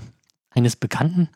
eines 0.53 0.75
Bekannten. 0.75 1.29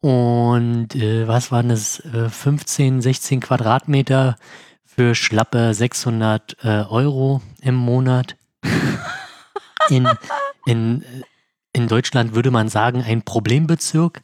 Und 0.00 0.94
äh, 0.96 1.26
was 1.26 1.50
waren 1.50 1.70
das? 1.70 2.00
Äh, 2.00 2.28
15, 2.28 3.00
16 3.00 3.40
Quadratmeter 3.40 4.36
für 5.00 5.14
schlappe 5.14 5.72
600 5.72 6.58
äh, 6.62 6.68
Euro 6.90 7.40
im 7.62 7.74
Monat. 7.74 8.36
In, 9.88 10.06
in, 10.66 11.02
in 11.72 11.88
Deutschland 11.88 12.34
würde 12.34 12.50
man 12.50 12.68
sagen, 12.68 13.02
ein 13.02 13.22
Problembezirk. 13.22 14.20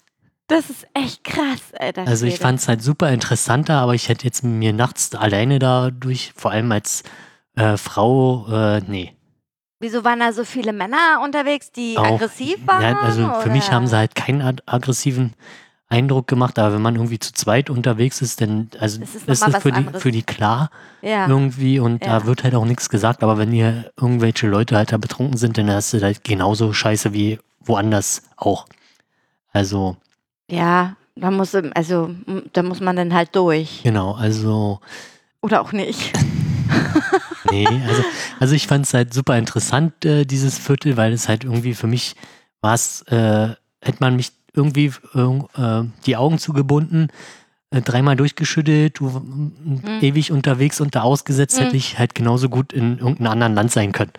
Das 0.49 0.69
ist 0.69 0.87
echt 0.93 1.25
krass, 1.25 1.73
Alter. 1.81 2.07
Also 2.07 2.27
ich 2.27 2.39
fand 2.39 2.61
es 2.61 2.69
halt 2.69 2.83
super 2.83 3.11
interessanter, 3.11 3.79
aber 3.79 3.95
ich 3.95 4.11
hätte 4.11 4.27
jetzt 4.27 4.45
mir 4.45 4.75
nachts 4.75 5.15
alleine 5.15 5.59
dadurch, 5.59 6.33
vor 6.37 6.51
allem 6.51 6.71
als 6.71 7.03
äh, 7.57 7.79
Frau, 7.79 8.47
äh, 8.53 8.83
nee. 8.87 9.17
Wieso 9.81 10.05
waren 10.05 10.21
da 10.21 10.33
so 10.35 10.45
viele 10.45 10.75
Männer 10.75 11.21
unterwegs, 11.25 11.73
die 11.73 11.97
Auch- 11.97 12.05
aggressiv 12.17 12.59
waren? 12.67 12.83
Ja, 12.83 13.01
also 13.01 13.33
für 13.41 13.51
mich 13.51 13.73
haben 13.73 13.87
sie 13.87 13.97
halt 13.97 14.15
keinen 14.15 14.43
ag- 14.43 14.63
aggressiven 14.67 15.33
Eindruck 15.89 16.27
gemacht, 16.27 16.59
aber 16.59 16.75
wenn 16.75 16.83
man 16.83 16.97
irgendwie 16.97 17.19
zu 17.21 17.33
zweit 17.33 17.71
unterwegs 17.71 18.21
ist, 18.21 18.41
dann, 18.41 18.69
also 18.81 19.01
ist 19.03 19.29
das 19.29 19.57
für 19.63 19.71
die, 19.71 19.79
anderes. 19.79 20.03
für 20.03 20.11
die 20.11 20.23
klar 20.25 20.71
Ja. 21.01 21.29
irgendwie 21.29 21.79
und 21.79 22.05
Ja. 22.05 22.19
da 22.21 22.27
wird 22.27 22.43
halt 22.43 22.55
auch 22.57 22.65
nichts 22.65 22.89
gesagt, 22.89 23.23
aber 23.23 23.39
wenn 23.39 23.53
hier 23.53 23.93
irgendwelche 23.97 24.49
Leute 24.49 24.77
halt 24.77 24.91
da 24.93 24.97
betrunken 24.97 25.37
sind, 25.37 25.59
dann 25.59 25.71
hast 25.71 25.93
du 25.93 26.01
halt 26.03 26.25
genauso 26.25 26.73
scheiße 26.73 27.13
wie 27.13 27.39
woanders 27.61 28.23
auch. 28.37 28.67
Also, 29.53 29.97
ja, 30.51 30.97
da 31.15 31.31
muss, 31.31 31.55
also, 31.55 32.11
da 32.53 32.63
muss 32.63 32.81
man 32.81 32.97
dann 32.97 33.15
halt 33.15 33.35
durch. 33.37 33.81
genau, 33.85 34.15
also 34.15 34.81
Oder 35.41 35.61
auch 35.61 35.73
nicht. 35.73 36.13
Nee, 37.49 37.83
also, 37.87 38.03
also 38.41 38.55
ich 38.57 38.67
fand 38.67 38.87
es 38.87 38.93
halt 38.95 39.15
super 39.15 39.39
interessant, 39.39 40.05
äh, 40.05 40.25
dieses 40.25 40.59
Viertel, 40.59 40.97
weil 40.97 41.13
es 41.13 41.29
halt 41.29 41.45
irgendwie 41.45 41.75
für 41.75 41.87
mich 41.87 42.17
war 42.61 42.75
es, 42.75 43.03
äh, 43.03 43.51
hätte 43.81 43.99
man 44.01 44.17
mich 44.17 44.33
irgendwie 44.57 44.93
äh, 45.15 45.83
die 46.07 46.17
Augen 46.17 46.39
zugebunden, 46.39 47.09
äh, 47.71 47.83
dreimal 47.83 48.17
durchgeschüttelt, 48.17 48.99
du 48.99 49.13
Hm. 49.15 49.83
ewig 50.01 50.33
unterwegs 50.33 50.81
und 50.81 50.95
da 50.95 51.03
ausgesetzt, 51.03 51.59
Mhm. 51.59 51.65
hätte 51.65 51.77
ich 51.77 51.99
halt 51.99 52.15
genauso 52.15 52.49
gut 52.49 52.73
in 52.73 52.99
irgendeinem 52.99 53.33
anderen 53.33 53.55
Land 53.55 53.71
sein 53.73 53.93
können. 53.93 54.13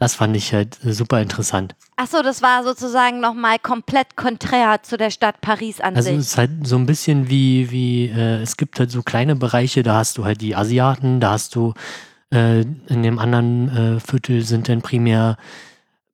Das 0.00 0.14
fand 0.14 0.36
ich 0.36 0.52
halt 0.54 0.78
äh, 0.84 0.92
super 0.92 1.20
interessant. 1.20 1.74
Achso, 1.96 2.22
das 2.22 2.40
war 2.42 2.62
sozusagen 2.62 3.18
nochmal 3.18 3.58
komplett 3.58 4.14
konträr 4.14 4.80
zu 4.84 4.96
der 4.96 5.10
Stadt 5.10 5.40
Paris 5.40 5.80
an 5.80 5.96
Also 5.96 6.10
sich. 6.10 6.18
es 6.18 6.26
ist 6.28 6.38
halt 6.38 6.50
so 6.64 6.76
ein 6.76 6.86
bisschen 6.86 7.28
wie, 7.28 7.70
wie 7.72 8.06
äh, 8.08 8.40
es 8.40 8.56
gibt 8.56 8.78
halt 8.78 8.92
so 8.92 9.02
kleine 9.02 9.34
Bereiche, 9.34 9.82
da 9.82 9.96
hast 9.96 10.16
du 10.18 10.24
halt 10.24 10.40
die 10.40 10.54
Asiaten, 10.54 11.18
da 11.18 11.30
hast 11.32 11.56
du 11.56 11.74
äh, 12.32 12.60
in 12.60 13.02
dem 13.02 13.18
anderen 13.18 13.96
äh, 13.96 14.00
Viertel 14.00 14.42
sind 14.42 14.68
dann 14.68 14.82
primär 14.82 15.36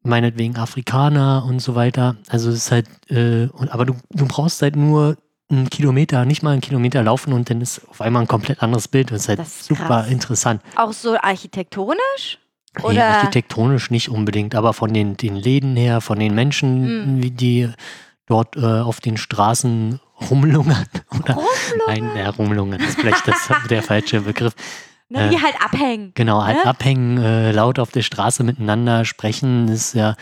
meinetwegen 0.04 0.56
Afrikaner 0.56 1.44
und 1.46 1.60
so 1.60 1.74
weiter. 1.74 2.16
Also 2.28 2.50
es 2.50 2.56
ist 2.56 2.70
halt, 2.70 2.86
äh, 3.10 3.46
und, 3.52 3.70
aber 3.72 3.84
du, 3.86 3.96
du 4.10 4.26
brauchst 4.26 4.62
halt 4.62 4.76
nur 4.76 5.16
einen 5.50 5.68
Kilometer, 5.70 6.24
nicht 6.24 6.42
mal 6.42 6.52
einen 6.52 6.60
Kilometer 6.60 7.02
laufen 7.02 7.32
und 7.32 7.50
dann 7.50 7.60
ist 7.60 7.80
auf 7.88 8.00
einmal 8.00 8.22
ein 8.22 8.28
komplett 8.28 8.62
anderes 8.62 8.88
Bild. 8.88 9.10
Das 9.10 9.22
ist 9.22 9.28
halt 9.28 9.38
Das 9.40 9.48
ist 9.48 9.64
super 9.66 9.86
krass. 9.86 10.08
interessant. 10.10 10.62
Auch 10.76 10.92
so 10.92 11.16
architektonisch? 11.18 12.38
Nee, 12.78 12.84
Oder? 12.84 13.06
architektonisch 13.06 13.90
nicht 13.90 14.08
unbedingt, 14.08 14.54
aber 14.54 14.72
von 14.72 14.92
den, 14.92 15.16
den 15.16 15.36
Läden 15.36 15.76
her, 15.76 16.00
von 16.00 16.18
den 16.18 16.34
Menschen, 16.34 16.84
Hm. 16.84 17.22
wie 17.22 17.30
die 17.30 17.70
dort 18.26 18.56
äh, 18.56 18.60
auf 18.80 19.00
den 19.00 19.16
Straßen 19.16 20.00
rumlungern. 20.30 20.86
Oder 21.18 21.38
Nein, 21.86 22.10
ja, 22.16 22.30
rumlungern 22.30 22.80
ist 22.80 22.98
vielleicht 22.98 23.28
das, 23.28 23.50
der 23.70 23.82
falsche 23.82 24.22
Begriff. 24.22 24.54
Ne, 25.08 25.26
äh, 25.26 25.28
die 25.30 25.42
halt 25.42 25.54
abhängen. 25.62 26.12
Genau, 26.14 26.42
halt 26.42 26.58
Ne? 26.58 26.64
abhängen, 26.64 27.18
äh, 27.18 27.52
laut 27.52 27.78
auf 27.78 27.90
der 27.90 28.02
Straße 28.02 28.42
miteinander 28.42 29.04
sprechen, 29.04 29.68
ist 29.68 29.94
ja 29.94 30.16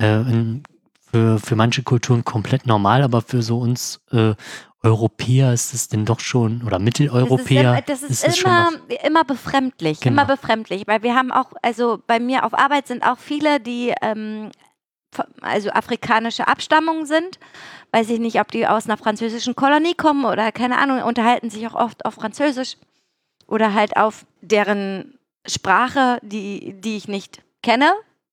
äh, 0.00 0.20
in, 0.20 0.62
für, 1.10 1.38
für 1.38 1.56
manche 1.56 1.82
Kulturen 1.82 2.24
komplett 2.24 2.66
normal, 2.66 3.02
aber 3.02 3.22
für 3.22 3.42
so 3.42 3.58
uns 3.58 4.00
äh, 4.10 4.34
Europäer 4.82 5.52
ist 5.54 5.72
es 5.72 5.88
denn 5.88 6.04
doch 6.04 6.20
schon, 6.20 6.62
oder 6.62 6.78
Mitteleuropäer, 6.78 7.82
Das 7.86 8.02
ist, 8.02 8.10
ist 8.10 8.22
das 8.24 8.30
ist 8.34 8.38
schon 8.38 8.50
immer, 8.50 9.04
immer 9.04 9.24
befremdlich. 9.24 10.00
Genau. 10.00 10.22
Immer 10.22 10.36
befremdlich. 10.36 10.86
Weil 10.86 11.02
wir 11.02 11.14
haben 11.14 11.32
auch, 11.32 11.52
also 11.62 12.02
bei 12.06 12.20
mir 12.20 12.44
auf 12.44 12.52
Arbeit 12.52 12.86
sind 12.86 13.02
auch 13.02 13.18
viele, 13.18 13.60
die 13.60 13.94
ähm, 14.02 14.50
also 15.40 15.70
afrikanische 15.70 16.48
Abstammung 16.48 17.06
sind. 17.06 17.38
Weiß 17.92 18.10
ich 18.10 18.18
nicht, 18.18 18.40
ob 18.40 18.50
die 18.50 18.66
aus 18.66 18.84
einer 18.84 18.98
französischen 18.98 19.54
Kolonie 19.54 19.94
kommen 19.94 20.26
oder 20.26 20.52
keine 20.52 20.78
Ahnung, 20.78 21.02
unterhalten 21.02 21.48
sich 21.48 21.66
auch 21.66 21.74
oft 21.74 22.04
auf 22.04 22.14
Französisch 22.14 22.76
oder 23.46 23.74
halt 23.74 23.96
auf 23.96 24.26
deren 24.40 25.18
Sprache, 25.46 26.18
die, 26.22 26.74
die 26.80 26.96
ich 26.96 27.08
nicht 27.08 27.42
kenne. 27.62 27.92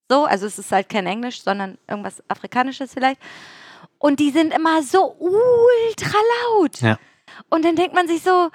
So, 0.09 0.25
also 0.25 0.45
es 0.45 0.59
ist 0.59 0.71
halt 0.71 0.89
kein 0.89 1.07
Englisch, 1.07 1.41
sondern 1.41 1.77
irgendwas 1.87 2.23
Afrikanisches 2.27 2.93
vielleicht. 2.93 3.19
Und 3.97 4.19
die 4.19 4.31
sind 4.31 4.53
immer 4.53 4.83
so 4.83 5.15
ultra 5.19 6.17
laut. 6.43 6.81
Ja. 6.81 6.97
Und 7.49 7.63
dann 7.63 7.75
denkt 7.75 7.93
man 7.93 8.07
sich 8.07 8.21
so, 8.23 8.49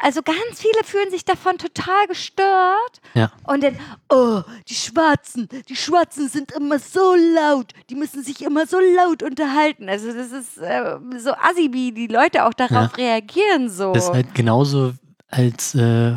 also 0.00 0.22
ganz 0.22 0.60
viele 0.60 0.84
fühlen 0.84 1.10
sich 1.10 1.24
davon 1.24 1.58
total 1.58 2.06
gestört. 2.06 3.00
Ja. 3.14 3.30
Und 3.46 3.62
dann, 3.62 3.78
oh, 4.08 4.40
die 4.68 4.74
Schwarzen, 4.74 5.48
die 5.68 5.76
Schwarzen 5.76 6.28
sind 6.28 6.52
immer 6.52 6.78
so 6.78 7.14
laut, 7.14 7.72
die 7.90 7.94
müssen 7.94 8.22
sich 8.22 8.42
immer 8.42 8.66
so 8.66 8.78
laut 8.80 9.22
unterhalten. 9.22 9.88
Also 9.88 10.12
das 10.12 10.32
ist 10.32 10.58
äh, 10.58 10.98
so 11.18 11.32
assi, 11.32 11.68
wie 11.72 11.92
die 11.92 12.06
Leute 12.06 12.44
auch 12.46 12.54
darauf 12.54 12.96
reagieren 12.96 13.68
so. 13.68 13.92
Das 13.92 14.04
ist 14.04 14.14
halt 14.14 14.34
genauso, 14.34 14.94
als 15.32 15.74
äh, 15.74 16.16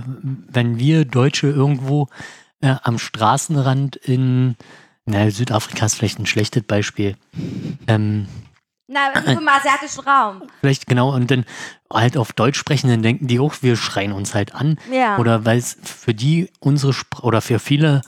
wenn 0.50 0.78
wir 0.78 1.06
Deutsche 1.06 1.48
irgendwo 1.48 2.08
äh, 2.62 2.76
am 2.84 3.00
Straßenrand 3.00 3.96
in, 3.96 4.56
na, 5.06 5.30
Südafrika 5.30 5.86
ist 5.86 5.96
vielleicht 5.96 6.20
ein 6.20 6.26
schlechtes 6.26 6.64
Beispiel. 6.64 7.16
Ähm, 7.88 8.28
Na, 8.88 9.12
im 9.14 9.48
asiatischen 9.48 10.02
Raum. 10.02 10.44
vielleicht 10.62 10.88
genau, 10.88 11.14
und 11.14 11.32
dann 11.32 11.46
halt 11.92 12.18
auf 12.18 12.34
Deutsch 12.34 12.60
sprechen, 12.60 12.90
dann 12.90 13.02
denken 13.02 13.28
die 13.28 13.40
auch, 13.40 13.56
wir 13.62 13.78
schreien 13.78 14.12
uns 14.12 14.34
halt 14.36 14.54
an. 14.54 14.78
Ja. 14.92 15.18
Oder 15.18 15.46
weil 15.46 15.58
es 15.58 15.78
für 15.82 16.14
die 16.14 16.52
unsere 16.60 16.94
Spr 16.94 17.24
oder 17.24 17.42
für 17.42 17.60
viele 17.60 18.02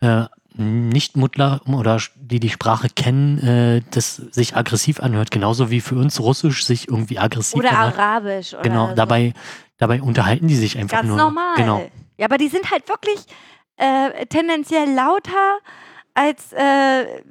äh, 0.00 0.24
Nicht-Muttler 0.58 1.60
oder 1.66 2.00
die 2.16 2.40
die 2.40 2.48
Sprache 2.50 2.88
kennen, 2.88 3.38
äh, 3.38 3.82
das 3.90 4.16
sich 4.16 4.56
aggressiv 4.56 5.00
anhört, 5.00 5.30
genauso 5.30 5.70
wie 5.70 5.80
für 5.80 5.96
uns 5.96 6.18
Russisch 6.18 6.64
sich 6.64 6.88
irgendwie 6.88 7.18
aggressiv 7.18 7.58
oder 7.58 7.70
anhört. 7.78 7.98
Arabisch. 7.98 8.54
Oder 8.54 8.62
Genau, 8.62 8.88
so. 8.88 8.94
dabei, 8.94 9.34
dabei 9.78 10.02
unterhalten 10.02 10.48
die 10.48 10.56
sich 10.56 10.78
einfach 10.78 10.98
Ganz 10.98 11.08
nur. 11.08 11.16
normal. 11.16 11.56
Genau. 11.56 11.90
Ja, 12.18 12.26
aber 12.26 12.38
die 12.38 12.48
sind 12.48 12.70
halt 12.70 12.88
wirklich 12.88 13.18
äh, 13.76 14.26
tendenziell 14.26 14.92
lauter 14.92 15.58
als 16.14 16.52
äh, 16.52 17.22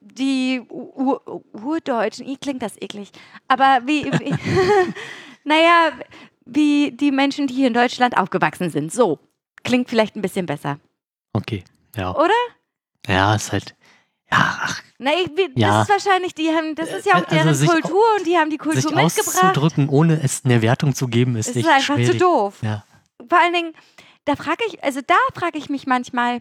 die 0.00 0.60
Urdeutschen. 0.68 2.28
I 2.28 2.36
klingt 2.36 2.62
das 2.62 2.76
eklig. 2.80 3.10
Aber 3.48 3.80
wie, 3.86 4.04
wie 4.04 4.34
naja, 5.44 5.92
wie 6.44 6.92
die 6.92 7.10
Menschen, 7.12 7.46
die 7.46 7.54
hier 7.54 7.66
in 7.68 7.74
Deutschland 7.74 8.16
aufgewachsen 8.16 8.70
sind. 8.70 8.92
So. 8.92 9.18
Klingt 9.62 9.90
vielleicht 9.90 10.16
ein 10.16 10.22
bisschen 10.22 10.46
besser. 10.46 10.78
Okay. 11.32 11.64
Ja. 11.96 12.14
Oder? 12.14 12.32
Ja, 13.06 13.34
ist 13.34 13.52
halt. 13.52 13.74
Ja, 14.32 14.58
ach, 14.62 14.82
Na, 14.98 15.10
ich, 15.14 15.28
wie, 15.36 15.50
Ja. 15.60 15.78
das 15.78 15.88
ist 15.88 16.04
wahrscheinlich, 16.06 16.34
die 16.34 16.50
haben, 16.50 16.74
das 16.74 16.90
ist 16.90 17.06
ja 17.06 17.12
auch 17.14 17.24
Also 17.24 17.34
deren 17.34 17.54
sich 17.54 17.68
Kultur 17.68 18.02
und 18.18 18.26
die 18.26 18.36
haben 18.36 18.50
die 18.50 18.58
Kultur 18.58 18.80
sich 18.80 18.90
mitgebracht. 18.94 19.44
auszudrücken, 19.44 19.88
ohne 19.88 20.20
es 20.22 20.44
eine 20.44 20.62
Wertung 20.62 20.94
zu 20.94 21.08
geben, 21.08 21.36
ist 21.36 21.48
ist 21.48 21.66
einfach 21.66 21.94
schwierig. 21.96 22.12
zu 22.12 22.18
doof. 22.18 22.58
Ja. 22.62 22.84
Vor 23.28 23.38
allen 23.38 23.52
Dingen, 23.54 23.72
da 24.26 24.36
frage 24.36 24.62
ich, 24.68 24.82
also 24.84 25.00
da 25.06 25.14
frage 25.34 25.58
ich 25.58 25.68
mich 25.70 25.86
manchmal, 25.86 26.40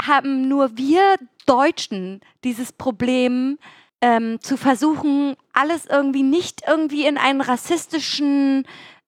haben 0.00 0.48
nur 0.48 0.76
wir 0.76 1.16
Deutschen 1.46 2.20
dieses 2.44 2.72
Problem, 2.72 3.58
ähm, 4.00 4.38
zu 4.40 4.56
versuchen, 4.56 5.34
alles 5.52 5.84
irgendwie 5.86 6.22
nicht 6.22 6.62
irgendwie 6.68 7.04
in 7.06 7.18
einen 7.18 7.40
rassistischen 7.40 8.64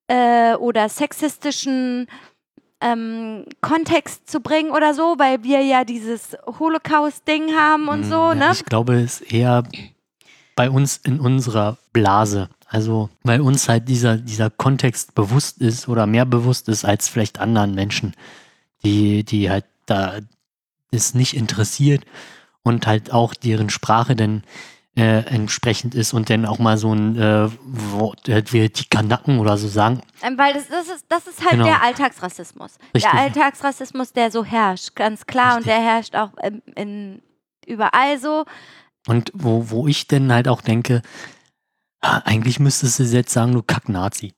äh, 0.08 0.54
oder 0.54 0.88
sexistischen 0.88 2.08
ähm, 2.80 3.44
Kontext 3.60 4.30
zu 4.30 4.40
bringen 4.40 4.70
oder 4.70 4.94
so, 4.94 5.16
weil 5.18 5.42
wir 5.42 5.62
ja 5.62 5.84
dieses 5.84 6.36
Holocaust-Ding 6.46 7.54
haben 7.54 7.88
und 7.88 8.04
so, 8.04 8.30
Hm, 8.30 8.38
ne? 8.38 8.50
Ich 8.52 8.64
glaube, 8.64 8.94
es 8.94 9.20
ist 9.20 9.32
eher 9.32 9.64
bei 10.56 10.70
uns 10.70 10.96
in 10.98 11.20
unserer 11.20 11.78
Blase. 11.92 12.48
Also, 12.66 13.10
weil 13.24 13.40
uns 13.40 13.68
halt 13.68 13.88
dieser, 13.88 14.16
dieser 14.16 14.48
Kontext 14.48 15.14
bewusst 15.14 15.58
ist 15.58 15.88
oder 15.88 16.06
mehr 16.06 16.24
bewusst 16.24 16.68
ist 16.68 16.84
als 16.84 17.08
vielleicht 17.08 17.40
anderen 17.40 17.74
Menschen, 17.74 18.14
die, 18.84 19.24
die 19.24 19.50
halt 19.50 19.64
da 19.86 20.18
es 20.92 21.14
nicht 21.14 21.34
interessiert 21.34 22.04
und 22.62 22.86
halt 22.86 23.12
auch 23.12 23.34
deren 23.34 23.70
Sprache 23.70 24.14
dann 24.14 24.44
äh, 24.96 25.24
entsprechend 25.26 25.94
ist 25.94 26.12
und 26.12 26.30
dann 26.30 26.44
auch 26.44 26.58
mal 26.58 26.76
so 26.76 26.92
ein 26.92 27.16
äh, 27.16 27.48
Wort 27.62 28.26
wie 28.52 28.68
die 28.68 28.84
Kanaken 28.88 29.38
oder 29.38 29.56
so 29.56 29.68
sagen. 29.68 30.00
Ähm, 30.22 30.36
Weil 30.36 30.54
das, 30.54 30.68
das, 30.68 30.88
ist, 30.88 31.06
das 31.08 31.26
ist 31.26 31.40
halt 31.42 31.52
Genau. 31.52 31.64
der 31.64 31.82
Alltagsrassismus. 31.82 32.72
Richtig. 32.94 33.10
Der 33.10 33.20
Alltagsrassismus, 33.20 34.12
der 34.12 34.30
so 34.30 34.44
herrscht, 34.44 34.94
ganz 34.96 35.26
klar. 35.26 35.52
Und 35.56 35.66
Richtig. 35.66 35.74
der 35.74 35.82
herrscht 35.82 36.16
auch 36.16 36.32
ähm, 36.42 36.62
in, 36.74 37.22
überall 37.66 38.18
so. 38.18 38.44
Und 39.06 39.30
wo, 39.32 39.70
wo 39.70 39.86
ich 39.86 40.08
dann 40.08 40.32
halt 40.32 40.48
auch 40.48 40.60
denke, 40.60 41.02
eigentlich 42.00 42.58
müsstest 42.60 42.98
du 42.98 43.04
jetzt 43.04 43.32
sagen, 43.32 43.52
du 43.52 43.62
Kack-Nazi. 43.62 44.32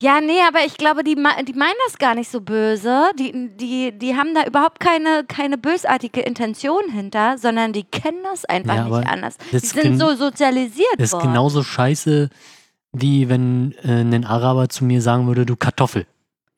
Ja, 0.00 0.20
nee, 0.20 0.40
aber 0.46 0.64
ich 0.64 0.76
glaube, 0.76 1.02
die, 1.02 1.16
die 1.16 1.52
meinen 1.54 1.74
das 1.86 1.98
gar 1.98 2.14
nicht 2.14 2.30
so 2.30 2.40
böse. 2.40 3.10
Die, 3.18 3.50
die, 3.56 3.90
die 3.98 4.16
haben 4.16 4.32
da 4.32 4.44
überhaupt 4.44 4.78
keine, 4.78 5.24
keine 5.26 5.58
bösartige 5.58 6.20
Intention 6.20 6.88
hinter, 6.92 7.36
sondern 7.36 7.72
die 7.72 7.82
kennen 7.82 8.22
das 8.22 8.44
einfach 8.44 8.76
Ja, 8.76 8.84
nicht 8.88 9.08
anders. 9.08 9.36
Die 9.50 9.58
sind 9.58 9.98
so 9.98 10.14
sozialisiert 10.14 10.86
Das 10.98 11.12
ist 11.12 11.20
genauso 11.20 11.64
scheiße, 11.64 12.30
wie 12.92 13.28
wenn 13.28 13.74
äh, 13.82 14.02
ein 14.02 14.24
Araber 14.24 14.68
zu 14.68 14.84
mir 14.84 15.02
sagen 15.02 15.26
würde, 15.26 15.44
du 15.44 15.56
Kartoffel. 15.56 16.06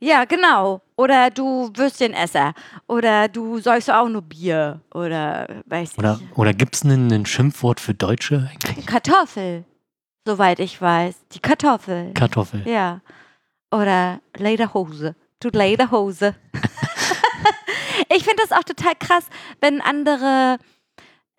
Ja, 0.01 0.25
genau. 0.27 0.83
Oder 0.97 1.31
du 1.31 1.71
Würstchenesser. 1.75 2.53
Oder 2.89 3.29
du 3.29 3.59
säufst 3.59 3.91
auch 3.91 4.09
nur 4.09 4.23
Bier. 4.23 4.81
Oder 4.95 5.47
weiß 5.65 5.97
Oder, 5.99 6.21
ich. 6.23 6.39
oder 6.39 6.53
gibt 6.53 6.75
es 6.77 6.85
ein, 6.85 7.11
ein 7.11 7.25
Schimpfwort 7.25 7.81
für 7.81 7.95
Deutsche 7.95 8.51
eigentlich? 8.51 8.85
Kartoffel. 8.87 9.65
Soweit 10.27 10.61
ich 10.61 10.81
weiß. 10.81 11.15
Die 11.33 11.41
Kartoffel. 11.41 12.13
Kartoffel. 12.13 12.69
ja. 12.69 13.01
Oder 13.71 14.21
Lederhose. 14.37 15.15
Du 15.41 15.49
Lederhose. 15.49 16.35
ich 18.15 18.25
finde 18.25 18.43
das 18.47 18.53
auch 18.53 18.65
total 18.65 18.95
krass, 18.99 19.25
wenn 19.61 19.81
andere 19.81 20.59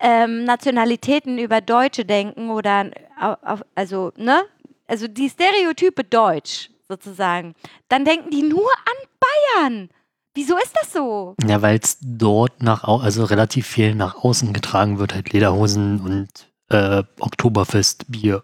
ähm, 0.00 0.44
Nationalitäten 0.44 1.38
über 1.38 1.60
Deutsche 1.60 2.04
denken 2.04 2.50
oder 2.50 2.90
au- 3.20 3.36
auf, 3.42 3.62
also, 3.74 4.12
ne? 4.16 4.42
Also 4.88 5.06
die 5.08 5.30
Stereotype 5.30 6.04
Deutsch 6.04 6.70
sozusagen. 6.88 7.54
Dann 7.88 8.04
denken 8.04 8.30
die 8.30 8.42
nur 8.42 8.66
an 8.66 9.08
Bayern. 9.64 9.88
Wieso 10.34 10.56
ist 10.56 10.72
das 10.80 10.92
so? 10.92 11.34
Ja, 11.46 11.62
weil 11.62 11.78
es 11.82 11.98
dort 12.00 12.62
nach, 12.62 12.84
also 12.84 13.24
relativ 13.24 13.66
viel 13.66 13.94
nach 13.94 14.16
außen 14.16 14.52
getragen 14.52 14.98
wird, 14.98 15.14
halt 15.14 15.32
Lederhosen 15.32 16.00
und 16.00 16.28
äh, 16.70 17.02
Oktoberfest, 17.20 18.10
Bier. 18.10 18.42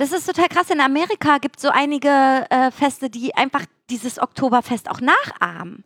Das 0.00 0.12
ist 0.12 0.26
total 0.26 0.48
krass. 0.48 0.70
In 0.70 0.80
Amerika 0.80 1.38
gibt 1.38 1.56
es 1.56 1.62
so 1.62 1.68
einige 1.68 2.08
äh, 2.50 2.70
Feste, 2.70 3.10
die 3.10 3.34
einfach 3.36 3.64
dieses 3.90 4.18
Oktoberfest 4.20 4.90
auch 4.90 5.00
nachahmen. 5.00 5.84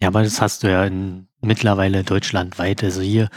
Ja, 0.00 0.08
aber 0.08 0.22
das 0.22 0.40
hast 0.42 0.62
du 0.62 0.70
ja 0.70 0.84
in, 0.84 1.26
mittlerweile 1.40 2.04
deutschlandweit. 2.04 2.84
Also 2.84 3.00
hier, 3.00 3.28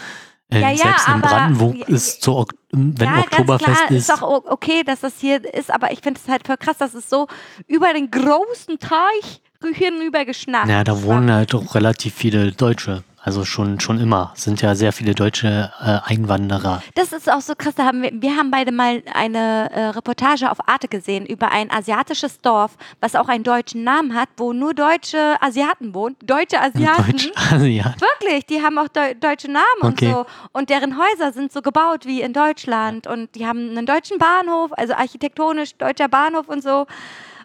äh, 0.51 0.59
Ja, 0.59 0.69
ja, 0.71 0.75
selbst 0.77 1.07
in 1.07 1.13
aber- 1.13 1.27
Brandenburg 1.29 1.75
ja, 1.77 1.87
ist 1.87 2.21
so, 2.23 2.37
Ok- 2.39 2.53
wenn 2.71 2.95
ja, 3.07 3.19
Oktoberfest 3.19 3.65
ganz 3.65 3.77
klar, 3.79 3.91
ist, 3.91 4.09
ist 4.09 4.09
doch 4.09 4.21
o- 4.21 4.43
okay, 4.45 4.83
dass 4.83 4.99
das 4.99 5.13
hier 5.19 5.41
ist, 5.53 5.71
aber 5.71 5.91
ich 5.91 6.01
finde 6.01 6.19
es 6.23 6.29
halt 6.29 6.45
voll 6.45 6.57
krass, 6.57 6.77
dass 6.77 6.93
es 6.93 7.09
so 7.09 7.27
über 7.67 7.93
den 7.93 8.11
großen 8.11 8.77
Teich 8.77 9.41
hinüber 9.73 10.25
geschnappt. 10.25 10.67
ja, 10.69 10.83
da 10.83 11.01
wohnen 11.03 11.31
halt 11.31 11.55
auch 11.55 11.75
relativ 11.75 12.13
viele 12.13 12.51
Deutsche. 12.51 13.03
Also 13.21 13.43
schon, 13.45 13.79
schon 13.79 13.99
immer. 13.99 14.31
Sind 14.35 14.61
ja 14.61 14.75
sehr 14.75 14.93
viele 14.93 15.13
deutsche 15.13 15.71
äh, 15.81 15.99
Einwanderer. 16.09 16.81
Das 16.95 17.11
ist 17.11 17.29
auch 17.29 17.41
so 17.41 17.53
krass. 17.55 17.75
Da 17.75 17.83
haben 17.85 18.01
wir, 18.01 18.11
wir 18.13 18.35
haben 18.37 18.49
beide 18.49 18.71
mal 18.71 19.03
eine 19.13 19.69
äh, 19.71 19.85
Reportage 19.89 20.49
auf 20.49 20.57
Arte 20.67 20.87
gesehen 20.87 21.25
über 21.25 21.51
ein 21.51 21.69
asiatisches 21.69 22.39
Dorf, 22.41 22.77
was 23.01 23.15
auch 23.15 23.27
einen 23.27 23.43
deutschen 23.43 23.83
Namen 23.83 24.15
hat, 24.15 24.29
wo 24.37 24.53
nur 24.53 24.73
deutsche 24.73 25.35
Asiaten 25.41 25.93
wohnen. 25.93 26.15
Deutsche 26.23 26.59
Asiaten. 26.61 27.11
Deutsch, 27.11 27.29
ja. 27.63 27.93
Wirklich, 27.99 28.45
die 28.45 28.61
haben 28.61 28.77
auch 28.77 28.87
deu 28.87 29.13
deutsche 29.15 29.51
Namen 29.51 29.65
Okay. 29.81 30.07
und 30.07 30.13
so. 30.13 30.25
Und 30.53 30.69
deren 30.69 30.97
Häuser 30.97 31.33
sind 31.33 31.51
so 31.51 31.61
gebaut 31.61 32.05
wie 32.05 32.21
in 32.21 32.33
Deutschland. 32.33 33.05
Und 33.05 33.35
die 33.35 33.45
haben 33.45 33.69
einen 33.71 33.85
deutschen 33.85 34.17
Bahnhof, 34.17 34.71
also 34.77 34.93
architektonisch 34.93 35.75
deutscher 35.75 36.07
Bahnhof 36.07 36.47
und 36.47 36.63
so. 36.63 36.85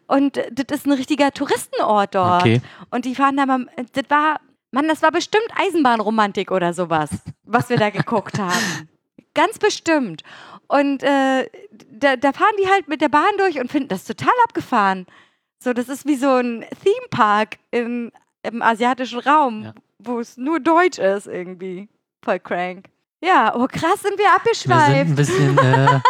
Und 0.07 0.37
äh, 0.37 0.51
das 0.53 0.79
ist 0.81 0.87
ein 0.87 0.93
richtiger 0.93 1.33
Touristenort 1.33 2.15
dort. 2.15 2.43
Okay. 2.43 2.61
Und 2.91 3.05
die 3.07 3.15
fahren 3.15 3.37
da 3.37 3.47
mal, 3.47 3.67
das 3.93 4.05
war, 4.09 4.41
Mann, 4.75 4.89
das 4.89 5.03
war 5.03 5.13
bestimmt 5.13 5.47
Eisenbahnromantik 5.57 6.51
oder 6.51 6.73
sowas, 6.75 7.11
was 7.45 7.69
wir 7.69 7.77
da 7.77 7.91
geguckt 7.91 8.39
haben. 8.39 8.89
Ganz 9.35 9.59
bestimmt. 9.59 10.23
Und 10.67 11.03
äh, 11.03 11.49
da, 11.91 12.17
da 12.17 12.33
fahren 12.33 12.55
die 12.63 12.69
halt 12.69 12.89
mit 12.89 13.01
der 13.01 13.09
Bahn 13.09 13.37
durch 13.39 13.61
und 13.61 13.71
finden 13.71 13.89
das 13.89 14.05
total 14.05 14.33
abgefahren. 14.45 15.07
So, 15.59 15.73
das 15.73 15.89
ist 15.89 16.07
wie 16.07 16.17
so 16.17 16.29
ein 16.37 16.65
Theme 16.83 17.07
Park 17.11 17.57
im, 17.71 18.11
im 18.43 18.63
asiatischen 18.63 19.21
Raum, 19.21 19.63
Ja. 19.65 19.75
wo 19.99 20.19
es 20.19 20.37
nur 20.37 20.61
Deutsch 20.61 20.99
ist 20.99 21.27
irgendwie. 21.27 21.89
Voll 22.23 22.41
crank. 22.41 22.87
Ja, 23.23 23.55
oh 23.57 23.67
krass, 23.67 24.03
sind 24.03 24.19
wir 24.19 24.25
Wir 24.25 24.55
sind 24.55 24.73
abgeschweift. 24.73 25.11
ein 25.11 25.15
bisschen, 25.15 25.59
äh, 25.59 26.01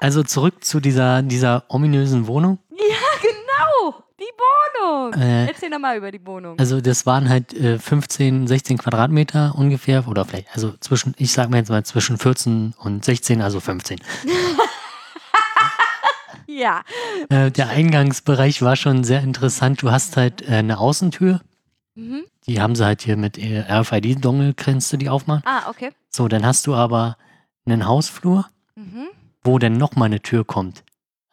also 0.00 0.22
zurück 0.22 0.62
zu 0.62 0.80
dieser, 0.80 1.22
dieser 1.22 1.64
ominösen 1.68 2.26
Wohnung. 2.26 2.58
Ja, 2.70 3.20
genau. 3.22 4.02
Die 4.22 4.84
Wohnung. 4.84 5.14
Äh, 5.20 5.46
Erzähl 5.48 5.68
nochmal 5.68 5.96
über 5.96 6.12
die 6.12 6.24
Wohnung. 6.24 6.56
Also 6.58 6.80
das 6.80 7.06
waren 7.06 7.28
halt 7.28 7.52
äh, 7.54 7.78
15, 7.80 8.46
16 8.46 8.78
Quadratmeter 8.78 9.52
ungefähr 9.56 10.06
oder 10.06 10.24
vielleicht, 10.24 10.46
also 10.54 10.72
zwischen, 10.78 11.12
ich 11.18 11.32
sag 11.32 11.50
mal 11.50 11.56
jetzt 11.56 11.70
mal 11.70 11.84
zwischen 11.84 12.18
14 12.18 12.74
und 12.78 13.04
16, 13.04 13.42
also 13.42 13.58
15. 13.58 13.98
ja. 16.46 16.82
Äh, 17.30 17.50
der 17.50 17.68
Eingangsbereich 17.70 18.62
war 18.62 18.76
schon 18.76 19.04
sehr 19.04 19.22
interessant. 19.22 19.82
Du 19.82 19.90
hast 19.90 20.16
halt 20.16 20.42
äh, 20.48 20.54
eine 20.56 20.78
Außentür, 20.78 21.40
Mhm. 21.94 22.22
die 22.46 22.58
haben 22.60 22.74
sie 22.74 22.86
halt 22.86 23.02
hier 23.02 23.16
mit 23.18 23.36
äh, 23.36 23.60
RFID-Dongle, 23.68 24.54
kannst 24.54 24.90
du 24.92 24.96
die 24.96 25.10
aufmachen. 25.10 25.42
Ah, 25.44 25.68
okay. 25.68 25.90
So, 26.10 26.26
dann 26.28 26.46
hast 26.46 26.66
du 26.66 26.74
aber 26.74 27.16
einen 27.66 27.86
Hausflur, 27.86 28.46
Mhm. 28.76 29.08
wo 29.44 29.58
dann 29.58 29.74
nochmal 29.74 30.06
eine 30.06 30.20
Tür 30.22 30.44
kommt. 30.46 30.84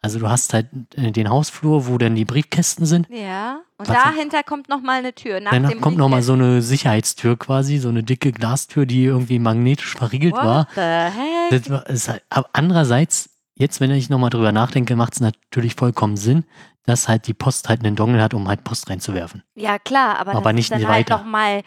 Also 0.02 0.18
du 0.18 0.28
hast 0.30 0.54
halt 0.54 0.66
äh, 0.96 1.10
den 1.12 1.28
Hausflur, 1.28 1.86
wo 1.86 1.98
dann 1.98 2.14
die 2.14 2.24
Briefkästen 2.24 2.86
sind. 2.86 3.06
Ja. 3.10 3.60
Und 3.76 3.88
Was- 3.88 3.96
dahinter 3.96 4.42
kommt 4.42 4.68
nochmal 4.68 5.00
eine 5.00 5.14
Tür. 5.14 5.40
Nach 5.40 5.50
Danach 5.52 5.78
kommt 5.80 5.98
nochmal 5.98 6.22
so 6.22 6.32
eine 6.32 6.62
Sicherheitstür 6.62 7.38
quasi, 7.38 7.78
so 7.78 7.90
eine 7.90 8.02
dicke 8.02 8.32
Glastür, 8.32 8.86
die 8.86 9.04
irgendwie 9.04 9.38
magnetisch 9.38 9.94
verriegelt 9.96 10.32
war. 10.34 10.66
What 10.66 10.74
the 10.74 10.80
heck? 10.80 11.70
War 11.70 11.84
halt, 11.86 12.22
aber 12.30 12.48
andererseits, 12.52 13.30
jetzt, 13.56 13.80
wenn 13.80 13.90
ich 13.90 14.08
nochmal 14.08 14.30
drüber 14.30 14.52
nachdenke, 14.52 14.96
macht 14.96 15.14
es 15.14 15.20
natürlich 15.20 15.74
vollkommen 15.74 16.16
Sinn, 16.16 16.44
dass 16.86 17.08
halt 17.08 17.26
die 17.26 17.34
Post 17.34 17.68
halt 17.68 17.84
einen 17.84 17.96
Dongle 17.96 18.22
hat, 18.22 18.34
um 18.34 18.48
halt 18.48 18.64
Post 18.64 18.88
reinzuwerfen. 18.90 19.42
Ja, 19.54 19.78
klar, 19.78 20.18
aber, 20.18 20.34
Aber 20.34 20.52
nicht 20.52 20.70
dann 20.72 20.86
halt 20.88 21.10
weiter. 21.10 21.18
noch 21.18 21.24
mal. 21.24 21.62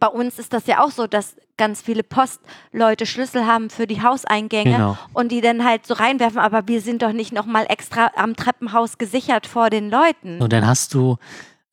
Bei 0.00 0.06
uns 0.06 0.38
ist 0.38 0.52
das 0.52 0.66
ja 0.66 0.84
auch 0.84 0.90
so, 0.90 1.06
dass 1.06 1.34
ganz 1.56 1.80
viele 1.80 2.04
Postleute 2.04 3.04
Schlüssel 3.04 3.46
haben 3.46 3.68
für 3.70 3.86
die 3.88 4.00
Hauseingänge 4.02 4.70
Genau. 4.72 4.98
und 5.12 5.32
die 5.32 5.40
dann 5.40 5.64
halt 5.64 5.86
so 5.86 5.94
reinwerfen, 5.94 6.38
aber 6.38 6.68
wir 6.68 6.80
sind 6.80 7.02
doch 7.02 7.12
nicht 7.12 7.32
noch 7.32 7.46
mal 7.46 7.64
extra 7.68 8.12
am 8.14 8.36
Treppenhaus 8.36 8.98
gesichert 8.98 9.46
vor 9.46 9.70
den 9.70 9.90
Leuten. 9.90 10.40
Und 10.40 10.52
dann 10.52 10.66
hast 10.66 10.94
du 10.94 11.16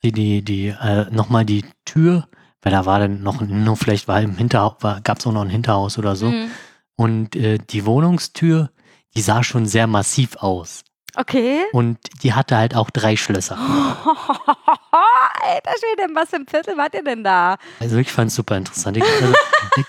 die, 0.03 0.11
die, 0.11 0.41
die 0.43 0.67
äh, 0.69 1.05
nochmal 1.11 1.45
die 1.45 1.65
Tür, 1.85 2.27
weil 2.63 2.71
da 2.71 2.85
war 2.87 2.97
dann 2.99 3.21
noch, 3.21 3.41
nur 3.41 3.77
vielleicht 3.77 4.07
war 4.07 4.21
im 4.21 4.37
Hinterhaus, 4.37 4.77
gab 5.03 5.19
es 5.19 5.27
auch 5.27 5.31
noch 5.31 5.41
ein 5.43 5.49
Hinterhaus 5.51 5.99
oder 5.99 6.15
so. 6.15 6.29
Mhm. 6.31 6.49
Und 6.95 7.35
äh, 7.35 7.59
die 7.59 7.85
Wohnungstür, 7.85 8.71
die 9.15 9.21
sah 9.21 9.43
schon 9.43 9.65
sehr 9.67 9.85
massiv 9.85 10.37
aus. 10.37 10.83
Okay. 11.15 11.63
Und 11.71 11.97
die 12.23 12.33
hatte 12.33 12.57
halt 12.57 12.75
auch 12.75 12.89
drei 12.89 13.15
Schlösser. 13.15 13.57
Alter 14.91 15.71
Schwede, 15.79 16.13
was 16.13 16.29
für 16.29 16.37
ein 16.37 16.47
Viertel 16.47 16.77
wart 16.77 16.93
ihr 16.93 17.03
denn 17.03 17.23
da? 17.23 17.57
Also 17.79 17.97
ich 17.97 18.11
fand 18.11 18.29
es 18.29 18.35
super 18.35 18.57
interessant. 18.57 18.97
Ich, 18.97 19.03
also, 19.03 19.33
ich, 19.77 19.85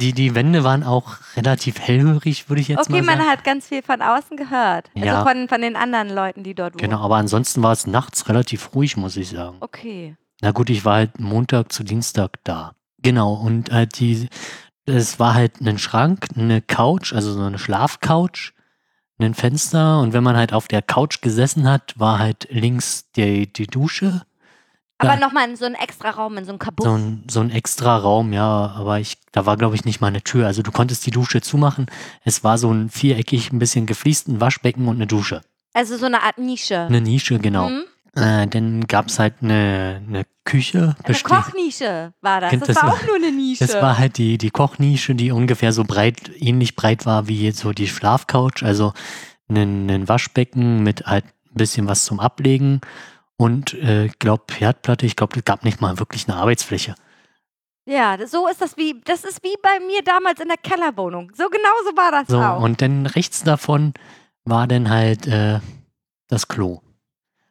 die, 0.00 0.12
die 0.12 0.34
Wände 0.34 0.64
waren 0.64 0.84
auch 0.84 1.16
relativ 1.36 1.80
hellhörig, 1.80 2.48
würde 2.48 2.60
ich 2.60 2.68
jetzt 2.68 2.88
okay, 2.88 3.00
mal 3.00 3.04
sagen. 3.04 3.18
man 3.18 3.28
hat 3.28 3.44
ganz 3.44 3.66
viel 3.66 3.82
von 3.82 4.00
außen 4.00 4.36
gehört. 4.36 4.90
Ja. 4.94 5.16
Also 5.16 5.28
von, 5.28 5.48
von 5.48 5.60
den 5.60 5.76
anderen 5.76 6.08
Leuten, 6.08 6.44
die 6.44 6.54
dort 6.54 6.74
wohnen. 6.74 6.82
Genau, 6.82 7.00
aber 7.00 7.16
ansonsten 7.16 7.62
war 7.62 7.72
es 7.72 7.86
nachts 7.86 8.28
relativ 8.28 8.74
ruhig, 8.74 8.96
muss 8.96 9.16
ich 9.16 9.30
sagen. 9.30 9.56
Okay. 9.60 10.16
Na 10.40 10.52
gut, 10.52 10.70
ich 10.70 10.84
war 10.84 10.96
halt 10.96 11.18
Montag 11.18 11.72
zu 11.72 11.82
Dienstag 11.82 12.34
da. 12.44 12.74
Genau, 13.02 13.34
und 13.34 13.72
halt 13.72 13.98
die, 13.98 14.28
es 14.86 15.18
war 15.18 15.34
halt 15.34 15.60
ein 15.60 15.78
Schrank, 15.78 16.26
eine 16.36 16.62
Couch, 16.62 17.12
also 17.12 17.32
so 17.32 17.42
eine 17.42 17.58
Schlafcouch, 17.58 18.52
ein 19.26 19.34
Fenster 19.34 20.00
und 20.00 20.12
wenn 20.12 20.22
man 20.22 20.36
halt 20.36 20.52
auf 20.52 20.68
der 20.68 20.82
Couch 20.82 21.20
gesessen 21.20 21.68
hat, 21.68 21.94
war 21.98 22.18
halt 22.18 22.46
links 22.50 23.10
die, 23.12 23.52
die 23.52 23.66
Dusche. 23.66 24.22
Aber 25.00 25.16
nochmal 25.16 25.48
in 25.48 25.54
so 25.56 25.64
einen 25.64 25.76
extra 25.76 26.10
Raum, 26.10 26.36
in 26.38 26.44
so 26.44 26.50
einen 26.50 26.58
Kabuff. 26.58 26.84
So 26.84 26.96
ein, 26.96 27.24
so 27.30 27.38
ein 27.40 27.50
extra 27.50 27.96
Raum, 27.98 28.32
ja, 28.32 28.74
aber 28.76 28.98
ich, 28.98 29.16
da 29.30 29.46
war 29.46 29.56
glaube 29.56 29.76
ich 29.76 29.84
nicht 29.84 30.00
mal 30.00 30.08
eine 30.08 30.22
Tür. 30.22 30.46
Also 30.46 30.62
du 30.62 30.72
konntest 30.72 31.06
die 31.06 31.12
Dusche 31.12 31.40
zumachen. 31.40 31.86
Es 32.24 32.42
war 32.42 32.58
so 32.58 32.70
ein 32.72 32.88
viereckig, 32.90 33.52
ein 33.52 33.60
bisschen 33.60 33.86
gefliesten 33.86 34.40
Waschbecken 34.40 34.88
und 34.88 34.96
eine 34.96 35.06
Dusche. 35.06 35.40
also 35.72 35.96
so 35.96 36.06
eine 36.06 36.22
Art 36.24 36.38
Nische. 36.38 36.80
Eine 36.80 37.00
Nische, 37.00 37.38
genau. 37.38 37.68
Mhm. 37.68 37.84
Äh, 38.14 38.46
dann 38.48 38.86
gab 38.86 39.06
es 39.08 39.18
halt 39.18 39.34
eine, 39.42 40.02
eine 40.06 40.26
Küche. 40.44 40.96
Eine 41.04 41.16
Kochnische 41.18 42.12
war 42.20 42.40
das. 42.40 42.52
Das, 42.58 42.68
das 42.68 42.76
war 42.82 42.92
auch 42.94 43.02
nur 43.06 43.16
eine 43.16 43.30
Nische. 43.30 43.66
Das 43.66 43.74
war 43.80 43.98
halt 43.98 44.18
die, 44.18 44.38
die 44.38 44.50
Kochnische, 44.50 45.14
die 45.14 45.30
ungefähr 45.30 45.72
so 45.72 45.84
breit, 45.84 46.30
ähnlich 46.38 46.74
breit 46.74 47.06
war 47.06 47.28
wie 47.28 47.50
so 47.52 47.72
die 47.72 47.86
Schlafcouch. 47.88 48.62
Also 48.62 48.92
ein, 49.48 49.88
ein 49.90 50.08
Waschbecken 50.08 50.82
mit 50.82 51.06
halt 51.06 51.24
ein 51.26 51.54
bisschen 51.54 51.86
was 51.88 52.04
zum 52.04 52.18
Ablegen 52.20 52.80
und 53.36 53.74
äh, 53.74 54.06
ich 54.06 54.18
glaube 54.18 54.44
Herdplatte. 54.56 55.06
Ich 55.06 55.16
glaube, 55.16 55.36
es 55.38 55.44
gab 55.44 55.64
nicht 55.64 55.80
mal 55.80 55.98
wirklich 55.98 56.28
eine 56.28 56.38
Arbeitsfläche. 56.38 56.94
ja, 57.86 58.16
so 58.26 58.48
ist 58.48 58.60
das 58.60 58.76
wie, 58.76 59.00
das 59.04 59.24
ist 59.24 59.42
wie 59.42 59.54
bei 59.62 59.80
mir 59.86 60.02
damals 60.02 60.40
in 60.40 60.48
der 60.48 60.56
Kellerwohnung. 60.58 61.30
So 61.36 61.48
genau 61.48 61.74
so 61.84 61.96
war 61.96 62.10
das 62.12 62.28
So, 62.28 62.40
auch. 62.40 62.60
und 62.62 62.82
dann 62.82 63.06
rechts 63.06 63.42
davon 63.44 63.94
war 64.44 64.66
dann 64.66 64.88
halt 64.90 65.26
äh, 65.26 65.60
das 66.28 66.48
Klo. 66.48 66.80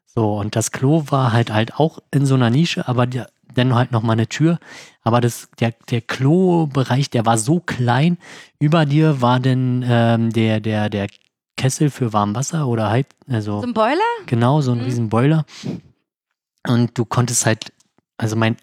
So, 0.08 0.38
und 0.39 0.55
das 0.55 0.72
Klo 0.72 1.03
war 1.10 1.32
halt 1.34 1.51
halt 1.53 1.76
auch 1.76 1.99
in 2.12 2.26
so 2.26 2.36
einer 2.36 2.49
Nische, 2.49 2.88
aber 2.88 3.05
der, 3.05 3.30
dann 3.53 3.76
halt 3.76 3.91
nochmal 3.91 4.14
eine 4.14 4.28
Tür. 4.28 4.60
Aber 5.03 5.22
das, 5.22 5.49
der, 5.60 5.74
der 5.89 6.01
Klo-Bereich, 6.01 7.10
der 7.10 7.26
war 7.26 7.38
so 7.38 7.60
klein. 7.60 8.18
Über 8.60 8.86
dir 8.86 9.22
war 9.22 9.39
dann 9.39 9.84
ähm, 9.88 10.32
der, 10.32 10.60
der, 10.60 10.89
der 10.89 11.08
Kessel 11.55 11.89
für 11.89 12.14
Warmwasser 12.14 12.68
oder 12.68 12.89
halt, 12.89 13.08
also 13.28 13.62
so 13.62 13.68
ein 13.68 13.74
Boiler? 13.74 13.99
genau, 14.26 14.62
so 14.62 14.72
ein 14.72 14.80
Mhm. 14.80 14.84
riesen 14.84 15.10
Boiler. 15.10 15.45
Und 16.68 16.97
du 16.97 17.05
konntest 17.05 17.45
halt, 17.45 17.72
also 18.18 18.36
mein, 18.36 18.58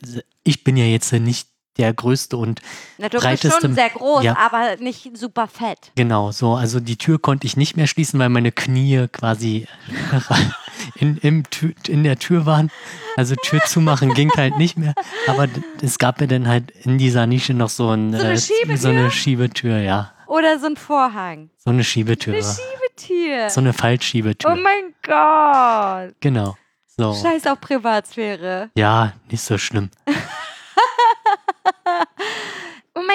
ich 0.44 0.64
bin 0.64 0.76
ja 0.76 0.84
jetzt 0.84 1.12
nicht 1.12 1.48
der 1.76 1.92
größte 1.92 2.36
und 2.36 2.60
Na, 2.98 3.08
du 3.08 3.18
bist 3.18 3.24
breiteste- 3.26 3.60
schon 3.60 3.74
sehr 3.74 3.90
groß, 3.90 4.22
ja. 4.24 4.36
aber 4.38 4.76
nicht 4.78 5.16
super 5.16 5.48
fett. 5.48 5.90
genau 5.96 6.30
so. 6.32 6.54
Also 6.54 6.80
die 6.80 6.96
Tür 6.96 7.18
konnte 7.20 7.46
ich 7.46 7.56
nicht 7.56 7.76
mehr 7.76 7.86
schließen, 7.86 8.18
weil 8.20 8.28
meine 8.28 8.52
Knie 8.52 9.06
quasi 9.12 9.66
in, 10.96 11.16
im 11.18 11.42
in 11.88 12.04
der 12.04 12.18
Tür 12.18 12.46
waren. 12.46 12.70
Also 13.16 13.34
Tür 13.36 13.60
zumachen 13.66 14.14
ging 14.14 14.30
halt 14.36 14.56
nicht 14.58 14.76
mehr. 14.78 14.94
Aber 15.26 15.48
es 15.82 15.98
gab 15.98 16.20
mir 16.20 16.28
dann 16.28 16.46
halt 16.48 16.70
in 16.70 16.98
dieser 16.98 17.26
Nische 17.26 17.54
noch 17.54 17.68
so, 17.70 17.90
ein, 17.90 18.12
So 18.12 18.18
eine 18.18 18.32
äh, 18.34 18.38
Schiebetür? 18.38 18.76
so 18.76 18.88
eine 18.88 19.10
Schiebetür, 19.10 19.78
ja. 19.78 20.12
Oder 20.26 20.58
so 20.58 20.66
ein 20.66 20.76
Vorhang. 20.76 21.50
So 21.58 21.70
eine 21.70 21.84
Schiebetür. 21.84 22.34
Eine 22.34 22.42
Schiebetür. 22.42 23.50
So 23.50 23.60
eine 23.60 23.72
Faltschiebetür. 23.72 24.50
oh 24.52 24.56
mein 24.56 24.94
Gott. 25.02 26.14
genau. 26.20 26.56
So. 26.96 27.12
Scheiß 27.14 27.46
auf 27.48 27.60
Privatsphäre. 27.60 28.70
Ja, 28.76 29.12
nicht 29.30 29.42
so 29.42 29.58
schlimm. 29.58 29.90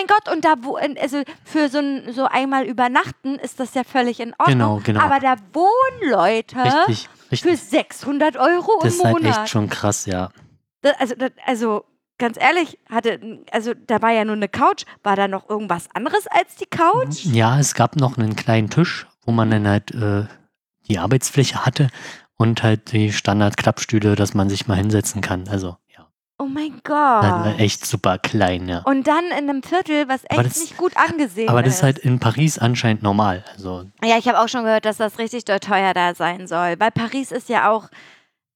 Gott, 0.10 0.34
und 0.34 0.44
da 0.44 0.56
wo, 0.62 0.76
also 0.76 1.22
für 1.46 1.70
so, 1.70 1.78
ein, 1.78 2.12
so 2.12 2.26
einmal 2.26 2.66
übernachten 2.66 3.36
ist 3.36 3.60
das 3.60 3.76
ja 3.76 3.84
völlig 3.84 4.20
in 4.20 4.32
Ordnung. 4.40 4.48
Genau, 4.48 4.82
genau. 4.84 5.00
Aber 5.02 5.20
da 5.20 5.36
wohnen 5.54 6.10
Leute 6.12 6.56
Richtig, 6.58 7.08
für 7.28 7.32
richtig. 7.32 7.60
600 7.62 8.36
Euro 8.38 8.72
Das 8.82 8.96
im 8.96 9.00
ist 9.00 9.06
halt 9.06 9.22
Monat. 9.22 9.38
echt 9.38 9.50
schon 9.50 9.70
krass, 9.70 10.06
ja. 10.08 10.30
Da- 10.82 10.92
also, 11.00 11.14
da- 11.16 11.28
also 11.46 11.84
ganz 12.18 12.38
ehrlich, 12.42 12.80
hatte, 12.90 13.20
also 13.52 13.74
da 13.74 14.02
war 14.02 14.12
ja 14.12 14.26
nur 14.26 14.36
eine 14.36 14.50
Couch. 14.50 14.84
War 15.04 15.16
da 15.16 15.28
noch 15.28 15.48
irgendwas 15.50 15.88
anderes 15.94 16.26
als 16.28 16.56
die 16.56 16.66
Couch? 16.66 17.24
Ja, 17.26 17.60
es 17.60 17.76
gab 17.76 17.96
noch 17.96 18.18
einen 18.18 18.36
kleinen 18.36 18.70
Tisch, 18.70 19.08
wo 19.26 19.32
man 19.32 19.52
dann 19.52 19.68
halt 19.68 19.92
äh, 19.94 20.26
die 20.88 20.98
Arbeitsfläche 21.00 21.66
hatte 21.66 21.90
und 22.36 22.64
halt 22.64 22.92
die 22.94 23.12
Standard-Klappstühle, 23.14 24.16
dass 24.16 24.34
man 24.34 24.50
sich 24.50 24.68
mal 24.68 24.76
hinsetzen 24.76 25.22
kann. 25.22 25.48
Also. 25.50 25.78
Oh 26.42 26.46
mein 26.46 26.80
Gott. 26.86 27.60
echt 27.60 27.86
super 27.86 28.18
klein, 28.18 28.70
ja. 28.70 28.80
Und 28.86 29.08
dann 29.08 29.26
in 29.26 29.50
einem 29.50 29.62
Viertel, 29.62 30.08
was 30.08 30.24
echt 30.24 30.32
Aber 30.34 30.44
das- 30.44 30.62
nicht 30.62 30.78
gut 30.78 30.96
angesehen 30.96 31.50
Aber 31.50 31.60
ist. 31.60 31.66
das 31.68 31.76
ist 31.76 31.84
halt 31.84 31.98
in 32.00 32.20
Paris 32.20 32.58
anscheinend 32.58 33.04
normal. 33.04 33.44
Also, 33.54 33.86
Ja, 34.04 34.18
ich 34.18 34.28
habe 34.28 34.40
auch 34.40 34.48
schon 34.48 34.64
gehört, 34.64 34.86
dass 34.86 34.98
das 34.98 35.20
richtig 35.20 35.44
teuer 35.46 35.94
da 35.94 36.16
sein 36.16 36.48
soll. 36.48 36.76
Weil 36.80 36.92
Paris 36.92 37.32
ist 37.34 37.50
ja 37.50 37.70
auch, 37.70 37.90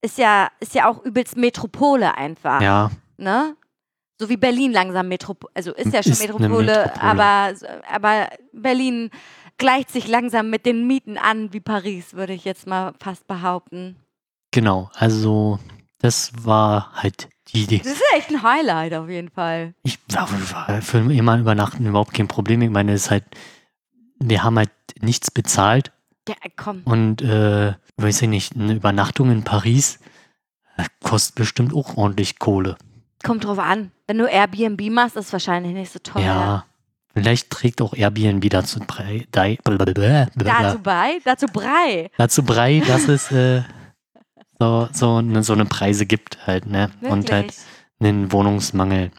ist 0.01 0.17
ja, 0.17 0.49
ist 0.61 0.73
ja 0.75 0.89
auch 0.89 1.03
übelst 1.03 1.35
Metropole 1.37 2.15
einfach. 2.17 2.61
ja, 2.61 2.89
Ne? 3.17 3.55
So 4.19 4.29
wie 4.29 4.37
Berlin 4.37 4.71
langsam 4.71 5.07
Metropole, 5.09 5.51
also 5.55 5.73
ist 5.73 5.91
ja 5.93 6.01
schon 6.03 6.13
Ist 6.13 6.21
Metropole, 6.21 6.49
Metropole. 6.65 7.01
Aber, 7.01 7.53
aber 7.91 8.27
Berlin 8.53 9.09
gleicht 9.57 9.89
sich 9.91 10.07
langsam 10.07 10.49
mit 10.49 10.65
den 10.65 10.87
Mieten 10.87 11.17
an 11.17 11.51
wie 11.51 11.59
Paris, 11.59 12.13
würde 12.13 12.31
ich 12.33 12.45
jetzt 12.45 12.65
mal 12.65 12.93
fast 13.01 13.27
behaupten. 13.27 13.97
genau. 14.53 14.89
Also, 14.95 15.59
das 15.99 16.31
war 16.45 16.91
halt 16.93 17.27
die 17.53 17.63
Idee. 17.63 17.77
Das 17.79 17.93
ist 17.93 18.03
echt 18.15 18.29
ein 18.29 18.43
Highlight 18.43 18.93
auf 18.93 19.09
jeden 19.09 19.29
Fall. 19.29 19.73
Ich 19.83 19.99
war 20.09 20.27
für 20.81 20.99
jemanden 21.11 21.41
übernachten 21.43 21.85
überhaupt 21.85 22.13
kein 22.13 22.27
Problem. 22.27 22.61
Ich 22.61 22.69
meine, 22.69 22.93
es 22.93 23.05
ist 23.05 23.11
halt, 23.11 23.23
wir 24.19 24.43
haben 24.43 24.57
halt 24.57 24.71
nichts 25.01 25.31
bezahlt 25.31 25.91
Ja, 26.27 26.35
komm. 26.55 26.81
und, 26.85 27.21
äh, 27.21 27.73
weiß 27.97 28.23
ich 28.23 28.29
nicht, 28.29 28.55
eine 28.55 28.73
Übernachtung 28.73 29.31
in 29.31 29.43
Paris 29.43 29.99
kostet 31.03 31.35
bestimmt 31.35 31.73
auch 31.73 31.97
ordentlich 31.97 32.39
Kohle. 32.39 32.77
Kommt 33.23 33.45
drauf 33.45 33.59
an. 33.59 33.91
Wenn 34.07 34.17
du 34.17 34.25
Airbnb 34.25 34.81
machst, 34.91 35.15
ist 35.15 35.27
es 35.27 35.33
wahrscheinlich 35.33 35.73
nicht 35.73 35.91
so 35.93 35.99
teuer. 35.99 36.23
Ja. 36.23 36.65
Vielleicht 37.13 37.51
trägt 37.51 37.79
auch 37.81 37.93
Airbnb 37.93 38.49
dazu 38.49 38.79
bei, 38.79 39.27
Dazu 39.31 40.79
bei, 40.79 41.19
dazu 41.23 41.45
Brei. 41.45 42.09
dazu 42.17 42.43
bei, 42.43 42.79
dass 42.87 43.07
es 43.07 43.31
äh, 43.31 43.61
so, 44.63 44.89
so, 44.93 45.15
eine, 45.17 45.43
so 45.43 45.53
eine 45.53 45.65
Preise 45.65 46.05
gibt 46.05 46.45
halt, 46.47 46.65
ne? 46.65 46.89
Wirklich. 46.99 47.11
Und 47.11 47.31
halt 47.31 47.53
einen 47.99 48.31
Wohnungsmangel. 48.31 49.11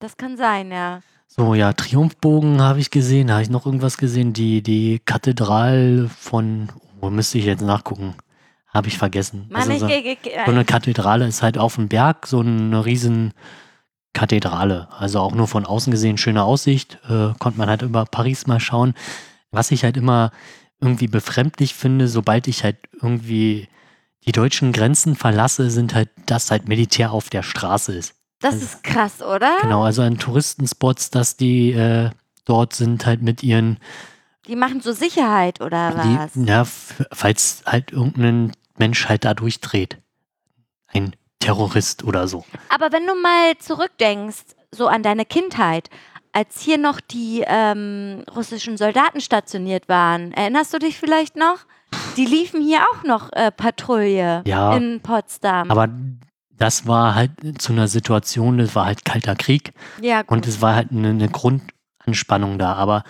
Das 0.00 0.16
kann 0.16 0.36
sein, 0.36 0.70
ja. 0.70 1.00
So, 1.26 1.54
ja, 1.54 1.72
Triumphbogen 1.72 2.62
habe 2.62 2.80
ich 2.80 2.90
gesehen. 2.90 3.30
Habe 3.30 3.42
ich 3.42 3.50
noch 3.50 3.66
irgendwas 3.66 3.96
gesehen? 3.96 4.32
Die, 4.32 4.62
die 4.62 5.00
Kathedral 5.04 6.10
von, 6.18 6.68
wo 7.00 7.10
müsste 7.10 7.38
ich 7.38 7.44
jetzt 7.44 7.62
nachgucken? 7.62 8.14
Habe 8.72 8.88
ich 8.88 8.98
vergessen. 8.98 9.46
Mann, 9.50 9.70
Also 9.70 9.86
so, 9.86 9.88
so 9.88 10.50
eine 10.50 10.64
Kathedrale 10.64 11.26
ist 11.26 11.42
halt 11.42 11.58
auf 11.58 11.76
dem 11.76 11.88
Berg, 11.88 12.26
so 12.26 12.40
eine 12.40 12.84
riesen 12.84 13.34
Kathedrale. 14.14 14.88
Also 14.96 15.20
auch 15.20 15.32
nur 15.32 15.46
von 15.46 15.64
außen 15.64 15.90
gesehen, 15.90 16.18
schöne 16.18 16.42
Aussicht. 16.42 16.98
Äh, 17.08 17.34
konnte 17.38 17.58
man 17.58 17.68
halt 17.68 17.82
über 17.82 18.04
Paris 18.04 18.46
mal 18.46 18.60
schauen. 18.60 18.94
Was 19.50 19.70
ich 19.70 19.84
halt 19.84 19.96
immer 19.96 20.32
irgendwie 20.80 21.08
befremdlich 21.08 21.74
finde, 21.74 22.08
sobald 22.08 22.48
ich 22.48 22.64
halt 22.64 22.76
irgendwie 23.00 23.68
die 24.26 24.32
deutschen 24.32 24.72
Grenzen 24.72 25.16
verlasse, 25.16 25.70
sind 25.70 25.94
halt, 25.94 26.10
dass 26.26 26.50
halt 26.50 26.68
Militär 26.68 27.12
auf 27.12 27.30
der 27.30 27.42
Straße 27.42 27.94
ist. 27.94 28.14
das 28.40 28.54
also- 28.54 28.64
ist 28.66 28.84
krass, 28.84 29.22
oder? 29.22 29.56
Genau, 29.62 29.82
also 29.84 30.02
an 30.02 30.18
Touristenspots, 30.18 31.10
dass 31.10 31.36
die 31.36 31.72
äh, 31.72 32.10
dort 32.44 32.72
sind 32.74 33.06
halt 33.06 33.22
mit 33.22 33.42
ihren, 33.42 33.78
Die 34.46 34.56
machen 34.56 34.80
so 34.80 34.92
Sicherheit 34.92 35.60
oder 35.60 35.96
was? 35.96 36.32
die, 36.32 36.44
ja, 36.44 36.64
falls 37.12 37.62
halt 37.66 37.92
irgendein 37.92 38.52
Mensch 38.78 39.08
halt 39.08 39.24
da 39.24 39.34
durchdreht. 39.34 39.98
Ein 40.88 41.14
Terrorist 41.40 42.04
oder 42.04 42.28
so. 42.28 42.44
Aber 42.68 42.92
wenn 42.92 43.06
du 43.06 43.14
mal 43.14 43.56
zurückdenkst, 43.58 44.44
so 44.72 44.86
an 44.88 45.02
deine 45.02 45.24
Kindheit, 45.24 45.90
als 46.32 46.60
hier 46.60 46.78
noch 46.78 47.00
die 47.00 47.42
ähm, 47.46 48.24
russischen 48.34 48.76
Soldaten 48.76 49.20
stationiert 49.20 49.88
waren, 49.88 50.32
erinnerst 50.32 50.72
du 50.74 50.78
dich 50.78 50.96
vielleicht 50.98 51.36
noch? 51.36 51.60
Die 52.16 52.24
liefen 52.24 52.60
hier 52.62 52.80
auch 52.92 53.04
noch 53.04 53.32
äh, 53.32 53.50
Patrouille 53.50 54.42
Ja. 54.46 54.76
in 54.76 55.00
Potsdam. 55.00 55.70
Aber 55.70 55.88
das 56.56 56.86
war 56.86 57.14
halt 57.14 57.30
zu 57.58 57.72
einer 57.72 57.86
Situation, 57.88 58.58
das 58.58 58.74
war 58.74 58.86
halt 58.86 59.04
kalter 59.04 59.36
Krieg 59.36 59.72
ja, 60.02 60.22
gut. 60.22 60.30
und 60.32 60.46
es 60.46 60.60
war 60.60 60.74
halt 60.74 60.90
eine, 60.90 61.10
eine 61.10 61.28
Grundanspannung 61.28 62.58
da. 62.58 62.74
Aber 62.74 63.04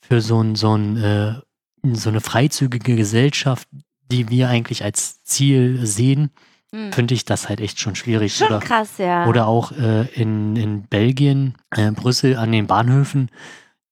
für 0.00 0.20
so, 0.20 0.40
ein, 0.40 0.54
so, 0.56 0.74
ein, 0.74 0.96
äh, 0.96 1.34
so 1.94 2.08
eine 2.08 2.20
freizügige 2.20 2.96
Gesellschaft, 2.96 3.68
die 4.10 4.28
wir 4.30 4.48
eigentlich 4.48 4.84
als 4.84 5.22
Ziel 5.22 5.84
sehen, 5.86 6.30
Hm. 6.74 6.92
finde 6.92 7.14
ich 7.14 7.24
das 7.24 7.48
halt 7.48 7.60
echt 7.60 7.78
schon 7.78 7.94
schwierig. 7.94 8.34
Schon 8.34 8.48
Oder, 8.48 8.58
krass, 8.58 8.98
ja. 8.98 9.26
oder 9.26 9.46
auch 9.46 9.70
äh, 9.70 10.06
in, 10.20 10.56
in 10.56 10.82
Belgien, 10.82 11.54
äh, 11.70 11.92
Brüssel 11.92 12.36
an 12.36 12.50
den 12.50 12.66
Bahnhöfen, 12.66 13.30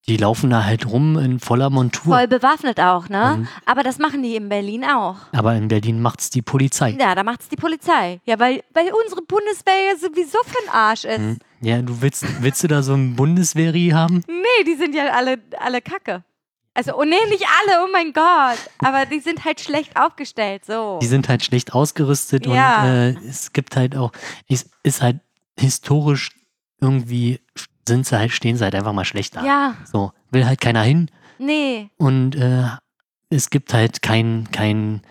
die 0.09 0.17
laufen 0.17 0.51
da 0.51 0.65
halt 0.65 0.87
rum 0.87 1.17
in 1.17 1.39
voller 1.39 1.71
Montur. 1.71 2.15
Voll 2.17 2.27
bewaffnet 2.27 2.81
auch, 2.81 3.09
ne? 3.09 3.37
Mhm. 3.39 3.49
Aber 3.67 3.83
das 3.85 3.99
machen 3.99 4.23
die 4.23 4.35
in 4.35 4.49
Berlin 4.49 4.85
auch. 4.85 5.17
Aber 5.33 5.55
in 5.55 5.69
Berlin 5.69 6.03
macht's 6.03 6.29
die 6.31 6.43
Polizei. 6.43 6.97
Ja, 6.99 7.15
da 7.15 7.23
macht's 7.23 7.49
die 7.49 7.57
Polizei. 7.57 8.21
Ja, 8.25 8.39
weil, 8.41 8.65
weil 8.75 8.91
unsere 9.05 9.23
Bundeswehr 9.23 9.93
ja 9.93 9.97
sowieso 9.97 10.39
für 10.45 10.73
Arsch 10.73 11.05
ist. 11.05 11.19
Hm. 11.19 11.39
Ja, 11.61 11.81
du 11.81 12.01
willst, 12.03 12.25
willst 12.43 12.65
du 12.65 12.69
da 12.69 12.83
so 12.83 12.95
ein 12.95 13.15
Bundeswehri 13.15 13.91
haben? 13.95 14.25
Nee, 14.27 14.65
die 14.67 14.75
sind 14.75 14.95
ja 14.97 15.11
alle, 15.13 15.39
alle 15.61 15.81
kacke. 15.81 16.25
Also, 16.75 16.97
oh 16.97 17.05
nee, 17.05 17.15
nicht 17.29 17.45
alle, 17.45 17.85
oh 17.85 17.89
mein 17.93 18.13
Gott. 18.13 18.59
Aber 18.79 19.07
die 19.07 19.21
sind 19.21 19.45
halt 19.45 19.61
schlecht 19.61 19.97
aufgestellt, 19.97 20.65
so. 20.65 20.99
Die 21.01 21.07
sind 21.07 21.29
halt 21.29 21.45
schlecht 21.45 21.75
ausgerüstet 21.75 22.47
Ja. 22.47 22.83
und 22.83 22.89
äh, 22.89 23.11
es 23.29 23.53
gibt 23.53 23.77
halt 23.77 23.95
auch, 23.95 24.11
es 24.49 24.69
ist 24.83 25.03
halt 25.03 25.21
historisch 25.57 26.31
irgendwie, 26.81 27.41
sind 27.87 28.07
sie 28.07 28.19
halt, 28.19 28.33
stehen 28.33 28.57
sie 28.57 28.65
halt 28.65 28.75
einfach 28.75 28.93
mal 28.93 29.05
schlecht 29.05 29.37
da. 29.37 29.45
ja, 29.45 29.75
So, 29.91 30.13
will 30.31 30.47
halt 30.47 30.61
keiner 30.61 30.83
hin 30.83 31.11
nee. 31.39 31.89
und 31.99 32.35
äh, 32.37 32.65
es 33.31 33.51
gibt 33.51 33.73
halt 33.75 34.03
kein, 34.03 34.49
kein, 34.53 35.03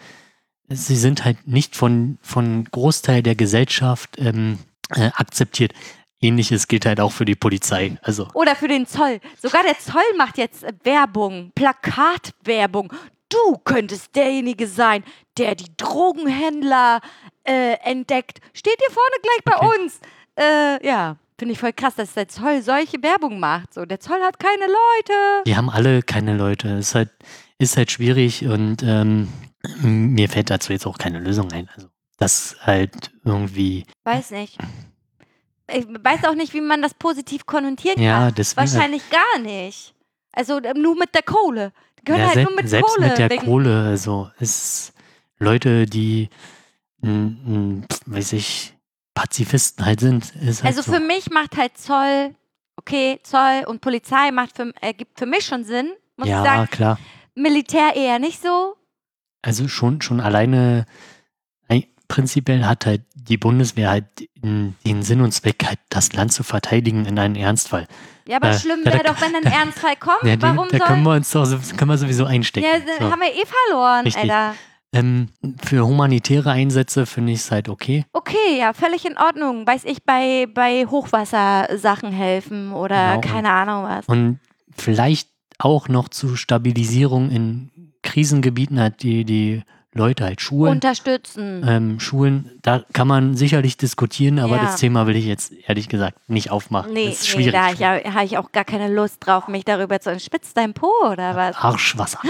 sie 0.69 0.95
sind 0.95 1.25
halt 1.25 1.47
nicht 1.47 1.75
von, 1.75 2.17
von 2.21 2.65
Großteil 2.65 3.23
der 3.23 3.35
Gesellschaft 3.35 4.17
ähm, 4.17 4.59
äh, 4.95 5.09
akzeptiert. 5.15 5.73
Ähnliches 6.23 6.67
gilt 6.67 6.85
halt 6.85 6.99
auch 6.99 7.11
für 7.11 7.25
die 7.25 7.33
Polizei. 7.35 7.97
Also, 8.03 8.27
Oder 8.35 8.55
für 8.55 8.67
den 8.67 8.85
Zoll. 8.85 9.19
Sogar 9.41 9.63
der 9.63 9.79
Zoll 9.79 10.03
macht 10.17 10.37
jetzt 10.37 10.63
äh, 10.63 10.71
Werbung, 10.83 11.51
Plakatwerbung. 11.55 12.93
Du 13.29 13.57
könntest 13.63 14.15
derjenige 14.15 14.67
sein, 14.67 15.03
der 15.37 15.55
die 15.55 15.75
Drogenhändler 15.77 17.01
äh, 17.43 17.73
entdeckt. 17.83 18.39
Steht 18.53 18.77
hier 18.77 18.93
vorne 18.93 19.15
gleich 19.23 19.43
bei 19.45 19.65
Okay. 19.67 19.81
uns. 19.83 19.99
Äh, 20.35 20.85
ja, 20.85 21.17
finde 21.41 21.53
ich 21.53 21.59
voll 21.59 21.73
krass, 21.73 21.95
dass 21.95 22.13
der 22.13 22.27
Zoll 22.27 22.61
solche 22.61 23.01
Werbung 23.01 23.39
macht. 23.39 23.73
So, 23.73 23.83
der 23.83 23.99
Zoll 23.99 24.21
hat 24.21 24.37
keine 24.39 24.67
Leute. 24.67 25.13
die 25.47 25.55
haben 25.55 25.71
alle 25.71 26.03
keine 26.03 26.37
Leute. 26.37 26.67
Ist 26.69 26.93
halt, 26.93 27.09
ist 27.57 27.77
halt 27.77 27.89
schwierig 27.89 28.45
und 28.45 28.83
ähm, 28.83 29.27
mir 29.81 30.29
fällt 30.29 30.51
dazu 30.51 30.71
jetzt 30.71 30.85
auch 30.85 30.99
keine 30.99 31.17
Lösung 31.17 31.51
ein. 31.51 31.67
Also, 31.75 31.87
das 32.17 32.57
halt 32.61 33.09
irgendwie, 33.25 33.85
Weiß 34.03 34.29
nicht. 34.29 34.59
Ich 35.73 35.85
weiß 35.87 36.25
auch 36.25 36.35
nicht, 36.35 36.53
wie 36.53 36.61
man 36.61 36.83
das 36.83 36.93
positiv 36.93 37.47
konnotieren 37.47 37.99
ja, 37.99 38.19
kann. 38.25 38.35
deswegen. 38.35 38.71
Wahrscheinlich 38.71 39.01
gar 39.09 39.39
nicht. 39.39 39.95
Also 40.33 40.59
äh, 40.59 40.75
nur 40.75 40.95
mit 40.95 41.15
der 41.15 41.23
Kohle. 41.23 41.73
Die 41.99 42.03
können 42.03 42.19
ja, 42.19 42.25
halt 42.25 42.35
sel- 42.35 42.43
nur 42.43 42.53
mit 42.53 42.69
selbst 42.69 42.95
Kohle. 42.95 43.07
mit 43.07 43.17
der 43.17 43.29
wegen- 43.31 43.45
Kohle, 43.45 43.83
also 43.87 44.29
es 44.39 44.93
Leute, 45.39 45.87
die 45.87 46.29
m, 47.01 47.37
m, 47.47 47.85
weiß 48.05 48.33
ich, 48.33 48.75
Pazifisten 49.13 49.85
halt 49.85 49.99
sind, 49.99 50.33
halt 50.35 50.63
Also 50.65 50.81
so. 50.81 50.93
für 50.93 50.99
mich 50.99 51.29
macht 51.31 51.57
halt 51.57 51.77
Zoll, 51.77 52.33
okay, 52.77 53.19
Zoll 53.23 53.63
und 53.67 53.81
Polizei 53.81 54.31
macht 54.31 54.55
für, 54.55 54.71
ergibt 54.81 55.19
für 55.19 55.25
mich 55.25 55.45
schon 55.45 55.63
Sinn, 55.63 55.91
muss 56.17 56.27
ja, 56.29 56.41
ich 56.41 56.49
sagen. 56.49 56.69
klar. 56.71 56.99
Militär 57.35 57.95
eher 57.95 58.19
nicht 58.19 58.41
so. 58.41 58.75
Also 59.41 59.67
schon, 59.67 60.01
schon 60.01 60.19
alleine, 60.19 60.85
ein- 61.67 61.85
prinzipiell 62.07 62.65
hat 62.65 62.85
halt 62.85 63.01
die 63.15 63.37
Bundeswehr 63.37 63.89
halt 63.89 64.05
den 64.43 65.03
Sinn 65.03 65.21
und 65.21 65.31
Zweck, 65.31 65.63
halt 65.65 65.79
das 65.89 66.13
Land 66.13 66.33
zu 66.33 66.43
verteidigen 66.43 67.05
in 67.05 67.17
einem 67.19 67.35
Ernstfall. 67.35 67.87
Ja, 68.27 68.37
aber 68.37 68.49
Äh, 68.49 68.59
schlimm 68.59 68.83
da- 68.83 68.93
wäre 68.93 69.03
da- 69.03 69.13
doch, 69.13 69.21
wenn 69.21 69.35
ein 69.35 69.43
Ernstfall 69.51 69.95
kommt. 69.97 70.23
Ja, 70.23 70.35
Warum 70.41 70.67
da 70.69 70.79
können 70.79 71.03
wir 71.03 71.11
uns 71.15 71.31
doch 71.31 71.43
können 71.77 71.89
wir 71.89 71.97
sowieso 71.97 72.25
einstecken. 72.25 72.67
ja, 72.67 72.79
da 72.79 73.05
so. 73.05 73.11
haben 73.11 73.19
wir 73.21 73.33
eh 73.33 73.45
verloren, 73.45 74.05
Richtig. 74.05 74.23
Alter. 74.31 74.55
Ähm, 74.93 75.29
für 75.63 75.85
humanitäre 75.87 76.51
Einsätze 76.51 77.05
finde 77.05 77.31
ich 77.33 77.39
es 77.39 77.51
halt 77.51 77.69
okay. 77.69 78.05
Okay, 78.13 78.57
ja, 78.59 78.73
völlig 78.73 79.05
in 79.05 79.17
Ordnung. 79.17 79.65
Weiß 79.65 79.85
ich, 79.85 80.03
bei, 80.03 80.47
bei 80.53 80.85
Hochwassersachen 80.85 82.11
helfen 82.11 82.73
oder 82.73 83.17
Genau. 83.17 83.33
keine 83.33 83.51
Ahnung 83.51 83.83
was. 83.85 84.05
Und 84.07 84.39
vielleicht 84.75 85.29
auch 85.59 85.87
noch 85.87 86.09
zur 86.09 86.35
Stabilisierung 86.37 87.29
in 87.29 87.69
Krisengebieten 88.03 88.79
halt 88.79 89.03
die, 89.03 89.23
die 89.25 89.61
Leute 89.93 90.23
halt 90.23 90.41
schulen. 90.41 90.71
Unterstützen. 90.71 91.63
ähm, 91.67 91.99
Schulen, 91.99 92.49
da 92.61 92.83
kann 92.93 93.07
man 93.07 93.35
sicherlich 93.35 93.75
diskutieren, 93.77 94.39
aber 94.39 94.55
Ja. 94.55 94.63
das 94.63 94.77
Thema 94.77 95.05
will 95.05 95.15
ich 95.17 95.25
jetzt 95.25 95.51
ehrlich 95.67 95.87
gesagt 95.89 96.17
nicht 96.29 96.49
aufmachen. 96.49 96.93
Nee, 96.93 97.07
das 97.09 97.21
ist 97.21 97.23
nee, 97.35 97.43
schwierig. 97.43 97.51
da 97.53 97.65
habe 97.85 98.01
ich, 98.01 98.13
hab 98.13 98.23
ich 98.23 98.37
auch 98.37 98.51
gar 98.53 98.63
keine 98.65 98.87
Lust 98.93 99.17
drauf, 99.19 99.47
mich 99.47 99.65
darüber 99.65 99.99
zu. 99.99 100.17
Spitzt 100.19 100.55
dein 100.57 100.73
Po 100.73 100.89
oder 101.11 101.35
was? 101.35 101.55
Arschwasser. 101.57 102.19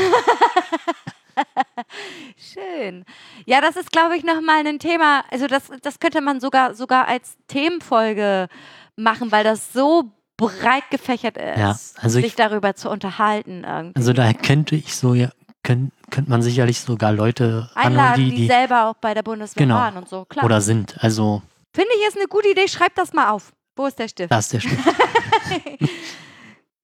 Schön. 2.37 3.05
Ja, 3.45 3.61
das 3.61 3.75
ist, 3.75 3.91
glaube 3.91 4.15
ich, 4.17 4.23
nochmal 4.23 4.65
ein 4.65 4.79
Thema. 4.79 5.23
Also, 5.31 5.47
das, 5.47 5.63
das 5.81 5.99
könnte 5.99 6.21
man 6.21 6.39
sogar, 6.39 6.75
sogar 6.75 7.07
als 7.07 7.37
Themenfolge 7.47 8.47
machen, 8.95 9.31
weil 9.31 9.43
das 9.43 9.73
so 9.73 10.11
breit 10.37 10.89
gefächert 10.89 11.37
ist, 11.37 11.57
Ja, 11.57 11.69
also 11.97 12.09
sich 12.15 12.25
ich- 12.25 12.35
darüber 12.35 12.75
zu 12.75 12.89
unterhalten. 12.89 13.63
Irgendwie. 13.63 13.95
Also 13.95 14.13
da 14.13 14.33
könnte 14.33 14.75
ich 14.75 14.95
so, 14.95 15.13
ja, 15.13 15.29
könnt, 15.63 15.93
könnte 16.09 16.31
man 16.31 16.41
sicherlich 16.41 16.79
sogar 16.81 17.11
Leute 17.11 17.69
Einladen, 17.75 18.23
die, 18.25 18.29
die, 18.31 18.35
die 18.37 18.47
selber 18.47 18.87
auch 18.87 18.95
bei 18.95 19.13
der 19.13 19.21
Bundeswehr 19.21 19.65
Genau. 19.67 19.75
waren 19.75 19.97
und 19.97 20.09
so. 20.09 20.25
Klar. 20.25 20.45
oder 20.45 20.59
sind. 20.61 20.95
Also 21.03 21.43
Finde 21.73 21.91
ich 21.99 22.07
ist 22.07 22.17
eine 22.17 22.27
gute 22.27 22.49
Idee. 22.49 22.67
Schreib 22.67 22.95
das 22.95 23.13
mal 23.13 23.29
auf. 23.29 23.51
Wo 23.75 23.85
ist 23.85 23.99
der 23.99 24.07
Stift? 24.07 24.31
da 24.31 24.39
ist 24.39 24.51
der 24.51 24.59
Stift. 24.61 24.79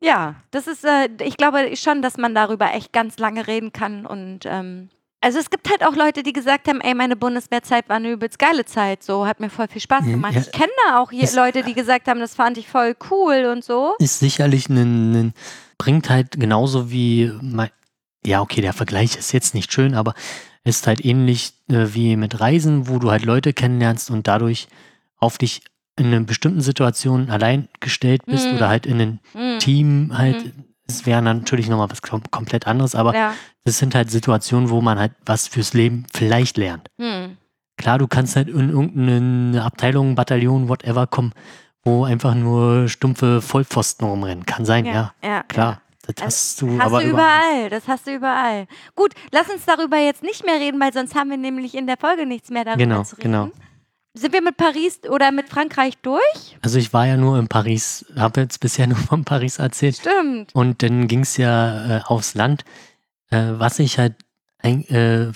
Ja, 0.01 0.35
das 0.51 0.67
ist, 0.67 0.85
äh, 0.85 1.09
ich 1.23 1.37
glaube 1.37 1.75
schon, 1.75 2.01
dass 2.01 2.17
man 2.17 2.35
darüber 2.35 2.73
echt 2.73 2.93
ganz 2.93 3.17
lange 3.17 3.47
reden 3.47 3.73
kann. 3.73 4.05
Und 4.05 4.41
ähm, 4.45 4.89
also 5.21 5.39
es 5.39 5.49
gibt 5.49 5.69
halt 5.69 5.83
auch 5.83 5.95
Leute, 5.95 6.21
die 6.21 6.33
gesagt 6.33 6.67
haben, 6.67 6.81
ey, 6.81 6.93
meine 6.93 7.15
Bundeswehrzeit 7.15 7.89
war 7.89 7.95
eine 7.95 8.11
übelst 8.11 8.37
geile 8.37 8.65
Zeit. 8.65 9.01
So 9.03 9.25
hat 9.25 9.39
mir 9.39 9.49
voll 9.49 9.67
viel 9.67 9.81
Spaß 9.81 10.05
Mhm, 10.05 10.11
gemacht. 10.11 10.33
ja. 10.35 10.41
Ich 10.41 10.51
kenne 10.51 10.71
da 10.87 10.99
auch 10.99 11.11
Ist- 11.11 11.35
Leute, 11.35 11.63
die 11.63 11.73
gesagt 11.73 12.07
haben, 12.07 12.19
das 12.19 12.35
fand 12.35 12.57
ich 12.59 12.67
voll 12.67 12.95
cool 13.09 13.49
und 13.51 13.63
so. 13.63 13.95
ist 13.99 14.19
sicherlich 14.19 14.69
ein, 14.69 15.13
ein 15.15 15.33
bringt 15.79 16.09
halt 16.09 16.39
genauso 16.39 16.91
wie 16.91 17.31
mein, 17.41 17.69
ja 18.25 18.41
okay, 18.41 18.61
der 18.61 18.73
Vergleich 18.73 19.15
ist 19.17 19.31
jetzt 19.31 19.53
nicht 19.55 19.71
schön, 19.73 19.95
aber 19.95 20.13
ist 20.63 20.85
halt 20.85 21.03
ähnlich 21.05 21.53
äh, 21.69 21.93
wie 21.93 22.15
mit 22.17 22.39
Reisen, 22.39 22.87
wo 22.87 22.99
du 22.99 23.09
halt 23.09 23.25
Leute 23.25 23.53
kennenlernst 23.53 24.11
und 24.11 24.27
dadurch 24.27 24.67
auf 25.17 25.37
dich 25.37 25.61
in 25.97 26.07
einer 26.07 26.19
bestimmten 26.21 26.61
Situation 26.61 27.29
allein 27.29 27.67
gestellt 27.79 28.25
bist 28.25 28.47
Mhm. 28.49 28.55
oder 28.55 28.69
halt 28.69 28.85
in 28.85 29.01
einem 29.01 29.19
Mhm. 29.33 29.59
Team 29.59 30.11
halt. 30.17 30.53
Es 30.87 31.05
wäre 31.05 31.21
natürlich 31.21 31.67
nochmal 31.67 31.91
was 31.91 32.01
kom 32.01 32.21
komplett 32.31 32.65
anderes, 32.67 32.95
aber 32.95 33.13
Ja. 33.13 33.33
das 33.65 33.77
sind 33.77 33.93
halt 33.93 34.09
Situationen, 34.09 34.69
wo 34.69 34.79
man 34.81 34.97
halt 34.97 35.11
was 35.25 35.47
fürs 35.47 35.73
Leben 35.73 36.05
vielleicht 36.13 36.55
lernt. 36.57 36.89
Hm. 36.97 37.35
Klar, 37.77 37.97
du 37.99 38.07
kannst 38.07 38.35
halt 38.37 38.47
in 38.47 38.69
irgendeine 38.69 39.63
Abteilung, 39.63 40.15
Bataillon, 40.15 40.69
whatever 40.69 41.05
kommen, 41.05 41.33
wo 41.83 42.05
einfach 42.05 42.35
nur 42.35 42.87
stumpfe 42.87 43.41
Vollpfosten 43.41 44.07
rumrennen. 44.07 44.45
Kann 44.45 44.65
sein, 44.65 44.85
ja. 44.85 44.93
Ja, 44.93 45.29
ja, 45.29 45.43
Klar. 45.43 45.81
Das 46.05 46.15
Also, 46.23 46.25
hast 46.25 46.61
du 46.61 46.79
Hast 46.79 46.85
aber 46.85 47.01
du 47.03 47.09
überall, 47.09 47.69
das 47.69 47.85
hast 47.89 48.07
du 48.07 48.15
überall. 48.15 48.67
Gut, 48.95 49.11
lass 49.31 49.49
uns 49.49 49.65
darüber 49.65 49.97
jetzt 49.97 50.23
nicht 50.23 50.45
mehr 50.45 50.55
reden, 50.55 50.79
weil 50.79 50.93
sonst 50.93 51.15
haben 51.15 51.29
wir 51.29 51.35
nämlich 51.37 51.75
in 51.75 51.85
der 51.85 51.97
Folge 51.97 52.25
nichts 52.25 52.49
mehr 52.49 52.63
darüber 52.63 52.77
Genau, 52.81 53.03
zu 53.03 53.17
reden. 53.17 53.23
genau. 53.31 53.49
Sind 54.17 54.33
wir 54.33 54.41
mit 54.41 54.57
Paris 54.57 55.01
oder 55.07 55.31
mit 55.31 55.49
Frankreich 55.49 55.97
durch? 56.01 56.57
Also 56.61 56.79
ich 56.79 56.91
war 56.91 57.05
ja 57.05 57.17
nur 57.17 57.37
in 57.37 57.47
Paris, 57.47 58.05
habe 58.15 58.41
jetzt 58.41 58.59
bisher 58.59 58.87
nur 58.87 58.97
von 58.97 59.23
Paris 59.25 59.59
erzählt. 59.59 59.97
Stimmt. 59.97 60.53
Und 60.55 60.81
dann 60.81 61.07
ging 61.07 61.21
es 61.21 61.37
ja 61.37 61.97
äh, 61.97 62.01
aufs 62.03 62.33
Land. 62.33 62.65
Äh, 63.29 63.53
was 63.57 63.79
ich 63.79 63.99
halt 63.99 64.15
ein, 64.59 64.87
äh, 64.87 65.31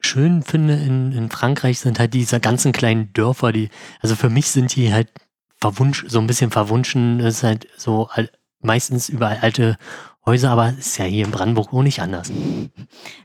schön 0.00 0.42
finde 0.42 0.74
in, 0.74 1.12
in 1.12 1.30
Frankreich 1.30 1.80
sind 1.80 1.98
halt 1.98 2.14
diese 2.14 2.40
ganzen 2.40 2.72
kleinen 2.72 3.12
Dörfer, 3.12 3.52
die, 3.52 3.70
also 4.00 4.16
für 4.16 4.30
mich 4.30 4.50
sind 4.50 4.74
die 4.74 4.92
halt 4.92 5.08
verwunsch, 5.58 6.04
so 6.08 6.18
ein 6.18 6.26
bisschen 6.26 6.50
verwunschen. 6.50 7.20
Es 7.20 7.38
ist 7.38 7.42
halt 7.42 7.68
so 7.76 8.08
meistens 8.60 9.08
überall 9.08 9.38
alte 9.40 9.78
Häuser, 10.26 10.50
aber 10.50 10.68
ist 10.78 10.98
ja 10.98 11.06
hier 11.06 11.24
in 11.24 11.30
Brandenburg 11.30 11.72
auch 11.72 11.82
nicht 11.82 12.00
anders. 12.00 12.30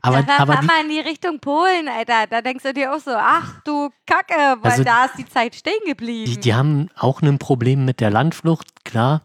Aber, 0.00 0.22
da 0.22 0.38
aber 0.38 0.54
fahr 0.54 0.62
mal 0.64 0.82
in 0.82 0.88
die 0.88 1.00
Richtung 1.00 1.40
Polen, 1.40 1.88
Alter. 1.88 2.26
Da 2.28 2.40
denkst 2.40 2.64
du 2.64 2.72
dir 2.72 2.94
auch 2.94 3.00
so, 3.00 3.10
ach 3.14 3.60
du 3.64 3.90
Kacke, 4.06 4.56
weil 4.62 4.70
Also, 4.72 4.84
da 4.84 5.04
ist 5.04 5.18
die 5.18 5.26
Zeit 5.26 5.54
stehen 5.54 5.78
geblieben. 5.86 6.24
die, 6.30 6.40
die 6.40 6.54
haben 6.54 6.88
auch 6.96 7.20
ein 7.22 7.38
Problem 7.38 7.84
mit 7.84 8.00
der 8.00 8.10
Landflucht, 8.10 8.84
klar. 8.84 9.22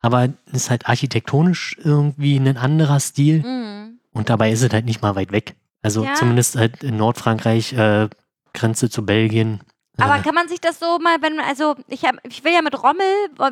Aber 0.00 0.24
es 0.46 0.64
ist 0.64 0.70
halt 0.70 0.88
architektonisch 0.88 1.76
irgendwie 1.82 2.36
ein 2.36 2.56
anderer 2.56 2.98
Stil. 2.98 3.42
Mhm. 3.46 4.00
Und 4.12 4.28
dabei 4.28 4.50
ist 4.50 4.62
es 4.62 4.72
halt 4.72 4.84
nicht 4.84 5.00
mal 5.00 5.14
weit 5.14 5.30
weg. 5.30 5.54
Also 5.80 6.04
Ja. 6.04 6.14
zumindest 6.14 6.56
halt 6.56 6.82
in 6.82 6.96
Nordfrankreich, 6.96 7.72
äh, 7.74 8.08
Grenze 8.52 8.90
zu 8.90 9.06
Belgien. 9.06 9.60
Aber 9.98 10.18
kann 10.20 10.34
man 10.34 10.48
sich 10.48 10.60
das 10.60 10.78
so 10.78 10.98
mal, 10.98 11.20
wenn, 11.20 11.38
also 11.38 11.76
ich, 11.88 12.04
hab, 12.04 12.16
ich 12.26 12.42
will 12.44 12.52
ja 12.52 12.62
mit 12.62 12.82
Rommel, 12.82 13.04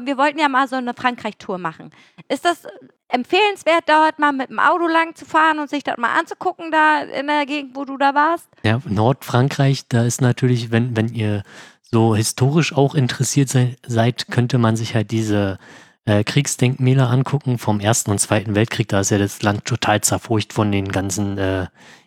wir 0.04 0.16
wollten 0.16 0.38
ja 0.38 0.48
mal 0.48 0.66
so 0.68 0.76
eine 0.76 0.94
Frankreich-Tour 0.94 1.58
machen. 1.58 1.90
Ist 2.28 2.44
das 2.44 2.62
empfehlenswert, 3.08 3.84
dort 3.86 4.18
mal 4.18 4.32
mit 4.32 4.50
dem 4.50 4.58
Auto 4.58 4.86
lang 4.86 5.14
zu 5.14 5.24
fahren 5.24 5.58
und 5.58 5.68
sich 5.68 5.84
das 5.84 5.98
mal 5.98 6.18
anzugucken, 6.18 6.70
da 6.70 7.02
in 7.02 7.26
der 7.26 7.44
Gegend, 7.44 7.76
wo 7.76 7.84
du 7.84 7.96
da 7.98 8.14
warst? 8.14 8.48
ja, 8.62 8.80
Nordfrankreich, 8.86 9.88
da 9.88 10.04
ist 10.04 10.20
natürlich, 10.20 10.70
wenn, 10.70 10.96
wenn 10.96 11.08
ihr 11.08 11.42
so 11.82 12.14
historisch 12.14 12.74
auch 12.74 12.94
interessiert 12.94 13.48
sei, 13.48 13.76
seid, 13.86 14.28
könnte 14.28 14.58
man 14.58 14.76
sich 14.76 14.94
halt 14.94 15.10
diese 15.10 15.58
äh, 16.04 16.24
Kriegsdenkmäler 16.24 17.10
angucken 17.10 17.58
vom 17.58 17.80
Ersten 17.80 18.10
und 18.10 18.18
Zweiten 18.18 18.54
Weltkrieg. 18.54 18.88
Da 18.88 19.00
ist 19.00 19.10
ja 19.10 19.18
das 19.18 19.42
Land 19.42 19.64
total 19.64 20.00
zerfurcht 20.00 20.52
von 20.52 20.72
den 20.72 20.90
ganzen 20.90 21.36
äh, 21.36 21.66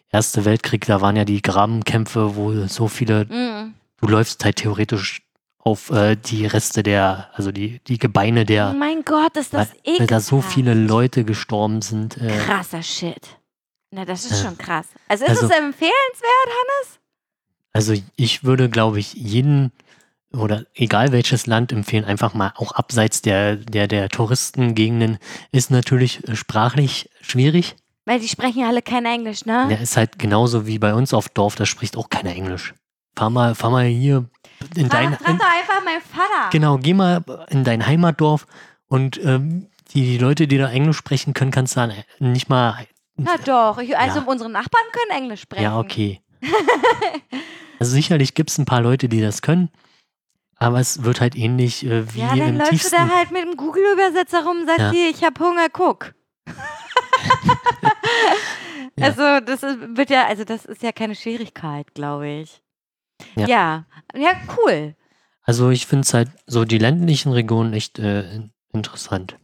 Erste 0.09 0.45
Weltkrieg. 0.45 0.85
Da 0.85 1.01
waren 1.01 1.15
ja 1.15 1.25
die 1.25 1.41
Grabenkämpfe, 1.41 2.35
wo 2.35 2.67
so 2.67 2.87
viele 2.87 3.25
Mhm. 3.25 3.73
Du 4.05 4.11
läufst 4.11 4.43
halt 4.43 4.57
theoretisch 4.57 5.21
auf 5.59 5.91
äh, 5.91 6.15
die 6.17 6.45
Reste 6.45 6.83
der, 6.83 7.29
also 7.33 7.51
die, 7.53 7.79
die 7.87 7.97
Gebeine 7.97 8.45
der, 8.45 8.71
Oh 8.71 8.77
mein 8.77 9.03
Gott, 9.05 9.37
ist 9.37 9.53
das 9.53 9.69
weil, 9.85 9.99
weil 9.99 10.07
da 10.07 10.19
so 10.19 10.41
viele 10.41 10.73
Leute 10.73 11.23
gestorben 11.23 11.81
sind. 11.81 12.17
Äh, 12.17 12.37
Krasser 12.45 12.83
Shit. 12.83 13.37
Na, 13.91 14.03
das 14.05 14.25
ist 14.25 14.41
Äh, 14.41 14.43
schon 14.45 14.57
krass. 14.57 14.87
Also 15.07 15.23
ist 15.23 15.29
also- 15.31 15.45
es 15.45 15.51
empfehlenswert, 15.51 16.47
Hannes? 16.47 16.99
also 17.71 17.93
ich 18.17 18.43
würde, 18.43 18.69
glaube 18.69 18.99
ich, 18.99 19.13
jeden 19.13 19.71
oder 20.35 20.65
egal 20.73 21.11
welches 21.11 21.45
Land 21.45 21.71
empfehlen, 21.71 22.05
einfach 22.05 22.33
mal 22.33 22.51
auch 22.55 22.71
abseits 22.73 23.21
der, 23.21 23.55
der, 23.55 23.87
der 23.87 24.09
Touristengegenden, 24.09 25.19
ist 25.51 25.69
natürlich 25.71 26.21
sprachlich 26.33 27.09
schwierig. 27.21 27.75
Weil 28.05 28.19
die 28.19 28.27
sprechen 28.27 28.61
ja 28.61 28.67
alle 28.67 28.81
kein 28.81 29.05
Englisch, 29.05 29.45
ne? 29.45 29.67
Der 29.69 29.79
ist 29.79 29.95
halt 29.95 30.17
genauso 30.19 30.65
wie 30.67 30.79
bei 30.79 30.93
uns 30.95 31.13
auf 31.13 31.29
Dorf, 31.29 31.55
da 31.55 31.65
spricht 31.67 31.95
auch 31.95 32.09
keiner 32.09 32.31
Englisch. 32.35 32.73
Fahr 33.15 33.29
mal, 33.29 33.53
fahr 33.55 33.69
mal 33.69 33.85
hier 33.85 34.25
in 34.75 34.89
Frag, 34.89 35.01
dein, 35.01 35.13
in, 35.13 35.37
doch 35.37 35.45
einfach 35.45 35.83
meinen 35.83 36.01
Vater. 36.01 36.49
Genau, 36.51 36.77
geh 36.77 36.93
mal 36.93 37.23
in 37.49 37.63
dein 37.63 37.85
Heimatdorf 37.85 38.47
und 38.87 39.23
ähm, 39.23 39.67
die, 39.93 40.01
die 40.03 40.17
Leute, 40.17 40.47
die 40.47 40.57
da 40.57 40.69
Englisch 40.71 40.97
sprechen 40.97 41.33
können, 41.33 41.51
kannst 41.51 41.75
du 41.75 41.81
dann 41.81 41.93
nicht 42.19 42.49
mal. 42.49 42.87
Na 43.17 43.37
doch, 43.37 43.77
ich, 43.77 43.95
also 43.95 44.19
Ja. 44.21 44.25
unsere 44.25 44.49
Nachbarn 44.49 44.83
können 44.91 45.21
Englisch 45.23 45.41
sprechen. 45.41 45.63
Ja, 45.63 45.77
okay. 45.79 46.21
also 47.79 47.91
sicherlich 47.91 48.33
gibt 48.33 48.49
es 48.49 48.57
ein 48.57 48.65
paar 48.65 48.81
Leute, 48.81 49.07
die 49.09 49.21
das 49.21 49.41
können, 49.43 49.69
aber 50.57 50.79
es 50.79 51.03
wird 51.03 51.21
halt 51.21 51.35
ähnlich 51.35 51.85
äh, 51.85 52.11
wie 52.15 52.21
Ja, 52.21 52.29
dann 52.29 52.39
im 52.49 52.55
läufst 52.57 52.71
du 52.71 52.77
tiefsten. 52.77 52.95
da 52.95 53.09
halt 53.09 53.31
mit 53.31 53.43
dem 53.43 53.55
Google-Übersetzer 53.55 54.43
rum 54.43 54.61
und 54.61 54.65
sagst 54.65 54.79
Ja. 54.81 54.91
hier, 54.91 55.09
ich 55.09 55.23
hab 55.23 55.39
Hunger, 55.39 55.67
guck. 55.71 56.13
Ja. 58.95 59.07
Also 59.07 59.39
das 59.43 59.63
ist, 59.63 59.77
wird 59.97 60.09
ja, 60.11 60.27
also 60.27 60.43
das 60.43 60.65
ist 60.65 60.83
ja 60.83 60.91
keine 60.91 61.15
Schwierigkeit, 61.15 61.93
glaube 61.95 62.27
ich. 62.27 62.61
Ja. 63.35 63.47
ja, 63.47 63.85
ja, 64.15 64.31
cool. 64.57 64.95
Also 65.43 65.69
ich 65.69 65.85
finde 65.87 66.03
es 66.05 66.13
halt 66.13 66.29
so 66.47 66.63
die 66.65 66.77
ländlichen 66.77 67.31
Regionen 67.31 67.73
echt 67.73 67.99
äh, 67.99 68.41
interessant. 68.73 69.37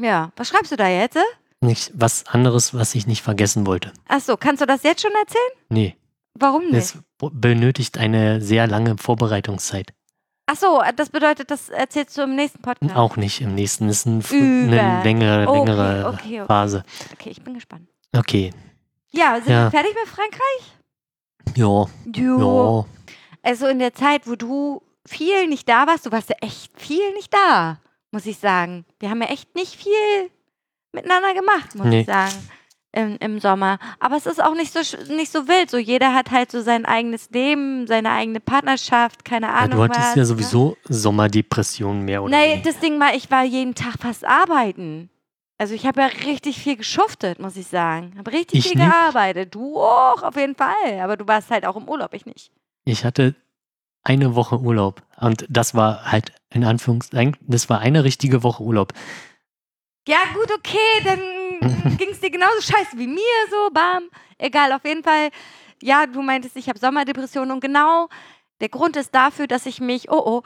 Ja, 0.00 0.32
was 0.36 0.48
schreibst 0.48 0.72
du 0.72 0.76
da 0.76 0.88
jetzt? 0.88 1.18
Nicht 1.60 1.92
was 1.94 2.26
anderes, 2.26 2.74
was 2.74 2.94
ich 2.94 3.06
nicht 3.06 3.22
vergessen 3.22 3.66
wollte. 3.66 3.92
Achso, 4.08 4.36
kannst 4.36 4.60
du 4.60 4.66
das 4.66 4.82
jetzt 4.82 5.02
schon 5.02 5.12
erzählen? 5.12 5.50
Nee, 5.68 5.96
Warum 6.34 6.64
nicht? 6.70 6.74
es 6.96 6.98
benötigt 7.32 7.96
eine 7.96 8.40
sehr 8.40 8.66
lange 8.66 8.98
Vorbereitungszeit. 8.98 9.94
Achso, 10.46 10.82
das 10.96 11.08
bedeutet, 11.08 11.50
das 11.50 11.70
erzählst 11.70 12.18
du 12.18 12.22
im 12.22 12.34
nächsten 12.36 12.60
Podcast. 12.60 12.94
Auch 12.96 13.16
nicht 13.16 13.40
im 13.40 13.54
nächsten. 13.54 13.86
Das 13.88 14.04
ist 14.04 14.06
ein, 14.06 14.22
eine 14.32 15.02
längere, 15.02 15.48
Okay, 15.48 15.58
längere 15.58 16.08
okay, 16.08 16.40
okay. 16.40 16.46
Phase. 16.46 16.84
Okay, 17.12 17.30
ich 17.30 17.42
bin 17.42 17.54
gespannt. 17.54 17.88
Okay. 18.14 18.52
Ja, 19.12 19.36
sind 19.36 19.48
Ja. 19.52 19.66
wir 19.66 19.70
fertig 19.70 19.94
mit 19.94 20.08
Frankreich? 20.08 20.73
Ja, 21.56 21.86
Jo. 22.14 22.86
ja. 22.86 22.86
Also 23.42 23.66
in 23.66 23.78
der 23.78 23.94
Zeit, 23.94 24.26
wo 24.26 24.36
du 24.36 24.82
viel 25.06 25.46
nicht 25.48 25.68
da 25.68 25.86
warst, 25.86 26.06
du 26.06 26.12
warst 26.12 26.30
ja 26.30 26.36
echt 26.40 26.72
viel 26.80 27.12
nicht 27.14 27.32
da, 27.34 27.78
muss 28.10 28.26
ich 28.26 28.38
sagen. 28.38 28.84
Wir 29.00 29.10
haben 29.10 29.20
ja 29.20 29.28
echt 29.28 29.54
nicht 29.54 29.74
viel 29.76 30.30
miteinander 30.92 31.34
gemacht, 31.34 31.74
muss 31.74 31.86
Nee. 31.86 32.00
ich 32.00 32.06
sagen. 32.06 32.32
im, 32.96 33.16
im 33.18 33.40
Sommer. 33.40 33.78
Aber 33.98 34.16
es 34.16 34.24
ist 34.24 34.40
auch 34.40 34.54
nicht 34.54 34.72
so, 34.72 34.78
nicht 35.12 35.32
so 35.32 35.48
wild. 35.48 35.68
So 35.68 35.78
jeder 35.78 36.14
hat 36.14 36.30
halt 36.30 36.52
so 36.52 36.60
sein 36.62 36.86
eigenes 36.86 37.28
Leben, 37.30 37.88
seine 37.88 38.12
eigene 38.12 38.38
Partnerschaft, 38.38 39.24
keine 39.24 39.46
Ja, 39.46 39.54
Ahnung. 39.54 39.78
du 39.78 39.82
hattest 39.82 40.00
was, 40.00 40.14
ja 40.14 40.20
ne? 40.22 40.26
sowieso 40.26 40.76
Sommerdepressionen 40.88 42.04
mehr 42.04 42.22
oder 42.22 42.36
weniger. 42.38 42.62
das 42.70 42.78
Ding 42.80 43.00
war, 43.00 43.14
ich 43.14 43.30
war 43.32 43.42
jeden 43.44 43.74
Tag 43.74 43.94
fast 44.00 44.24
arbeiten. 44.24 45.10
Also 45.58 45.74
ich 45.74 45.86
habe 45.86 46.00
ja 46.00 46.06
richtig 46.08 46.58
viel 46.58 46.76
geschuftet, 46.76 47.38
muss 47.38 47.56
ich 47.56 47.66
sagen. 47.68 48.14
Habe 48.18 48.32
richtig 48.32 48.58
Ich 48.60 48.68
viel 48.72 48.80
nicht. 48.80 48.90
gearbeitet. 48.90 49.54
Du 49.54 49.76
auch, 49.78 50.22
auf 50.22 50.36
jeden 50.36 50.56
Fall. 50.56 51.00
Aber 51.00 51.16
du 51.16 51.26
warst 51.28 51.50
halt 51.50 51.64
auch 51.64 51.76
im 51.76 51.88
Urlaub, 51.88 52.12
ich 52.12 52.26
nicht. 52.26 52.50
Ich 52.84 53.04
hatte 53.04 53.34
eine 54.02 54.34
Woche 54.34 54.58
Urlaub 54.58 55.02
und 55.20 55.46
das 55.48 55.74
war 55.74 56.10
halt 56.12 56.32
in 56.50 56.64
Anführungszeichen, 56.64 57.36
das 57.40 57.70
war 57.70 57.80
eine 57.80 58.04
richtige 58.04 58.42
Woche 58.42 58.62
Urlaub. 58.62 58.92
Ja, 60.06 60.18
gut, 60.34 60.52
okay, 60.52 61.02
dann 61.04 61.96
ging 61.96 62.10
es 62.10 62.20
dir 62.20 62.30
genauso 62.30 62.60
scheiße 62.60 62.98
wie 62.98 63.06
mir, 63.06 63.22
so, 63.50 63.70
bam. 63.72 64.10
Egal, 64.36 64.72
auf 64.72 64.84
jeden 64.84 65.02
Fall. 65.02 65.30
Ja, 65.82 66.06
du 66.06 66.20
meintest, 66.20 66.56
ich 66.56 66.68
habe 66.68 66.78
Sommerdepression 66.78 67.50
und 67.50 67.60
genau 67.60 68.08
der 68.60 68.68
Grund 68.68 68.96
ist 68.96 69.14
dafür, 69.14 69.46
dass 69.46 69.64
ich 69.66 69.80
mich, 69.80 70.10
oh 70.10 70.22
oh, 70.24 70.42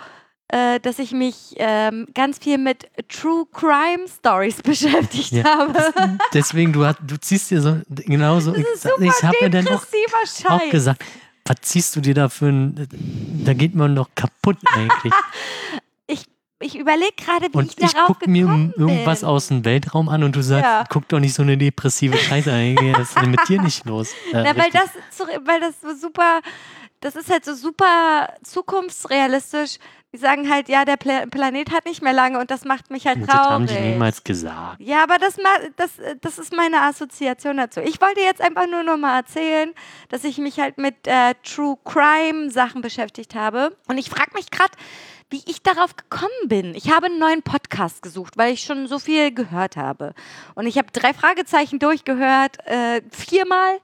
äh, 0.48 0.80
dass 0.80 0.98
ich 0.98 1.12
mich 1.12 1.54
ähm, 1.56 2.06
ganz 2.14 2.38
viel 2.38 2.58
mit 2.58 2.88
True 3.08 3.46
Crime 3.52 4.06
Stories 4.08 4.56
beschäftigt 4.62 5.32
Ja, 5.32 5.44
habe. 5.44 5.92
Deswegen, 6.32 6.72
du, 6.72 6.84
hast, 6.86 6.98
du 7.06 7.16
ziehst 7.18 7.50
dir 7.50 7.60
so 7.60 7.80
genauso. 7.88 8.52
Das 8.52 8.60
ist 8.60 8.84
ich 8.84 8.90
super 8.90 9.02
ich 9.04 9.22
habe 9.22 9.36
mir 9.42 9.50
dann 9.50 9.68
auch, 9.68 9.84
auch 10.48 10.70
gesagt, 10.70 11.04
was 11.44 11.56
ziehst 11.62 11.96
du 11.96 12.00
dir 12.00 12.14
da 12.14 12.28
für 12.28 12.46
ein. 12.46 12.88
Da 13.44 13.52
geht 13.54 13.74
man 13.74 13.94
doch 13.96 14.08
kaputt 14.14 14.58
eigentlich. 14.74 15.12
Ich 16.60 16.76
überlege 16.76 17.12
gerade, 17.16 17.46
wie 17.52 17.56
Und 17.56 17.66
ich 17.66 17.78
ich 17.84 17.92
darauf 17.92 18.08
gucke 18.08 18.28
mir 18.28 18.42
gekommen 18.42 18.74
irgendwas 18.76 19.20
bin. 19.20 19.28
aus 19.28 19.46
dem 19.46 19.64
Weltraum 19.64 20.08
an 20.08 20.24
und 20.24 20.34
du 20.34 20.42
sagst, 20.42 20.64
Ja. 20.64 20.84
guck 20.88 21.06
doch 21.06 21.20
nicht 21.20 21.32
so 21.34 21.42
eine 21.42 21.56
depressive 21.56 22.16
Scheiße 22.18 22.50
an. 22.52 22.74
Was 22.96 23.10
ist 23.14 23.26
mit 23.28 23.48
dir 23.48 23.62
nicht 23.62 23.84
los? 23.86 24.08
Äh, 24.32 24.42
Na, 24.42 24.56
weil 24.56 24.70
das, 24.72 24.90
weil 25.44 25.60
das 25.60 25.80
so 25.80 25.94
super, 25.94 26.40
das 27.00 27.14
ist 27.14 27.30
halt 27.30 27.44
so 27.44 27.54
super 27.54 28.28
zukunftsrealistisch. 28.42 29.78
Die 30.14 30.18
sagen 30.18 30.50
halt, 30.50 30.70
ja, 30.70 30.86
der 30.86 30.96
Pla 30.96 31.26
Planet 31.26 31.70
hat 31.70 31.84
nicht 31.84 32.00
mehr 32.02 32.14
lange 32.14 32.38
und 32.38 32.50
das 32.50 32.64
macht 32.64 32.90
mich 32.90 33.06
halt 33.06 33.20
das 33.20 33.28
traurig. 33.28 33.50
haben 33.50 33.66
die 33.66 33.78
niemals 33.78 34.24
gesagt. 34.24 34.80
Ja, 34.80 35.02
aber 35.02 35.18
das, 35.18 35.36
das, 35.76 35.90
das 36.22 36.38
ist 36.38 36.56
meine 36.56 36.80
Assoziation 36.80 37.58
dazu. 37.58 37.80
Ich 37.80 38.00
wollte 38.00 38.20
jetzt 38.20 38.40
einfach 38.40 38.66
nur 38.66 38.82
noch 38.82 38.96
mal 38.96 39.18
erzählen, 39.18 39.74
dass 40.08 40.24
ich 40.24 40.38
mich 40.38 40.58
halt 40.58 40.78
mit 40.78 41.06
äh, 41.06 41.34
True 41.42 41.76
Crime 41.84 42.50
Sachen 42.50 42.80
beschäftigt 42.80 43.34
habe. 43.34 43.76
Und 43.86 43.98
ich 43.98 44.08
frage 44.08 44.30
mich 44.34 44.50
gerade, 44.50 44.72
wie 45.30 45.42
ich 45.44 45.62
darauf 45.62 45.94
gekommen 45.94 46.30
bin. 46.46 46.74
Ich 46.74 46.90
habe 46.90 47.06
einen 47.06 47.18
neuen 47.18 47.42
Podcast 47.42 48.00
gesucht, 48.00 48.38
weil 48.38 48.54
ich 48.54 48.62
schon 48.62 48.86
so 48.86 48.98
viel 48.98 49.32
gehört 49.34 49.76
habe. 49.76 50.14
Und 50.54 50.66
ich 50.66 50.78
habe 50.78 50.88
drei 50.90 51.12
Fragezeichen 51.12 51.78
durchgehört, 51.78 52.66
äh, 52.66 53.02
viermal. 53.10 53.78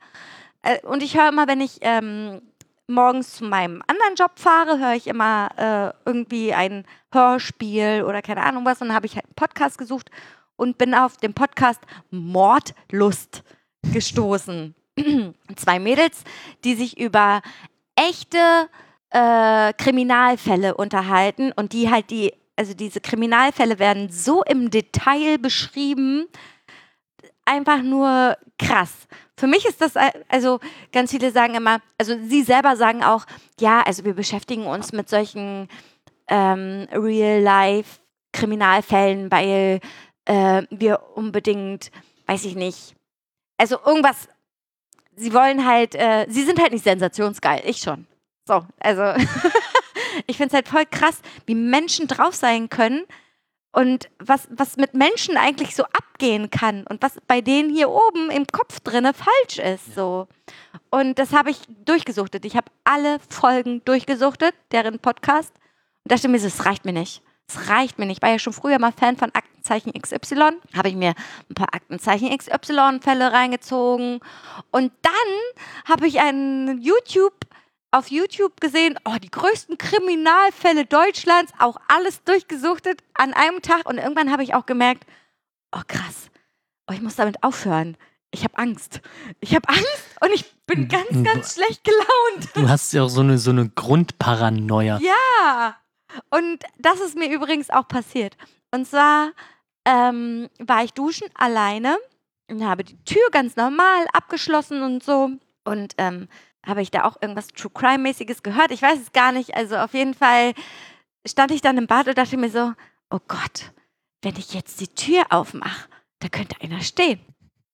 Äh, 0.63 0.79
und 0.87 1.03
ich 1.03 1.19
höre 1.19 1.29
immer, 1.29 1.47
wenn 1.47 1.61
ich 1.61 1.79
ähm, 1.83 2.41
morgens 2.87 3.37
zu 3.37 3.45
meinem 3.45 3.83
anderen 3.87 4.15
Job 4.17 4.33
fahre, 4.37 4.79
höre 4.79 4.95
ich 4.95 5.07
immer 5.07 5.49
äh, 5.57 6.09
irgendwie 6.09 6.53
ein 6.53 6.85
Hörspiel 7.13 8.05
oder 8.07 8.23
keine 8.23 8.43
Ahnung 8.43 8.65
was. 8.65 8.81
Und 8.81 8.89
dann 8.89 8.97
habe 8.97 9.07
ich 9.07 9.17
halt 9.17 9.27
einen 9.27 9.35
Podcast 9.35 9.79
gesucht 9.79 10.11
und 10.57 10.79
bin 10.79 10.95
auf 10.95 11.17
den 11.17 11.35
Podcast 11.35 11.81
Mordlust 12.11 13.43
gestoßen. 13.93 14.75
Zwei 15.57 15.79
Mädels, 15.79 16.25
die 16.65 16.75
sich 16.75 16.99
über 16.99 17.43
echte 17.97 18.69
äh, 19.11 19.73
Kriminalfälle 19.75 20.75
unterhalten 20.75 21.53
und 21.53 21.73
die 21.73 21.91
halt 21.91 22.11
die, 22.11 22.33
also 22.57 22.75
diese 22.75 23.01
Kriminalfälle 23.01 23.79
werden 23.79 24.11
so 24.11 24.43
im 24.43 24.71
Detail 24.71 25.39
beschrieben, 25.39 26.27
einfach 27.45 27.83
nur 27.83 28.37
krass. 28.59 29.07
Für 29.37 29.49
mich 29.49 29.67
ist 29.67 29.81
das, 29.81 29.97
äh, 29.97 30.13
also 30.29 30.61
ganz 30.93 31.11
viele 31.11 31.33
sagen 31.33 31.55
immer, 31.55 31.81
also 31.99 32.17
sie 32.23 32.43
selber 32.43 32.77
sagen 32.77 33.03
auch, 33.03 33.25
ja, 33.59 33.81
also 33.83 34.05
wir 34.05 34.13
beschäftigen 34.15 34.67
uns 34.67 34.93
mit 34.93 35.09
solchen 35.09 35.69
ähm, 36.29 36.87
Real-Life-Kriminalfällen, 36.93 39.33
weil 39.33 39.81
äh, 40.27 40.63
wir 40.71 41.01
unbedingt, 41.15 41.91
weiß 42.27 42.45
ich 42.45 42.55
nicht, 42.55 42.95
also 43.59 43.79
irgendwas, 43.85 44.29
sie 45.17 45.35
wollen 45.35 45.67
halt, 45.67 45.95
äh, 45.95 46.27
sie 46.29 46.45
sind 46.45 46.61
halt 46.61 46.73
nicht 46.73 46.85
sensationsgeil, 46.85 47.63
ich 47.65 47.79
schon. 47.79 48.07
So, 48.47 48.65
also 48.79 49.03
ich 50.27 50.37
finde 50.37 50.49
es 50.49 50.55
halt 50.55 50.69
voll 50.69 50.87
krass, 50.87 51.21
wie 51.47 51.55
Menschen 51.55 52.07
drauf 52.07 52.35
sein 52.35 52.69
können 52.69 53.05
und 53.75 54.09
was, 54.21 54.49
was 54.51 54.77
mit 54.77 54.95
Menschen 54.95 55.37
eigentlich 55.37 55.75
so 55.75 55.83
abgehen 55.85 56.49
kann 56.49 56.87
und 56.87 57.03
was 57.03 57.19
bei 57.27 57.41
denen 57.41 57.75
hier 57.75 57.91
oben 57.91 58.31
im 58.31 58.47
Kopf 58.47 58.79
drinne 58.81 59.13
falsch 59.13 59.59
ist. 59.59 59.95
So. 59.97 60.29
Und 60.91 61.19
das 61.19 61.33
habe 61.33 61.51
ich 61.51 61.59
durchgesuchtet. 61.85 62.45
Ich 62.45 62.57
habe 62.57 62.71
alle 62.85 63.19
Folgen 63.29 63.85
durchgesuchtet, 63.85 64.55
deren 64.71 65.01
Podcast. 65.01 65.53
Und 66.05 66.13
dachte 66.13 66.29
mir, 66.29 66.39
so, 66.39 66.47
das 66.47 66.65
reicht 66.65 66.85
mir 66.85 66.93
nicht. 66.93 67.21
Das 67.49 67.69
reicht 67.69 67.99
mir 67.99 68.07
nicht. 68.07 68.19
Ich 68.19 68.23
war 68.23 68.31
ja 68.31 68.39
schon 68.39 68.53
früher 68.53 68.79
mal 68.79 68.93
Fan 68.93 69.17
von 69.17 69.35
Aktenzeichen 69.35 69.93
XY. 69.93 70.53
Habe 70.77 70.89
ich 70.89 70.95
mir 70.95 71.15
ein 71.51 71.55
paar 71.55 71.75
Aktenzeichen 71.75 72.31
XY-Fälle 72.37 73.33
reingezogen. 73.33 74.21
Und 74.71 74.93
dann 75.03 75.85
habe 75.85 76.07
ich 76.07 76.21
einen 76.21 76.81
YouTube 76.81 77.35
auf 77.95 78.11
YouTube 78.11 78.61
gesehen, 78.61 78.99
oh, 79.05 79.17
die 79.23 79.31
größten 79.31 79.79
Kriminalfälle 79.79 80.85
Deutschlands, 80.85 81.53
auch 81.59 81.77
alles 81.87 82.25
durchgesuchtet 82.25 83.03
an 83.15 83.33
einem 83.33 83.63
Tag. 83.63 83.89
Und 83.89 83.99
irgendwann 83.99 84.33
habe 84.33 84.43
ich 84.43 84.55
auch 84.55 84.67
gemerkt, 84.67 85.07
oh 85.73 85.83
krass, 85.87 86.31
oh, 86.89 86.93
ich 86.93 87.01
muss 87.01 87.15
damit 87.15 87.43
aufhören. 87.43 87.97
Ich 88.33 88.43
habe 88.43 88.59
Angst. 88.59 89.01
Ich 89.39 89.55
habe 89.55 89.69
Angst 89.69 90.17
und 90.21 90.33
ich 90.35 90.45
bin 90.67 90.89
ganz, 90.89 91.23
ganz 91.23 91.55
schlecht 91.55 91.85
gelaunt. 91.85 92.49
Du 92.55 92.69
hast 92.69 92.93
ja 92.93 93.05
auch 93.05 93.09
so 93.09 93.21
eine, 93.21 93.39
so 93.39 93.51
eine 93.51 93.69
Grundparanoia. 93.69 94.99
Ja. 94.99 95.77
Und 96.31 96.65
das 96.79 97.01
ist 97.01 97.17
mir 97.17 97.31
übrigens 97.31 97.71
auch 97.71 97.87
passiert. 97.87 98.37
Und 98.73 98.89
zwar 98.89 99.31
ähm, 99.85 100.49
war 100.59 100.83
ich 100.83 100.93
duschen 100.95 101.29
alleine 101.35 101.97
und 102.51 102.65
habe 102.65 102.83
die 102.83 102.99
Tür 103.05 103.23
ganz 103.31 103.55
normal 103.55 104.07
abgeschlossen 104.13 104.83
und 104.83 105.05
so. 105.05 105.31
Und 105.65 105.95
ähm, 105.99 106.29
habe 106.67 106.83
ich 106.83 106.91
da 106.91 107.05
auch 107.05 107.21
irgendwas 107.21 107.49
True 107.49 107.71
Crime-mäßiges 107.73 108.43
gehört? 108.43 108.71
Ich 108.71 108.83
weiß 108.83 108.99
es 109.01 109.13
gar 109.13 109.33
nicht. 109.33 109.55
Also 109.55 109.77
auf 109.77 109.95
jeden 109.95 110.15
Fall 110.15 110.55
stand 111.27 111.53
ich 111.53 111.61
dann 111.61 111.79
im 111.79 111.87
Bad 111.87 112.09
und 112.09 112.19
dachte 112.19 112.37
mir 112.37 112.51
so, 112.51 112.73
oh 113.11 113.21
Gott, 113.29 113.73
wenn 114.23 114.37
ich 114.37 114.55
jetzt 114.55 114.81
die 114.81 114.89
Tür 114.89 115.25
aufmache, 115.31 115.89
da 116.21 116.29
könnte 116.29 116.61
einer 116.61 116.81
stehen. 116.81 117.21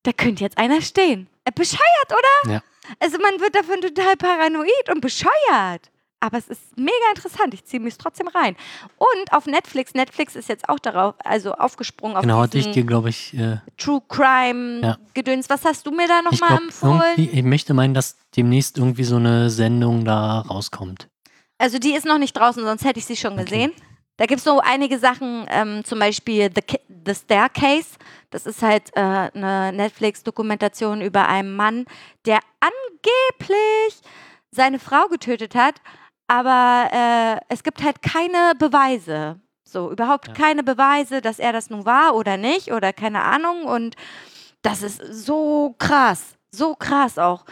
Da 0.03 0.13
könnte 0.13 0.45
jetzt 0.45 0.59
einer 0.59 0.81
stehen. 0.81 1.29
Äh, 1.45 1.53
bescheuert, 1.53 1.81
oder? 2.09 2.53
Ja. 2.55 2.63
Also 2.99 3.19
man 3.19 3.41
wird 3.41 3.55
davon 3.55 3.81
total 3.81 4.17
paranoid 4.17 4.91
und 4.91 5.01
bescheuert. 5.01 5.91
Aber 6.23 6.37
es 6.37 6.49
ist 6.49 6.77
mega 6.77 6.93
interessant. 7.15 7.55
Ich 7.55 7.65
ziehe 7.65 7.81
mich 7.81 7.97
trotzdem 7.97 8.29
rein. 8.29 8.55
Und 8.99 9.33
auf 9.33 9.47
Netflix, 9.47 9.95
Netflix 9.95 10.37
ist 10.37 10.49
jetzt 10.51 10.69
auch 10.69 10.79
darauf, 10.79 11.15
also 11.25 11.53
aufgesprungen 11.55 12.15
auf 12.17 12.23
Genau, 12.23 12.41
hatte 12.41 12.59
ich 12.59 12.71
dir, 12.71 12.85
glaube 12.85 13.09
ich, 13.09 13.33
äh, 13.35 13.57
True 13.79 14.03
Crime 14.07 14.81
Ja. 14.83 14.99
Gedöns. 15.15 15.49
Was 15.49 15.65
hast 15.65 15.87
du 15.87 15.91
mir 15.91 16.07
da 16.07 16.21
nochmal 16.21 16.59
empfohlen? 16.59 17.17
ich 17.17 17.43
möchte 17.43 17.73
meinen, 17.73 17.95
dass 17.95 18.19
demnächst 18.37 18.77
irgendwie 18.77 19.05
so 19.05 19.17
eine 19.17 19.49
Sendung 19.49 20.05
da 20.05 20.41
rauskommt. 20.41 21.09
Also 21.57 21.79
die 21.79 21.95
ist 21.95 22.05
noch 22.07 22.19
nicht 22.19 22.35
draußen, 22.37 22.63
sonst 22.63 22.85
hätte 22.85 22.99
ich 22.99 23.07
sie 23.07 23.17
schon 23.17 23.33
Okay. 23.35 23.45
gesehen. 23.45 23.73
Da 24.19 24.27
gibt 24.27 24.39
es 24.41 24.45
so 24.45 24.61
einige 24.61 24.99
Sachen, 24.99 25.47
ähm, 25.49 25.83
zum 25.85 25.99
Beispiel 25.99 26.51
The, 26.55 26.79
The 27.07 27.15
Staircase. 27.15 27.97
Das 28.29 28.45
ist 28.45 28.61
halt 28.61 28.91
äh, 28.95 29.01
eine 29.01 29.73
Netflix-Dokumentation 29.73 31.01
über 31.01 31.27
einen 31.29 31.57
Mann, 31.57 31.87
der 32.27 32.41
angeblich 32.61 34.01
seine 34.51 34.79
Frau 34.79 35.07
getötet 35.09 35.55
hat, 35.55 35.77
aber 36.31 36.89
äh, 36.93 37.41
es 37.49 37.65
gibt 37.65 37.83
halt 37.83 38.03
keine 38.03 38.53
Beweise. 38.57 39.41
So, 39.65 39.91
überhaupt 39.91 40.29
Ja. 40.29 40.35
keine 40.35 40.63
Beweise, 40.63 41.21
dass 41.21 41.41
er 41.41 41.53
das 41.53 41.71
nun 41.71 41.85
war 41.85 42.15
oder 42.15 42.37
nicht 42.37 42.71
oder 42.71 42.93
keine 42.93 43.23
Ahnung. 43.23 43.65
Und 43.65 43.97
das 44.63 44.83
ist 44.83 45.01
so 45.11 45.75
krass, 45.79 46.37
so 46.53 46.77
krass 46.77 47.19
auch. 47.19 47.45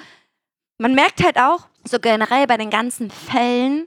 Man 0.79 0.95
merkt 0.95 1.25
halt 1.25 1.39
auch, 1.39 1.67
so 1.83 1.99
generell 1.99 2.47
bei 2.47 2.57
den 2.57 2.71
ganzen 2.71 3.11
Fällen, 3.11 3.87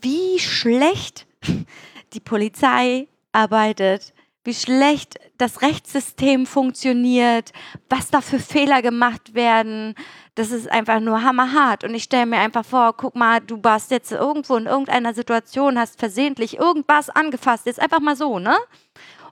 wie 0.00 0.38
schlecht 0.38 1.26
die 2.14 2.20
Polizei 2.20 3.08
arbeitet, 3.32 4.14
wie 4.44 4.54
schlecht 4.54 5.18
das 5.38 5.62
Rechtssystem 5.62 6.46
funktioniert, 6.46 7.52
was 7.88 8.10
da 8.10 8.20
für 8.20 8.38
Fehler 8.38 8.82
gemacht 8.82 9.34
werden. 9.34 9.94
Das 10.34 10.50
ist 10.50 10.70
einfach 10.70 11.00
nur 11.00 11.22
hammerhart. 11.22 11.84
Und 11.84 11.94
ich 11.94 12.04
stelle 12.04 12.26
mir 12.26 12.38
einfach 12.38 12.64
vor, 12.64 12.94
guck 12.96 13.14
mal, 13.14 13.40
du 13.40 13.62
warst 13.62 13.90
jetzt 13.90 14.12
irgendwo 14.12 14.56
in 14.56 14.66
irgendeiner 14.66 15.14
Situation, 15.14 15.78
hast 15.78 15.98
versehentlich 15.98 16.58
irgendwas 16.58 17.10
angefasst, 17.10 17.66
jetzt 17.66 17.80
einfach 17.80 18.00
mal 18.00 18.16
so, 18.16 18.38
ne? 18.38 18.56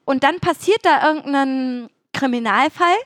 Und 0.05 0.23
dann 0.23 0.41
passiert 0.41 0.81
da 0.83 1.07
irgendein 1.09 1.89
Kriminalfall. 2.13 2.97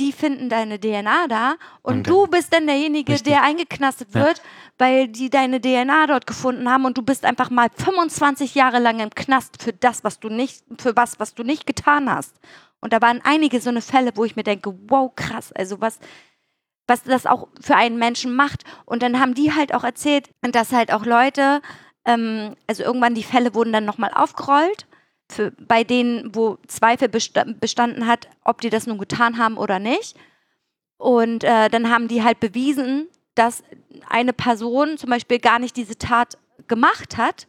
Die 0.00 0.12
finden 0.12 0.48
deine 0.48 0.80
DNA 0.80 1.28
da 1.28 1.54
und, 1.82 1.98
Und 1.98 2.06
du 2.08 2.26
bist 2.26 2.52
dann 2.52 2.66
derjenige, 2.66 3.12
Richtig. 3.12 3.32
der 3.32 3.42
eingeknastet 3.42 4.08
Ja. 4.14 4.24
wird, 4.24 4.42
weil 4.78 5.06
die 5.08 5.30
deine 5.30 5.60
DNA 5.60 6.06
dort 6.06 6.26
gefunden 6.26 6.68
haben 6.70 6.86
und 6.86 6.96
du 6.98 7.02
bist 7.02 7.24
einfach 7.24 7.50
mal 7.50 7.68
25 7.76 8.54
Jahre 8.54 8.78
lang 8.80 8.98
im 9.00 9.10
Knast 9.10 9.62
für 9.62 9.72
das, 9.72 10.02
was 10.02 10.18
du 10.18 10.28
nicht, 10.30 10.64
für 10.78 10.96
was, 10.96 11.20
was 11.20 11.34
du 11.34 11.42
nicht 11.44 11.66
getan 11.66 12.10
hast. 12.10 12.34
Und 12.80 12.94
da 12.94 13.02
waren 13.02 13.20
einige 13.22 13.60
so 13.60 13.68
eine 13.68 13.82
Fälle, 13.82 14.12
wo 14.14 14.24
ich 14.24 14.36
mir 14.36 14.42
denke, 14.42 14.74
wow, 14.88 15.12
krass, 15.14 15.52
also 15.52 15.82
was, 15.82 15.98
was 16.86 17.02
das 17.02 17.26
auch 17.26 17.48
für 17.60 17.76
einen 17.76 17.98
Menschen 17.98 18.34
macht. 18.34 18.64
Und 18.86 19.02
dann 19.02 19.20
haben 19.20 19.34
die 19.34 19.52
halt 19.54 19.74
auch 19.74 19.84
erzählt, 19.84 20.30
dass 20.40 20.72
halt 20.72 20.90
auch 20.92 21.04
Leute, 21.04 21.60
ähm, 22.06 22.56
also 22.66 22.82
irgendwann 22.82 23.14
die 23.14 23.22
Fälle 23.22 23.54
wurden 23.54 23.72
dann 23.74 23.84
nochmal 23.84 24.12
aufgerollt, 24.14 24.86
für, 25.30 25.52
bei 25.52 25.84
denen, 25.84 26.34
wo 26.34 26.58
Zweifel 26.66 27.08
besta 27.08 27.44
bestanden 27.44 28.06
hat, 28.06 28.28
ob 28.44 28.60
die 28.60 28.70
das 28.70 28.86
nun 28.86 28.98
getan 28.98 29.38
haben 29.38 29.56
oder 29.56 29.78
nicht. 29.78 30.16
Und 30.98 31.44
äh, 31.44 31.68
dann 31.68 31.90
haben 31.90 32.08
die 32.08 32.22
halt 32.22 32.40
bewiesen, 32.40 33.08
dass 33.34 33.62
eine 34.08 34.32
Person 34.32 34.98
zum 34.98 35.10
Beispiel 35.10 35.38
gar 35.38 35.58
nicht 35.58 35.76
diese 35.76 35.96
Tat 35.96 36.36
gemacht 36.68 37.16
hat. 37.16 37.46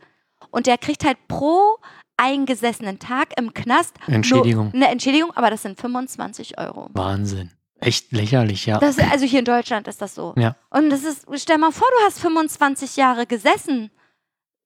Und 0.52 0.68
der 0.68 0.78
kriegt 0.78 1.06
halt 1.06 1.18
pro 1.28 1.78
eingesessenen 2.18 3.00
Tag 3.00 3.38
im 3.38 3.54
Knast 3.54 3.96
Entschädigung. 4.08 4.72
Eine 4.74 4.90
Entschädigung, 4.90 5.32
aber 5.32 5.50
das 5.50 5.64
sind 5.64 5.80
25 5.80 6.58
Euro. 6.60 6.88
Wahnsinn. 6.94 7.52
Echt 7.80 8.12
lächerlich, 8.12 8.68
ja. 8.68 8.78
Das, 8.78 9.00
also 9.00 9.26
hier 9.26 9.40
in 9.40 9.46
Deutschland 9.46 9.88
ist 9.88 10.02
das 10.02 10.14
so. 10.14 10.36
Ja. 10.38 10.56
Und 10.70 10.92
das 10.92 11.04
ist, 11.04 11.26
stell 11.36 11.58
mal 11.58 11.72
vor, 11.72 11.88
du 11.98 12.06
hast 12.06 12.20
25 12.20 12.96
Jahre 12.96 13.26
gesessen. 13.26 13.90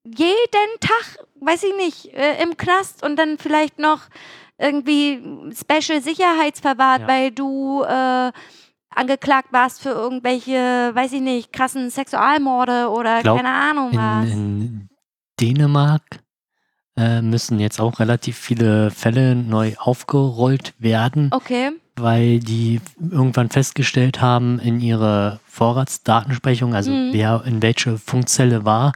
Jeden 0.05 0.79
Tag, 0.79 1.25
weiß 1.41 1.63
ich 1.63 1.75
nicht, 1.75 2.13
äh, 2.13 2.41
im 2.43 2.57
Knast 2.57 3.03
und 3.03 3.15
dann 3.17 3.37
vielleicht 3.37 3.79
noch 3.79 4.01
irgendwie 4.57 5.21
Special 5.53 6.01
Sicherheitsverwahrt, 6.01 7.01
Ja. 7.01 7.07
weil 7.07 7.31
du 7.31 7.83
äh, 7.83 8.31
angeklagt 8.89 9.49
warst 9.51 9.81
für 9.81 9.89
irgendwelche, 9.89 10.91
weiß 10.93 11.11
ich 11.13 11.21
nicht, 11.21 11.51
krassen 11.51 11.89
Sexualmorde 11.89 12.89
oder 12.89 13.21
Glaub, 13.21 13.37
keine 13.37 13.51
Ahnung 13.51 13.91
was. 13.93 14.25
In, 14.29 14.31
in 14.31 14.89
Dänemark 15.41 16.03
äh, 16.97 17.21
müssen 17.21 17.59
jetzt 17.59 17.81
auch 17.81 17.99
relativ 17.99 18.37
viele 18.37 18.91
Fälle 18.91 19.35
neu 19.35 19.73
aufgerollt 19.77 20.73
werden, 20.77 21.29
Okay. 21.33 21.71
weil 21.97 22.39
die 22.39 22.79
irgendwann 23.01 23.49
festgestellt 23.49 24.21
haben 24.21 24.59
in 24.59 24.79
ihrer 24.79 25.41
Vorratsdatensprechung, 25.47 26.73
also 26.73 26.91
Mhm. 26.91 27.09
wer 27.11 27.43
in 27.45 27.61
welche 27.61 27.97
Funkzelle 27.97 28.63
war, 28.63 28.93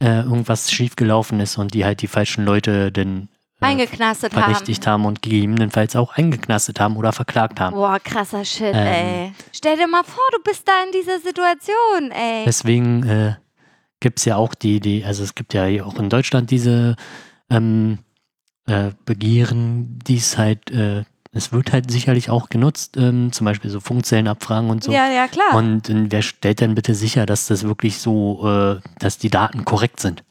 äh, 0.00 0.20
irgendwas 0.20 0.70
schiefgelaufen 0.70 1.40
ist 1.40 1.58
und 1.58 1.74
die 1.74 1.84
halt 1.84 2.02
die 2.02 2.06
falschen 2.06 2.44
Leute 2.44 2.90
dann 2.90 3.28
äh, 3.60 3.66
Eingeknastet 3.66 4.34
haben. 4.34 4.42
verdächtigt 4.44 4.86
haben 4.86 5.04
und 5.04 5.20
gegebenenfalls 5.22 5.94
auch 5.96 6.14
eingeknastet 6.14 6.80
haben 6.80 6.96
oder 6.96 7.12
verklagt 7.12 7.60
haben. 7.60 7.74
Boah, 7.76 7.98
krasser 8.02 8.44
Shit, 8.44 8.74
Ähm. 8.74 8.86
ey. 8.86 9.32
Stell 9.52 9.76
dir 9.76 9.86
mal 9.86 10.02
vor, 10.04 10.24
du 10.32 10.42
bist 10.42 10.66
da 10.66 10.72
in 10.86 10.92
dieser 10.92 11.18
Situation, 11.20 12.10
ey. 12.10 12.44
Deswegen 12.46 13.02
äh, 13.06 13.34
gibt 14.00 14.18
es 14.18 14.24
ja 14.24 14.36
auch 14.36 14.54
die, 14.54 14.80
die, 14.80 15.04
also 15.04 15.22
es 15.22 15.34
gibt 15.34 15.52
ja 15.52 15.64
auch 15.84 15.98
in 15.98 16.08
Deutschland 16.08 16.50
diese 16.50 16.96
ähm, 17.50 17.98
äh, 18.66 18.92
Begehren, 19.04 19.98
die 20.06 20.16
es 20.16 20.38
halt, 20.38 20.70
äh, 20.70 21.04
es 21.32 21.52
wird 21.52 21.72
halt 21.72 21.90
sicherlich 21.90 22.28
auch 22.30 22.48
genutzt, 22.48 22.96
ähm, 22.96 23.32
zum 23.32 23.44
Beispiel 23.44 23.70
so 23.70 23.80
Funkzellenabfragen 23.80 24.70
und 24.70 24.82
so. 24.82 24.92
Ja, 24.92 25.08
ja, 25.10 25.28
klar. 25.28 25.54
Und 25.54 25.88
äh, 25.88 26.06
wer 26.10 26.22
stellt 26.22 26.60
denn 26.60 26.74
bitte 26.74 26.94
sicher, 26.94 27.26
dass 27.26 27.46
das 27.46 27.62
wirklich 27.64 27.98
so, 27.98 28.48
äh, 28.48 28.80
dass 28.98 29.18
die 29.18 29.30
Daten 29.30 29.64
korrekt 29.64 30.00
sind? 30.00 30.24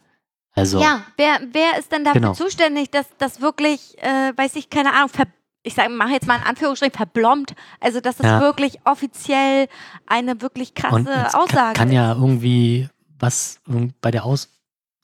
Also, 0.53 0.81
Ja, 0.81 1.01
wer, 1.15 1.39
wer 1.51 1.79
ist 1.79 1.91
denn 1.91 2.03
dafür 2.03 2.19
Genau. 2.21 2.33
zuständig, 2.33 2.89
dass 2.91 3.05
das 3.17 3.39
wirklich, 3.39 3.97
äh, 4.01 4.33
weiß 4.35 4.55
ich, 4.55 4.69
keine 4.69 4.93
Ahnung, 4.93 5.09
ver 5.09 5.25
ich 5.61 5.73
sage, 5.75 5.89
mache 5.89 6.11
jetzt 6.11 6.25
mal 6.25 6.37
in 6.37 6.43
Anführungsstrichen 6.43 6.95
verblombt, 6.95 7.53
also 7.81 7.99
dass 7.99 8.15
das 8.15 8.25
Ja. 8.27 8.39
wirklich 8.39 8.79
offiziell 8.85 9.67
eine 10.07 10.41
wirklich 10.41 10.73
krasse 10.73 11.27
Aussage 11.35 11.47
kann, 11.53 11.73
kann 11.73 11.87
ist. 11.89 11.93
ja 11.95 12.13
irgendwie 12.13 12.87
was 13.19 13.59
bei 13.99 14.09
der 14.09 14.23
Aus 14.23 14.49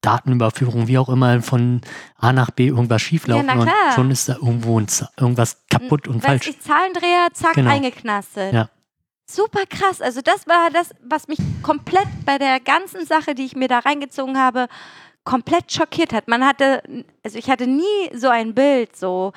Datenüberführung, 0.06 0.88
wie 0.88 0.98
auch 0.98 1.10
immer, 1.10 1.42
von 1.42 1.82
A 2.18 2.32
nach 2.34 2.52
B 2.52 2.68
irgendwas 2.68 3.02
schieflaufen 3.02 3.48
Ja, 3.48 3.54
und 3.56 3.70
schon 3.96 4.12
ist 4.12 4.30
da 4.30 4.34
irgendwo 4.34 4.80
irgendwas 4.80 5.64
kaputt 5.70 6.08
und 6.08 6.18
Weiß 6.18 6.26
falsch. 6.26 6.48
ich, 6.48 6.60
Zahlendreher, 6.62 7.28
zack, 7.34 7.54
Genau. 7.54 7.72
eingeknastet. 7.72 8.54
Ja. 8.54 8.70
Super 9.30 9.66
krass. 9.66 10.02
Also 10.02 10.22
das 10.22 10.46
war 10.48 10.70
das, 10.72 10.92
was 11.04 11.28
mich 11.28 11.40
komplett 11.64 12.08
bei 12.26 12.38
der 12.38 12.60
ganzen 12.60 13.06
Sache, 13.06 13.34
die 13.34 13.46
ich 13.46 13.56
mir 13.56 13.68
da 13.68 13.80
reingezogen 13.80 14.38
habe, 14.38 14.68
komplett 15.24 15.72
schockiert 15.72 16.14
hat. 16.14 16.28
Man 16.28 16.46
hatte, 16.46 16.84
also 17.24 17.38
ich 17.40 17.50
hatte 17.50 17.66
nie 17.66 17.84
so 18.14 18.30
ein 18.30 18.54
Bild, 18.54 18.96
so 18.96 19.34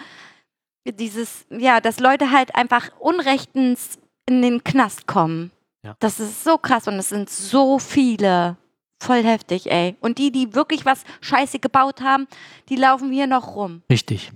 dieses, 0.86 1.46
ja, 1.50 1.80
dass 1.80 2.00
Leute 2.00 2.30
halt 2.30 2.54
einfach 2.54 2.90
unrechtens 2.98 3.98
in 4.26 4.42
den 4.42 4.62
Knast 4.62 5.06
kommen. 5.06 5.50
Ja. 5.82 5.96
Das 6.00 6.20
ist 6.20 6.44
so 6.44 6.58
krass 6.58 6.86
und 6.88 6.94
es 6.94 7.08
sind 7.08 7.30
so 7.30 7.78
viele. 7.78 8.56
Voll 9.00 9.22
heftig, 9.22 9.70
ey. 9.70 9.96
Und 10.00 10.18
die, 10.18 10.32
die 10.32 10.54
wirklich 10.54 10.84
was 10.84 11.04
Scheiße 11.20 11.58
gebaut 11.60 12.00
haben, 12.00 12.26
die 12.68 12.76
laufen 12.76 13.12
hier 13.12 13.26
noch 13.26 13.54
rum. 13.54 13.82
Richtig. 13.90 14.32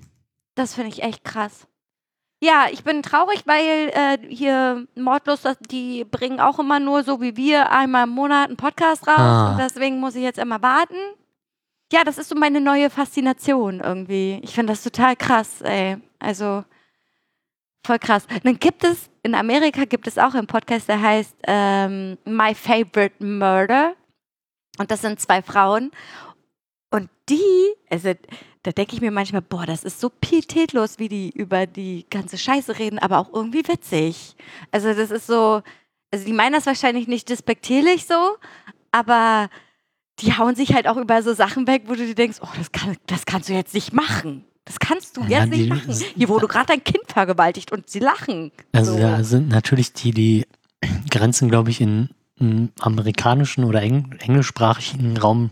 Das 0.54 0.74
finde 0.74 0.90
ich 0.90 1.02
echt 1.02 1.24
krass. 1.24 1.66
Ja, 2.40 2.66
ich 2.72 2.82
bin 2.84 3.02
traurig, 3.02 3.42
weil 3.46 3.90
äh, 3.94 4.18
hier 4.28 4.86
Mordlos, 4.96 5.42
die 5.70 6.04
bringen 6.04 6.40
auch 6.40 6.58
immer 6.58 6.80
nur 6.80 7.04
so 7.04 7.20
wie 7.20 7.36
wir 7.36 7.70
einmal 7.70 8.04
im 8.04 8.10
Monat 8.10 8.48
einen 8.48 8.56
Podcast 8.56 9.06
raus 9.06 9.18
Ah. 9.18 9.52
und 9.52 9.58
deswegen 9.58 10.00
muss 10.00 10.16
ich 10.16 10.22
jetzt 10.22 10.38
immer 10.40 10.60
warten. 10.60 10.96
Ja, 11.92 12.02
das 12.04 12.18
ist 12.18 12.28
so 12.30 12.34
meine 12.34 12.60
neue 12.60 12.90
Faszination 12.90 13.80
irgendwie. 13.80 14.40
Ich 14.42 14.54
finde 14.54 14.72
das 14.72 14.82
total 14.82 15.14
krass, 15.14 15.60
ey. 15.62 15.98
Also 16.18 16.64
voll 17.86 17.98
krass. 17.98 18.26
Dann 18.42 18.58
gibt 18.58 18.82
es, 18.84 19.08
in 19.22 19.34
Amerika 19.34 19.84
gibt 19.84 20.06
es 20.06 20.18
auch 20.18 20.34
einen 20.34 20.46
Podcast, 20.46 20.88
der 20.88 21.00
heißt 21.00 21.36
ähm, 21.46 22.18
My 22.24 22.54
Favorite 22.54 23.24
Murder. 23.24 23.94
Und 24.82 24.90
das 24.90 25.00
sind 25.00 25.20
zwei 25.20 25.42
Frauen. 25.42 25.92
Und 26.90 27.08
die, 27.28 27.40
also 27.88 28.14
da 28.64 28.72
denke 28.72 28.96
ich 28.96 29.00
mir 29.00 29.12
manchmal, 29.12 29.40
boah, 29.40 29.64
das 29.64 29.84
ist 29.84 30.00
so 30.00 30.10
pietätlos, 30.10 30.98
wie 30.98 31.08
die 31.08 31.30
über 31.30 31.68
die 31.68 32.04
ganze 32.10 32.36
Scheiße 32.36 32.80
reden, 32.80 32.98
aber 32.98 33.18
auch 33.18 33.32
irgendwie 33.32 33.66
witzig. 33.68 34.34
Also 34.72 34.92
das 34.92 35.12
ist 35.12 35.28
so, 35.28 35.62
also 36.12 36.24
die 36.26 36.32
meinen 36.32 36.54
das 36.54 36.66
wahrscheinlich 36.66 37.06
nicht 37.06 37.28
despektierlich 37.28 38.06
so, 38.06 38.34
aber 38.90 39.50
die 40.18 40.36
hauen 40.36 40.56
sich 40.56 40.74
halt 40.74 40.88
auch 40.88 40.96
über 40.96 41.22
so 41.22 41.32
Sachen 41.32 41.68
weg, 41.68 41.84
wo 41.86 41.94
du 41.94 42.04
dir 42.04 42.16
denkst, 42.16 42.38
oh, 42.42 42.48
das, 42.58 42.72
kann, 42.72 42.96
das 43.06 43.24
kannst 43.24 43.48
du 43.48 43.52
jetzt 43.52 43.74
nicht 43.74 43.92
machen. 43.92 44.44
Das 44.64 44.80
kannst 44.80 45.16
du 45.16 45.22
Ja, 45.22 45.44
jetzt 45.44 45.50
nicht 45.50 45.68
machen. 45.68 45.94
Hier 46.16 46.28
wurde 46.28 46.48
gerade 46.48 46.66
dein 46.66 46.82
Kind 46.82 47.04
vergewaltigt 47.06 47.70
und 47.70 47.88
sie 47.88 48.00
lachen. 48.00 48.50
Also 48.72 48.94
so. 48.94 48.98
da 48.98 49.22
sind 49.22 49.48
natürlich 49.48 49.92
die, 49.92 50.10
die 50.10 50.44
Grenzen, 51.10 51.48
glaube 51.48 51.70
ich, 51.70 51.80
in, 51.80 52.10
im 52.42 52.70
amerikanischen 52.80 53.64
oder 53.64 53.80
eng, 53.82 54.14
englischsprachigen 54.18 55.16
Raum 55.16 55.50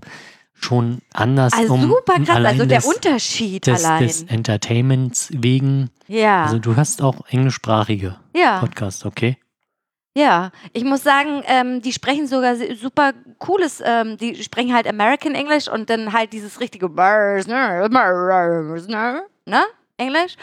schon 0.53 0.99
anders. 1.15 1.53
also 1.55 1.75
um 1.75 1.83
super 1.83 2.15
krass, 2.15 2.31
allein 2.31 2.53
also 2.53 2.67
der 2.67 2.81
des, 2.81 2.87
Unterschied 2.87 3.67
des, 3.67 3.85
allein. 3.85 4.07
des 4.07 4.23
Entertainments 4.25 5.29
wegen. 5.33 5.91
ja, 6.07 6.45
Also 6.45 6.59
du 6.59 6.77
hast 6.77 7.01
auch 7.03 7.27
englischsprachige 7.29 8.17
ja. 8.35 8.59
Podcasts, 8.61 9.07
okay? 9.07 9.39
Ja, 10.17 10.51
ich 10.73 10.85
muss 10.85 11.05
sagen, 11.05 11.43
ähm, 11.47 11.83
die 11.83 11.93
sprechen 11.93 12.27
sogar 12.27 12.57
super 12.57 13.13
cooles, 13.39 13.81
ähm, 13.85 14.17
die 14.17 14.43
sprechen 14.43 14.75
halt 14.75 14.89
American 14.89 15.35
English 15.35 15.69
und 15.69 15.89
dann 15.89 16.13
halt 16.13 16.33
dieses 16.33 16.61
richtige 16.61 16.89
ne? 19.47 19.63
Englisch. 19.97 20.37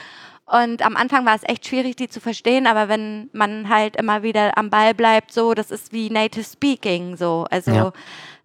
Und 0.49 0.81
am 0.81 0.95
Anfang 0.95 1.25
war 1.25 1.35
es 1.35 1.43
echt 1.43 1.67
schwierig, 1.67 1.97
die 1.97 2.07
zu 2.07 2.21
verstehen, 2.21 2.67
aber 2.67 2.87
wenn 2.87 3.29
man 3.33 3.67
halt 3.67 3.97
immer 3.97 4.23
wieder 4.23 4.57
am 4.57 4.69
Ball 4.69 4.93
bleibt, 4.93 5.33
so, 5.33 5.53
das 5.53 5.71
ist 5.71 5.91
wie 5.91 6.09
Native 6.09 6.45
Speaking, 6.45 7.17
so. 7.17 7.45
Also, 7.51 7.71
Ja. 7.71 7.91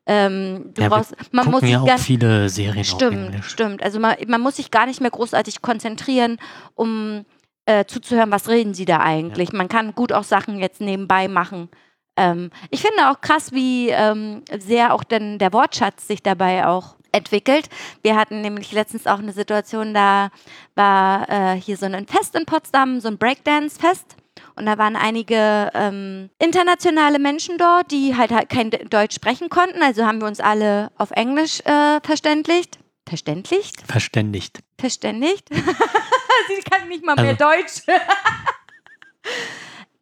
ähm, 0.07 0.72
du 0.74 0.82
Ja, 0.82 0.88
brauchst, 0.88 1.14
man 1.32 1.46
muss 1.48 1.62
ja 1.62 1.68
sich 1.68 1.76
auch 1.76 1.86
gar 1.86 1.98
viele 1.98 2.48
Serien 2.48 2.80
auf 2.80 2.86
Stimmt, 2.86 3.28
Englisch. 3.28 3.48
stimmt. 3.50 3.82
Also 3.84 4.00
man, 4.00 4.16
man 4.26 4.40
muss 4.40 4.57
sich 4.57 4.72
gar 4.72 4.86
nicht 4.86 5.00
mehr 5.00 5.12
großartig 5.12 5.62
konzentrieren, 5.62 6.38
um 6.74 7.24
äh, 7.66 7.84
zuzuhören, 7.84 8.32
was 8.32 8.48
reden 8.48 8.74
sie 8.74 8.84
da 8.84 8.98
eigentlich. 8.98 9.53
Man 9.53 9.68
kann 9.68 9.94
gut 9.94 10.12
auch 10.12 10.24
Sachen 10.24 10.59
jetzt 10.59 10.80
nebenbei 10.80 11.28
machen. 11.28 11.68
Ähm, 12.16 12.50
ich 12.70 12.82
finde 12.82 13.11
auch 13.11 13.20
krass, 13.20 13.53
wie 13.53 13.90
ähm, 13.90 14.42
sehr 14.59 14.92
auch 14.92 15.05
denn 15.05 15.38
der 15.38 15.53
Wortschatz 15.53 16.09
sich 16.09 16.20
dabei 16.20 16.66
auch 16.66 16.96
entwickelt. 17.12 17.68
Wir 18.02 18.16
hatten 18.16 18.40
nämlich 18.40 18.72
letztens 18.72 19.06
auch 19.06 19.18
eine 19.18 19.32
Situation, 19.32 19.94
da 19.94 20.30
war 20.74 21.28
äh, 21.28 21.60
hier 21.60 21.76
so 21.76 21.86
ein 21.86 22.06
Fest 22.06 22.34
in 22.34 22.46
Potsdam, 22.46 23.00
so 23.00 23.08
ein 23.08 23.18
Breakdance-Fest. 23.18 24.16
Und 24.54 24.66
da 24.66 24.76
waren 24.76 24.96
einige 24.96 25.70
ähm, 25.74 26.28
internationale 26.38 27.18
Menschen 27.18 27.56
dort, 27.58 27.90
die 27.90 28.16
halt, 28.16 28.32
halt 28.32 28.48
kein 28.50 28.70
Deutsch 28.70 29.14
sprechen 29.14 29.48
konnten. 29.48 29.82
Also 29.82 30.04
haben 30.04 30.20
wir 30.20 30.26
uns 30.28 30.40
alle 30.40 30.90
auf 30.98 31.10
Englisch 31.12 31.60
äh, 31.60 32.00
verständlicht. 32.02 32.78
Verständlicht? 33.08 33.82
Verständigt. 33.90 34.58
Verständigt? 34.78 35.48
Sie 35.52 36.62
kann 36.70 36.88
nicht 36.88 37.04
mal 37.04 37.14
mehr 37.16 37.36
Also- 37.38 37.44
Deutsch. 37.44 37.82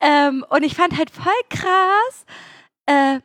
ähm, 0.01 0.45
und 0.49 0.63
ich 0.63 0.75
fand 0.75 0.97
halt 0.97 1.11
voll 1.11 1.33
krass, 1.49 2.25
äh, 2.87 3.21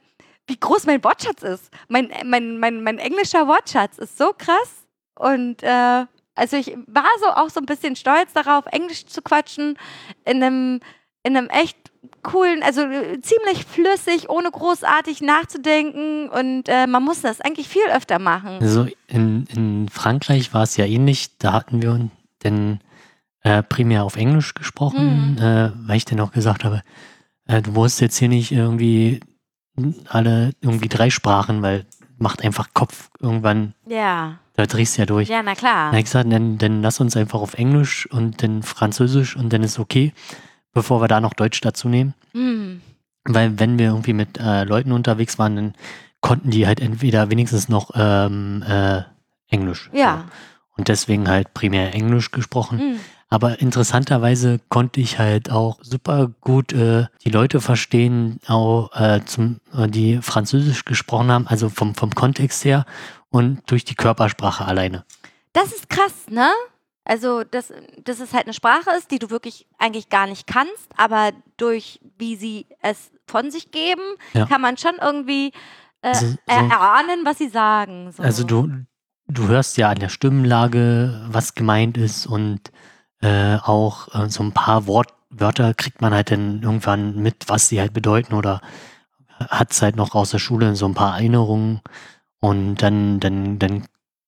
wie 0.47 0.57
groß 0.59 0.85
mein 0.85 1.03
Wortschatz 1.03 1.41
ist. 1.43 1.71
Mein, 1.87 2.09
mein, 2.25 2.59
mein, 2.59 2.83
mein 2.83 2.97
englischer 2.99 3.47
Wortschatz 3.47 3.97
ist 3.97 4.17
so 4.17 4.31
krass. 4.37 4.85
Und 5.17 5.63
äh, 5.63 6.05
also 6.35 6.57
ich 6.57 6.75
war 6.87 7.05
so 7.21 7.27
auch 7.27 7.49
so 7.49 7.59
ein 7.59 7.65
bisschen 7.65 7.95
stolz 7.95 8.33
darauf, 8.33 8.65
Englisch 8.67 9.05
zu 9.05 9.21
quatschen 9.21 9.77
in 10.25 10.43
einem 10.43 10.79
in 11.23 11.35
einem 11.35 11.49
echt 11.49 11.77
coolen, 12.21 12.61
also 12.61 12.81
äh, 12.81 13.19
ziemlich 13.21 13.65
flüssig, 13.65 14.29
ohne 14.29 14.51
großartig 14.51 15.21
nachzudenken 15.21 16.29
und 16.29 16.69
äh, 16.69 16.85
man 16.85 17.01
muss 17.03 17.21
das 17.21 17.41
eigentlich 17.41 17.67
viel 17.67 17.85
öfter 17.91 18.19
machen. 18.19 18.59
Also 18.61 18.87
in, 19.07 19.47
in 19.47 19.89
Frankreich 19.89 20.53
war 20.53 20.61
es 20.63 20.77
ja 20.77 20.85
ähnlich, 20.85 21.37
da 21.39 21.53
hatten 21.53 21.81
wir 21.81 21.91
uns 21.93 22.11
denn 22.43 22.79
äh, 23.41 23.63
primär 23.63 24.03
auf 24.03 24.17
Englisch 24.17 24.53
gesprochen, 24.53 25.31
Mhm. 25.33 25.37
äh, 25.41 25.71
weil 25.87 25.97
ich 25.97 26.05
dann 26.05 26.19
auch 26.19 26.31
gesagt 26.31 26.63
habe, 26.63 26.83
äh, 27.47 27.61
du 27.63 27.71
musst 27.71 28.01
jetzt 28.01 28.17
hier 28.17 28.29
nicht 28.29 28.51
irgendwie 28.51 29.19
alle 30.09 30.51
irgendwie 30.61 30.89
drei 30.89 31.09
Sprachen, 31.09 31.61
weil 31.61 31.85
macht 32.17 32.43
einfach 32.43 32.69
Kopf 32.73 33.09
irgendwann, 33.19 33.73
Ja, 33.87 34.37
da 34.55 34.65
drehst 34.65 34.97
du 34.97 35.01
ja 35.01 35.05
durch. 35.05 35.27
ja, 35.27 35.43
na 35.43 35.53
klar. 35.53 35.73
Dann 35.73 35.87
habe 35.87 35.99
ich 35.99 36.05
gesagt, 36.05 36.31
dann, 36.31 36.57
dann 36.57 36.81
lass 36.81 36.99
uns 36.99 37.17
einfach 37.17 37.41
auf 37.41 37.55
Englisch 37.55 38.09
und 38.09 38.41
dann 38.41 38.63
Französisch 38.63 39.35
und 39.35 39.51
dann 39.51 39.63
ist 39.63 39.79
okay, 39.79 40.13
bevor 40.73 41.01
wir 41.01 41.07
da 41.07 41.19
noch 41.19 41.33
Deutsch 41.33 41.59
dazu 41.61 41.89
nehmen. 41.89 42.13
Hm. 42.33 42.81
Weil 43.25 43.59
wenn 43.59 43.77
wir 43.79 43.87
irgendwie 43.87 44.13
mit 44.13 44.39
äh, 44.39 44.63
Leuten 44.63 44.91
unterwegs 44.91 45.37
waren, 45.39 45.55
dann 45.55 45.73
konnten 46.21 46.51
die 46.51 46.67
halt 46.67 46.79
entweder 46.79 47.29
wenigstens 47.29 47.69
noch 47.69 47.91
ähm, 47.95 48.63
äh, 48.67 49.01
Englisch. 49.49 49.89
Ja. 49.93 50.25
So. 50.25 50.33
Und 50.77 50.87
deswegen 50.89 51.27
halt 51.27 51.53
primär 51.53 51.93
Englisch 51.93 52.31
gesprochen. 52.31 52.79
Hm. 52.79 52.99
Aber 53.29 53.59
interessanterweise 53.59 54.59
konnte 54.69 55.01
ich 55.01 55.17
halt 55.19 55.51
auch 55.51 55.79
super 55.81 56.31
gut 56.41 56.73
äh, 56.73 57.07
die 57.23 57.31
Leute 57.31 57.59
verstehen, 57.59 58.39
auch 58.47 58.91
äh, 58.93 59.21
zum, 59.25 59.59
äh, 59.75 59.87
die 59.87 60.19
Französisch 60.21 60.85
gesprochen 60.85 61.31
haben, 61.31 61.47
also 61.47 61.69
vom, 61.69 61.95
vom 61.95 62.11
Kontext 62.13 62.63
her 62.65 62.85
und 63.29 63.61
durch 63.65 63.83
die 63.83 63.95
Körpersprache 63.95 64.65
alleine. 64.65 65.05
Das 65.53 65.73
ist 65.73 65.89
krass, 65.89 66.27
ne? 66.29 66.49
Also, 67.03 67.43
dass, 67.43 67.71
dass 68.03 68.19
es 68.19 68.33
halt 68.33 68.45
eine 68.45 68.53
Sprache 68.53 68.89
ist, 68.97 69.11
die 69.11 69.19
du 69.19 69.29
wirklich 69.29 69.67
eigentlich 69.77 70.09
gar 70.09 70.25
nicht 70.27 70.47
kannst, 70.47 70.87
aber 70.97 71.31
durch 71.57 71.99
wie 72.17 72.35
sie 72.35 72.65
es 72.81 73.11
von 73.27 73.51
sich 73.51 73.71
geben, 73.71 74.01
Ja. 74.33 74.45
kann 74.45 74.61
man 74.61 74.77
schon 74.77 74.93
irgendwie 75.01 75.47
äh, 76.01 76.09
Also, 76.09 76.27
so- 76.27 76.37
er 76.47 76.57
erahnen, 76.69 77.21
was 77.23 77.37
sie 77.39 77.49
sagen. 77.49 78.11
So. 78.11 78.21
Also 78.23 78.43
du, 78.43 78.69
du 79.27 79.47
hörst 79.47 79.77
ja 79.77 79.89
an 79.89 79.99
der 79.99 80.09
Stimmenlage, 80.09 81.25
was 81.29 81.53
gemeint 81.55 81.97
ist 81.97 82.25
und 82.27 82.71
äh, 83.25 83.57
auch 83.63 84.13
äh, 84.13 84.29
so 84.29 84.43
ein 84.43 84.51
paar 84.51 84.85
Wort, 84.87 85.13
Wörter 85.29 85.73
kriegt 85.73 86.01
man 86.01 86.13
halt 86.13 86.31
dann 86.31 86.61
irgendwann 86.61 87.15
mit, 87.21 87.47
was 87.47 87.67
sie 87.67 87.79
halt 87.79 87.93
bedeuten 87.93 88.35
oder 88.35 88.61
hat 89.39 89.71
es 89.71 89.81
halt 89.81 89.95
noch 89.95 90.15
aus 90.15 90.31
der 90.31 90.39
Schule 90.39 90.75
so 90.75 90.85
ein 90.85 90.93
paar 90.93 91.15
Erinnerungen 91.17 91.81
und 92.39 92.75
dann, 92.77 93.19
dann, 93.19 93.59
dann 93.59 93.83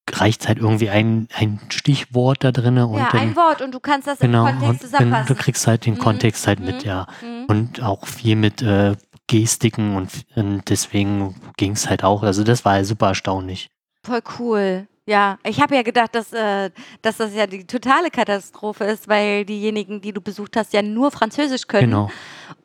reicht 0.10 0.48
halt 0.48 0.58
irgendwie 0.58 0.90
ein, 0.90 1.28
ein 1.34 1.60
Stichwort 1.70 2.44
da 2.44 2.52
drin 2.52 2.78
und 2.78 2.98
ja, 2.98 3.10
dann 3.12 3.22
ein 3.22 3.36
Wort 3.36 3.62
und 3.62 3.74
du 3.74 3.80
kannst 3.80 4.08
das 4.08 4.20
genau 4.20 4.48
im 4.48 4.60
Kontext 4.60 4.82
zusammenfassen. 4.82 5.28
du 5.28 5.36
kriegst 5.36 5.68
halt 5.68 5.86
den 5.86 5.94
Mhm, 5.94 6.00
Kontext 6.00 6.48
halt 6.48 6.60
mhm, 6.60 6.66
mit, 6.66 6.84
ja. 6.84 7.08
Mhm. 7.22 7.46
Und 7.48 7.82
auch 7.84 8.06
viel 8.06 8.36
mit 8.36 8.62
äh, 8.62 8.96
Gestiken 9.28 9.96
und, 9.96 10.10
und 10.36 10.70
deswegen 10.70 11.36
ging 11.58 11.74
es 11.74 11.90
halt 11.90 12.04
auch. 12.04 12.24
Also 12.24 12.44
das 12.44 12.64
war 12.66 12.74
halt 12.74 12.86
super 12.86 13.10
erstaunlich. 13.10 13.70
Voll 14.04 14.22
cool. 14.40 14.88
Ja, 15.08 15.40
ich 15.46 15.62
habe 15.62 15.74
ja 15.74 15.84
gedacht, 15.84 16.14
dass, 16.14 16.34
äh, 16.34 16.70
dass 17.02 17.16
das 17.16 17.34
ja 17.34 17.48
die 17.48 17.66
totale 17.66 18.12
Katastrophe 18.12 18.84
ist, 18.84 19.08
weil 19.08 19.46
diejenigen, 19.46 20.02
die 20.02 20.12
du 20.12 20.20
besucht 20.20 20.58
hast, 20.58 20.74
ja 20.74 20.82
nur 20.82 21.12
Französisch 21.12 21.66
können. 21.66 21.92
Genau. 21.92 22.12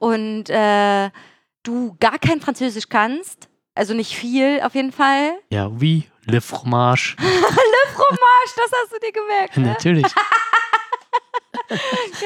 Und 0.01 0.51
äh, 0.51 1.11
du 1.63 1.97
gar 2.01 2.19
kein 2.19 2.41
Französisch 2.41 2.89
kannst. 2.89 3.49
Also 3.77 3.95
nicht 3.95 4.17
viel 4.17 4.61
auf 4.63 4.75
jeden 4.75 4.91
Fall. 4.91 5.35
Ja, 5.51 5.71
wie 5.81 6.05
Le 6.27 6.41
Fromage. 6.41 7.17
Fromage, 7.19 8.53
das 8.57 8.71
hast 8.73 8.93
du 8.93 8.99
dir 8.99 9.13
gemerkt. 9.13 9.57
Ne? 9.57 9.67
Natürlich. 9.69 10.07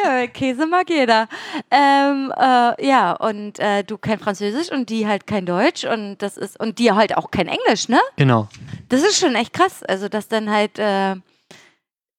Ja, 0.05 0.27
Käse 0.27 0.67
mag 0.67 0.89
jeder. 0.91 1.29
Ähm, 1.71 2.33
äh, 2.37 2.87
ja, 2.87 3.13
und 3.13 3.59
äh, 3.59 3.85
du 3.85 3.99
kein 3.99 4.19
Französisch 4.19 4.71
und 4.71 4.91
die 4.91 5.07
halt 5.07 5.27
kein 5.27 5.47
Deutsch 5.47 5.85
und 5.85 6.19
das 6.19 6.37
ist 6.37 6.59
und 6.59 6.79
die 6.79 6.91
halt 6.93 7.17
auch 7.17 7.31
kein 7.31 7.47
Englisch, 7.49 7.89
ne? 7.89 8.01
Genau. 8.17 8.49
Das 8.89 9.03
ist 9.03 9.19
schon 9.19 9.35
echt 9.35 9.53
krass. 9.53 9.83
Also, 9.83 10.09
dass 10.09 10.29
dann 10.29 10.51
halt, 10.51 10.79
äh, 10.79 11.15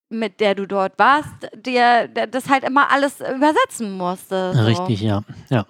mit 0.09 0.39
der 0.39 0.55
du 0.55 0.65
dort 0.65 0.97
warst, 0.97 1.29
dir 1.55 2.07
das 2.07 2.49
halt 2.49 2.63
immer 2.63 2.89
alles 2.91 3.19
übersetzen 3.19 3.91
musste. 3.91 4.53
So. 4.55 4.61
Richtig, 4.63 5.01
ja. 5.01 5.21
Ja. 5.49 5.65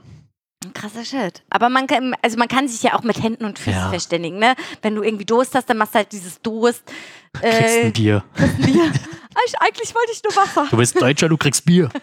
Krasser 0.73 1.05
Shit. 1.05 1.43
Aber 1.49 1.69
man 1.69 1.87
kann, 1.87 2.15
also 2.21 2.37
man 2.37 2.47
kann 2.47 2.67
sich 2.67 2.83
ja 2.83 2.93
auch 2.95 3.03
mit 3.03 3.21
Händen 3.21 3.45
und 3.45 3.57
Füßen 3.57 3.79
Ja. 3.79 3.89
verständigen, 3.89 4.37
ne? 4.39 4.53
Wenn 4.81 4.95
du 4.95 5.01
irgendwie 5.03 5.25
Durst 5.25 5.55
hast, 5.55 5.69
dann 5.69 5.77
machst 5.77 5.93
du 5.93 5.97
halt 5.99 6.11
dieses 6.11 6.41
Durst. 6.41 6.83
Kriegst 7.33 7.59
Äh, 7.77 7.85
ein 7.85 7.93
Bier. 7.93 8.23
Bier. 8.59 8.91
Ich, 9.45 9.59
eigentlich 9.59 9.93
wollte 9.95 10.11
ich 10.11 10.23
nur 10.23 10.35
Wasser. 10.35 10.67
Du 10.69 10.77
bist 10.77 10.99
Deutscher, 10.99 11.29
du 11.29 11.37
kriegst 11.37 11.65
Bier. 11.65 11.89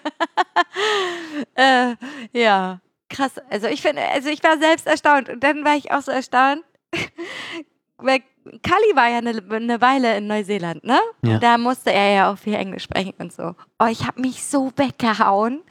Äh, 1.57 1.97
ja, 2.33 2.81
krass. 3.09 3.33
Also 3.51 3.67
ich 3.67 3.83
finde, 3.83 4.03
also 4.03 4.29
ich 4.29 4.43
war 4.45 4.57
selbst 4.59 4.87
erstaunt 4.87 5.29
und 5.29 5.43
dann 5.43 5.65
war 5.65 5.77
ich 5.77 5.91
auch 5.91 6.01
so 6.03 6.13
erstaunt, 6.13 6.63
weil 7.99 8.21
Kali 8.63 8.95
war 8.95 9.09
ja 9.09 9.19
eine, 9.19 9.43
eine 9.51 9.81
Weile 9.81 10.19
in 10.19 10.27
Neuseeland, 10.27 10.85
ne? 10.85 10.99
Ja. 11.23 11.39
Da 11.39 11.57
musste 11.57 11.91
er 11.91 12.13
ja 12.13 12.31
auch 12.33 12.37
viel 12.37 12.53
Englisch 12.53 12.83
sprechen 12.83 13.15
und 13.17 13.33
so. 13.33 13.55
Oh, 13.79 13.87
ich 13.91 14.07
habe 14.07 14.21
mich 14.21 14.45
so 14.45 14.71
weggehauen, 14.77 15.63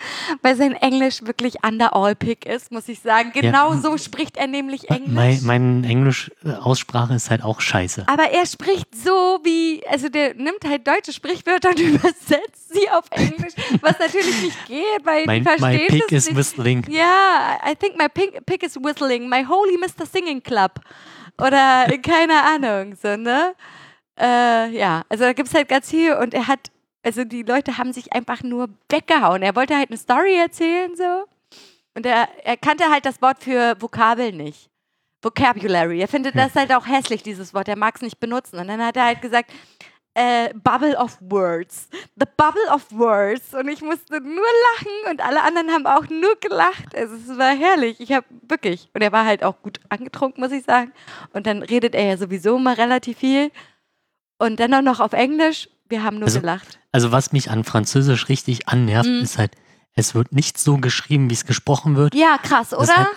weil 0.42 0.56
sein 0.56 0.74
Englisch 0.74 1.22
wirklich 1.24 1.64
under 1.64 1.96
all 1.96 2.16
pick 2.16 2.48
ist, 2.48 2.72
muss 2.72 2.88
ich 2.90 3.00
sagen. 3.00 3.32
Genau 3.32 3.76
so 3.76 3.96
spricht 4.00 4.38
er 4.38 4.48
nämlich 4.48 4.90
Englisch. 4.90 5.14
Mein, 5.14 5.40
mein 5.44 5.84
Englisch-Aussprache 5.84 7.14
ist 7.14 7.30
halt 7.30 7.44
auch 7.44 7.62
scheiße. 7.62 8.06
Aber 8.08 8.32
er 8.32 8.46
spricht 8.48 8.96
so 8.96 9.40
wie, 9.44 9.84
also 9.88 10.10
der 10.10 10.34
nimmt 10.34 10.66
halt 10.68 10.88
deutsche 10.88 11.14
Sprichwörter 11.14 11.70
und 11.70 11.80
übersetzt 11.80 12.74
sie 12.74 12.90
auf 12.90 13.06
Englisch, 13.12 13.54
was 13.82 14.00
natürlich 14.00 14.42
nicht 14.42 14.66
geht, 14.66 15.06
weil 15.06 15.26
Mein, 15.26 15.44
die 15.44 15.48
verstehen 15.48 15.62
mein 15.80 15.88
Pick 15.88 16.12
is 16.12 16.26
nicht. 16.26 16.36
whistling. 16.38 16.86
Ja, 16.90 17.60
I 17.70 17.76
think 17.76 17.98
my 18.00 18.10
pick, 18.10 18.44
pick 18.48 18.64
is 18.64 18.76
whistling. 18.78 19.30
My 19.30 19.46
holy 19.46 19.78
Mr. 19.78 20.08
Singing 20.12 20.42
Club. 20.42 20.72
Oder 21.38 21.88
keine 22.02 22.44
Ahnung, 22.44 22.96
so, 22.96 23.18
ne? 23.18 23.56
Äh, 24.20 24.70
ja, 24.70 25.04
also 25.10 25.24
da 25.24 25.34
gibt 25.34 25.50
es 25.50 25.56
halt 25.56 25.68
ganz 25.68 25.90
viel 25.90 26.14
und 26.14 26.34
er 26.34 26.48
hat, 26.48 26.72
also 27.04 27.24
die 27.24 27.44
Leute 27.44 27.78
haben 27.78 27.92
sich 27.94 28.14
einfach 28.14 28.44
nur 28.44 28.70
weggehauen. 28.90 29.42
Er 29.42 29.56
wollte 29.56 29.76
halt 29.76 29.90
eine 29.90 29.98
Story 29.98 30.36
erzählen, 30.36 30.96
so. 30.96 31.26
Und 31.96 32.06
er, 32.06 32.28
er 32.44 32.58
kannte 32.58 32.90
halt 32.90 33.06
das 33.06 33.22
Wort 33.22 33.44
für 33.44 33.76
Vokabel 33.80 34.32
nicht. 34.32 34.70
Vocabulary. 35.22 36.02
Er 36.02 36.08
findet 36.08 36.36
das 36.38 36.56
halt 36.56 36.72
auch 36.74 36.88
hässlich, 36.88 37.24
dieses 37.24 37.54
Wort. 37.54 37.68
Er 37.68 37.78
mag 37.78 37.96
es 37.96 38.02
nicht 38.02 38.20
benutzen. 38.20 38.60
Und 38.60 38.68
dann 38.68 38.84
hat 38.86 38.98
er 38.98 39.06
halt 39.06 39.22
gesagt, 39.22 39.52
äh, 40.16 40.54
Bubble 40.54 40.96
of 40.98 41.18
Words. 41.22 41.88
The 42.16 42.26
Bubble 42.38 42.62
of 42.74 42.86
Words. 42.92 43.54
Und 43.54 43.68
ich 43.68 43.82
musste 43.82 44.20
nur 44.22 44.46
lachen 44.76 45.12
und 45.12 45.22
alle 45.22 45.42
anderen 45.44 45.72
haben 45.72 45.88
auch 45.88 46.08
nur 46.10 46.36
gelacht. 46.40 46.96
Also 46.96 47.16
es 47.16 47.38
war 47.38 47.56
herrlich. 47.56 48.00
Ich 48.00 48.12
habe 48.12 48.26
wirklich. 48.48 48.90
Und 48.94 49.02
er 49.02 49.12
war 49.12 49.26
halt 49.26 49.44
auch 49.44 49.62
gut 49.62 49.80
angetrunken, 49.90 50.42
muss 50.44 50.52
ich 50.52 50.64
sagen. 50.66 50.92
Und 51.34 51.48
dann 51.48 51.64
redet 51.64 51.96
er 51.96 52.06
ja 52.06 52.18
sowieso 52.18 52.60
mal 52.60 52.76
relativ 52.76 53.18
viel. 53.20 53.52
Und 54.38 54.60
dann 54.60 54.74
auch 54.74 54.82
noch 54.82 55.00
auf 55.00 55.14
Englisch. 55.14 55.70
Wir 55.90 56.04
haben 56.04 56.18
nur 56.18 56.26
Also- 56.28 56.40
gelacht. 56.42 56.80
Also 56.92 57.12
was 57.12 57.32
mich 57.32 57.50
an 57.50 57.64
Französisch 57.64 58.30
richtig 58.30 58.68
annervt, 58.68 59.10
Mhm. 59.10 59.22
ist 59.24 59.38
halt, 59.38 59.54
es 59.96 60.14
wird 60.16 60.32
nicht 60.32 60.58
so 60.60 60.78
geschrieben, 60.78 61.30
wie 61.30 61.34
es 61.34 61.46
gesprochen 61.46 61.96
wird. 61.96 62.14
Ja, 62.16 62.38
krass, 62.38 62.74
oder? 62.74 62.96
halt- 62.96 63.08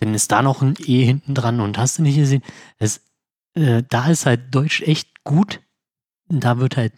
Dann 0.00 0.12
ist 0.14 0.30
da 0.32 0.42
noch 0.42 0.60
ein 0.60 0.74
E 0.84 1.04
hinten 1.04 1.34
dran 1.34 1.60
und 1.60 1.78
hast 1.78 1.98
du 1.98 2.02
nicht 2.02 2.16
gesehen. 2.16 2.42
Es, 2.78 3.00
äh, 3.54 3.82
da 3.88 4.08
ist 4.10 4.26
halt 4.26 4.54
Deutsch 4.54 4.82
echt 4.82 5.22
gut. 5.24 5.60
Da 6.28 6.58
wird 6.58 6.76
halt 6.76 6.92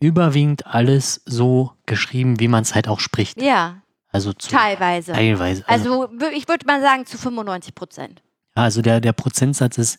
überwiegend 0.00 0.66
alles 0.66 1.22
so 1.26 1.72
geschrieben, 1.86 2.40
wie 2.40 2.48
man 2.48 2.62
es 2.62 2.74
halt 2.74 2.88
auch 2.88 3.00
spricht. 3.00 3.40
ja, 3.40 3.82
Also 4.10 4.32
teilweise. 4.32 5.12
teilweise. 5.12 5.64
Also, 5.68 6.02
Also 6.02 6.28
ich 6.34 6.48
würde 6.48 6.66
mal 6.66 6.80
sagen 6.80 7.06
zu 7.06 7.16
95 7.18 7.74
Prozent. 7.74 8.22
ja, 8.56 8.62
also 8.64 8.82
der, 8.82 9.00
der 9.00 9.12
Prozentsatz 9.12 9.78
ist 9.78 9.98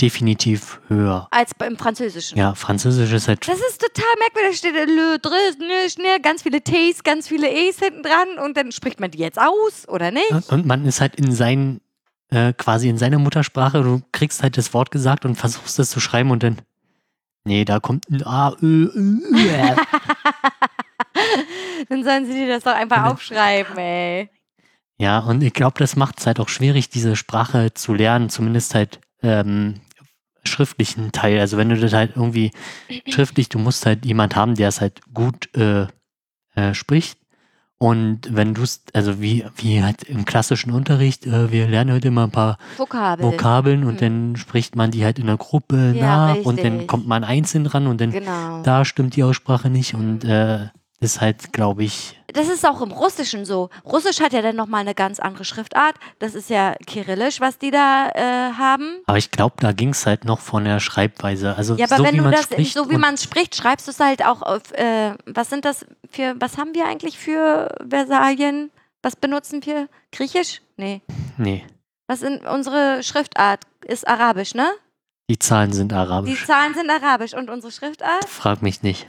definitiv 0.00 0.80
höher. 0.88 1.28
Als 1.30 1.54
beim 1.54 1.76
Französischen. 1.76 2.36
Ja, 2.36 2.54
Französisch 2.54 3.12
ist 3.12 3.28
halt 3.28 3.46
Das 3.46 3.58
ist 3.58 3.80
total 3.80 4.04
merkwürdig. 4.18 4.60
Da 4.60 4.68
steht 4.70 4.88
le, 4.88 5.18
dre, 5.20 5.30
ne, 5.60 5.88
schnell, 5.88 6.20
ganz 6.20 6.42
viele 6.42 6.62
Ts, 6.62 7.04
ganz 7.04 7.28
viele 7.28 7.48
E's 7.48 7.78
hinten 7.78 8.02
dran 8.02 8.38
und 8.44 8.56
dann 8.56 8.72
spricht 8.72 8.98
man 8.98 9.10
die 9.12 9.18
jetzt 9.18 9.38
aus 9.38 9.86
oder 9.88 10.10
nicht? 10.10 10.32
Und 10.50 10.66
man 10.66 10.84
ist 10.84 11.00
halt 11.00 11.14
in 11.16 11.30
seinen, 11.30 11.80
äh, 12.30 12.52
quasi 12.54 12.88
in 12.88 12.98
seiner 12.98 13.18
Muttersprache, 13.18 13.82
du 13.82 14.02
kriegst 14.10 14.42
halt 14.42 14.56
das 14.56 14.74
Wort 14.74 14.90
gesagt 14.90 15.24
und 15.24 15.36
versuchst 15.36 15.78
es 15.78 15.90
zu 15.90 16.00
schreiben 16.00 16.30
und 16.32 16.42
dann, 16.42 16.60
nee, 17.44 17.64
da 17.64 17.80
kommt 17.80 18.10
ein 18.10 18.22
A, 18.24 18.54
Ö, 18.60 18.90
Ö, 18.94 19.20
Ö. 19.32 19.48
Dann 21.88 22.04
sollen 22.04 22.26
sie 22.26 22.32
dir 22.32 22.48
das 22.48 22.64
doch 22.64 22.74
einfach 22.74 23.04
aufschreiben, 23.04 23.76
ey. 23.78 24.30
Ja, 24.98 25.20
und 25.20 25.42
ich 25.42 25.52
glaube, 25.52 25.78
das 25.78 25.96
macht 25.96 26.20
es 26.20 26.26
halt 26.26 26.40
auch 26.40 26.48
schwierig, 26.48 26.88
diese 26.88 27.16
Sprache 27.16 27.74
zu 27.74 27.94
lernen, 27.94 28.30
zumindest 28.30 28.74
halt 28.74 29.00
ähm, 29.22 29.80
schriftlichen 30.44 31.12
Teil. 31.12 31.40
Also 31.40 31.56
wenn 31.56 31.68
du 31.68 31.76
das 31.76 31.92
halt 31.92 32.12
irgendwie 32.16 32.52
schriftlich, 33.08 33.48
du 33.48 33.58
musst 33.58 33.86
halt 33.86 34.04
jemand 34.04 34.36
haben, 34.36 34.54
der 34.54 34.68
es 34.68 34.80
halt 34.80 35.00
gut 35.12 35.54
äh, 35.56 35.86
äh, 36.54 36.74
spricht. 36.74 37.18
Und 37.84 38.34
wenn 38.34 38.54
du 38.54 38.62
es, 38.62 38.80
also 38.94 39.20
wie, 39.20 39.44
wie 39.56 39.82
halt 39.82 40.04
im 40.04 40.24
klassischen 40.24 40.70
Unterricht, 40.70 41.26
äh, 41.26 41.52
wir 41.52 41.68
lernen 41.68 41.92
heute 41.92 42.08
immer 42.08 42.24
ein 42.24 42.30
paar 42.30 42.56
Vokabeln. 42.78 43.30
Vokabeln 43.30 43.84
und 43.84 43.94
Mhm. 43.96 43.98
dann 43.98 44.36
spricht 44.36 44.74
man 44.74 44.90
die 44.90 45.04
halt 45.04 45.18
in 45.18 45.26
der 45.26 45.36
Gruppe 45.36 45.92
Ja, 45.94 46.28
nach 46.28 46.44
und 46.46 46.64
dann 46.64 46.72
richtig. 46.72 46.88
kommt 46.88 47.06
man 47.06 47.24
einzeln 47.24 47.64
dran 47.64 47.86
und 47.86 48.00
dann 48.00 48.10
Genau. 48.10 48.62
da 48.62 48.86
stimmt 48.86 49.16
die 49.16 49.22
Aussprache 49.22 49.68
nicht 49.68 49.94
und 49.94 50.24
äh, 50.24 50.68
ist 51.00 51.20
halt, 51.20 51.52
glaube 51.52 51.84
ich, 51.84 52.18
Das 52.28 52.48
ist 52.48 52.64
auch 52.66 52.80
im 52.80 52.90
Russischen 52.92 53.44
so. 53.44 53.68
Russisch 53.84 54.20
hat 54.20 54.32
ja 54.32 54.42
dann 54.42 54.56
nochmal 54.56 54.80
eine 54.80 54.94
ganz 54.94 55.20
andere 55.20 55.44
Schriftart. 55.44 55.94
Das 56.18 56.34
ist 56.34 56.48
ja 56.50 56.74
Kyrillisch, 56.86 57.40
was 57.40 57.58
die 57.58 57.70
da 57.70 58.10
äh, 58.14 58.52
haben. 58.54 59.02
aber 59.06 59.18
ich 59.18 59.30
glaube, 59.30 59.56
da 59.60 59.72
ging 59.72 59.90
es 59.90 60.06
halt 60.06 60.24
noch 60.24 60.40
von 60.40 60.64
der 60.64 60.80
Schreibweise. 60.80 61.54
Also 61.56 61.74
Ja, 61.76 61.86
aber 61.86 61.96
so 61.98 62.04
wenn 62.04 62.14
wie 62.14 62.18
du 62.18 62.22
man 62.24 62.32
das, 62.32 62.44
spricht 62.44 62.72
so 62.74 62.90
wie 62.90 62.96
man 62.96 63.14
es 63.14 63.22
spricht, 63.24 63.54
schreibst 63.54 63.86
du 63.86 63.90
es 63.90 64.00
halt 64.00 64.24
auch 64.24 64.40
auf, 64.42 64.72
äh, 64.72 65.14
was 65.26 65.50
sind 65.50 65.64
das 65.64 65.84
für, 66.10 66.34
was 66.40 66.56
haben 66.58 66.74
wir 66.74 66.86
eigentlich 66.86 67.18
für 67.18 67.68
Versalien? 67.88 68.70
Was 69.02 69.16
benutzen 69.16 69.64
wir? 69.66 69.88
Griechisch? 70.12 70.62
Nee. 70.76 71.02
Nee, 71.36 71.64
Was 72.06 72.22
in 72.22 72.38
unsere 72.46 73.02
Schriftart 73.02 73.60
ist 73.84 74.08
Arabisch, 74.08 74.54
ne? 74.54 74.68
die 75.30 75.38
Zahlen 75.38 75.72
sind 75.72 75.90
Die 75.92 75.96
arabisch. 75.96 76.46
Zahlen 76.46 76.74
sind 76.74 76.90
Arabisch 76.90 77.34
und 77.34 77.48
unsere 77.50 77.72
Schriftart? 77.72 78.28
Frag 78.28 78.62
mich 78.62 78.82
nicht. 78.82 79.06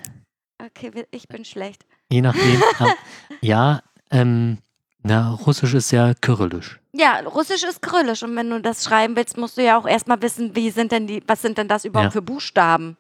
Okay, 0.65 1.05
ich 1.11 1.27
bin 1.27 1.45
schlecht. 1.45 1.85
Je 2.11 2.21
nachdem. 2.21 2.61
ja, 3.41 3.81
ähm, 4.11 4.59
na, 5.03 5.31
Russisch 5.45 5.73
ist 5.73 5.91
ja 5.91 6.13
Kyrillisch. 6.15 6.79
Ja, 6.93 7.19
Russisch 7.19 7.63
ist 7.63 7.81
Kyrillisch 7.81 8.23
und 8.23 8.35
wenn 8.35 8.49
du 8.49 8.61
das 8.61 8.83
schreiben 8.83 9.15
willst, 9.15 9.37
musst 9.37 9.57
du 9.57 9.63
ja 9.63 9.77
auch 9.77 9.85
erstmal 9.85 10.21
wissen, 10.21 10.55
wie 10.55 10.69
sind 10.71 10.91
denn 10.91 11.07
die, 11.07 11.21
was 11.27 11.41
sind 11.41 11.57
denn 11.57 11.67
das 11.67 11.85
überhaupt 11.85 12.07
Ja. 12.07 12.11
für 12.11 12.21
Buchstaben? 12.21 12.97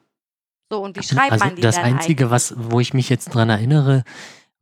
So, 0.71 0.81
und 0.83 0.97
wie 0.97 1.03
schreibt 1.03 1.31
also 1.31 1.45
man 1.45 1.55
die 1.55 1.61
das 1.61 1.75
dann 1.75 1.85
Einzige, 1.85 2.25
eigentlich? 2.25 2.31
was, 2.31 2.53
wo 2.57 2.79
ich 2.79 2.93
mich 2.93 3.09
jetzt 3.09 3.33
dran 3.33 3.49
erinnere, 3.49 4.03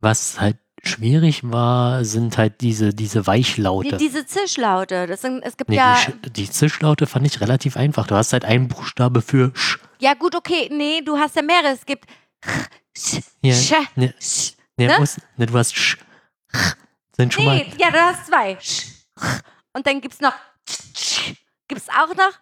was 0.00 0.40
halt 0.40 0.58
schwierig 0.82 1.40
war, 1.44 2.04
sind 2.04 2.36
halt 2.36 2.60
diese, 2.60 2.92
diese 2.94 3.20
Die, 3.22 3.26
Weichlaute. 3.26 3.96
diese 3.96 4.26
Zischlaute, 4.26 5.06
das 5.06 5.22
sind, 5.22 5.42
es 5.42 5.56
gibt 5.56 5.70
nee, 5.70 5.76
ja, 5.76 5.96
die, 6.26 6.30
die 6.30 6.50
Zischlaute 6.50 7.06
fand 7.06 7.26
ich 7.26 7.40
relativ 7.40 7.76
einfach. 7.78 8.06
Du 8.06 8.14
hast 8.14 8.34
halt 8.34 8.44
einen 8.44 8.68
Buchstabe 8.68 9.22
für 9.22 9.50
Sch. 9.54 9.78
ja 9.98 10.12
gut, 10.14 10.34
okay, 10.34 10.68
nee, 10.70 11.00
du 11.02 11.16
hast 11.16 11.36
ja 11.36 11.42
mehrere, 11.42 11.72
es 11.72 11.86
gibt 11.86 12.04
sch, 12.44 12.68
Ja, 13.42 13.54
sch, 13.54 13.72
ne, 13.96 14.14
sch. 14.20 14.52
ne, 14.76 14.86
Ne? 14.86 14.96
muss, 14.98 15.16
ne, 15.36 15.46
du 15.46 15.54
hast 15.58 15.74
Sch. 15.76 15.98
Sind 17.16 17.32
schon 17.34 17.44
Nee, 17.44 17.64
mal. 17.68 17.76
ja, 17.80 17.90
du 17.90 18.00
hast 18.00 18.26
zwei. 18.26 18.56
Sch, 18.60 18.86
Und 19.72 19.86
dann 19.86 20.00
gibt's 20.00 20.20
noch 20.20 20.34
gibt's 21.68 21.88
auch 21.88 22.14
noch. 22.14 22.32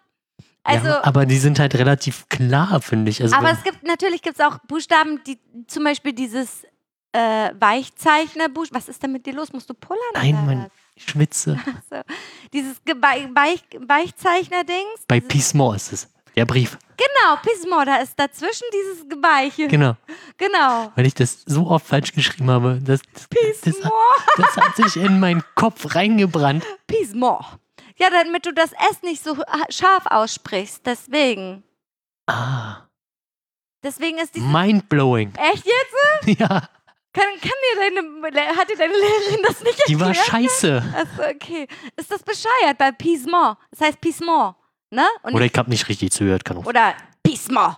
Also, 0.65 0.87
ja, 0.87 1.03
aber 1.03 1.25
die 1.25 1.37
sind 1.37 1.59
halt 1.59 1.75
relativ 1.75 2.29
klar, 2.29 2.81
finde 2.81 3.11
ich. 3.11 3.21
Also 3.21 3.35
aber 3.35 3.51
es 3.51 3.63
gibt, 3.63 3.83
natürlich 3.83 4.21
gibt's 4.21 4.39
auch 4.39 4.59
Buchstaben, 4.67 5.21
die 5.25 5.37
zum 5.67 5.83
Beispiel 5.83 6.13
dieses 6.13 6.63
äh, 7.11 7.51
Weichzeichner-Buch, 7.59 8.67
was 8.71 8.87
ist 8.87 9.03
denn 9.03 9.11
mit 9.11 9.25
dir 9.25 9.33
los? 9.33 9.51
Musst 9.51 9.69
du 9.69 9.73
pullern? 9.73 9.99
Nein, 10.13 10.63
was? 10.63 10.71
ich 10.95 11.03
schwitze. 11.03 11.59
So. 11.89 11.97
Dieses 12.53 12.81
Ge- 12.85 12.95
Weich 13.01 13.63
Weichzeichner-Dings. 13.77 15.05
Bei 15.07 15.19
Pismo 15.19 15.73
ist 15.73 15.91
es. 15.91 16.07
Der 16.35 16.45
Brief. 16.45 16.77
Genau, 16.97 17.35
Pismo, 17.41 17.83
da 17.85 17.97
ist 17.97 18.17
dazwischen 18.19 18.65
dieses 18.73 19.07
Gebeiche. 19.09 19.67
Genau. 19.67 19.95
Genau. 20.37 20.91
Weil 20.95 21.05
ich 21.05 21.13
das 21.13 21.43
so 21.45 21.67
oft 21.67 21.85
falsch 21.85 22.11
geschrieben 22.13 22.49
habe. 22.49 22.79
Das, 22.83 23.01
das, 23.13 23.27
das, 23.29 23.61
Pismo. 23.61 23.91
das 24.37 24.57
hat 24.57 24.75
sich 24.75 24.95
in 25.03 25.19
meinen 25.19 25.43
Kopf 25.55 25.93
reingebrannt. 25.95 26.63
Pismo. 26.87 27.39
Ja, 27.97 28.09
damit 28.09 28.45
du 28.45 28.53
das 28.53 28.71
S 28.73 29.01
nicht 29.03 29.23
so 29.23 29.37
ha- 29.37 29.65
scharf 29.69 30.05
aussprichst. 30.07 30.85
Deswegen. 30.85 31.63
Ah, 32.27 32.87
Deswegen 33.83 34.17
ist 34.17 34.33
dieses. 34.35 34.47
mindblowing. 34.49 35.33
Echt 35.35 35.65
jetzt? 35.65 36.39
Ja, 36.39 36.47
Kann, 37.11 37.25
kann 37.41 37.51
dir 37.51 37.79
deine, 38.31 38.57
hat 38.57 38.69
dir 38.69 38.77
deine 38.77 38.93
Lehrerin 38.93 39.39
das 39.45 39.61
nicht 39.61 39.83
die 39.87 39.99
war 39.99 40.07
erklärt? 40.07 40.27
scheiße. 40.27 40.83
Achso, 40.95 41.29
okay. 41.29 41.67
Ist 41.95 42.09
das 42.11 42.23
bescheuert 42.23 42.77
bei 42.77 42.91
Pismo? 42.91 43.55
Das 43.71 43.81
heißt 43.81 44.01
Pismo, 44.01 44.55
ne? 44.93 45.05
Oder 45.23 45.45
ich 45.45 45.53
habe 45.57 45.69
nicht 45.69 45.87
richtig 45.89 46.11
zugehört. 46.11 46.45
Kann 46.45 46.57
auch. 46.57 46.65
oder 46.65 46.93
Pismo. 47.23 47.75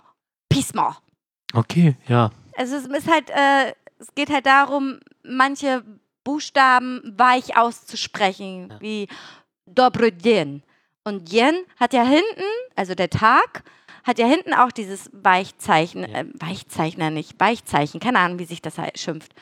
Pismo. 0.48 0.94
Okay, 1.54 1.96
ja. 2.08 2.30
Also 2.56 2.76
es 2.76 2.86
ist 2.86 3.10
halt, 3.10 3.30
äh, 3.30 3.74
es 3.98 4.14
geht 4.14 4.30
halt 4.30 4.46
darum, 4.46 5.00
manche 5.24 5.82
Buchstaben 6.24 7.14
weich 7.16 7.56
auszusprechen, 7.56 8.70
Ja. 8.70 8.80
wie 8.80 9.08
Dobry 9.66 10.12
dzień. 10.16 10.62
Und 11.04 11.30
Jen 11.32 11.54
hat 11.78 11.92
ja 11.92 12.02
hinten, 12.04 12.42
also 12.74 12.94
der 12.94 13.10
Tag, 13.10 13.62
hat 14.04 14.18
ja 14.18 14.26
hinten 14.26 14.54
auch 14.54 14.72
dieses 14.72 15.08
Weichzeichen, 15.12 16.02
Ja. 16.02 16.20
äh, 16.20 16.26
Weichzeichner 16.34 17.10
nicht, 17.10 17.38
Weichzeichen, 17.38 18.00
keine 18.00 18.18
Ahnung, 18.18 18.38
wie 18.38 18.44
sich 18.44 18.60
das 18.62 18.78
halt 18.78 18.98
schimpft. 18.98 19.32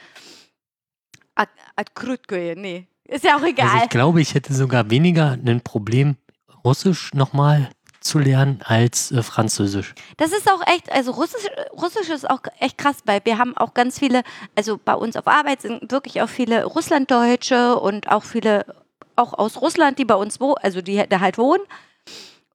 Ad, 1.34 1.50
ad 1.76 1.90
krutkoje, 1.94 2.54
nee. 2.56 2.86
Ist 3.06 3.24
ja 3.24 3.36
auch 3.36 3.42
egal. 3.42 3.68
Also 3.68 3.84
ich 3.84 3.90
glaube, 3.90 4.20
ich 4.20 4.34
hätte 4.34 4.54
sogar 4.54 4.88
weniger 4.90 5.32
ein 5.32 5.60
Problem, 5.62 6.16
Russisch 6.64 7.12
nochmal 7.14 7.70
zu 8.00 8.18
lernen 8.18 8.60
als 8.64 9.10
äh, 9.10 9.22
Französisch. 9.22 9.94
Das 10.18 10.32
ist 10.32 10.50
auch 10.50 10.60
echt, 10.66 10.92
also 10.92 11.12
Russisch, 11.12 11.46
Russisch 11.72 12.10
ist 12.10 12.28
auch 12.28 12.42
echt 12.60 12.78
krass, 12.78 12.98
weil 13.06 13.20
wir 13.24 13.38
haben 13.38 13.56
auch 13.56 13.74
ganz 13.74 13.98
viele, 13.98 14.22
also 14.54 14.78
bei 14.82 14.94
uns 14.94 15.16
auf 15.16 15.26
Arbeit 15.26 15.62
sind 15.62 15.90
wirklich 15.90 16.20
auch 16.20 16.28
viele 16.28 16.64
Russlanddeutsche 16.64 17.78
und 17.78 18.10
auch 18.10 18.24
viele 18.24 18.66
auch 19.16 19.32
aus 19.32 19.60
Russland, 19.60 19.98
die 19.98 20.04
bei 20.04 20.16
uns 20.16 20.40
wo, 20.40 20.54
also 20.54 20.82
die 20.82 21.02
da 21.08 21.20
halt 21.20 21.38
wohnen. 21.38 21.62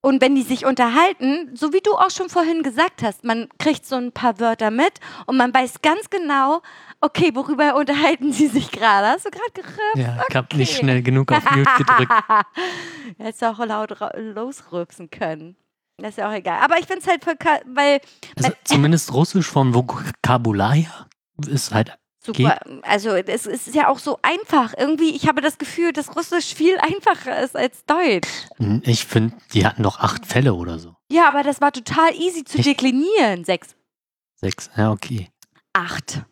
Und 0.01 0.21
wenn 0.21 0.35
die 0.35 0.43
sich 0.43 0.65
unterhalten, 0.65 1.49
so 1.55 1.73
wie 1.73 1.81
du 1.81 1.93
auch 1.93 2.09
schon 2.09 2.29
vorhin 2.29 2.63
gesagt 2.63 3.03
hast, 3.03 3.25
man 3.25 3.49
kriegt 3.57 3.85
so 3.85 3.95
ein 3.95 4.13
paar 4.13 4.39
Wörter 4.39 4.71
mit 4.71 4.93
und 5.25 5.35
man 5.35 5.53
weiß 5.53 5.81
ganz 5.81 6.09
genau, 6.09 6.61
okay, 7.01 7.31
worüber 7.33 7.75
unterhalten 7.75 8.31
sie 8.33 8.47
sich 8.47 8.71
gerade? 8.71 9.07
Hast 9.07 9.25
du 9.25 9.29
gerade 9.31 9.51
gerührt? 9.53 9.95
Ja, 9.95 10.23
ich 10.29 10.35
habe 10.35 10.55
nicht 10.57 10.71
Okay. 10.71 10.79
schnell 10.81 11.01
genug 11.01 11.31
auf 11.31 11.43
Mute 11.51 11.69
gedrückt. 11.77 12.11
Hättest 13.17 13.41
du 13.41 13.49
auch 13.51 13.59
laut 13.65 13.95
losrülpsen 14.15 15.09
können. 15.09 15.55
Das 15.97 16.11
ist 16.11 16.17
ja 16.17 16.29
auch 16.29 16.33
egal. 16.33 16.59
Aber 16.61 16.77
ich 16.79 16.85
finde 16.85 17.01
es 17.01 17.07
halt, 17.07 17.23
voll 17.23 17.35
weil 17.65 17.99
Also 18.37 18.51
zumindest 18.63 19.13
Russisch 19.13 19.47
vom 19.47 19.73
Vokabular 19.73 20.73
her 20.73 21.07
ist 21.47 21.73
halt 21.73 21.97
Super. 22.21 22.59
Also 22.81 23.11
es 23.11 23.45
ist 23.45 23.73
ja 23.73 23.87
auch 23.87 23.97
so 23.97 24.19
einfach. 24.21 24.73
Irgendwie, 24.77 25.15
ich 25.15 25.27
habe 25.27 25.41
das 25.41 25.57
Gefühl, 25.57 25.93
dass 25.93 26.15
Russisch 26.17 26.53
viel 26.53 26.77
einfacher 26.77 27.41
ist 27.41 27.55
als 27.55 27.85
Deutsch. 27.85 28.27
Ich 28.83 29.05
finde, 29.05 29.37
die 29.53 29.65
hatten 29.65 29.83
doch 29.83 29.99
acht 30.01 30.25
Fälle 30.25 30.53
oder 30.53 30.79
so. 30.79 30.95
Ja, 31.09 31.29
aber 31.29 31.43
das 31.43 31.61
war 31.61 31.71
total 31.71 32.13
easy 32.13 32.43
zu 32.43 32.57
Echt? 32.57 32.67
deklinieren. 32.67 33.45
Sechs. 33.45 33.69
Sechs, 34.35 34.69
ja, 34.75 34.91
okay. 34.91 35.29
Acht. 35.71 36.23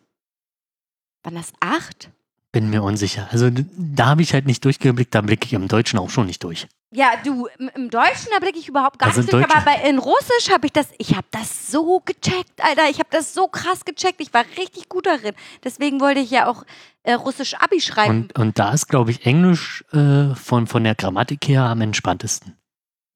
Waren 1.22 1.34
das 1.34 1.52
acht? 1.60 2.10
Bin 2.52 2.70
mir 2.70 2.82
unsicher. 2.82 3.28
Also 3.30 3.50
da 3.76 4.06
habe 4.06 4.22
ich 4.22 4.32
halt 4.32 4.46
nicht 4.46 4.64
durchgeblickt, 4.64 5.14
da 5.14 5.20
blicke 5.20 5.44
ich 5.46 5.52
im 5.52 5.68
Deutschen 5.68 5.98
auch 5.98 6.08
schon 6.10 6.26
nicht 6.26 6.42
durch. 6.42 6.66
Ja, 6.90 7.10
du, 7.22 7.46
im, 7.58 7.70
im 7.74 7.90
Deutschen, 7.90 8.28
da 8.32 8.38
blicke 8.38 8.58
ich 8.58 8.66
überhaupt 8.68 8.98
gar 8.98 9.08
Also 9.08 9.20
nicht 9.20 9.30
durch, 9.30 9.44
aber 9.44 9.60
bei, 9.62 9.74
in 9.86 9.98
Russisch 9.98 10.48
habe 10.50 10.64
ich 10.66 10.72
das, 10.72 10.88
ich 10.96 11.14
habe 11.14 11.26
das 11.30 11.70
so 11.70 12.00
gecheckt, 12.00 12.64
Alter, 12.64 12.88
ich 12.88 12.98
habe 12.98 13.10
das 13.10 13.34
so 13.34 13.46
krass 13.48 13.84
gecheckt, 13.84 14.22
ich 14.22 14.32
war 14.32 14.44
richtig 14.56 14.88
gut 14.88 15.04
darin. 15.04 15.34
Deswegen 15.62 16.00
wollte 16.00 16.20
ich 16.20 16.30
ja 16.30 16.46
auch 16.46 16.64
äh, 17.02 17.12
Russisch 17.12 17.54
Abi 17.56 17.82
schreiben. 17.82 18.22
Und, 18.22 18.38
und 18.38 18.58
da 18.58 18.72
ist, 18.72 18.88
glaube 18.88 19.10
ich, 19.10 19.26
Englisch 19.26 19.84
äh, 19.92 20.34
von, 20.34 20.66
von 20.66 20.82
der 20.84 20.94
Grammatik 20.94 21.46
her 21.46 21.64
am 21.64 21.82
entspanntesten. 21.82 22.56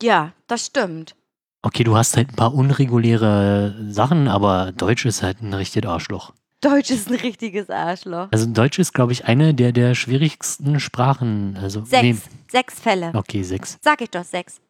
ja, 0.02 0.32
das 0.48 0.66
stimmt. 0.66 1.14
Okay, 1.62 1.84
du 1.84 1.96
hast 1.96 2.16
halt 2.16 2.30
ein 2.30 2.36
paar 2.36 2.52
unreguläre 2.52 3.74
Sachen, 3.88 4.28
aber 4.28 4.72
Deutsch 4.72 5.06
ist 5.06 5.22
halt 5.22 5.40
ein 5.42 5.54
richtiges 5.54 5.88
Arschloch. 5.88 6.32
Deutsch 6.62 6.90
ist 6.90 7.08
ein 7.10 7.16
richtiges 7.16 7.68
Arschloch. 7.68 8.28
Also 8.30 8.46
Deutsch 8.46 8.78
ist, 8.78 8.94
glaube 8.94 9.12
ich, 9.12 9.26
eine 9.26 9.52
der, 9.52 9.72
der 9.72 9.94
schwierigsten 9.94 10.80
Sprachen. 10.80 11.56
Also, 11.56 11.84
Sechs, 11.84 12.22
sechs 12.50 12.80
Fälle. 12.80 13.10
okay, 13.14 13.42
sechs. 13.42 13.78
Sag 13.82 14.00
ich 14.00 14.10
doch, 14.10 14.24
sechs. 14.24 14.60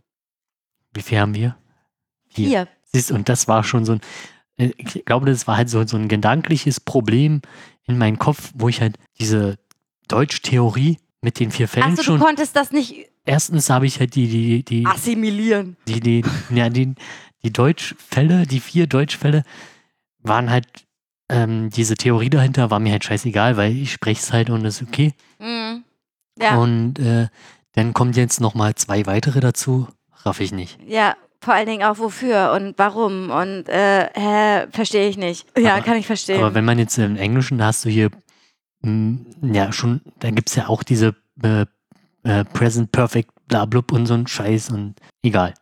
Wie 0.94 1.02
viel 1.02 1.18
haben 1.20 1.34
wir? 1.34 1.56
Vier. 2.28 2.48
Vier. 2.48 2.68
Siehst, 2.92 3.10
du, 3.10 3.14
und 3.14 3.28
das 3.28 3.46
war 3.46 3.62
schon 3.62 3.84
so 3.84 3.92
ein, 3.92 4.00
äh, 4.56 4.72
ich 4.76 5.04
glaube, 5.04 5.26
das 5.26 5.46
war 5.46 5.56
halt 5.56 5.70
so, 5.70 5.86
so 5.86 5.96
ein 5.96 6.08
gedankliches 6.08 6.80
Problem 6.80 7.40
in 7.84 7.98
meinem 7.98 8.18
Kopf, 8.18 8.52
wo 8.54 8.68
ich 8.68 8.80
halt 8.80 8.96
diese 9.20 9.58
Deutschtheorie 10.08 10.98
mit 11.20 11.38
den 11.40 11.50
vier 11.50 11.68
Fällen 11.68 11.94
du 11.96 12.02
schon. 12.02 12.18
konntest 12.20 12.56
das 12.56 12.72
nicht 12.72 13.08
Erstens 13.24 13.70
habe 13.70 13.86
ich 13.86 14.00
halt 14.00 14.16
die, 14.16 14.26
die, 14.26 14.64
die, 14.64 14.84
assimilieren. 14.86 15.76
die, 15.86 16.00
die, 16.00 16.24
ja, 16.50 16.68
die, 16.68 16.94
die 17.44 17.52
Deutschfälle, 17.52 18.46
die 18.46 18.58
vier 18.58 18.88
Deutschfälle 18.88 19.44
waren 20.18 20.50
halt, 20.50 20.66
ähm, 21.32 21.70
diese 21.70 21.94
Theorie 21.96 22.30
dahinter 22.30 22.70
war 22.70 22.78
mir 22.78 22.92
halt 22.92 23.04
scheißegal, 23.04 23.56
weil 23.56 23.72
ich 23.76 23.92
spreche 23.92 24.20
es 24.20 24.32
halt 24.32 24.50
und 24.50 24.64
ist 24.64 24.82
okay. 24.82 25.14
Mhm. 25.38 25.84
Ja, 26.40 26.56
Und 26.58 26.98
äh, 26.98 27.28
dann 27.72 27.92
kommt 27.94 28.16
jetzt 28.16 28.40
nochmal 28.40 28.74
zwei 28.74 29.06
weitere 29.06 29.40
dazu, 29.40 29.88
raff 30.24 30.40
ich 30.40 30.52
nicht. 30.52 30.78
ja, 30.86 31.16
vor 31.40 31.54
allen 31.54 31.66
Dingen 31.66 31.82
auch 31.82 31.98
wofür 31.98 32.52
und 32.54 32.78
warum 32.78 33.30
und 33.30 33.68
äh, 33.68 34.08
hä, 34.14 34.66
verstehe 34.70 35.08
ich 35.08 35.16
nicht. 35.16 35.46
Ja, 35.58 35.74
Aber- 35.74 35.82
kann 35.84 35.96
ich 35.96 36.06
verstehen. 36.06 36.38
Aber 36.38 36.54
wenn 36.54 36.64
man 36.64 36.78
jetzt 36.78 36.96
im 36.98 37.16
Englischen, 37.16 37.58
da 37.58 37.66
hast 37.66 37.84
du 37.84 37.88
hier, 37.88 38.10
mh, 38.82 39.18
ja 39.52 39.72
schon, 39.72 40.00
da 40.20 40.30
gibt 40.30 40.50
es 40.50 40.54
ja 40.56 40.68
auch 40.68 40.82
diese 40.84 41.16
äh, 41.42 41.66
äh, 42.22 42.44
Present 42.44 42.92
Perfect, 42.92 43.30
bla 43.48 43.64
blub 43.64 43.90
und 43.92 44.06
so 44.06 44.14
ein 44.14 44.26
Scheiß 44.28 44.70
und 44.70 44.94
egal. 45.24 45.54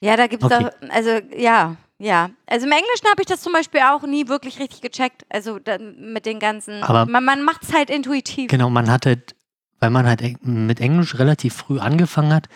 ja, 0.00 0.16
da 0.16 0.26
gibt 0.26 0.42
es 0.42 0.50
Okay. 0.50 0.66
auch, 0.66 0.90
also 0.90 1.10
ja, 1.36 1.76
ja. 1.98 2.30
Also 2.46 2.66
im 2.66 2.72
Englischen 2.72 3.08
habe 3.10 3.22
ich 3.22 3.26
das 3.26 3.40
zum 3.40 3.52
Beispiel 3.52 3.80
auch 3.80 4.02
nie 4.02 4.28
wirklich 4.28 4.58
richtig 4.60 4.80
gecheckt. 4.80 5.24
Also 5.28 5.58
da, 5.58 5.78
mit 5.78 6.26
den 6.26 6.38
ganzen, 6.38 6.82
Aber- 6.82 7.06
man, 7.06 7.24
man 7.24 7.42
macht 7.42 7.62
es 7.62 7.72
halt 7.72 7.90
intuitiv. 7.90 8.50
Genau, 8.50 8.70
man 8.70 8.90
hat 8.90 9.06
halt, 9.06 9.34
weil 9.80 9.90
man 9.90 10.06
halt 10.06 10.22
mit 10.44 10.80
Englisch 10.80 11.18
relativ 11.18 11.54
früh 11.54 11.78
angefangen 11.78 12.32
hat, 12.32 12.48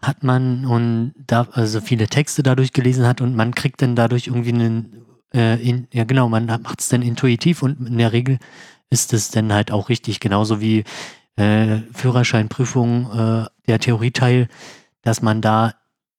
hat 0.00 0.24
man 0.24 0.66
und 0.66 1.14
da 1.16 1.46
also 1.52 1.80
viele 1.80 2.08
Texte 2.08 2.42
dadurch 2.42 2.72
gelesen 2.72 3.06
hat 3.06 3.20
und 3.20 3.36
man 3.36 3.54
kriegt 3.54 3.82
dann 3.82 3.94
dadurch 3.94 4.26
irgendwie 4.26 4.52
einen 4.52 5.06
äh, 5.32 5.62
in, 5.62 5.86
ja 5.92 6.04
genau, 6.04 6.28
man 6.28 6.46
macht 6.46 6.80
es 6.80 6.88
dann 6.88 7.02
intuitiv 7.02 7.62
und 7.62 7.86
in 7.86 7.98
der 7.98 8.12
Regel 8.12 8.38
ist 8.90 9.12
es 9.12 9.30
dann 9.30 9.52
halt 9.52 9.70
auch 9.70 9.88
richtig, 9.88 10.18
genauso 10.20 10.60
wie 10.60 10.84
äh, 11.36 11.78
Führerscheinprüfung, 11.94 13.10
äh, 13.12 13.46
der 13.66 13.78
Theorieteil, 13.78 14.48
dass 15.02 15.22
man 15.22 15.40
da 15.40 15.74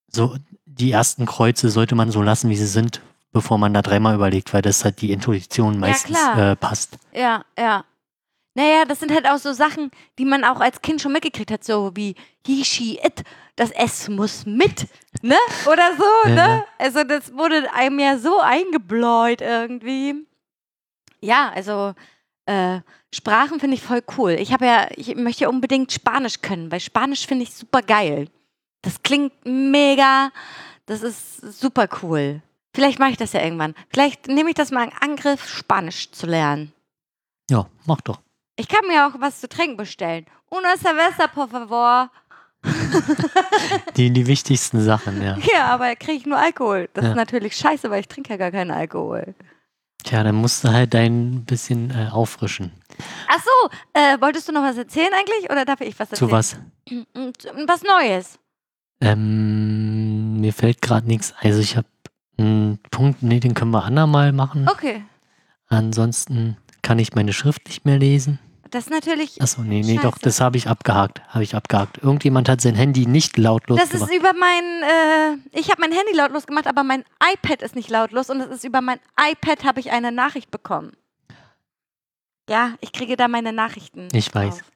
so 0.08 0.36
die 0.78 0.90
ersten 0.92 1.26
Kreuze 1.26 1.70
sollte 1.70 1.94
man 1.94 2.10
so 2.10 2.22
lassen, 2.22 2.50
wie 2.50 2.56
sie 2.56 2.66
sind, 2.66 3.00
bevor 3.32 3.58
man 3.58 3.74
da 3.74 3.82
dreimal 3.82 4.14
überlegt, 4.14 4.52
weil 4.52 4.62
das 4.62 4.84
halt 4.84 5.00
die 5.00 5.12
Intuition 5.12 5.78
meistens 5.78 6.16
klar. 6.16 6.52
äh, 6.52 6.56
passt. 6.56 6.98
Ja, 7.12 7.44
ja. 7.58 7.84
Naja, 8.56 8.84
das 8.84 9.00
sind 9.00 9.12
halt 9.12 9.26
auch 9.26 9.38
so 9.38 9.52
Sachen, 9.52 9.90
die 10.18 10.24
man 10.24 10.44
auch 10.44 10.60
als 10.60 10.80
Kind 10.80 11.00
schon 11.00 11.12
mitgekriegt 11.12 11.50
hat, 11.50 11.64
so 11.64 11.90
wie 11.94 12.14
he, 12.46 12.64
she, 12.64 13.00
it, 13.04 13.24
das 13.56 13.70
S 13.72 14.08
muss 14.08 14.46
mit, 14.46 14.86
ne? 15.22 15.36
Oder 15.66 15.90
so, 15.96 16.28
Ja, 16.28 16.34
ne? 16.34 16.36
ja. 16.36 16.64
Also 16.78 17.02
das 17.02 17.32
wurde 17.34 17.72
einem 17.74 17.98
ja 17.98 18.16
so 18.18 18.38
eingebläut 18.40 19.40
irgendwie. 19.40 20.14
Ja, 21.20 21.50
also 21.52 21.94
äh, 22.46 22.80
Sprachen 23.12 23.58
finde 23.58 23.74
ich 23.74 23.82
voll 23.82 24.02
cool. 24.18 24.32
Ich 24.32 24.52
habe 24.52 24.66
ja, 24.66 24.88
ich 24.94 25.14
möchte 25.16 25.44
ja 25.44 25.48
unbedingt 25.48 25.90
Spanisch 25.92 26.40
können, 26.40 26.70
weil 26.70 26.80
Spanisch 26.80 27.26
finde 27.26 27.44
ich 27.44 27.54
super 27.54 27.82
geil. 27.82 28.28
Das 28.84 29.02
klingt 29.02 29.32
mega, 29.44 30.30
das 30.86 31.02
ist 31.02 31.40
super 31.60 31.88
cool. 32.02 32.40
Vielleicht 32.74 32.98
mache 32.98 33.10
ich 33.10 33.16
das 33.16 33.32
ja 33.32 33.42
irgendwann. 33.42 33.74
Vielleicht 33.90 34.28
nehme 34.28 34.50
ich 34.50 34.54
das 34.56 34.70
mal 34.70 34.84
in 34.84 34.92
Angriff, 35.00 35.48
Spanisch 35.48 36.10
zu 36.10 36.26
lernen. 36.26 36.72
Ja, 37.50 37.66
mach 37.86 38.00
doch. 38.00 38.20
Ich 38.56 38.68
kann 38.68 38.86
mir 38.86 39.06
auch 39.06 39.20
was 39.20 39.40
zu 39.40 39.48
trinken 39.48 39.76
bestellen. 39.76 40.26
Una 40.50 40.76
cerveza, 40.76 41.26
por 41.28 41.48
favor. 41.48 42.10
Die, 43.96 44.10
die 44.10 44.26
wichtigsten 44.26 44.80
Sachen, 44.80 45.22
ja. 45.22 45.36
Ja, 45.52 45.66
aber 45.66 45.86
da 45.88 45.94
kriege 45.94 46.18
ich 46.18 46.26
nur 46.26 46.38
Alkohol. 46.38 46.88
Das 46.94 47.04
Ja. 47.04 47.10
ist 47.10 47.16
natürlich 47.16 47.56
scheiße, 47.56 47.90
weil 47.90 48.00
ich 48.00 48.08
trinke 48.08 48.30
ja 48.30 48.36
gar 48.36 48.50
keinen 48.50 48.70
Alkohol. 48.70 49.34
Tja, 50.02 50.22
dann 50.22 50.34
musst 50.36 50.64
du 50.64 50.68
halt 50.72 50.94
dein 50.94 51.44
bisschen 51.44 51.90
äh, 51.90 52.08
auffrischen. 52.10 52.72
Ach 53.28 53.42
so, 53.42 53.70
äh, 53.94 54.20
wolltest 54.20 54.48
du 54.48 54.52
noch 54.52 54.62
was 54.62 54.76
erzählen 54.76 55.12
eigentlich? 55.12 55.50
Oder 55.50 55.64
darf 55.64 55.80
ich 55.80 55.98
was 55.98 56.10
erzählen? 56.10 56.28
Zu 56.28 56.30
was? 56.30 56.56
Was 57.66 57.82
Neues. 57.82 58.38
Ähm, 59.00 60.40
mir 60.40 60.52
fällt 60.52 60.82
gerade 60.82 61.06
nichts. 61.06 61.34
Also 61.40 61.60
ich 61.60 61.76
habe 61.76 61.86
einen 62.38 62.78
Punkt, 62.90 63.22
nee, 63.22 63.40
den 63.40 63.54
können 63.54 63.70
wir 63.70 63.84
andermal 63.84 64.32
machen. 64.32 64.68
Okay. 64.68 65.04
Ansonsten 65.68 66.56
kann 66.82 66.98
ich 66.98 67.14
meine 67.14 67.32
Schrift 67.32 67.66
nicht 67.66 67.84
mehr 67.84 67.98
lesen. 67.98 68.38
Das 68.70 68.84
ist 68.86 68.90
natürlich. 68.90 69.40
Achso, 69.40 69.62
nee, 69.62 69.82
nee, 69.82 69.96
doch, 69.96 70.14
Scheiße. 70.14 70.20
das 70.24 70.40
habe 70.40 70.56
ich 70.56 70.66
abgehakt. 70.68 71.22
Habe 71.28 71.44
ich 71.44 71.54
abgehakt. 71.54 71.98
Irgendjemand 72.02 72.48
hat 72.48 72.60
sein 72.60 72.74
Handy 72.74 73.06
nicht 73.06 73.36
lautlos 73.38 73.78
Das 73.78 73.90
ist 73.92 74.08
gemacht. 74.08 74.14
über 74.14 74.32
mein. 74.32 74.64
Äh, 74.82 75.58
ich 75.58 75.70
habe 75.70 75.80
mein 75.80 75.92
Handy 75.92 76.12
lautlos 76.16 76.46
gemacht, 76.46 76.66
aber 76.66 76.82
mein 76.82 77.04
iPad 77.34 77.62
ist 77.62 77.76
nicht 77.76 77.88
lautlos 77.88 78.30
und 78.30 78.40
es 78.40 78.48
ist 78.48 78.64
über 78.64 78.80
mein 78.80 78.98
iPad 79.30 79.62
habe 79.64 79.78
ich 79.78 79.92
eine 79.92 80.10
Nachricht 80.10 80.50
bekommen. 80.50 80.92
Ja, 82.50 82.72
ich 82.80 82.92
kriege 82.92 83.16
da 83.16 83.28
meine 83.28 83.52
Nachrichten. 83.52 84.08
Ich 84.12 84.34
weiß. 84.34 84.58
drauf. 84.58 84.70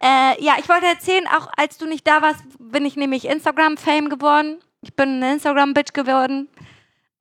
Äh, 0.00 0.42
ja, 0.42 0.54
ich 0.58 0.68
wollte 0.68 0.86
erzählen, 0.86 1.26
auch 1.26 1.48
als 1.56 1.78
du 1.78 1.86
nicht 1.86 2.06
da 2.06 2.22
warst, 2.22 2.42
bin 2.58 2.84
ich 2.84 2.96
nämlich 2.96 3.24
Instagram-Fame 3.26 4.08
geworden. 4.08 4.58
Ich 4.80 4.94
bin 4.94 5.08
eine 5.22 5.32
Instagram-Bitch 5.34 5.92
geworden 5.92 6.48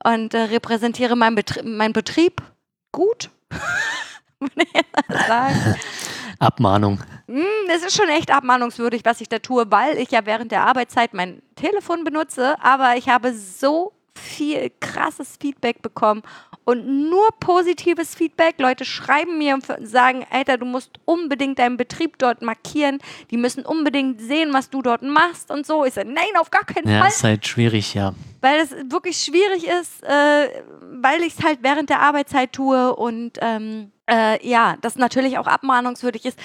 und 0.03 0.33
äh, 0.33 0.41
repräsentiere 0.41 1.15
meinen 1.15 1.35
Betrie 1.35 1.63
mein 1.63 1.93
Betrieb 1.93 2.41
gut. 2.91 3.29
Abmahnung. 6.39 6.99
Mm, 7.25 7.69
Es 7.69 7.83
ist 7.83 7.95
schon 7.97 8.09
echt 8.09 8.31
abmahnungswürdig, 8.31 9.03
was 9.03 9.21
ich 9.21 9.29
da 9.29 9.39
tue, 9.39 9.69
weil 9.71 9.97
ich 9.97 10.11
ja 10.11 10.25
während 10.25 10.51
der 10.51 10.67
Arbeitszeit 10.67 11.13
mein 11.15 11.41
Telefon 11.55 12.03
benutze, 12.03 12.55
aber 12.61 12.95
ich 12.95 13.09
habe 13.09 13.33
so 13.33 13.93
viel 14.15 14.71
krasses 14.79 15.37
Feedback 15.39 15.81
bekommen 15.81 16.21
und 16.67 17.09
nur 17.09 17.29
positives 17.39 18.13
Feedback. 18.13 18.55
Leute 18.57 18.83
schreiben 18.83 19.37
mir 19.37 19.53
und 19.53 19.65
sagen, 19.87 20.25
Alter, 20.29 20.57
du 20.57 20.65
musst 20.65 20.99
unbedingt 21.05 21.59
deinen 21.59 21.77
Betrieb 21.77 22.17
dort 22.17 22.41
markieren. 22.41 22.99
Die 23.31 23.37
müssen 23.37 23.65
unbedingt 23.65 24.19
sehen, 24.19 24.53
was 24.53 24.69
du 24.69 24.81
dort 24.81 25.01
machst 25.01 25.49
und 25.49 25.65
so. 25.65 25.85
Ich 25.85 25.93
sage, 25.93 26.11
nein, 26.11 26.25
auf 26.37 26.51
gar 26.51 26.65
keinen 26.65 26.89
Ja, 26.91 26.99
Fall 26.99 27.07
ist 27.07 27.23
halt 27.23 27.47
schwierig, 27.47 27.93
ja. 27.93 28.13
weil 28.41 28.59
es 28.59 28.71
wirklich 28.91 29.17
schwierig 29.17 29.65
ist, 29.65 30.03
äh, 30.03 30.49
weil 31.01 31.21
ich 31.21 31.39
es 31.39 31.45
halt 31.45 31.59
während 31.61 31.89
der 31.89 32.01
Arbeitszeit 32.01 32.51
tue 32.51 32.93
und 32.93 33.37
ähm, 33.39 33.93
äh, 34.09 34.45
ja, 34.45 34.75
das 34.81 34.97
natürlich 34.97 35.37
auch 35.37 35.47
abmahnungswürdig 35.47 36.25
ist. 36.25 36.37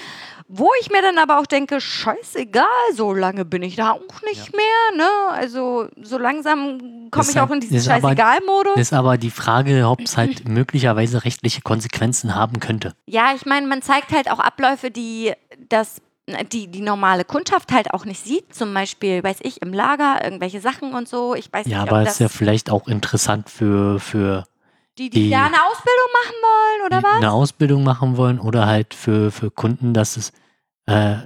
Wo 0.55 0.69
ich 0.83 0.91
mir 0.91 1.01
dann 1.01 1.17
aber 1.17 1.39
auch 1.41 1.47
denke, 1.47 1.81
scheißegal, 1.81 2.67
so 2.95 3.15
lange 3.15 3.47
bin 3.47 3.63
ich 3.63 3.77
da 3.77 3.93
auch 3.93 4.23
nicht 4.23 4.53
mehr, 4.55 4.97
ne? 4.99 5.09
Also 5.31 5.89
so 6.03 6.19
langsam 6.19 7.09
komme 7.11 7.31
ich 7.31 7.41
auch 7.41 7.51
in 7.51 7.61
diesen 7.61 7.81
Scheißegal-Modus. 7.81 8.77
Ist 8.77 8.93
aber 8.93 9.17
die 9.17 9.31
Frage, 9.31 9.87
ob 9.89 10.01
es 10.03 10.19
halt 10.19 10.47
möglicherweise 10.49 11.25
rechtliche 11.25 11.63
Konsequenzen 11.63 12.35
haben 12.35 12.61
könnte. 12.61 12.93
Ja, 13.07 13.33
ich 13.35 13.47
meine, 13.47 13.67
man 13.67 13.81
zeigt 13.81 14.13
halt 14.13 14.31
auch 14.31 14.41
Abläufe, 14.41 14.91
die 14.91 15.33
das 15.71 16.03
die 16.53 16.69
die 16.69 16.83
normale 16.83 17.25
Kundschaft 17.25 17.73
halt 17.73 17.93
auch 17.95 18.05
nicht 18.05 18.23
sieht, 18.23 18.55
zum 18.55 18.73
Beispiel, 18.75 19.25
weiß 19.25 19.39
ich, 19.41 19.61
im 19.63 19.73
Lager, 19.73 20.23
irgendwelche 20.23 20.61
Sachen 20.61 20.93
und 20.95 21.09
so. 21.09 21.35
Ich 21.35 21.51
weiß 21.53 21.67
Ja, 21.67 21.81
nicht, 21.81 21.91
aber 21.91 22.03
ob 22.03 22.09
ist 22.09 22.21
ja 22.21 22.29
vielleicht 22.29 22.71
auch 22.71 22.87
interessant 22.89 23.49
für, 23.51 23.99
für 24.01 24.45
die, 24.99 25.09
die, 25.11 25.25
die- 25.25 25.31
da 25.31 25.47
eine 25.47 25.57
Ausbildung 25.65 26.09
machen 26.23 26.35
wollen, 26.43 26.87
oder 26.87 26.99
die 26.99 27.05
was? 27.05 27.17
eine 27.17 27.33
Ausbildung 27.33 27.85
machen 27.85 28.17
wollen 28.19 28.39
oder 28.39 28.67
halt 28.67 28.93
für, 28.95 29.33
für 29.33 29.51
Kunden, 29.51 29.95
dass 29.95 30.17
es 30.19 30.33
äh, 30.87 31.17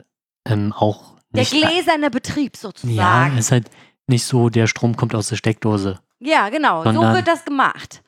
ähm, 0.47 0.73
auch 0.73 1.17
Der 1.31 1.41
nicht. 1.43 1.53
gläserne 1.53 2.11
Betrieb 2.11 2.55
ja, 2.55 2.61
sozusagen. 2.61 3.39
ist 3.39 3.53
halt 3.53 3.71
nicht 4.07 4.25
so, 4.25 4.49
der 4.49 4.67
Strom 4.67 4.97
kommt 4.97 5.15
aus 5.15 5.29
der 5.29 5.37
Steckdose 5.37 5.99
Ja, 6.21 6.49
genau. 6.49 6.83
so 6.85 7.01
wird 7.03 7.27
das 7.29 7.45
gemacht. 7.45 8.03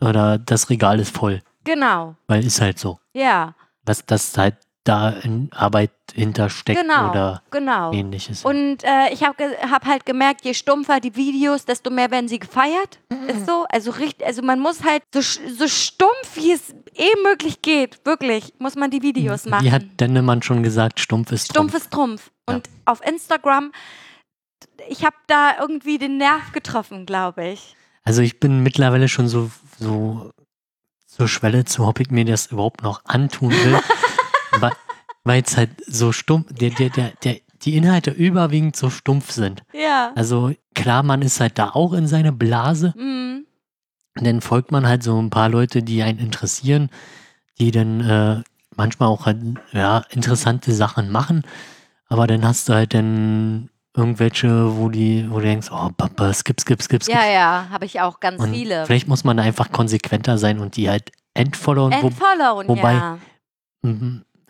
oder 0.00 0.38
das 0.38 0.70
Regal 0.70 0.98
ist 1.00 1.14
voll, 1.16 1.40
Genau. 1.64 2.16
weil 2.26 2.44
ist 2.44 2.60
halt 2.60 2.78
so. 2.78 2.98
Ja, 3.14 3.54
Dass 3.84 4.04
das 4.06 4.36
halt 4.38 4.56
da 4.84 5.10
in 5.10 5.52
Arbeit 5.52 5.90
hintersteckt 6.14 6.80
genau. 6.80 7.10
oder 7.10 7.42
genau. 7.50 7.92
ähnliches. 7.92 8.44
Und 8.44 8.84
äh, 8.84 9.12
ich 9.12 9.22
habe 9.22 9.56
hab 9.70 9.84
halt 9.86 10.06
gemerkt, 10.06 10.44
je 10.44 10.54
stumpfer 10.54 11.00
die 11.00 11.14
Videos, 11.16 11.64
desto 11.64 11.90
mehr 11.90 12.10
werden 12.10 12.28
sie 12.28 12.38
gefeiert. 12.38 12.98
Mhm. 13.10 13.28
Ist 13.28 13.46
so. 13.46 13.66
Also, 13.70 13.90
richtig, 13.92 14.26
also 14.26 14.42
man 14.42 14.60
muss 14.60 14.84
halt 14.84 15.02
so, 15.12 15.20
so 15.20 15.68
stumpf, 15.68 16.36
wie 16.36 16.52
es 16.52 16.74
eh 16.94 17.22
möglich 17.24 17.62
geht, 17.62 18.04
wirklich, 18.04 18.52
muss 18.58 18.76
man 18.76 18.90
die 18.90 19.02
Videos 19.02 19.46
machen. 19.46 19.64
Wie 19.64 19.72
hat 19.72 19.84
Dennemann 20.00 20.42
schon 20.42 20.62
gesagt, 20.62 21.00
stumpf 21.00 21.32
ist 21.32 21.46
Stumpf 21.46 21.72
Trumpf. 21.72 21.84
ist 21.84 21.92
Trumpf. 21.92 22.30
Ja. 22.48 22.56
Und 22.56 22.68
auf 22.84 23.04
Instagram, 23.06 23.72
ich 24.88 25.04
habe 25.04 25.16
da 25.26 25.52
irgendwie 25.60 25.98
den 25.98 26.18
Nerv 26.18 26.52
getroffen, 26.52 27.06
glaube 27.06 27.48
ich. 27.48 27.76
Also 28.04 28.22
ich 28.22 28.40
bin 28.40 28.62
mittlerweile 28.62 29.08
schon 29.08 29.28
so, 29.28 29.50
so 29.78 30.30
zur 31.06 31.28
Schwelle 31.28 31.64
zu, 31.64 31.84
ob 31.84 32.00
ich 32.00 32.10
mir 32.10 32.24
das 32.24 32.46
überhaupt 32.46 32.82
noch 32.82 33.04
antun 33.04 33.50
will. 33.50 33.78
weil 34.60 34.72
weil 35.24 35.42
es 35.42 35.56
halt 35.56 35.70
so 35.86 36.12
stumpf, 36.12 36.52
der, 36.52 36.70
der, 36.70 36.90
der, 36.90 37.12
der, 37.22 37.36
die 37.62 37.76
Inhalte 37.76 38.10
überwiegend 38.10 38.76
so 38.76 38.90
stumpf 38.90 39.30
sind. 39.30 39.62
Ja. 39.72 40.12
Also 40.16 40.52
klar, 40.74 41.02
man 41.02 41.22
ist 41.22 41.40
halt 41.40 41.58
da 41.58 41.70
auch 41.70 41.92
in 41.92 42.06
seine 42.06 42.32
Blase. 42.32 42.92
Mhm. 42.96 43.46
Und 44.18 44.26
dann 44.26 44.40
folgt 44.40 44.72
man 44.72 44.86
halt 44.86 45.02
so 45.02 45.18
ein 45.20 45.30
paar 45.30 45.48
Leute, 45.48 45.82
die 45.82 46.02
einen 46.02 46.18
interessieren, 46.18 46.90
die 47.58 47.70
dann 47.70 48.00
äh, 48.00 48.42
manchmal 48.76 49.08
auch 49.08 49.26
halt, 49.26 49.38
ja, 49.72 50.04
interessante 50.10 50.72
Sachen 50.72 51.10
machen. 51.10 51.42
Aber 52.08 52.26
dann 52.26 52.44
hast 52.44 52.68
du 52.68 52.74
halt 52.74 52.92
dann 52.94 53.70
irgendwelche, 53.96 54.76
wo 54.76 54.88
die, 54.88 55.30
wo 55.30 55.36
du 55.36 55.42
denkst, 55.46 55.68
oh, 55.70 55.88
Papa, 55.96 56.32
skip, 56.34 56.60
skip, 56.60 56.82
skip, 56.82 57.02
skip. 57.04 57.14
Ja, 57.14 57.26
ja, 57.26 57.66
habe 57.70 57.84
ich 57.86 58.00
auch 58.00 58.20
ganz 58.20 58.42
Und 58.42 58.50
viele. 58.52 58.84
vielleicht 58.86 59.06
muss 59.08 59.24
man 59.24 59.36
da 59.36 59.42
einfach 59.44 59.70
konsequenter 59.70 60.36
sein 60.36 60.58
und 60.58 60.76
die 60.76 60.90
halt 60.90 61.10
entfollowen, 61.34 61.94
wo, 62.02 62.06
Entfollowen, 62.08 62.68
wobei- 62.68 62.92
ja. 62.94 63.18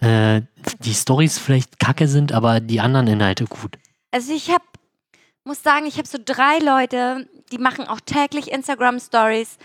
Äh, 0.02 0.42
die 0.80 0.94
Stories 0.94 1.38
vielleicht 1.38 1.78
kacke 1.78 2.08
sind, 2.08 2.32
aber 2.32 2.60
die 2.60 2.80
anderen 2.80 3.06
Inhalte 3.06 3.44
gut. 3.44 3.76
Also 4.10 4.32
ich 4.32 4.50
habe, 4.50 4.64
muss 5.44 5.62
sagen, 5.62 5.86
ich 5.86 5.96
habe 5.98 6.08
so 6.08 6.18
drei 6.22 6.58
Leute, 6.58 7.28
die 7.50 7.58
machen 7.58 7.86
auch 7.86 8.00
täglich 8.00 8.50
Instagram 8.50 8.98
Stories. 9.00 9.56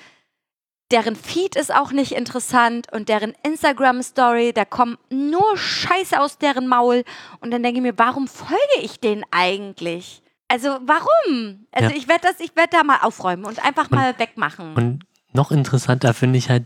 Deren 0.92 1.18
Feed 1.18 1.58
ist 1.58 1.74
auch 1.74 1.92
nicht 1.92 2.14
interessant 2.14 2.88
und 2.94 3.10
deren 3.10 3.34
Instagram 3.44 4.02
Story, 4.04 4.54
da 4.54 4.64
kommt 4.64 4.98
nur 5.12 5.58
Scheiße 5.58 6.20
aus 6.20 6.38
deren 6.38 6.68
Maul. 6.68 7.04
Und 7.42 7.52
dann 7.52 7.62
denke 7.62 7.80
ich 7.80 7.84
mir, 7.84 7.98
warum 7.98 8.28
folge 8.30 8.56
ich 8.82 9.00
denen 9.02 9.24
eigentlich? 9.32 10.22
Also 10.48 10.78
warum? 10.86 11.68
Also 11.74 11.90
Ja. 11.90 11.96
ich 11.98 12.08
werde 12.08 12.22
das, 12.30 12.40
ich 12.40 12.56
werde 12.56 12.70
da 12.78 12.84
mal 12.86 13.00
aufräumen 13.02 13.44
und 13.44 13.62
einfach 13.66 13.92
Und- 13.92 13.98
mal 13.98 14.18
wegmachen. 14.18 14.76
Und 14.76 15.04
noch 15.34 15.52
interessanter 15.52 16.14
finde 16.14 16.38
ich 16.40 16.50
halt 16.50 16.64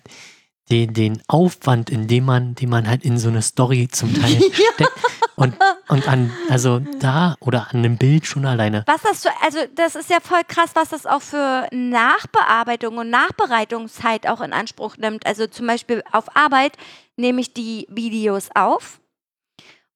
den, 0.72 0.93
den 0.93 1.22
Aufwand, 1.27 1.89
in 1.89 2.07
dem 2.07 2.26
man, 2.26 2.56
den 2.56 2.69
man 2.69 2.88
halt 2.88 3.03
in 3.03 3.18
so 3.19 3.30
eine 3.30 3.41
Story 3.41 3.88
zum 3.91 4.14
Teil 4.19 4.39
steckt. 4.73 4.91
Und, 5.35 5.56
und 5.88 6.07
an, 6.07 6.31
also 6.49 6.80
da 6.99 7.35
oder 7.39 7.68
an 7.72 7.77
einem 7.80 7.98
Bild 7.98 8.26
schon 8.27 8.45
alleine. 8.45 8.84
Was 8.88 9.02
das 9.02 9.23
für, 9.23 9.30
also 9.43 9.60
das 9.76 9.95
ist 9.95 10.10
ja 10.10 10.18
voll 10.22 10.41
krass, 10.48 10.72
was 10.76 10.89
das 10.89 11.06
auch 11.06 11.22
für 11.22 11.68
Nachbearbeitung 11.72 12.98
und 12.98 13.10
Nachbereitungszeit 13.10 14.27
auch 14.27 14.41
in 14.41 14.53
Anspruch 14.53 14.98
nimmt. 14.98 15.26
Also 15.26 15.48
zum 15.48 15.68
Beispiel 15.68 16.03
auf 16.11 16.35
Arbeit 16.35 16.73
nehme 17.18 17.41
ich 17.41 17.53
die 17.53 17.88
Videos 17.89 18.49
auf, 18.56 18.99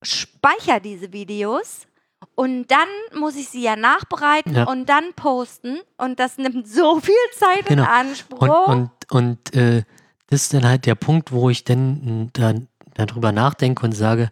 speichere 0.01 0.81
diese 0.81 1.13
Videos 1.13 1.81
und 2.35 2.67
dann 2.67 2.87
muss 3.19 3.35
ich 3.35 3.49
sie 3.49 3.61
ja 3.61 3.75
nachbereiten 3.75 4.55
Ja. 4.55 4.63
und 4.65 4.87
dann 4.87 5.13
posten 5.15 5.79
und 5.97 6.19
das 6.19 6.37
nimmt 6.37 6.67
so 6.67 6.99
viel 6.99 7.13
Zeit 7.37 7.65
Genau. 7.67 7.83
in 7.83 7.89
Anspruch. 7.89 8.67
Und, 8.67 8.89
und 9.09 9.11
und 9.11 9.55
äh, 9.55 9.83
das 10.35 10.43
ist 10.43 10.53
dann 10.53 10.65
halt 10.65 10.85
der 10.85 10.95
Punkt, 10.95 11.31
wo 11.31 11.49
ich 11.49 11.63
dann 11.63 12.29
dann 12.33 12.67
darüber 12.93 13.31
nachdenke 13.31 13.85
und 13.85 13.93
sage, 13.93 14.29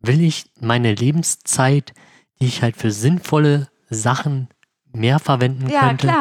will 0.00 0.20
ich 0.22 0.50
meine 0.60 0.94
Lebenszeit, 0.94 1.94
die 2.40 2.46
ich 2.46 2.60
halt 2.62 2.76
für 2.76 2.90
sinnvolle 2.90 3.68
Sachen 3.88 4.48
mehr 4.92 5.18
verwenden 5.18 5.70
Ja, 5.70 5.80
könnte, 5.80 6.12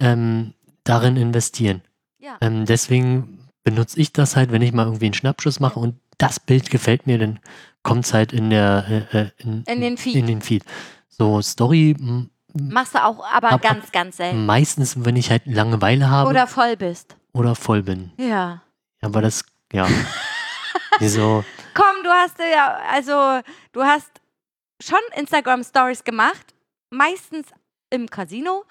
ähm, 0.00 0.54
darin 0.84 1.16
investieren. 1.18 1.82
Ja. 2.18 2.38
Ähm, 2.40 2.64
deswegen 2.64 3.46
benutze 3.62 4.00
ich 4.00 4.12
das 4.14 4.36
halt, 4.36 4.52
wenn 4.52 4.62
ich 4.62 4.72
mal 4.72 4.86
irgendwie 4.86 5.06
einen 5.06 5.14
Schnappschuss 5.14 5.60
mache 5.60 5.78
und 5.78 5.96
das 6.16 6.40
Bild 6.40 6.70
gefällt 6.70 7.06
mir, 7.06 7.18
dann 7.18 7.40
kommt 7.82 8.06
es 8.06 8.14
halt 8.14 8.32
in 8.32 8.48
der 8.48 9.06
äh, 9.12 9.18
äh, 9.18 9.30
in, 9.38 9.64
In 9.64 9.80
den 9.82 9.96
Feed. 9.98 10.16
in 10.16 10.26
den 10.26 10.40
Feed. 10.40 10.64
So 11.10 11.42
Story 11.42 11.94
m- 11.98 12.30
Machst 12.54 12.94
du 12.94 13.04
auch, 13.04 13.22
aber 13.32 13.50
Ab- 13.50 13.62
ganz, 13.62 13.92
ganz 13.92 14.16
selten. 14.16 14.44
meistens, 14.44 15.04
wenn 15.04 15.14
ich 15.16 15.30
halt 15.30 15.42
Langeweile 15.46 16.08
habe 16.10 16.28
Oder 16.30 16.46
voll 16.46 16.76
bist. 16.76 17.16
Voll 17.54 17.82
bin. 17.82 18.12
Ja. 18.16 18.62
Aber 19.00 19.22
das, 19.22 19.44
ja. 19.72 19.86
so, 21.00 21.44
Komm, 21.74 22.02
du 22.02 22.10
hast 22.10 22.38
ja, 22.38 22.78
also 22.90 23.40
du 23.72 23.82
hast 23.82 24.10
schon 24.82 24.98
Instagram 25.16 25.62
Stories 25.64 26.04
gemacht, 26.04 26.54
meistens 26.90 27.46
im 27.90 28.08
Casino 28.08 28.64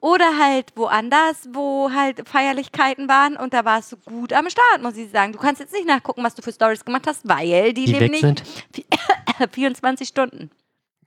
oder 0.00 0.38
halt 0.38 0.72
woanders, 0.76 1.48
wo 1.52 1.90
halt 1.92 2.28
Feierlichkeiten 2.28 3.08
waren 3.08 3.36
und 3.36 3.54
da 3.54 3.64
warst 3.64 3.92
du 3.92 3.96
gut 3.96 4.32
am 4.32 4.48
Start, 4.50 4.82
muss 4.82 4.96
ich 4.96 5.10
sagen. 5.10 5.32
Du 5.32 5.38
kannst 5.38 5.60
jetzt 5.60 5.72
nicht 5.72 5.86
nachgucken, 5.86 6.22
was 6.22 6.34
du 6.34 6.42
für 6.42 6.52
Stories 6.52 6.84
gemacht 6.84 7.06
hast, 7.06 7.26
weil 7.28 7.72
die, 7.72 7.86
die 7.86 7.92
leben 7.92 8.00
weg 8.00 8.10
nicht 8.10 8.20
sind. 8.20 9.50
24 9.52 10.06
Stunden. 10.06 10.50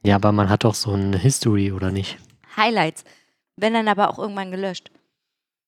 Ja, 0.03 0.15
aber 0.15 0.31
man 0.31 0.49
hat 0.49 0.64
doch 0.64 0.76
so 0.76 0.91
eine 0.94 1.18
History, 1.18 1.72
oder 1.72 1.91
nicht? 1.91 2.18
Highlights. 2.56 3.03
Wenn 3.56 3.73
dann 3.73 3.88
aber 3.88 4.10
auch 4.10 4.18
irgendwann 4.18 4.52
gelöscht. 4.52 4.91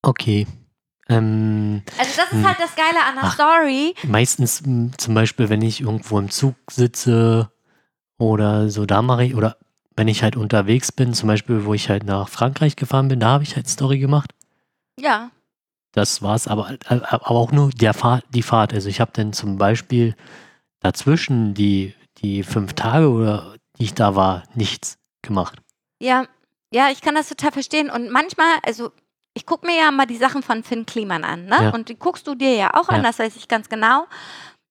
Okay. 0.02 0.48
Ähm, 1.10 1.82
Also 1.98 2.12
das 2.16 2.26
ist 2.28 2.32
Hm. 2.40 2.48
halt 2.48 2.60
das 2.60 2.76
Geile 2.76 3.04
an 3.04 3.16
der 3.16 3.24
Ach. 3.26 3.34
Story. 3.34 3.96
meistens 4.04 4.62
m, 4.62 4.92
zum 4.98 5.14
Beispiel, 5.14 5.50
wenn 5.50 5.62
ich 5.62 5.82
irgendwo 5.82 6.18
im 6.20 6.30
Zug 6.30 6.56
sitze 6.70 7.52
oder 8.18 8.70
so, 8.70 8.86
da 8.86 9.02
mache 9.02 9.26
ich, 9.26 9.36
oder 9.36 9.58
wenn 9.96 10.08
ich 10.08 10.24
halt 10.24 10.36
unterwegs 10.38 10.92
bin, 10.92 11.14
zum 11.14 11.28
Beispiel, 11.28 11.66
wo 11.66 11.74
ich 11.74 11.90
halt 11.90 12.04
nach 12.06 12.30
Frankreich 12.30 12.76
gefahren 12.76 13.08
bin, 13.08 13.20
da 13.20 13.30
habe 13.30 13.44
ich 13.44 13.56
halt 13.56 13.68
Story 13.68 14.00
gemacht. 14.00 14.32
Ja. 15.00 15.32
Das 15.94 16.22
war's, 16.22 16.48
aber, 16.48 16.78
aber 16.88 17.32
auch 17.32 17.52
nur 17.52 17.70
der 17.72 17.94
Fahrt, 17.94 18.24
die 18.30 18.44
Fahrt. 18.44 18.74
Also 18.74 18.88
ich 18.88 19.02
habe 19.02 19.12
dann 19.14 19.34
zum 19.34 19.58
Beispiel 19.58 20.16
dazwischen 20.80 21.54
die, 21.54 21.94
die 22.20 22.44
fünf 22.44 22.74
Tage 22.74 23.10
oder 23.10 23.56
die 23.78 23.84
ich 23.84 23.94
da 23.94 24.16
war, 24.16 24.44
nichts 24.56 24.98
gemacht. 25.22 25.60
Ja, 26.00 26.26
ja, 26.74 26.90
ich 26.92 27.02
kann 27.02 27.16
das 27.16 27.28
total 27.28 27.52
verstehen. 27.52 27.90
Und 27.90 28.10
manchmal, 28.12 28.48
also 28.64 28.92
ich 29.34 29.46
gucke 29.46 29.66
mir 29.66 29.78
ja 29.78 29.92
mal 29.92 30.06
die 30.06 30.18
Sachen 30.18 30.44
von 30.44 30.64
Finn 30.64 30.86
Kliman 30.86 31.24
an, 31.24 31.46
ne? 31.46 31.58
Ja. 31.62 31.70
Und 31.74 31.90
die 31.90 31.98
guckst 31.98 32.28
du 32.28 32.36
dir 32.36 32.54
ja 32.54 32.74
auch 32.74 32.90
an, 32.90 32.98
Ja. 32.98 33.04
das 33.04 33.20
weiß 33.20 33.36
ich 33.36 33.48
ganz 33.48 33.70
genau. 33.70 34.06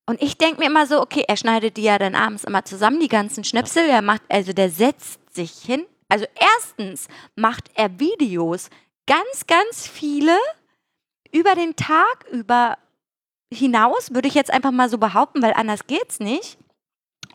Und 0.05 0.21
ich 0.21 0.37
denke 0.37 0.59
mir 0.59 0.67
immer 0.67 0.85
so, 0.87 1.01
okay, 1.01 1.23
er 1.27 1.37
schneidet 1.37 1.77
die 1.77 1.83
ja 1.83 1.97
dann 1.97 2.15
abends 2.15 2.43
immer 2.43 2.65
zusammen, 2.65 2.99
die 2.99 3.07
ganzen 3.07 3.43
Schnipsel. 3.43 3.85
Er 3.87 4.01
macht, 4.01 4.21
also 4.29 4.51
der 4.53 4.69
setzt 4.69 5.19
sich 5.33 5.51
hin. 5.51 5.85
Also 6.09 6.25
erstens 6.35 7.07
macht 7.35 7.69
er 7.75 7.99
Videos, 7.99 8.69
ganz, 9.07 9.47
ganz 9.47 9.87
viele 9.87 10.37
über 11.31 11.55
den 11.55 11.75
Tag 11.75 12.25
über 12.31 12.77
hinaus, 13.53 14.13
würde 14.13 14.27
ich 14.27 14.33
jetzt 14.33 14.51
einfach 14.51 14.71
mal 14.71 14.89
so 14.89 14.97
behaupten, 14.97 15.41
weil 15.41 15.53
anders 15.53 15.87
geht's 15.87 16.19
nicht. 16.19 16.57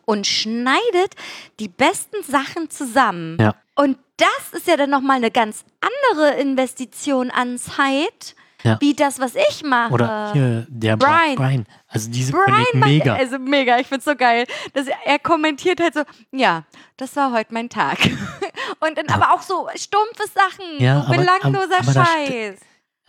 Und 0.05 0.27
schneidet 0.27 1.15
die 1.59 1.67
besten 1.67 2.23
Sachen 2.23 2.69
zusammen. 2.69 3.37
Ja. 3.39 3.55
Und 3.77 3.97
das 4.17 4.53
ist 4.59 4.67
ja 4.67 4.75
dann 4.75 4.89
nochmal 4.89 5.17
eine 5.17 5.31
ganz 5.31 5.63
andere 5.79 6.39
Investition 6.41 7.29
an 7.31 7.57
Zeit, 7.59 8.35
Ja. 8.63 8.77
wie 8.81 8.95
das, 8.95 9.19
was 9.19 9.35
ich 9.35 9.63
mache. 9.63 9.93
Oder 9.93 10.31
hier, 10.33 10.65
der 10.69 10.97
Brian. 10.97 11.35
Brian. 11.35 11.65
Also 11.87 12.09
diese 12.09 12.31
Brian 12.31 12.63
ich 12.67 12.73
macht- 12.73 12.89
mega. 12.89 13.15
Also 13.15 13.37
mega, 13.39 13.77
ich 13.79 13.85
find's 13.87 14.05
so 14.05 14.15
geil. 14.15 14.45
Dass 14.73 14.87
er, 14.87 14.97
er 15.05 15.19
kommentiert 15.19 15.79
halt 15.79 15.93
so, 15.93 16.01
ja, 16.31 16.63
das 16.97 17.15
war 17.15 17.31
heute 17.31 17.53
mein 17.53 17.69
Tag. 17.69 17.99
Und 18.79 18.97
dann 18.97 19.07
aber 19.09 19.33
auch 19.33 19.41
so 19.43 19.67
stumpfe 19.75 20.23
Sachen, 20.33 20.79
Ja, 20.79 21.01
so 21.01 21.07
aber- 21.13 21.17
belangloser 21.17 21.79
aber- 21.79 21.91
aber 21.99 22.05
Scheiß. 22.05 22.59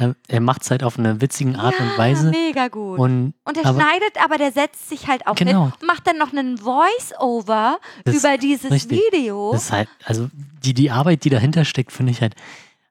Er, 0.00 0.14
er 0.28 0.40
macht 0.40 0.62
es 0.62 0.70
halt 0.70 0.84
auf 0.84 0.96
eine 0.96 1.20
witzigen 1.20 1.56
Art 1.56 1.74
ja, 1.78 1.84
und 1.84 1.98
Weise. 1.98 2.30
mega 2.30 2.68
gut. 2.68 3.00
Und, 3.00 3.34
Und 3.44 3.56
er 3.56 3.66
aber 3.66 3.80
schneidet, 3.80 4.12
aber 4.24 4.38
der 4.38 4.52
setzt 4.52 4.88
sich 4.88 5.08
halt 5.08 5.26
auch 5.26 5.34
Genau. 5.34 5.64
hin 5.64 5.72
und 5.80 5.86
macht 5.86 6.06
dann 6.06 6.18
noch 6.18 6.32
einen 6.32 6.56
Voice-Over 6.56 7.78
über 8.04 8.38
dieses 8.38 8.70
richtig. 8.70 9.00
Video. 9.12 9.50
das 9.52 9.64
ist 9.64 9.72
halt, 9.72 9.88
also 10.04 10.28
die, 10.64 10.72
die 10.74 10.90
Arbeit, 10.92 11.24
die 11.24 11.30
dahinter 11.30 11.64
steckt, 11.64 11.90
finde 11.90 12.12
ich 12.12 12.20
halt 12.20 12.34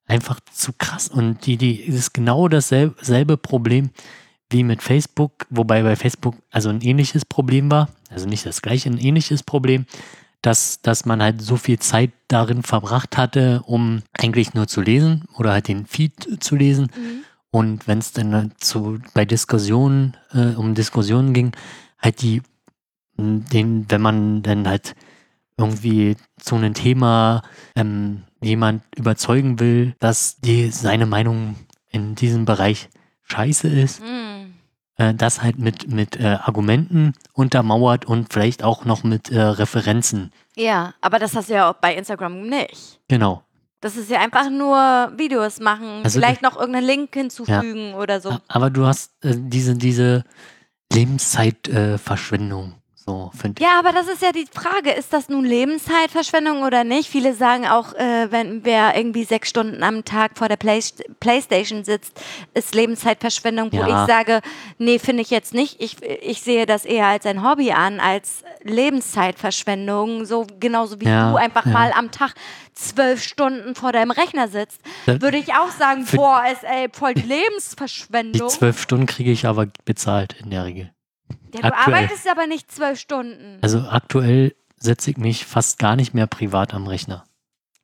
einfach 0.05 0.39
zu 0.51 0.73
krass. 0.77 1.07
Und 1.07 1.45
die, 1.45 1.55
die 1.57 1.79
ist 1.81 2.13
genau 2.13 2.47
dasselbe 2.49 2.95
selbe 3.03 3.37
Problem 3.37 3.89
wie 4.49 4.63
mit 4.63 4.81
Facebook, 4.81 5.45
wobei 5.49 5.83
bei 5.83 5.95
Facebook 5.95 6.35
also 6.51 6.69
ein 6.69 6.81
ähnliches 6.81 7.25
Problem 7.25 7.69
war, 7.71 7.89
also 8.09 8.27
nicht 8.27 8.45
das 8.45 8.61
gleiche, 8.61 8.89
ein 8.89 8.97
ähnliches 8.97 9.43
Problem, 9.43 9.85
dass, 10.47 10.81
dass 10.81 11.05
man 11.05 11.21
halt 11.21 11.41
so 11.41 11.57
viel 11.57 11.77
Zeit 11.77 12.11
darin 12.29 12.63
verbracht 12.63 13.17
hatte, 13.17 13.63
um 13.65 14.03
eigentlich 14.17 14.53
nur 14.53 14.65
zu 14.65 14.79
lesen 14.79 15.25
oder 15.37 15.51
halt 15.51 15.67
den 15.67 15.85
Feed 15.85 16.41
zu 16.41 16.55
lesen. 16.55 16.89
Mhm. 16.95 17.23
Und 17.51 17.87
wenn 17.89 17.97
es 17.97 18.13
dann 18.13 18.33
halt 18.33 18.63
zu, 18.63 18.99
bei 19.13 19.25
Diskussionen, 19.25 20.15
äh, 20.31 20.55
um 20.55 20.73
Diskussionen 20.73 21.33
ging, 21.33 21.51
halt 21.99 22.21
die, 22.21 22.41
den, 23.17 23.85
wenn 23.89 24.01
man 24.01 24.41
dann 24.41 24.69
halt 24.69 24.95
irgendwie 25.57 26.15
zu 26.39 26.55
einem 26.55 26.73
Thema 26.73 27.41
ähm, 27.75 28.23
jemand 28.41 28.83
überzeugen 28.95 29.59
will, 29.59 29.95
dass 29.99 30.37
die 30.37 30.69
seine 30.69 31.07
Meinung 31.07 31.57
in 31.89 32.15
diesem 32.15 32.45
Bereich 32.45 32.87
scheiße 33.23 33.67
ist, 33.67 34.01
Mhm. 34.01 34.46
Äh, 34.97 35.13
das 35.13 35.41
halt 35.41 35.59
mit, 35.59 35.91
mit 35.91 36.19
äh, 36.19 36.37
Argumenten 36.41 37.13
untermauert 37.33 38.05
und 38.05 38.33
vielleicht 38.33 38.63
auch 38.63 38.85
noch 38.85 39.03
mit 39.03 39.31
äh, 39.31 39.39
Referenzen. 39.39 40.31
Ja, 40.55 40.93
aber 41.01 41.19
das 41.19 41.35
hast 41.35 41.49
du 41.49 41.53
ja 41.53 41.69
auch 41.69 41.75
bei 41.75 41.95
Instagram 41.95 42.41
nicht. 42.41 42.99
Genau. 43.07 43.43
Das 43.79 43.95
ist 43.95 44.09
ja 44.09 44.19
einfach 44.19 44.49
nur 44.49 44.77
Videos 45.15 45.59
machen, 45.59 46.01
Also 46.03 46.19
vielleicht 46.19 46.41
noch 46.41 46.57
irgendeinen 46.57 46.87
Link 46.87 47.13
hinzufügen 47.13 47.93
oder 47.93 48.19
so. 48.19 48.37
Aber 48.47 48.71
du 48.71 48.87
hast 48.87 49.23
äh, 49.23 49.35
diese, 49.37 49.75
diese 49.75 50.23
Lebenszeitverschwendung, 50.91 51.93
äh, 51.93 51.97
Verschwendung, 51.99 52.73
so 53.07 53.31
finde 53.39 53.61
ich. 53.61 53.65
Ja, 53.67 53.79
aber 53.79 53.91
das 53.93 54.07
ist 54.07 54.21
ja 54.21 54.31
die 54.31 54.45
Frage, 54.53 54.91
ist 54.91 55.13
das 55.13 55.29
nun 55.29 55.45
Lebenszeitverschwendung 55.45 56.63
oder 56.63 56.83
nicht? 56.83 57.09
Viele 57.09 57.33
sagen 57.33 57.65
auch, 57.67 57.93
äh, 57.93 58.27
wenn 58.31 58.65
wer 58.65 58.95
irgendwie 58.97 59.23
sechs 59.23 59.49
Stunden 59.49 59.81
am 59.81 60.03
Tag 60.05 60.37
vor 60.37 60.49
der 60.49 60.57
Play 60.57 60.81
Playstation 61.21 61.83
sitzt, 61.85 62.21
ist 62.53 62.75
Lebenszeitverschwendung, 62.75 63.71
wo 63.71 63.77
Ja. 63.77 64.03
ich 64.03 64.07
sage, 64.11 64.41
nee, 64.77 64.99
finde 64.99 65.21
ich 65.23 65.29
jetzt 65.29 65.53
nicht. 65.53 65.81
Ich, 65.81 65.97
ich 66.03 66.41
sehe 66.41 66.65
das 66.65 66.85
eher 66.85 67.07
als 67.07 67.25
ein 67.25 67.43
Hobby 67.47 67.71
an, 67.71 67.99
als 67.99 68.43
Lebenszeitverschwendung, 68.63 70.25
so 70.25 70.45
genauso 70.59 70.99
wie 70.99 71.05
Ja, 71.05 71.31
du 71.31 71.37
einfach 71.37 71.65
ja. 71.65 71.71
mal 71.71 71.91
am 71.93 72.11
Tag 72.11 72.33
zwölf 72.73 73.23
Stunden 73.23 73.73
vor 73.75 73.91
deinem 73.91 74.11
Rechner 74.11 74.47
sitzt, 74.49 74.81
würde 75.05 75.37
ich 75.37 75.53
auch 75.53 75.71
sagen, 75.71 76.05
boah, 76.13 76.43
ist 76.51 76.63
ey, 76.63 76.89
voll 76.91 77.13
die 77.15 77.21
Die 77.23 77.27
Lebensverschwendung. 77.27 78.49
zwölf 78.49 78.79
Stunden 78.81 79.05
kriege 79.07 79.31
ich 79.31 79.45
aber 79.47 79.67
bezahlt 79.85 80.35
in 80.43 80.49
der 80.51 80.65
Regel. 80.65 80.91
Ja, 81.63 81.69
du 81.69 81.75
aktuell. 81.75 81.95
arbeitest 81.97 82.27
aber 82.29 82.47
nicht 82.47 82.71
zwölf 82.71 82.99
Stunden. 82.99 83.59
Also 83.61 83.79
aktuell 83.89 84.55
setze 84.77 85.11
ich 85.11 85.17
mich 85.17 85.45
fast 85.45 85.79
gar 85.79 85.95
nicht 85.95 86.13
mehr 86.13 86.27
privat 86.27 86.73
am 86.73 86.87
Rechner. 86.87 87.23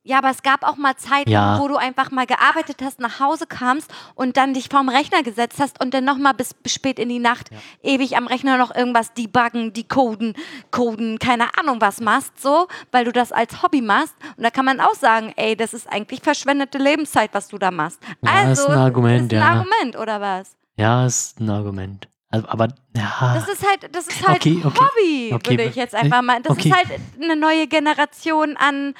Ja, 0.05 0.17
aber 0.17 0.31
es 0.31 0.43
gab 0.43 0.63
auch 0.67 0.75
mal 0.75 0.97
Zeiten, 0.97 1.29
Ja. 1.31 1.59
wo 1.61 1.69
du 1.69 1.77
einfach 1.77 2.11
mal 2.11 2.25
gearbeitet 2.25 2.81
hast, 2.83 2.99
nach 2.99 3.21
Hause 3.21 3.47
kamst 3.47 3.89
und 4.15 4.35
dann 4.35 4.53
dich 4.53 4.67
vorm 4.69 4.89
Rechner 4.89 5.23
gesetzt 5.23 5.59
hast 5.61 5.81
und 5.81 5.93
dann 5.93 6.03
nochmal 6.03 6.33
bis, 6.33 6.53
bis 6.53 6.73
spät 6.73 6.99
in 6.99 7.07
die 7.07 7.19
Nacht 7.19 7.49
Ja. 7.51 7.57
ewig 7.83 8.17
am 8.17 8.27
Rechner 8.27 8.57
noch 8.57 8.75
irgendwas 8.75 9.13
debuggen, 9.13 9.71
decoden, 9.71 10.33
coden, 10.71 11.19
keine 11.19 11.57
Ahnung 11.57 11.79
was 11.79 12.01
machst, 12.01 12.37
so, 12.41 12.67
weil 12.91 13.05
du 13.05 13.13
das 13.13 13.31
als 13.31 13.63
Hobby 13.63 13.79
machst. 13.81 14.13
Und 14.35 14.43
da 14.43 14.49
kann 14.49 14.65
man 14.65 14.81
auch 14.81 14.93
sagen, 14.95 15.31
ey, 15.37 15.55
das 15.55 15.73
ist 15.73 15.87
eigentlich 15.89 16.19
verschwendete 16.21 16.79
Lebenszeit, 16.79 17.29
was 17.33 17.47
du 17.47 17.57
da 17.57 17.71
machst. 17.71 18.01
Ja, 18.21 18.41
ist 18.51 18.59
also, 18.59 18.67
ein 18.73 18.77
Argument, 18.79 19.31
ist 19.31 19.39
ein. 19.41 19.57
Argument, 19.57 19.95
oder 19.95 20.19
was? 20.19 20.57
Ja, 20.75 21.05
ist 21.05 21.39
ein 21.39 21.49
Argument. 21.49 22.09
Also, 22.33 22.47
aber 22.49 22.67
ja, 22.97 23.35
Das 23.35 23.47
ist 23.47 23.63
halt, 23.67 23.95
das 23.95 24.07
ist 24.07 24.27
halt 24.27 24.37
Okay, 24.37 24.59
okay. 24.63 24.79
Hobby, 24.79 25.31
Okay, 25.33 25.51
würde 25.51 25.63
ich 25.65 25.75
jetzt 25.75 25.93
einfach 25.93 26.21
mal. 26.23 26.41
Das 26.41 26.57
ist 26.57 26.73
halt 26.73 26.99
eine 27.21 27.35
neue 27.35 27.67
Generation 27.67 28.57
an 28.57 28.95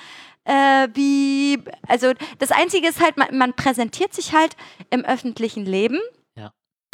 äh, 0.45 0.87
wie, 0.93 1.57
also 1.87 2.13
das 2.39 2.51
Einzige 2.51 2.87
ist 2.87 3.01
halt, 3.01 3.17
man, 3.17 3.35
man 3.35 3.53
präsentiert 3.53 4.13
sich 4.13 4.33
halt 4.33 4.55
im 4.91 5.03
öffentlichen 5.03 5.65
Leben 5.65 5.99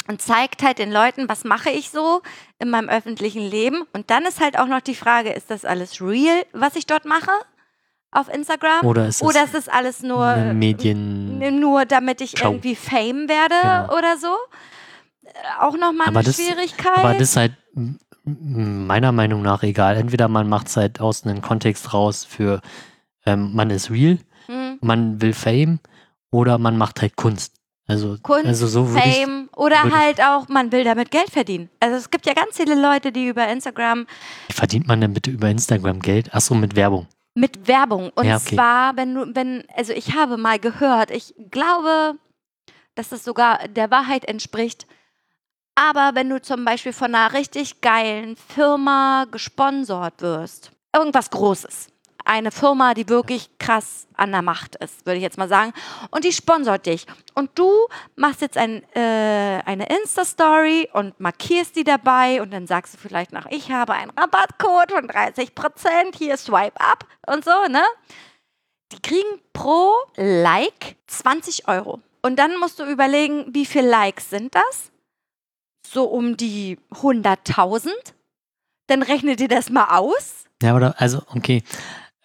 und 0.08 0.22
zeigt 0.22 0.62
halt 0.62 0.78
den 0.78 0.90
Leuten, 0.90 1.28
was 1.28 1.44
mache 1.44 1.70
ich 1.70 1.90
so 1.90 2.22
in 2.58 2.70
meinem 2.70 2.88
öffentlichen 2.88 3.42
Leben. 3.42 3.82
Und 3.92 4.10
dann 4.10 4.24
ist 4.24 4.40
halt 4.40 4.58
auch 4.58 4.66
noch 4.66 4.80
die 4.80 4.94
Frage, 4.94 5.30
ist 5.30 5.50
das 5.50 5.64
alles 5.64 6.00
real, 6.00 6.44
was 6.52 6.74
ich 6.74 6.86
dort 6.86 7.04
mache 7.04 7.30
auf 8.10 8.28
Instagram? 8.32 8.84
oder 8.86 9.06
ist 9.06 9.22
Oder 9.22 9.44
ist 9.44 9.54
das 9.54 9.68
alles 9.68 10.02
nur 10.02 10.34
Medien... 10.54 11.60
nur 11.60 11.84
damit 11.84 12.20
ich 12.22 12.32
Show. 12.32 12.46
irgendwie 12.46 12.74
Fame 12.74 13.28
werde 13.28 13.54
Genau. 13.62 13.96
oder 13.98 14.16
so? 14.16 14.34
Auch 15.60 15.76
nochmal 15.76 16.08
eine 16.08 16.22
das- 16.22 16.36
Schwierigkeit. 16.36 16.96
Aber 16.98 17.12
das 17.14 17.30
ist 17.30 17.36
halt 17.36 17.52
meiner 18.24 19.12
Meinung 19.12 19.42
nach 19.42 19.62
egal. 19.62 19.96
Entweder 19.96 20.28
man 20.28 20.48
macht 20.48 20.68
es 20.68 20.76
halt 20.76 21.00
aus 21.00 21.24
einem 21.24 21.40
Kontext 21.42 21.92
raus 21.94 22.24
für 22.24 22.60
ähm, 23.26 23.54
man 23.54 23.70
ist 23.70 23.90
real, 23.90 24.18
Hm. 24.46 24.78
man 24.80 25.20
will 25.20 25.32
Fame 25.34 25.78
oder 26.30 26.58
man 26.58 26.76
macht 26.78 27.00
halt 27.02 27.16
Kunst. 27.16 27.54
Also, 27.86 28.16
Kunst, 28.22 28.46
also 28.46 28.66
so 28.68 28.88
würde 28.90 29.06
ich, 29.08 29.16
Fame 29.16 29.48
oder 29.56 29.82
halt 29.82 30.20
auch, 30.22 30.48
man 30.48 30.70
will 30.70 30.84
damit 30.84 31.10
Geld 31.10 31.28
verdienen. 31.30 31.68
Also 31.80 31.96
es 31.96 32.10
gibt 32.10 32.24
ja 32.24 32.34
ganz 32.34 32.56
viele 32.56 32.80
Leute, 32.80 33.10
die 33.10 33.26
über 33.26 33.48
Instagram 33.48 34.06
wie 34.48 34.52
verdient 34.52 34.86
man 34.86 35.00
denn 35.00 35.12
bitte 35.12 35.30
über 35.30 35.48
Instagram 35.48 35.98
Geld? 36.00 36.32
Achso, 36.34 36.54
mit 36.54 36.76
Werbung. 36.76 37.08
mit 37.34 37.66
Werbung. 37.68 38.10
Und 38.14 38.26
Ja, 38.26 38.36
okay. 38.36 38.54
zwar, 38.54 38.96
wenn 38.96 39.14
du, 39.14 39.34
wenn, 39.34 39.64
also 39.76 39.92
ich 39.92 40.14
habe 40.14 40.36
mal 40.36 40.58
gehört, 40.60 41.10
ich 41.10 41.34
glaube, 41.50 42.14
dass 42.94 43.08
das 43.08 43.24
sogar 43.24 43.66
der 43.68 43.90
Wahrheit 43.90 44.24
entspricht. 44.24 44.86
Aber 45.80 46.14
wenn 46.14 46.28
du 46.28 46.42
zum 46.42 46.66
Beispiel 46.66 46.92
von 46.92 47.14
einer 47.14 47.32
richtig 47.32 47.80
geilen 47.80 48.36
Firma 48.36 49.24
gesponsert 49.30 50.20
wirst, 50.20 50.72
irgendwas 50.94 51.30
Großes, 51.30 51.86
eine 52.22 52.50
Firma, 52.50 52.92
die 52.92 53.08
wirklich 53.08 53.48
krass 53.58 54.06
an 54.14 54.30
der 54.30 54.42
Macht 54.42 54.76
ist, 54.76 55.06
würde 55.06 55.16
ich 55.16 55.22
jetzt 55.22 55.38
mal 55.38 55.48
sagen, 55.48 55.72
und 56.10 56.24
die 56.24 56.32
sponsert 56.32 56.84
dich. 56.84 57.06
Und 57.32 57.58
du 57.58 57.72
machst 58.14 58.42
jetzt 58.42 58.58
ein, 58.58 58.82
äh, 58.94 59.62
eine 59.64 59.86
Insta-Story 59.86 60.90
und 60.92 61.18
markierst 61.18 61.74
die 61.76 61.84
dabei 61.84 62.42
und 62.42 62.52
dann 62.52 62.66
sagst 62.66 62.92
du 62.92 62.98
vielleicht 62.98 63.32
noch, 63.32 63.46
ich 63.46 63.72
habe 63.72 63.94
einen 63.94 64.10
Rabattcode 64.10 64.92
von 64.92 65.08
30%, 65.08 66.14
hier 66.14 66.36
Swipe 66.36 66.78
Up 66.78 67.06
und 67.26 67.42
so, 67.42 67.68
ne? 67.70 67.82
Die 68.92 69.00
kriegen 69.00 69.40
pro 69.54 69.94
Like 70.16 70.96
20 71.06 71.68
Euro. 71.68 72.00
Und 72.20 72.38
dann 72.38 72.58
musst 72.58 72.78
du 72.78 72.84
überlegen, 72.84 73.46
wie 73.54 73.64
viele 73.64 73.88
Likes 73.88 74.28
sind 74.28 74.54
das? 74.54 74.89
So 75.92 76.04
um 76.04 76.36
die 76.36 76.78
100.000. 76.94 77.88
Dann 78.86 79.02
rechne 79.02 79.36
dir 79.36 79.48
das 79.48 79.70
mal 79.70 79.96
aus. 79.98 80.44
Ja, 80.62 80.74
oder, 80.76 80.94
also, 81.00 81.22
okay. 81.34 81.62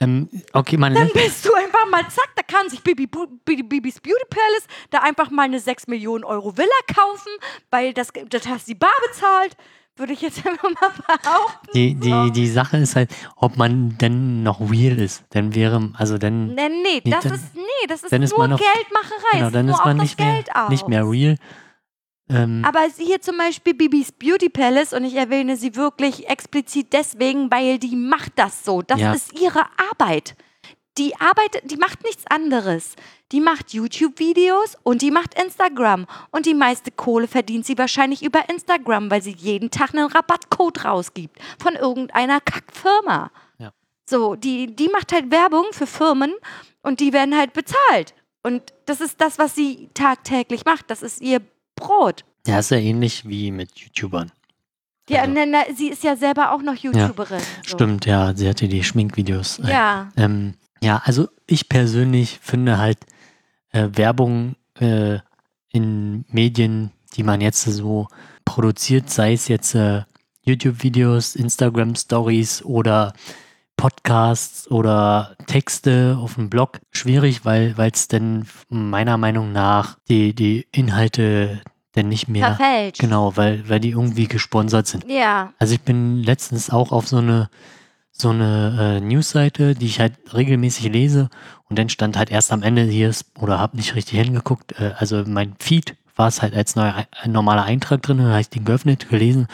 Ähm, 0.02 0.30
okay, 0.52 0.76
man 0.78 0.94
Dann 0.94 1.10
bist 1.14 1.46
du 1.46 1.54
einfach 1.54 1.88
mal, 1.90 2.02
zack, 2.10 2.30
da 2.36 2.42
kann 2.44 2.70
sich 2.70 2.82
Bibi, 2.84 3.08
Bibi, 3.08 3.64
Bibis 3.64 4.02
Beauty 4.02 4.26
Palace 4.30 4.68
da 4.90 5.00
einfach 5.00 5.30
mal 5.32 5.44
eine 5.44 5.60
6 5.60 5.88
Millionen 5.88 6.26
Euro 6.26 6.58
Villa 6.58 6.68
kaufen, 6.94 7.32
weil 7.72 7.94
das, 7.94 8.10
das 8.30 8.46
hast 8.48 8.68
die 8.68 8.76
Bar 8.76 8.92
bezahlt. 9.08 9.56
Würde 9.96 10.12
ich 10.12 10.22
jetzt 10.22 10.38
einfach 10.46 10.64
mal 10.82 10.90
behaupten. 10.90 11.70
die, 11.74 11.96
die, 11.96 12.32
die 12.32 12.48
Sache 12.50 12.76
ist 12.78 12.98
halt, 12.98 13.10
ob 13.38 13.56
man 13.56 13.98
denn 13.98 14.44
noch 14.44 14.60
real 14.60 15.00
ist. 15.00 15.24
Dann 15.30 15.56
wäre, 15.56 15.92
also 15.98 16.18
dann, 16.18 16.54
Nee, 16.56 16.68
nee, 16.68 17.02
Nee, 17.06 17.10
das 17.12 17.24
dann- 17.24 17.34
ist, 17.36 17.56
nee, 17.56 17.62
das 17.88 18.04
ist 18.04 18.12
ist 18.12 18.38
nur 18.38 18.54
auf- 18.54 18.60
Geldmacherei. 18.60 19.38
genau, 19.40 19.50
dann 19.50 19.66
nur 19.68 19.76
ist 19.76 19.86
man 19.86 19.98
nicht 19.98 20.20
mehr, 20.20 20.44
nicht 20.70 20.88
mehr 20.90 21.10
real. 21.10 21.38
Ähm, 22.30 22.64
Aber 22.66 22.82
hier 22.98 23.22
zum 23.22 23.38
Beispiel 23.38 23.74
Bibis 23.76 24.12
Beauty 24.12 24.50
Palace 24.50 24.94
und 24.94 25.04
ich 25.04 25.16
erwähne 25.16 25.58
sie 25.58 25.76
wirklich 25.76 26.28
explizit 26.28 26.92
deswegen, 26.92 27.52
weil 27.52 27.78
die 27.78 27.96
macht 27.96 28.34
das 28.36 28.66
so. 28.66 28.82
Das 28.82 29.00
Ja. 29.00 29.14
ist 29.14 29.40
ihre 29.40 29.62
Arbeit. 29.92 30.36
Die 30.98 31.16
arbeitet, 31.18 31.70
die 31.70 31.76
macht 31.78 32.04
nichts 32.04 32.24
anderes. 32.28 32.96
Die 33.32 33.42
macht 33.42 33.74
YouTube-Videos 33.74 34.78
und 34.84 35.02
die 35.02 35.12
macht 35.12 35.40
Instagram. 35.40 36.08
Und 36.32 36.46
die 36.46 36.54
meiste 36.54 36.90
Kohle 36.90 37.28
verdient 37.28 37.66
sie 37.66 37.78
wahrscheinlich 37.78 38.24
über 38.24 38.50
Instagram, 38.50 39.12
weil 39.12 39.22
sie 39.22 39.36
jeden 39.38 39.72
Tag 39.72 39.94
einen 39.94 40.08
Rabattcode 40.10 40.86
rausgibt 40.86 41.38
von 41.62 41.76
irgendeiner 41.76 42.40
Kackfirma. 42.40 43.30
Ja. 43.60 43.72
So, 44.10 44.36
die, 44.36 44.74
die 44.76 44.88
macht 44.88 45.12
halt 45.12 45.32
Werbung 45.32 45.66
für 45.72 45.86
Firmen 45.88 46.34
und 46.82 47.02
die 47.02 47.12
werden 47.14 47.38
halt 47.38 47.54
bezahlt. 47.54 48.14
Und 48.42 48.62
das 48.86 49.02
ist 49.02 49.20
das, 49.20 49.38
was 49.38 49.54
sie 49.54 49.90
tagtäglich 49.96 50.64
macht. 50.66 50.90
Das 50.90 51.02
ist 51.02 51.20
ihr 51.22 51.42
Brot. 51.76 52.24
ja, 52.48 52.60
ist 52.60 52.72
ja 52.72 52.78
ähnlich 52.78 53.28
wie 53.28 53.52
mit 53.52 53.78
YouTubern. 53.80 54.32
Ja, 55.10 55.22
Also- 55.22 55.34
ne, 55.34 55.46
ne, 55.46 55.58
sie 55.76 55.90
ist 55.90 56.04
ja 56.04 56.16
selber 56.16 56.52
auch 56.52 56.62
noch 56.62 56.76
YouTuberin. 56.76 57.40
so. 57.40 57.76
Stimmt, 57.76 58.06
ja, 58.06 58.34
sie 58.36 58.48
hatte 58.50 58.68
die 58.68 58.84
Schminkvideos. 58.84 59.60
äh, 59.60 59.70
Ja, 59.72 60.12
Ähm, 60.16 60.56
ja, 60.82 61.02
also 61.06 61.28
ich 61.48 61.70
persönlich 61.70 62.40
finde 62.42 62.78
halt 62.78 62.98
äh, 63.72 63.90
Werbung 63.94 64.56
äh, 64.80 65.20
in 65.70 66.26
Medien, 66.30 66.92
die 67.16 67.24
man 67.24 67.42
jetzt 67.42 67.64
so 67.64 68.08
produziert, 68.46 69.10
sei 69.10 69.34
es 69.34 69.48
jetzt 69.48 69.76
äh, 69.76 70.04
YouTube-Videos, 70.44 71.36
Instagram-Stories 71.36 72.64
oder 72.64 73.14
Podcasts 73.86 74.72
oder 74.72 75.36
Texte 75.46 76.18
auf 76.20 76.34
dem 76.34 76.50
Blog, 76.50 76.80
schwierig, 76.92 77.46
weil 77.46 77.76
es 77.78 78.08
denn 78.08 78.48
meiner 78.68 79.20
Meinung 79.20 79.52
nach 79.52 80.00
die, 80.10 80.34
die 80.34 80.66
Inhalte 80.72 81.62
denn 81.96 82.10
nicht 82.10 82.28
mehr, 82.28 82.56
verfälscht. 82.56 83.00
genau, 83.00 83.38
weil, 83.38 83.70
weil 83.70 83.80
die 83.80 83.92
irgendwie 83.92 84.28
gesponsert 84.28 84.88
sind. 84.88 85.06
Ja, 85.08 85.54
Also 85.60 85.76
ich 85.76 85.82
bin 85.82 86.24
letztens 86.24 86.72
auch 86.72 86.92
auf 86.92 87.08
so 87.08 87.18
eine 87.18 87.52
so 88.12 88.30
eine 88.30 88.98
äh, 88.98 89.02
Newsseite, 89.02 89.76
die 89.76 89.86
ich 89.86 90.00
halt 90.00 90.14
regelmäßig 90.34 90.92
lese 90.92 91.30
und 91.70 91.78
dann 91.78 91.90
stand 91.90 92.18
halt 92.18 92.32
erst 92.32 92.52
am 92.52 92.64
Ende 92.64 92.86
hier 92.86 93.14
oder 93.40 93.60
habe 93.60 93.78
nicht 93.78 93.94
richtig 93.94 94.18
hingeguckt, 94.20 94.80
äh, 94.80 94.94
also 94.98 95.24
mein 95.28 95.54
Feed 95.60 95.96
war 96.16 96.28
es 96.28 96.42
halt 96.42 96.56
als 96.56 96.76
neuer, 96.76 97.06
ein 97.22 97.32
normaler 97.32 97.66
Eintrag 97.66 98.02
drin, 98.02 98.18
dann 98.18 98.30
habe 98.30 98.42
ich 98.42 98.50
den 98.50 98.66
geöffnet, 98.66 99.10
gelesen 99.10 99.46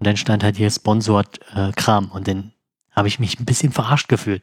und 0.00 0.08
dann 0.08 0.16
stand 0.16 0.42
halt 0.42 0.56
hier 0.56 0.70
Sponsored 0.70 1.38
äh, 1.54 1.70
Kram 1.70 2.10
und 2.10 2.26
dann 2.26 2.50
habe 2.96 3.08
ich 3.08 3.18
mich 3.18 3.38
ein 3.38 3.44
bisschen 3.44 3.72
verarscht 3.72 4.08
gefühlt. 4.08 4.42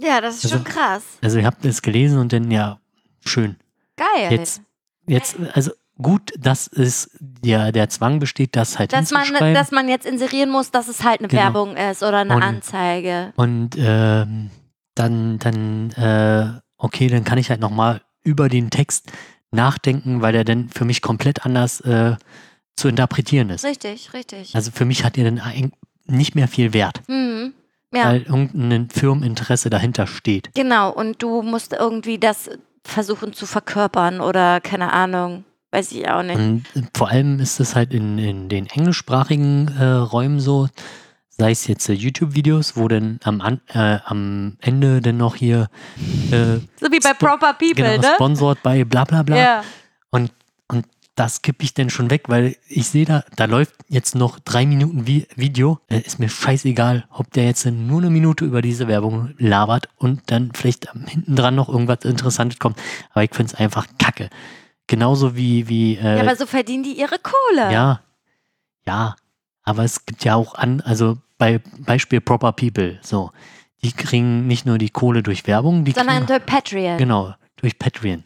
ja, 0.00 0.20
das 0.20 0.36
ist 0.36 0.44
Also- 0.44 0.56
schon 0.56 0.64
krass. 0.64 1.02
Also 1.22 1.38
ich 1.38 1.44
habe 1.44 1.56
das 1.62 1.82
gelesen 1.82 2.18
und 2.18 2.32
dann 2.32 2.50
ja, 2.50 2.78
schön. 3.24 3.56
Geil. 3.96 4.30
Jetzt, 4.32 4.60
jetzt, 5.06 5.36
also 5.52 5.70
gut, 6.00 6.32
dass 6.38 6.66
es 6.68 7.10
ja 7.44 7.70
der 7.70 7.88
Zwang 7.88 8.18
besteht, 8.18 8.56
das 8.56 8.78
halt 8.78 8.92
dass 8.92 9.10
man, 9.12 9.24
dass 9.54 9.70
man 9.70 9.88
jetzt 9.88 10.04
inserieren 10.06 10.50
muss, 10.50 10.70
dass 10.72 10.88
es 10.88 11.04
halt 11.04 11.20
eine 11.20 11.28
Genau. 11.28 11.42
Werbung 11.42 11.76
ist 11.76 12.02
oder 12.02 12.18
eine 12.18 12.34
Und- 12.36 12.42
Anzeige. 12.42 13.32
Und 13.36 13.76
ähm, 13.78 14.50
dann, 14.96 15.38
dann, 15.38 15.90
äh, 15.92 16.60
okay, 16.76 17.08
dann 17.08 17.24
kann 17.24 17.38
ich 17.38 17.50
halt 17.50 17.60
nochmal 17.60 18.00
über 18.24 18.48
den 18.48 18.70
Text 18.70 19.12
nachdenken, 19.52 20.20
weil 20.22 20.32
der 20.32 20.44
dann 20.44 20.68
für 20.68 20.84
mich 20.84 21.00
komplett 21.02 21.44
anders 21.46 21.80
äh, 21.82 22.16
zu 22.76 22.88
interpretieren 22.88 23.50
ist. 23.50 23.64
Richtig, 23.64 24.12
richtig. 24.12 24.56
Also 24.56 24.72
für 24.72 24.84
mich 24.84 25.04
hat 25.04 25.16
er 25.16 25.24
dann 25.24 25.38
eig- 25.40 25.70
nicht 26.06 26.34
mehr 26.34 26.48
viel 26.48 26.72
Wert, 26.72 27.00
Mhm. 27.08 27.54
Ja, 27.94 28.06
weil 28.06 28.22
irgendein 28.22 28.88
Firmeninteresse 28.90 29.70
dahinter 29.70 30.06
steht. 30.06 30.50
genau. 30.54 30.92
Und 30.92 31.22
du 31.22 31.42
musst 31.42 31.72
irgendwie 31.72 32.18
das 32.18 32.50
versuchen 32.84 33.32
zu 33.32 33.46
verkörpern 33.46 34.20
oder 34.20 34.60
keine 34.60 34.92
Ahnung. 34.92 35.44
Weiß 35.70 35.90
ich 35.92 36.08
auch 36.08 36.22
nicht. 36.22 36.36
Und 36.38 36.64
äh, 36.76 36.82
vor 36.96 37.08
allem 37.08 37.40
ist 37.40 37.58
es 37.58 37.74
halt 37.74 37.92
in, 37.94 38.18
in 38.18 38.48
den 38.48 38.66
englischsprachigen 38.66 39.76
äh, 39.76 39.84
Räumen 39.84 40.38
so, 40.38 40.68
sei 41.30 41.50
es 41.50 41.66
jetzt 41.66 41.88
äh, 41.88 41.94
YouTube-Videos, 41.94 42.76
wo 42.76 42.86
dann 42.86 43.18
am, 43.24 43.40
An 43.40 43.60
äh, 43.72 43.98
am 44.04 44.56
Ende 44.60 45.00
dann 45.00 45.16
noch 45.16 45.34
hier 45.34 45.68
äh, 46.30 46.58
So 46.80 46.92
wie 46.92 47.00
bei 47.00 47.12
Proper 47.14 47.54
People, 47.54 47.74
genau, 47.74 47.96
ne? 48.00 48.12
sponsored 48.14 48.62
bei 48.62 48.84
bla 48.84 49.04
bla 49.04 49.22
bla. 49.24 49.62
Und, 50.10 50.20
und 50.22 50.32
das 51.14 51.42
kippe 51.42 51.62
ich 51.64 51.74
dann 51.74 51.90
schon 51.90 52.10
weg, 52.10 52.24
weil 52.28 52.56
ich 52.68 52.88
sehe 52.88 53.04
da, 53.04 53.24
da 53.36 53.44
läuft 53.44 53.74
jetzt 53.88 54.14
noch 54.14 54.40
drei 54.40 54.66
Minuten 54.66 55.06
Vi 55.06 55.26
Video. 55.36 55.78
Da 55.88 55.96
ist 55.96 56.18
mir 56.18 56.28
scheißegal, 56.28 57.06
ob 57.10 57.30
der 57.32 57.44
jetzt 57.44 57.64
nur 57.66 58.00
eine 58.00 58.10
Minute 58.10 58.44
über 58.44 58.62
diese 58.62 58.88
Werbung 58.88 59.34
labert 59.38 59.88
und 59.96 60.22
dann 60.26 60.50
vielleicht 60.54 60.92
hinten 61.06 61.36
dran 61.36 61.54
noch 61.54 61.68
irgendwas 61.68 62.04
Interessantes 62.04 62.58
kommt. 62.58 62.80
Aber 63.10 63.22
ich 63.22 63.30
finde 63.32 63.52
es 63.52 63.58
einfach 63.60 63.86
kacke. 63.98 64.28
Genauso 64.86 65.36
wie, 65.36 65.68
wie 65.68 65.96
äh, 65.96 66.16
ja, 66.16 66.22
aber 66.22 66.36
so 66.36 66.46
verdienen 66.46 66.82
die 66.82 66.98
ihre 66.98 67.18
Kohle. 67.18 67.72
ja, 67.72 68.00
ja, 68.86 69.16
aber 69.62 69.84
es 69.84 70.04
gibt 70.04 70.24
ja 70.24 70.34
auch 70.34 70.54
an, 70.54 70.80
also 70.82 71.16
bei 71.38 71.60
Beispiel 71.78 72.20
Proper 72.20 72.52
People, 72.52 72.98
so, 73.02 73.30
die 73.82 73.92
kriegen 73.92 74.46
nicht 74.46 74.66
nur 74.66 74.78
die 74.78 74.90
Kohle 74.90 75.22
durch 75.22 75.46
Werbung, 75.46 75.84
die 75.84 75.92
Sondern 75.92 76.16
kriegen, 76.16 76.26
durch 76.26 76.46
Patreon. 76.46 76.98
genau, 76.98 77.34
durch 77.56 77.78
Patreon. 77.78 78.24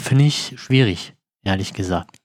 Finde 0.00 0.24
ich 0.24 0.54
schwierig, 0.56 1.13
ehrlich 1.44 1.72
gesagt. 1.72 2.16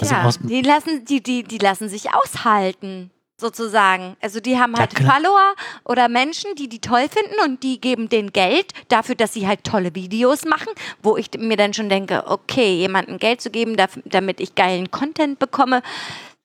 Also 0.00 0.14
ja, 0.14 0.30
die 0.42 0.62
lassen, 0.62 1.04
die, 1.04 1.22
die, 1.22 1.42
die 1.44 1.58
lassen 1.58 1.88
sich 1.88 2.12
aushalten, 2.14 3.10
sozusagen. 3.36 4.16
Also 4.22 4.40
die 4.40 4.58
haben 4.58 4.72
Ja, 4.72 4.80
halt 4.80 4.94
klar. 4.94 5.14
Follower 5.16 5.54
oder 5.84 6.08
Menschen, 6.08 6.54
die 6.54 6.68
die 6.68 6.80
toll 6.80 7.08
finden 7.08 7.34
und 7.44 7.62
die 7.62 7.80
geben 7.80 8.08
denen 8.08 8.32
Geld 8.32 8.72
dafür, 8.88 9.14
dass 9.14 9.34
sie 9.34 9.46
halt 9.46 9.64
tolle 9.64 9.94
Videos 9.94 10.44
machen, 10.44 10.72
wo 11.02 11.16
ich 11.16 11.28
mir 11.38 11.56
dann 11.56 11.74
schon 11.74 11.88
denke, 11.90 12.24
okay, 12.26 12.76
jemandem 12.76 13.18
Geld 13.18 13.40
zu 13.42 13.50
geben, 13.50 13.76
damit 14.06 14.40
ich 14.40 14.54
geilen 14.54 14.90
Content 14.90 15.38
bekomme, 15.38 15.82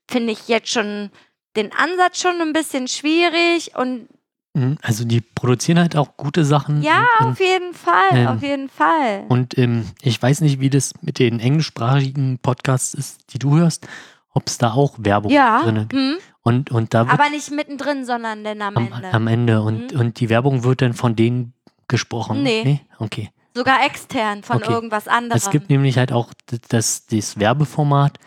finde 0.10 0.34
ich 0.34 0.48
jetzt 0.50 0.70
schon 0.70 1.10
den 1.56 1.72
Ansatz 1.74 2.22
schon 2.22 2.42
ein 2.42 2.54
bisschen 2.54 2.88
schwierig 2.88 3.76
und 3.76 4.08
also 4.82 5.06
die 5.06 5.22
produzieren 5.22 5.80
halt 5.80 5.96
auch 5.96 6.18
gute 6.18 6.44
Sachen. 6.46 6.82
ja, 6.82 7.06
und, 7.20 7.28
auf 7.32 7.40
jeden 7.40 7.74
Fall, 7.74 7.94
ähm, 8.14 8.28
auf 8.28 8.42
jeden 8.42 8.70
Fall. 8.70 9.26
und 9.30 9.58
ähm, 9.58 9.86
ich 10.02 10.22
weiß 10.22 10.42
nicht, 10.42 10.60
wie 10.60 10.70
das 10.70 10.94
mit 11.02 11.20
den 11.20 11.40
englischsprachigen 11.40 12.40
Podcasts 12.40 12.94
ist, 12.94 13.34
die 13.34 13.40
du 13.40 13.58
hörst, 13.58 13.88
ob 14.34 14.48
es 14.48 14.58
da 14.58 14.72
auch 14.74 14.96
Werbung 14.98 15.32
Ja, 15.32 15.64
drin 15.64 15.76
gibt. 15.88 15.94
hm, 15.94 16.16
Und, 16.44 16.72
und 16.72 16.94
da 16.94 17.02
aber 17.02 17.30
nicht 17.30 17.52
mittendrin, 17.52 18.06
sondern 18.06 18.44
dann 18.44 18.62
am, 18.62 18.78
am, 18.78 18.92
Ende. 18.94 19.14
am 19.14 19.28
Ende. 19.28 19.62
Und, 19.62 19.94
Mhm. 19.94 20.00
und 20.00 20.20
die 20.20 20.30
Werbung 20.30 20.64
wird 20.64 20.82
dann 20.82 20.94
von 20.94 21.16
denen 21.16 21.54
gesprochen. 21.88 22.44
Nee. 22.44 22.82
Okay. 23.00 23.30
Sogar 23.56 23.84
extern 23.86 24.44
von 24.44 24.58
Okay. 24.58 24.72
irgendwas 24.72 25.08
anderem. 25.08 25.38
Es 25.38 25.50
gibt 25.50 25.70
nämlich 25.70 25.98
halt 25.98 26.12
auch 26.12 26.32
das, 26.70 27.08
das 27.08 27.40
Werbeformat, 27.40 28.20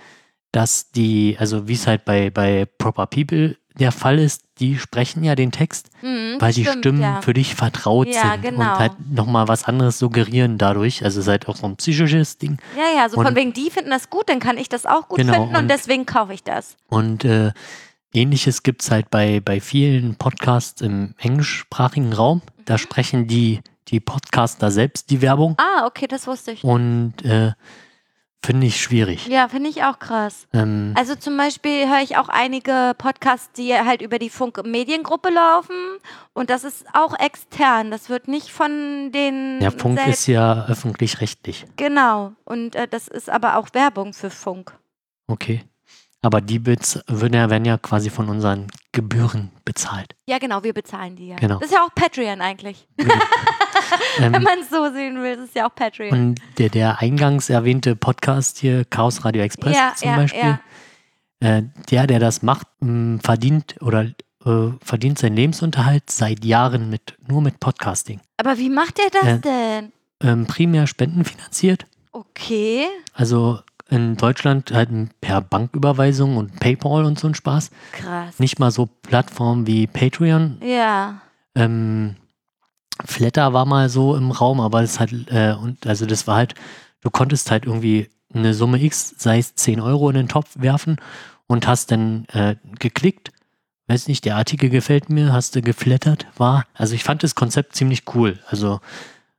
dass 0.52 0.90
die, 0.90 1.36
also 1.38 1.68
wie 1.68 1.74
es 1.74 1.86
halt 1.86 2.04
bei, 2.04 2.30
bei 2.30 2.66
Proper 2.78 3.06
People 3.06 3.56
der 3.80 3.90
Fall 3.92 4.18
ist, 4.18 4.42
die 4.60 4.78
sprechen 4.78 5.24
ja 5.24 5.34
den 5.34 5.50
Text, 5.52 5.90
Mhm, 6.02 6.36
weil 6.38 6.52
die 6.52 6.62
stimmt, 6.64 6.78
Stimmen 6.78 7.00
ja. 7.02 7.20
für 7.22 7.34
dich 7.34 7.54
vertraut 7.54 8.06
Ja, 8.06 8.32
sind 8.32 8.42
genau. 8.42 8.60
und 8.60 8.78
halt 8.78 8.92
nochmal 9.10 9.48
was 9.48 9.64
anderes 9.64 9.98
suggerieren 9.98 10.58
dadurch. 10.58 11.02
Also 11.04 11.18
es 11.20 11.26
ist 11.26 11.30
halt 11.30 11.48
auch 11.48 11.56
so 11.56 11.66
ein 11.66 11.76
psychisches 11.76 12.38
Ding. 12.38 12.58
Ja, 12.76 13.00
ja, 13.02 13.08
so 13.08 13.16
von 13.16 13.26
Und- 13.26 13.34
wegen, 13.36 13.52
die 13.52 13.70
finden 13.70 13.90
das 13.90 14.10
gut, 14.10 14.28
dann 14.28 14.38
kann 14.38 14.56
ich 14.58 14.68
das 14.68 14.86
auch 14.86 15.08
gut 15.08 15.18
Genau, 15.18 15.32
finden 15.32 15.48
und, 15.50 15.56
und- 15.62 15.68
deswegen 15.68 16.06
kaufe 16.06 16.32
ich 16.34 16.44
das. 16.44 16.76
Und 16.88 17.24
äh, 17.24 17.52
ähnliches 18.14 18.62
gibt 18.62 18.82
es 18.82 18.90
halt 18.90 19.10
bei, 19.10 19.40
bei 19.40 19.60
vielen 19.60 20.14
Podcasts 20.16 20.80
im 20.82 21.14
englischsprachigen 21.18 22.12
Raum. 22.12 22.42
Da 22.66 22.78
sprechen 22.78 23.26
die, 23.26 23.60
die 23.88 24.00
Podcaster 24.00 24.70
selbst 24.70 25.10
die 25.10 25.22
Werbung 25.22 25.56
Ah, 25.58 25.86
okay, 25.86 26.06
das 26.06 26.26
wusste 26.26 26.52
ich. 26.52 26.62
und 26.64 27.14
äh, 27.24 27.52
finde 28.42 28.66
ich 28.66 28.80
schwierig. 28.80 29.26
Ja, 29.26 29.48
finde 29.48 29.70
ich 29.70 29.84
auch 29.84 29.98
krass. 29.98 30.46
Ähm, 30.52 30.94
Also 30.96 31.14
zum 31.14 31.36
Beispiel 31.36 31.88
höre 31.88 32.02
ich 32.02 32.16
auch 32.16 32.28
einige 32.28 32.94
Podcasts, 32.96 33.52
die 33.52 33.74
halt 33.74 34.02
über 34.02 34.18
die 34.18 34.30
Funk-Mediengruppe 34.30 35.30
laufen 35.30 35.74
und 36.32 36.50
das 36.50 36.64
ist 36.64 36.86
auch 36.92 37.18
extern. 37.18 37.90
Das 37.90 38.08
wird 38.08 38.28
nicht 38.28 38.50
von 38.50 39.12
den 39.12 39.60
der 39.60 39.72
Funk 39.72 40.06
ist 40.06 40.26
ja 40.26 40.66
öffentlich-rechtlich. 40.66 41.66
Genau. 41.76 42.32
Und 42.44 42.74
äh, 42.74 42.88
das 42.88 43.08
ist 43.08 43.28
aber 43.28 43.56
auch 43.56 43.68
Werbung 43.72 44.14
für 44.14 44.30
Funk. 44.30 44.72
Okay. 45.26 45.64
Aber 46.22 46.40
die 46.42 46.58
ja, 46.58 47.50
werden 47.50 47.64
ja 47.64 47.78
quasi 47.78 48.10
von 48.10 48.28
unseren 48.28 48.66
Gebühren 48.92 49.52
bezahlt. 49.64 50.14
Ja, 50.26 50.38
genau, 50.38 50.62
wir 50.62 50.74
bezahlen 50.74 51.16
die 51.16 51.28
ja. 51.28 51.36
Genau. 51.36 51.58
Das 51.58 51.70
ist 51.70 51.74
ja 51.74 51.82
auch 51.82 51.94
Patreon 51.94 52.42
eigentlich. 52.42 52.86
Ähm, 54.18 54.32
Wenn 54.34 54.42
man 54.42 54.58
es 54.60 54.70
so 54.70 54.92
sehen 54.92 55.22
will, 55.22 55.36
das 55.36 55.46
ist 55.46 55.54
ja 55.54 55.66
auch 55.68 55.74
Patreon. 55.74 56.12
und 56.12 56.34
der, 56.58 56.68
der 56.68 56.98
eingangs 57.00 57.48
erwähnte 57.48 57.94
Podcast 57.96 58.58
hier, 58.58 58.84
Chaos 58.84 59.24
Radio 59.24 59.42
Express 59.42 59.76
ja, 59.76 59.92
zum 59.96 60.08
ja, 60.10 60.16
Beispiel, 60.16 60.58
ja. 61.42 61.58
äh, 61.58 61.62
der, 61.90 62.06
der 62.06 62.18
das 62.18 62.42
macht, 62.42 62.66
mh, 62.80 63.20
verdient 63.22 63.76
oder 63.80 64.06
äh, 64.44 64.68
verdient 64.82 65.18
seinen 65.18 65.36
Lebensunterhalt 65.36 66.10
seit 66.10 66.44
Jahren 66.44 66.90
mit 66.90 67.16
nur 67.28 67.40
mit 67.40 67.60
Podcasting. 67.60 68.20
Aber 68.36 68.58
wie 68.58 68.68
macht 68.70 68.98
der 68.98 69.10
das 69.10 69.24
Äh, 69.24 69.38
denn? 69.38 69.92
Ähm, 70.22 70.46
primär 70.46 70.86
spendenfinanziert. 70.86 71.86
Okay. 72.12 72.86
Also 73.14 73.60
in 73.88 74.16
Deutschland 74.16 74.70
halt 74.72 74.90
per 75.20 75.40
Banküberweisung 75.40 76.36
und 76.36 76.58
PayPal 76.60 77.04
und 77.04 77.18
so 77.18 77.26
ein 77.28 77.34
Spaß. 77.34 77.70
Krass. 77.92 78.38
Nicht 78.38 78.58
mal 78.58 78.70
so 78.70 78.86
Plattformen 78.86 79.66
wie 79.66 79.86
Patreon. 79.86 80.58
Ja. 80.62 81.20
Ähm, 81.54 82.16
Flatter 83.04 83.52
war 83.52 83.66
mal 83.66 83.88
so 83.88 84.16
im 84.16 84.30
Raum, 84.30 84.60
aber 84.60 84.82
es 84.82 85.00
hat, 85.00 85.12
äh, 85.28 85.54
und 85.54 85.86
also 85.86 86.06
das 86.06 86.26
war 86.26 86.36
halt, 86.36 86.54
du 87.00 87.10
konntest 87.10 87.50
halt 87.50 87.66
irgendwie 87.66 88.08
eine 88.32 88.54
Summe 88.54 88.82
X, 88.82 89.14
sei 89.18 89.38
es 89.38 89.54
10 89.54 89.80
Euro 89.80 90.08
in 90.08 90.16
den 90.16 90.28
Topf 90.28 90.50
werfen 90.54 90.96
und 91.46 91.66
hast 91.66 91.90
dann 91.90 92.26
äh, 92.26 92.56
geklickt. 92.78 93.32
Weiß 93.88 94.06
nicht, 94.06 94.24
der 94.24 94.36
Artikel 94.36 94.70
gefällt 94.70 95.10
mir, 95.10 95.32
hast 95.32 95.56
du 95.56 95.62
geflattert, 95.62 96.26
war. 96.36 96.64
Also 96.74 96.94
ich 96.94 97.02
fand 97.02 97.24
das 97.24 97.34
Konzept 97.34 97.74
ziemlich 97.74 98.04
cool. 98.14 98.38
Also 98.46 98.80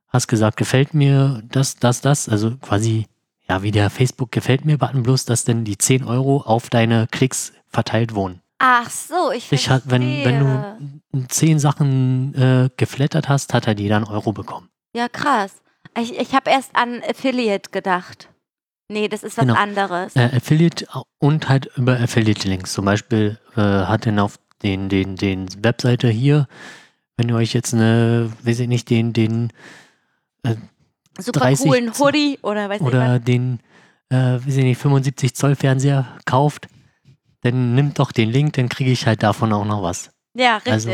hast 0.10 0.28
gesagt, 0.28 0.58
gefällt 0.58 0.94
mir 0.94 1.42
das, 1.52 1.78
das, 1.78 2.02
das. 2.02 2.28
Also 2.28 2.58
quasi, 2.58 3.06
ja, 3.48 3.64
wie 3.64 3.72
der 3.72 3.90
Facebook 3.90 4.32
gefällt 4.32 4.66
mir 4.66 4.78
Button, 4.78 5.04
bloß 5.04 5.24
dass 5.26 5.46
dann 5.46 5.64
die 5.64 5.78
10 5.78 6.04
Euro 6.04 6.42
auf 6.42 6.70
deine 6.70 7.08
Klicks 7.12 7.54
verteilt 7.70 8.14
wurden. 8.14 8.41
Ach 8.64 8.90
so, 8.92 9.32
ich 9.32 9.52
Ich 9.52 9.70
hat, 9.72 9.84
wenn, 9.88 10.02
wenn 10.24 10.40
verstehe. 10.46 10.78
du 11.14 11.28
zehn 11.30 11.58
Sachen 11.60 12.36
äh, 12.36 12.70
geflattert 12.78 13.28
hast, 13.28 13.54
hat 13.56 13.66
er 13.66 13.76
jeder 13.76 13.96
einen 13.96 14.06
Euro 14.06 14.34
bekommen. 14.34 14.70
Ja, 14.96 15.10
krass. 15.10 15.52
Ich, 16.00 16.16
ich 16.20 16.36
habe 16.36 16.52
erst 16.52 16.76
an 16.76 17.02
Affiliate 17.10 17.72
gedacht. 17.72 18.30
Nee, 18.88 19.08
das 19.08 19.24
ist 19.24 19.38
was 19.38 19.48
Genau. 19.48 19.58
anderes. 19.60 20.16
Äh, 20.16 20.30
Affiliate 20.36 20.86
und 21.18 21.50
halt 21.50 21.72
über 21.76 22.00
Affiliate-Links. 22.00 22.74
Zum 22.74 22.86
Beispiel 22.86 23.40
äh, 23.56 23.62
hat 23.62 24.06
er 24.06 24.24
auf 24.24 24.38
den, 24.62 24.90
den, 24.90 25.16
den 25.16 25.48
Webseite 25.64 26.10
hier, 26.10 26.48
wenn 27.18 27.30
ihr 27.30 27.36
euch 27.36 27.54
jetzt 27.54 27.74
eine, 27.74 28.32
weiß 28.44 28.60
ich 28.60 28.68
nicht, 28.68 28.90
den, 28.92 29.12
den 29.14 29.52
Super 31.18 31.40
30 31.40 31.66
coolen 31.66 31.92
Hoodie 31.98 32.38
oder 32.44 32.70
weiß 32.70 32.80
ich 32.82 32.86
oder 32.88 33.18
den, 33.20 33.60
äh, 34.10 34.16
weiß 34.16 34.56
ich 34.58 34.64
nicht, 34.64 34.78
75 34.80 35.34
Zoll 35.36 35.56
Fernseher 35.56 36.06
kauft, 36.26 36.68
dann 37.42 37.76
nimmt 37.76 38.00
doch 38.00 38.12
den 38.12 38.30
Link, 38.30 38.54
dann 38.54 38.70
kriege 38.70 38.92
ich 38.92 39.06
halt 39.08 39.24
davon 39.24 39.52
auch 39.54 39.66
noch 39.66 39.82
was. 39.84 40.12
Ja, 40.36 40.58
richtig. 40.58 40.72
Also, 40.74 40.92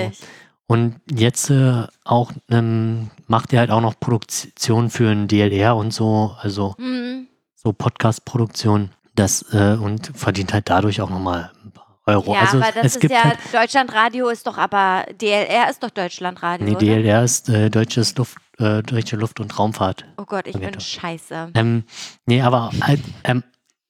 Und 0.67 0.95
jetzt 1.09 1.49
äh, 1.49 1.83
auch 2.03 2.31
ähm, 2.49 3.09
macht 3.27 3.53
er 3.53 3.59
halt 3.61 3.71
auch 3.71 3.81
noch 3.81 3.99
Produktion 3.99 4.89
für 4.89 5.09
ein 5.09 5.27
DLR 5.27 5.75
und 5.75 5.91
so, 5.93 6.35
also 6.39 6.75
Mhm. 6.77 7.27
so 7.55 7.71
Podcast-Produktion, 7.73 8.91
das 9.15 9.45
äh, 9.53 9.77
und 9.79 10.11
verdient 10.15 10.53
halt 10.53 10.69
dadurch 10.69 11.01
auch 11.01 11.09
nochmal 11.09 11.51
ein 11.63 11.71
paar 11.71 11.85
Euro. 12.05 12.33
Ja, 12.33 12.41
also 12.41 12.57
aber 12.57 12.71
das 12.71 12.95
ist 12.95 13.03
ja, 13.03 13.23
halt, 13.23 13.37
Deutschlandradio 13.53 14.29
ist 14.29 14.45
doch 14.47 14.57
aber, 14.57 15.05
DLR 15.21 15.69
ist 15.69 15.83
doch 15.83 15.89
Deutschlandradio, 15.89 16.65
nee, 16.65 16.71
oder? 16.75 16.79
DLR 16.79 17.23
ist 17.23 17.49
äh, 17.49 17.69
deutsches 17.69 18.15
Luft, 18.17 18.37
äh, 18.59 18.81
deutsche 18.83 19.15
Luft- 19.15 19.39
und 19.39 19.57
Raumfahrt. 19.57 20.05
Oh 20.17 20.25
Gott, 20.25 20.47
ich 20.47 20.57
bin 20.57 20.79
scheiße. 20.79 21.51
Ähm, 21.53 21.83
nee, 22.25 22.41
aber 22.41 22.71
halt, 22.81 23.01
ähm, 23.23 23.43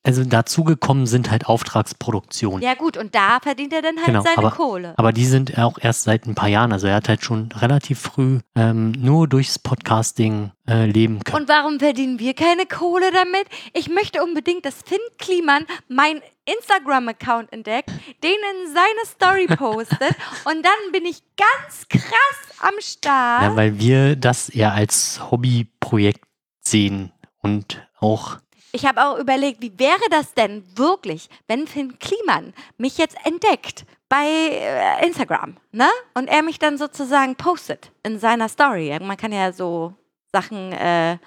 also 0.07 0.23
dazugekommen 0.23 1.05
sind 1.05 1.29
halt 1.29 1.45
Auftragsproduktionen. 1.47 2.61
Ja 2.63 2.73
gut, 2.73 2.97
und 2.97 3.13
da 3.13 3.39
verdient 3.41 3.73
er 3.73 3.81
dann 3.81 3.97
halt 3.97 4.05
Genau, 4.07 4.21
seine 4.23 4.37
aber- 4.37 4.51
Kohle. 4.51 4.93
Aber 4.97 5.11
die 5.13 5.25
sind 5.25 5.57
auch 5.59 5.77
erst 5.81 6.03
seit 6.03 6.25
ein 6.25 6.33
paar 6.35 6.49
Jahren. 6.49 6.71
Also 6.73 6.87
er 6.87 6.95
hat 6.95 7.09
halt 7.09 7.23
schon 7.23 7.51
relativ 7.51 7.99
früh 7.99 8.39
ähm, 8.55 8.93
nur 8.93 9.27
durchs 9.27 9.59
Podcasting 9.59 10.51
äh, 10.67 10.85
leben 10.85 11.23
können. 11.23 11.43
Und 11.43 11.49
warum 11.49 11.79
verdienen 11.79 12.19
wir 12.19 12.33
keine 12.33 12.65
Kohle 12.65 13.11
damit? 13.11 13.47
Ich 13.73 13.89
möchte 13.89 14.23
unbedingt, 14.23 14.65
dass 14.65 14.81
Finn 14.83 14.97
Kliman 15.17 15.65
mein 15.89 16.21
Instagram-Account 16.45 17.51
entdeckt, 17.51 17.89
den 18.23 18.31
in 18.31 18.73
seine 18.73 19.05
Story 19.05 19.47
postet 19.57 20.15
und 20.45 20.63
dann 20.65 20.91
bin 20.93 21.05
ich 21.05 21.21
ganz 21.35 21.87
krass 21.89 22.59
am 22.61 22.73
Start. 22.79 23.43
Ja, 23.43 23.55
weil 23.55 23.77
wir 23.79 24.15
das 24.15 24.49
eher 24.49 24.73
als 24.73 25.19
Hobbyprojekt 25.29 26.21
sehen 26.61 27.11
und 27.41 27.85
auch 27.99 28.37
Ich 28.71 28.85
habe 28.85 29.05
auch 29.05 29.17
überlegt, 29.17 29.61
wie 29.61 29.77
wäre 29.79 30.09
das 30.09 30.33
denn 30.33 30.63
wirklich, 30.75 31.29
wenn 31.47 31.67
Finn 31.67 31.97
Kliman 31.99 32.53
mich 32.77 32.97
jetzt 32.97 33.17
entdeckt 33.23 33.85
bei 34.09 34.25
äh, 34.25 35.05
Instagram, 35.05 35.57
ne? 35.71 35.87
Und 36.13 36.27
er 36.27 36.43
mich 36.43 36.59
dann 36.59 36.77
sozusagen 36.77 37.35
postet 37.35 37.91
in 38.03 38.19
seiner 38.19 38.49
Story. 38.49 38.97
Man 39.01 39.17
kann 39.17 39.31
ja 39.31 39.51
so 39.51 39.93
Sachen 40.31 40.71
äh, 40.73 41.17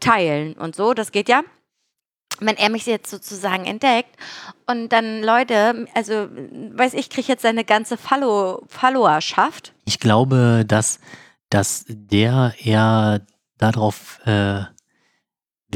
teilen 0.00 0.54
und 0.54 0.74
so, 0.76 0.94
das 0.94 1.12
geht 1.12 1.28
ja. 1.28 1.42
Wenn 2.38 2.56
er 2.56 2.68
mich 2.68 2.84
jetzt 2.84 3.10
sozusagen 3.10 3.64
entdeckt 3.64 4.14
und 4.66 4.90
dann 4.90 5.22
Leute, 5.22 5.86
also 5.94 6.28
weiß 6.30 6.92
ich, 6.92 7.08
kriege 7.08 7.28
jetzt 7.28 7.42
seine 7.42 7.64
ganze 7.64 7.96
Follow 7.96 8.62
Followerschaft. 8.68 9.72
ich 9.86 10.00
glaube, 10.00 10.64
dass, 10.66 11.00
dass 11.48 11.86
der 11.88 12.54
eher 12.62 13.22
darauf 13.56 14.20
äh, 14.26 14.64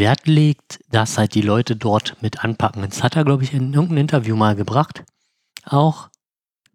Wert 0.01 0.27
legt, 0.27 0.81
dass 0.91 1.17
halt 1.17 1.35
die 1.37 1.43
Leute 1.43 1.77
dort 1.77 2.17
mit 2.21 2.43
anpacken. 2.45 2.83
Das 2.89 3.05
hat 3.05 3.15
er, 3.15 3.25
glaube 3.25 3.45
ich, 3.45 3.55
in 3.55 3.73
irgendeinem 3.73 3.99
Interview 3.99 4.35
mal 4.35 4.57
gebracht. 4.57 5.05
Auch. 5.65 6.09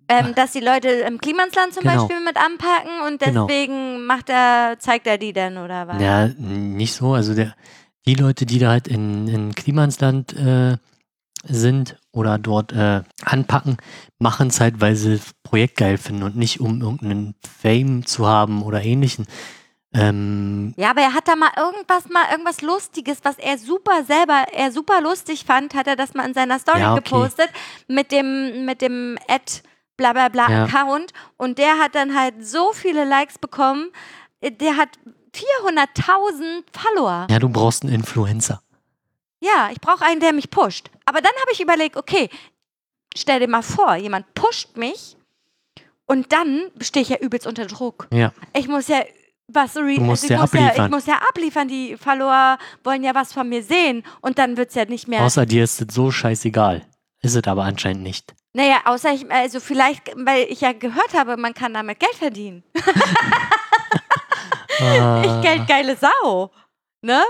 Ähm, 0.08 0.34
dass 0.36 0.52
die 0.54 0.60
Leute 0.60 0.88
im 0.88 1.18
Klimansland 1.18 1.74
zum 1.74 1.84
Genau. 1.84 2.08
Beispiel 2.08 2.24
mit 2.24 2.38
anpacken 2.38 3.02
und 3.08 3.20
Genau. 3.20 3.48
deswegen 3.48 4.06
macht 4.06 4.30
er, 4.30 4.78
zeigt 4.80 5.08
er 5.08 5.18
die 5.18 5.34
dann 5.34 5.58
oder 5.58 5.88
was? 5.90 6.02
Ja, 6.02 6.28
nicht 6.38 6.94
so. 6.94 7.14
Also 7.14 7.34
der, 7.34 7.56
die 8.06 8.14
Leute, 8.16 8.46
die 8.46 8.60
da 8.60 8.70
halt 8.70 8.88
in, 8.88 9.28
in 9.28 9.56
Klimansland 9.56 10.34
äh, 10.34 10.78
sind 11.48 11.98
oder 12.12 12.38
dort 12.38 12.72
äh, 12.72 13.02
anpacken, 13.24 13.78
machen 14.20 14.48
es 14.48 14.60
halt, 14.62 14.80
weil 14.80 14.96
sie 14.96 15.18
das 15.18 15.32
Projekt 15.44 15.78
geil 15.78 15.98
finden 15.98 16.24
und 16.24 16.36
nicht 16.36 16.60
um 16.60 16.82
irgendeinen 16.82 17.36
Fame 17.62 18.06
zu 18.06 18.28
haben 18.28 18.62
oder 18.64 18.84
ähnlichen. 18.84 19.26
Ähm, 19.98 20.74
Ja, 20.78 20.90
aber 20.92 21.02
er 21.02 21.14
hat 21.14 21.28
da 21.28 21.36
mal 21.36 21.52
irgendwas, 21.58 22.10
mal 22.10 22.26
irgendwas 22.32 22.62
Lustiges, 22.62 23.20
was 23.24 23.38
er 23.38 23.58
super 23.58 24.04
selber, 24.04 24.46
er 24.54 24.72
super 24.72 25.00
lustig 25.02 25.46
fand, 25.46 25.74
hat 25.74 25.88
er 25.88 25.96
das 25.96 26.14
mal 26.14 26.26
in 26.28 26.34
seiner 26.34 26.60
Story 26.60 26.80
Ja, 26.82 26.94
okay. 26.94 27.04
gepostet 27.04 27.50
mit 27.88 28.12
dem, 28.12 28.66
mit 28.66 28.82
dem 28.82 29.18
Ad 29.28 29.62
bla 29.98 30.12
bla 30.14 30.28
bla 30.30 30.50
Ja. 30.50 30.64
Account 30.66 31.14
und 31.38 31.58
der 31.58 31.80
hat 31.80 31.96
dann 31.96 32.14
halt 32.20 32.46
so 32.46 32.74
viele 32.74 33.06
Likes 33.06 33.38
bekommen, 33.38 33.90
äh, 34.42 34.52
der 34.52 34.76
hat 34.78 34.90
400.000 35.34 36.64
Follower. 36.72 37.28
ja, 37.30 37.40
du 37.40 37.50
brauchst 37.50 37.84
einen 37.84 37.94
Influencer. 37.94 38.62
Ja, 39.42 39.70
ich 39.72 39.80
brauche 39.82 40.04
einen, 40.06 40.20
der 40.22 40.34
mich 40.34 40.50
pusht. 40.50 40.90
Aber 41.06 41.22
dann 41.22 41.32
habe 41.42 41.52
ich 41.52 41.62
überlegt, 41.62 41.98
okay, 41.98 42.30
stell 43.16 43.40
dir 43.40 43.48
mal 43.50 43.62
vor, 43.62 43.96
jemand 43.96 44.34
pusht 44.34 44.76
mich 44.78 45.18
und 46.06 46.32
dann 46.32 46.72
stehe 46.82 47.04
ich 47.04 47.10
ja 47.10 47.18
übelst 47.18 47.46
unter 47.48 47.66
Druck. 47.66 48.08
Ja. 48.12 48.32
Ich 48.54 48.68
muss 48.68 48.88
ja 48.88 49.02
was 49.48 49.76
re 49.78 49.96
Du 49.96 50.02
musst 50.02 50.24
also 50.24 50.26
ich 50.26 50.32
ja 50.32 50.42
muss 50.42 50.54
ja, 50.54 50.60
ich 50.60 50.66
abliefern. 50.68 50.92
muss 50.92 51.06
ja 51.06 51.16
abliefern. 51.30 51.68
Die 51.68 51.98
Follower 51.98 52.58
wollen 52.84 53.04
ja 53.04 53.14
was 53.16 53.32
von 53.34 53.48
mir 53.50 53.64
sehen 53.64 54.04
und 54.22 54.38
dann 54.40 54.58
wird 54.58 54.70
es 54.70 54.76
ja 54.76 54.86
nicht 54.86 55.08
mehr. 55.08 55.22
Außer 55.24 55.46
dir 55.46 55.64
ist 55.64 55.82
es 55.82 55.94
so 55.94 56.12
scheißegal. 56.12 56.82
Ist 57.22 57.36
es 57.36 57.44
aber 57.48 57.64
anscheinend 57.64 58.04
nicht. 58.04 58.34
naja, 58.54 58.78
außer 58.86 59.12
ich, 59.14 59.30
also 59.32 59.60
vielleicht, 59.60 60.12
weil 60.16 60.46
ich 60.50 60.62
ja 60.62 60.74
gehört 60.74 61.14
habe, 61.16 61.38
man 61.38 61.54
kann 61.54 61.74
damit 61.74 62.00
Geld 62.00 62.16
verdienen. 62.16 62.64
Ah, 64.82 65.24
Ich 65.24 65.42
geldgeile 65.42 65.96
Sau. 65.96 66.52
Ne? 67.02 67.24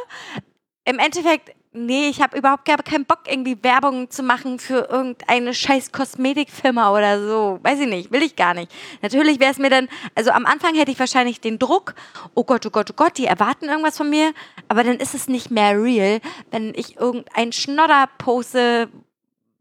Im 0.85 0.97
Endeffekt, 0.99 1.51
nee, 1.75 2.07
ich 2.09 2.21
habe 2.21 2.37
überhaupt 2.37 2.65
gar 2.65 2.77
keinen 2.77 3.05
Bock, 3.05 3.19
irgendwie 3.27 3.61
Werbung 3.63 4.09
zu 4.09 4.23
machen 4.23 4.59
für 4.59 4.87
irgendeine 4.89 5.53
scheiß 5.53 5.91
Kosmetikfirma 5.91 6.91
oder 6.91 7.21
so. 7.25 7.59
Weiß 7.63 7.79
ich 7.79 7.87
nicht, 7.87 8.11
will 8.11 8.23
ich 8.23 8.35
gar 8.35 8.53
nicht. 8.53 8.71
Natürlich 9.01 9.39
wäre 9.39 9.51
es 9.51 9.57
mir 9.57 9.69
dann, 9.69 9.87
also 10.15 10.31
am 10.31 10.45
Anfang 10.45 10.75
hätte 10.75 10.91
ich 10.91 10.99
wahrscheinlich 10.99 11.41
den 11.41 11.59
Druck, 11.59 11.95
oh 12.33 12.43
Gott, 12.43 12.65
oh 12.65 12.69
Gott, 12.69 12.89
oh 12.91 12.95
Gott, 12.95 13.17
die 13.17 13.25
erwarten 13.25 13.65
irgendwas 13.65 13.97
von 13.97 14.09
mir, 14.09 14.33
aber 14.67 14.83
dann 14.83 14.97
ist 14.97 15.13
es 15.13 15.27
nicht 15.27 15.51
mehr 15.51 15.81
real, 15.81 16.19
wenn 16.51 16.73
ich 16.75 16.97
irgendeinen 16.97 17.51
Schnodder 17.51 18.09
poste, 18.17 18.89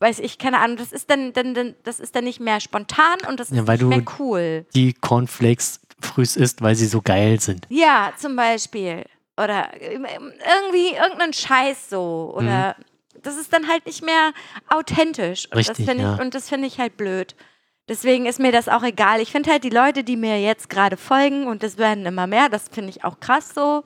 weiß 0.01 0.19
ich, 0.21 0.39
keine 0.39 0.59
Ahnung, 0.61 0.77
das 0.77 0.93
ist 0.93 1.11
dann, 1.11 1.33
dann, 1.33 1.55
dann 1.55 1.75
das 1.83 2.01
ist 2.01 2.15
dann 2.15 2.25
nicht 2.25 2.41
mehr 2.41 2.61
spontan 2.61 3.19
und 3.29 3.41
das 3.41 3.51
Ja, 3.51 3.63
ist 3.63 3.67
weil 3.67 3.79
nicht 3.79 3.89
mehr 3.89 4.05
cool. 4.19 4.67
Die 4.75 4.93
Cornflakes 4.93 5.81
frühs 6.01 6.37
isst, 6.37 6.63
weil 6.63 6.75
sie 6.75 6.87
so 6.87 7.01
geil 7.01 7.41
sind. 7.41 7.67
Ja, 7.71 8.13
zum 8.17 8.37
Beispiel. 8.37 9.05
Oder 9.37 9.71
irgendwie 9.81 10.95
irgendeinen 10.95 11.33
Scheiß 11.33 11.91
so. 11.91 12.33
Oder 12.37 12.77
das 13.23 13.37
ist 13.37 13.53
dann 13.53 13.69
halt 13.69 13.87
nicht 13.87 14.05
mehr 14.05 14.33
authentisch. 14.69 15.47
Und 15.47 15.59
Richtig, 15.59 15.77
das 15.77 15.87
finde 15.87 16.05
ja. 16.05 16.15
ich, 16.15 16.21
und 16.21 16.35
das 16.35 16.49
finde 16.49 16.69
ich 16.69 16.79
halt 16.79 16.97
blöd. 16.97 17.35
Deswegen 17.89 18.25
ist 18.27 18.41
mir 18.41 18.53
das 18.53 18.69
auch 18.69 18.83
egal. 18.83 19.21
Ich 19.21 19.31
finde 19.31 19.51
halt 19.51 19.65
die 19.65 19.71
Leute, 19.71 20.05
die 20.05 20.17
mir 20.17 20.41
jetzt 20.41 20.71
gerade 20.71 20.97
folgen, 20.97 21.47
und 21.47 21.63
das 21.63 21.77
werden 21.77 22.07
immer 22.07 22.27
mehr, 22.27 22.49
das 22.49 22.69
finde 22.69 22.91
ich 22.91 23.05
auch 23.05 23.21
krass 23.21 23.51
so, 23.55 23.83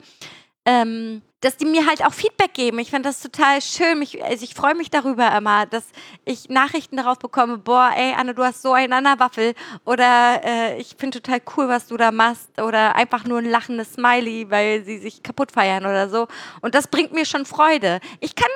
ähm, 0.69 1.23
dass 1.41 1.57
die 1.57 1.65
mir 1.65 1.87
halt 1.87 2.05
auch 2.05 2.13
Feedback 2.13 2.53
geben. 2.53 2.79
Ich 2.79 2.89
finde 2.91 3.09
das 3.09 3.21
total 3.21 3.61
schön. 3.61 4.01
Ich, 4.01 4.23
also 4.23 4.43
ich 4.43 4.53
freue 4.53 4.75
mich 4.75 4.89
darüber 4.91 5.35
immer, 5.35 5.65
dass 5.65 5.85
ich 6.25 6.49
Nachrichten 6.49 6.97
darauf 6.97 7.17
bekomme, 7.17 7.57
boah, 7.57 7.91
ey, 7.95 8.13
Anne, 8.15 8.35
du 8.35 8.43
hast 8.43 8.61
so 8.61 8.73
einen 8.73 8.93
an 8.93 9.05
der 9.05 9.19
Waffel. 9.19 9.53
Oder 9.85 10.41
äh, 10.43 10.79
ich 10.79 10.95
finde 10.97 11.21
total 11.21 11.41
cool, 11.55 11.69
was 11.69 11.87
du 11.87 11.97
da 11.97 12.11
machst. 12.11 12.61
Oder 12.61 12.95
einfach 12.95 13.23
nur 13.23 13.39
ein 13.39 13.49
lachendes 13.49 13.93
Smiley, 13.93 14.51
weil 14.51 14.83
sie 14.83 14.99
sich 14.99 15.23
kaputt 15.23 15.53
feiern 15.53 15.85
oder 15.85 16.09
so. 16.09 16.27
Und 16.61 16.75
das 16.75 16.87
bringt 16.87 17.13
mir 17.13 17.25
schon 17.25 17.45
Freude. 17.45 17.99
Ich 18.19 18.35
kann, 18.35 18.51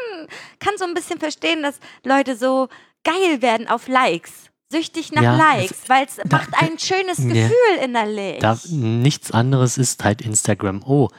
kann 0.60 0.74
so 0.78 0.86
ein 0.86 0.94
bisschen 0.94 1.20
verstehen, 1.20 1.64
dass 1.64 1.80
Leute 2.04 2.36
so 2.36 2.68
geil 3.04 3.42
werden 3.42 3.68
auf 3.68 3.88
Likes. 3.88 4.32
Süchtig 4.70 5.12
nach 5.14 5.22
Ja, 5.22 5.36
Likes, 5.36 5.84
weil 5.88 6.06
es 6.06 6.18
macht 6.30 6.50
ein 6.60 6.78
schönes 6.80 7.20
Ja. 7.20 7.28
Gefühl 7.28 7.84
innerlich. 7.84 8.40
Da, 8.40 8.58
nichts 8.70 9.32
anderes 9.32 9.78
ist 9.78 10.04
halt 10.04 10.22
Instagram. 10.22 10.84
Oh, 10.86 11.10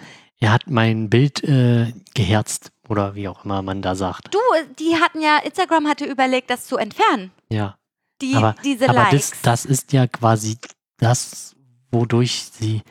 er 0.40 0.52
hat 0.52 0.68
mein 0.68 1.10
Bild 1.10 1.42
äh, 1.44 1.92
geherzt 2.14 2.70
oder 2.88 3.14
wie 3.14 3.28
auch 3.28 3.44
immer 3.44 3.62
man 3.62 3.82
da 3.82 3.94
sagt. 3.94 4.34
Du, 4.34 4.38
die 4.78 4.96
hatten 4.96 5.20
ja, 5.20 5.38
Instagram 5.38 5.88
hatte 5.88 6.04
überlegt, 6.04 6.50
das 6.50 6.66
zu 6.66 6.76
entfernen. 6.76 7.30
Ja, 7.50 7.76
Die, 8.20 8.34
aber, 8.34 8.54
diese 8.64 8.88
aber 8.88 9.10
Likes. 9.10 9.30
das, 9.30 9.42
das 9.42 9.64
ist 9.64 9.92
ja 9.92 10.06
quasi 10.06 10.58
das, 10.98 11.56
wodurch 11.90 12.44
sie 12.52 12.82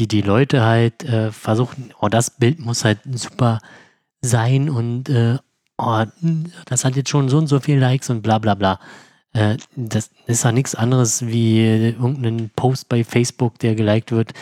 die, 0.00 0.08
die 0.08 0.22
Leute 0.22 0.64
halt 0.64 1.04
äh, 1.04 1.32
versuchen, 1.32 1.92
oh, 2.00 2.08
das 2.08 2.30
Bild 2.30 2.60
muss 2.60 2.84
halt 2.84 3.00
super 3.12 3.60
sein 4.20 4.70
und 4.70 5.08
äh, 5.08 5.38
oh, 5.76 6.04
das 6.66 6.84
hat 6.84 6.96
jetzt 6.96 7.10
schon 7.10 7.28
so 7.28 7.38
und 7.38 7.48
so 7.48 7.60
viele 7.60 7.80
Likes 7.80 8.08
und 8.10 8.22
bla 8.22 8.38
bla 8.38 8.54
bla. 8.54 8.80
Äh, 9.32 9.56
das 9.76 10.10
ist 10.26 10.44
ja 10.44 10.52
nichts 10.52 10.74
anderes 10.74 11.26
wie 11.26 11.88
irgendein 11.88 12.50
Post 12.54 12.88
bei 12.88 13.04
Facebook, 13.04 13.58
der 13.58 13.74
geliked 13.74 14.12
wird, 14.12 14.32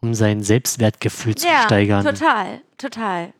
um 0.00 0.14
sein 0.14 0.42
Selbstwertgefühl 0.42 1.34
zu 1.34 1.46
ja, 1.46 1.62
steigern. 1.64 2.04
total, 2.04 2.62
total. 2.78 3.32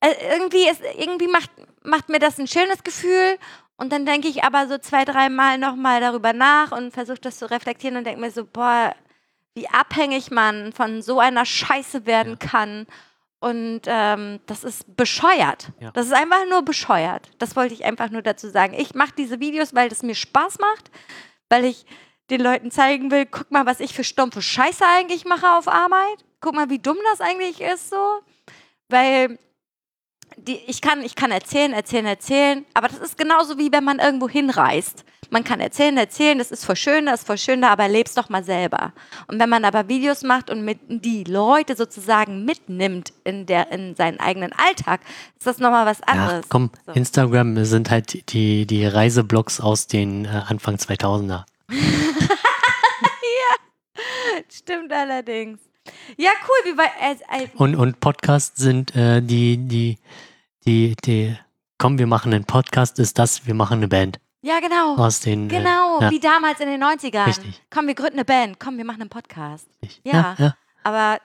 Äh, 0.00 0.14
irgendwie 0.32 0.68
ist, 0.68 0.80
irgendwie 0.98 1.28
macht, 1.28 1.50
macht 1.82 2.08
mir 2.08 2.18
das 2.18 2.38
ein 2.38 2.46
schönes 2.46 2.82
Gefühl 2.84 3.38
und 3.76 3.92
dann 3.92 4.06
denke 4.06 4.28
ich 4.28 4.42
aber 4.44 4.66
so 4.68 4.78
zwei, 4.78 5.04
dreimal 5.04 5.58
nochmal 5.58 6.00
darüber 6.00 6.32
nach 6.32 6.72
und 6.72 6.92
versuche 6.92 7.20
das 7.20 7.38
zu 7.38 7.50
reflektieren 7.50 7.96
und 7.96 8.04
denke 8.04 8.20
mir 8.20 8.30
so, 8.30 8.44
boah, 8.44 8.94
wie 9.54 9.68
abhängig 9.68 10.30
man 10.30 10.72
von 10.72 11.02
so 11.02 11.18
einer 11.18 11.44
Scheiße 11.44 12.06
werden 12.06 12.38
kann. 12.38 12.86
Und 13.38 13.82
ähm, 13.86 14.40
das 14.46 14.64
ist 14.64 14.96
bescheuert. 14.96 15.68
Ja. 15.78 15.90
Das 15.92 16.06
ist 16.06 16.14
einfach 16.14 16.46
nur 16.48 16.62
bescheuert. 16.62 17.30
Das 17.38 17.54
wollte 17.54 17.74
ich 17.74 17.84
einfach 17.84 18.10
nur 18.10 18.22
dazu 18.22 18.48
sagen. 18.48 18.74
Ich 18.74 18.94
mache 18.94 19.12
diese 19.16 19.40
Videos, 19.40 19.74
weil 19.74 19.88
das 19.88 20.02
mir 20.02 20.14
Spaß 20.14 20.58
macht, 20.58 20.90
weil 21.50 21.66
ich 21.66 21.86
den 22.30 22.40
Leuten 22.40 22.70
zeigen 22.70 23.10
will, 23.10 23.26
guck 23.26 23.50
mal, 23.50 23.66
was 23.66 23.80
ich 23.80 23.94
für 23.94 24.04
stumpfe 24.04 24.42
Scheiße 24.42 24.84
eigentlich 24.96 25.24
mache 25.24 25.48
auf 25.56 25.68
Arbeit. 25.68 26.24
Guck 26.40 26.54
mal, 26.54 26.70
wie 26.70 26.78
dumm 26.78 26.96
das 27.10 27.20
eigentlich 27.20 27.60
ist 27.60 27.90
so. 27.90 28.20
Weil 28.88 29.38
die, 30.36 30.58
ich, 30.66 30.80
kann, 30.80 31.02
ich 31.02 31.14
kann 31.14 31.30
erzählen, 31.30 31.72
erzählen, 31.72 32.06
erzählen, 32.06 32.64
aber 32.74 32.88
das 32.88 32.98
ist 32.98 33.16
genauso 33.16 33.58
wie 33.58 33.72
wenn 33.72 33.84
man 33.84 33.98
irgendwo 34.00 34.28
hinreist. 34.28 35.04
Man 35.30 35.42
kann 35.44 35.60
erzählen, 35.60 35.96
erzählen, 35.96 36.38
das 36.38 36.50
ist 36.52 36.64
voll 36.64 36.76
schön, 36.76 37.06
das 37.06 37.20
ist 37.20 37.26
voll 37.26 37.38
schön, 37.38 37.64
aber 37.64 37.88
lebst 37.88 38.16
doch 38.16 38.28
mal 38.28 38.44
selber. 38.44 38.92
Und 39.26 39.40
wenn 39.40 39.48
man 39.48 39.64
aber 39.64 39.88
Videos 39.88 40.22
macht 40.22 40.50
und 40.50 40.64
mit 40.64 40.78
die 40.88 41.24
Leute 41.24 41.74
sozusagen 41.74 42.44
mitnimmt 42.44 43.12
in, 43.24 43.46
der, 43.46 43.72
in 43.72 43.96
seinen 43.96 44.20
eigenen 44.20 44.52
Alltag, 44.52 45.00
ist 45.36 45.46
das 45.46 45.58
nochmal 45.58 45.84
was 45.86 45.98
Ja, 46.00 46.06
anderes. 46.12 46.48
komm, 46.48 46.70
So. 46.86 46.92
Instagram 46.92 47.64
sind 47.64 47.90
halt 47.90 48.32
die, 48.32 48.66
die 48.66 48.86
Reiseblogs 48.86 49.60
aus 49.60 49.86
den 49.88 50.26
äh, 50.26 50.42
Anfang 50.46 50.76
2000er. 50.76 51.44
Stimmt 54.48 54.92
allerdings. 54.92 55.60
Ja, 56.16 56.30
cool, 56.48 56.72
wie 56.72 56.74
bei. 56.74 56.84
Äh, 57.00 57.44
äh, 57.44 57.48
Und, 57.54 57.76
und 57.76 58.00
Podcasts 58.00 58.60
sind 58.60 58.94
äh, 58.96 59.20
die, 59.22 59.56
die, 59.56 59.98
die, 60.66 60.94
die, 61.04 61.36
komm, 61.78 61.98
wir 61.98 62.06
machen 62.06 62.34
einen 62.34 62.44
Podcast, 62.44 62.98
ist 62.98 63.18
das, 63.18 63.46
wir 63.46 63.54
machen 63.54 63.78
eine 63.78 63.88
Band 63.88 64.18
ja, 64.42 64.60
genau. 64.60 64.96
aus 64.96 65.20
den. 65.20 65.48
Genau, 65.48 65.98
Äh, 65.98 66.04
ja, 66.04 66.10
wie 66.10 66.20
damals 66.20 66.60
in 66.60 66.68
den 66.68 66.82
90ern. 66.82 67.26
Richtig. 67.26 67.60
Komm, 67.70 67.86
wir 67.88 67.94
gründen 67.94 68.14
eine 68.14 68.24
Band. 68.24 68.60
Komm, 68.60 68.76
wir 68.78 68.84
machen 68.84 69.00
einen 69.00 69.10
Podcast. 69.10 69.68
Ja. 70.04 70.12
ja, 70.12 70.36
ja. 70.38 70.56
Aber 70.84 71.20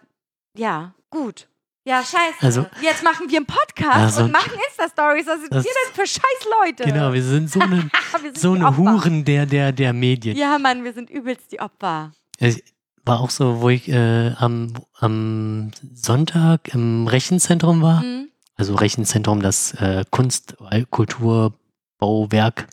ja, 0.58 0.94
gut. 1.10 1.48
Ja, 1.84 2.04
scheiße. 2.04 2.36
Also- 2.42 2.66
Jetzt 2.82 3.04
machen 3.04 3.30
wir 3.30 3.38
einen 3.38 3.46
Podcast 3.48 3.96
Also- 4.18 4.24
und 4.26 4.32
machen 4.32 4.52
Insta-Stories. 4.70 5.26
Was 5.28 5.40
sind 5.42 5.54
Das- 5.54 5.64
wir 5.64 5.72
denn 5.72 5.94
für 5.96 6.08
scheiß 6.08 6.48
Leute? 6.64 6.84
Genau, 6.84 7.12
wir 7.14 7.24
sind 7.24 7.50
so 7.50 7.60
eine, 7.62 7.90
sind 8.22 8.38
so 8.38 8.54
eine. 8.54 8.78
Huren 8.78 9.26
der, 9.26 9.46
der, 9.46 9.72
der 9.72 9.92
Medien. 9.94 10.38
Ja, 10.38 10.58
Mann, 10.60 10.84
wir 10.84 10.94
sind 10.94 11.10
übelst 11.10 11.52
die 11.52 11.60
Opfer. 11.60 12.12
Es 12.38 12.62
war 13.04 13.20
auch 13.20 13.32
so, 13.32 13.62
wo 13.62 13.70
ich 13.70 13.88
äh, 13.90 14.34
am, 14.38 14.74
am 15.00 15.72
Sonntag 15.94 16.74
im 16.74 17.08
Rechenzentrum 17.08 17.82
war. 17.82 18.04
Mhm. 18.04 18.30
Also 18.56 18.76
Rechenzentrum, 18.76 19.42
das 19.42 19.74
äh, 19.74 20.06
Kunst, 20.12 20.56
Kultur, 20.92 21.54
Bauwerk, 21.98 22.68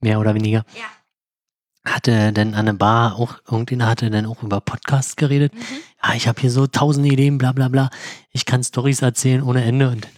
mehr 0.00 0.18
oder 0.20 0.34
weniger. 0.34 0.64
Ja. 0.74 0.84
Hatte 1.86 2.32
dann 2.32 2.54
an 2.54 2.64
der 2.66 2.72
Bar 2.72 3.16
auch, 3.16 3.34
irgendjemand 3.50 3.90
hatte 3.90 4.10
dann 4.10 4.24
auch 4.26 4.42
über 4.42 4.60
Podcasts 4.62 5.16
geredet. 5.16 5.52
Mhm. 5.54 5.60
Ja, 6.02 6.14
ich 6.14 6.26
habe 6.28 6.40
hier 6.40 6.50
so 6.50 6.66
tausend 6.66 7.06
Ideen, 7.06 7.36
bla 7.36 7.52
bla 7.52 7.68
bla. 7.68 7.90
Ich 8.30 8.46
kann 8.46 8.64
Stories 8.64 9.02
erzählen 9.02 9.42
ohne 9.42 9.62
Ende. 9.64 9.90
Und, 9.90 10.08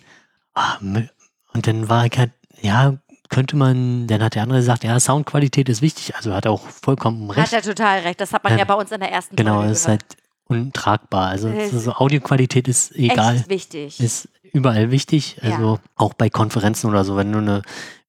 ah, 0.55 0.77
und 0.81 1.67
dann 1.67 1.89
war 1.89 2.07
ich 2.07 2.17
halt, 2.17 2.31
ja, 2.63 2.95
könnte 3.31 3.57
man, 3.57 4.07
dann 4.07 4.23
hat 4.23 4.37
der 4.37 4.45
andere 4.45 4.59
gesagt, 4.61 4.85
ja, 4.85 5.01
Soundqualität 5.01 5.69
ist 5.69 5.83
wichtig. 5.83 6.15
Also 6.15 6.33
hat 6.33 6.45
er 6.45 6.53
auch 6.53 6.63
vollkommen 6.69 7.29
Hat 7.31 7.37
recht. 7.39 7.53
er 7.53 7.63
total 7.63 7.99
recht. 8.01 8.21
Das 8.21 8.33
hat 8.33 8.45
man 8.45 8.53
Ähm, 8.53 8.61
ja 8.61 8.65
bei 8.65 8.75
uns 8.75 8.93
in 8.93 9.01
der 9.01 9.11
ersten 9.11 9.35
Genau, 9.35 9.57
Folge 9.57 9.73
ist 9.73 9.85
gehört. 9.87 10.03
halt 10.03 10.17
untragbar. 10.49 11.29
Also 11.31 11.49
Es 11.49 11.73
so 11.73 11.93
Audioqualität 11.95 12.69
ist 12.69 12.95
egal, 12.95 13.35
Echt 13.37 13.49
wichtig. 13.49 13.99
ist 14.01 14.29
überall 14.53 14.91
wichtig. 14.91 15.39
Ja. 15.43 15.53
Also 15.57 15.79
auch 15.97 16.15
bei 16.15 16.31
Konferenzen 16.31 16.89
oder 16.91 17.05
so, 17.05 17.17
wenn 17.17 17.33
du 17.33 17.39
eine 17.39 17.63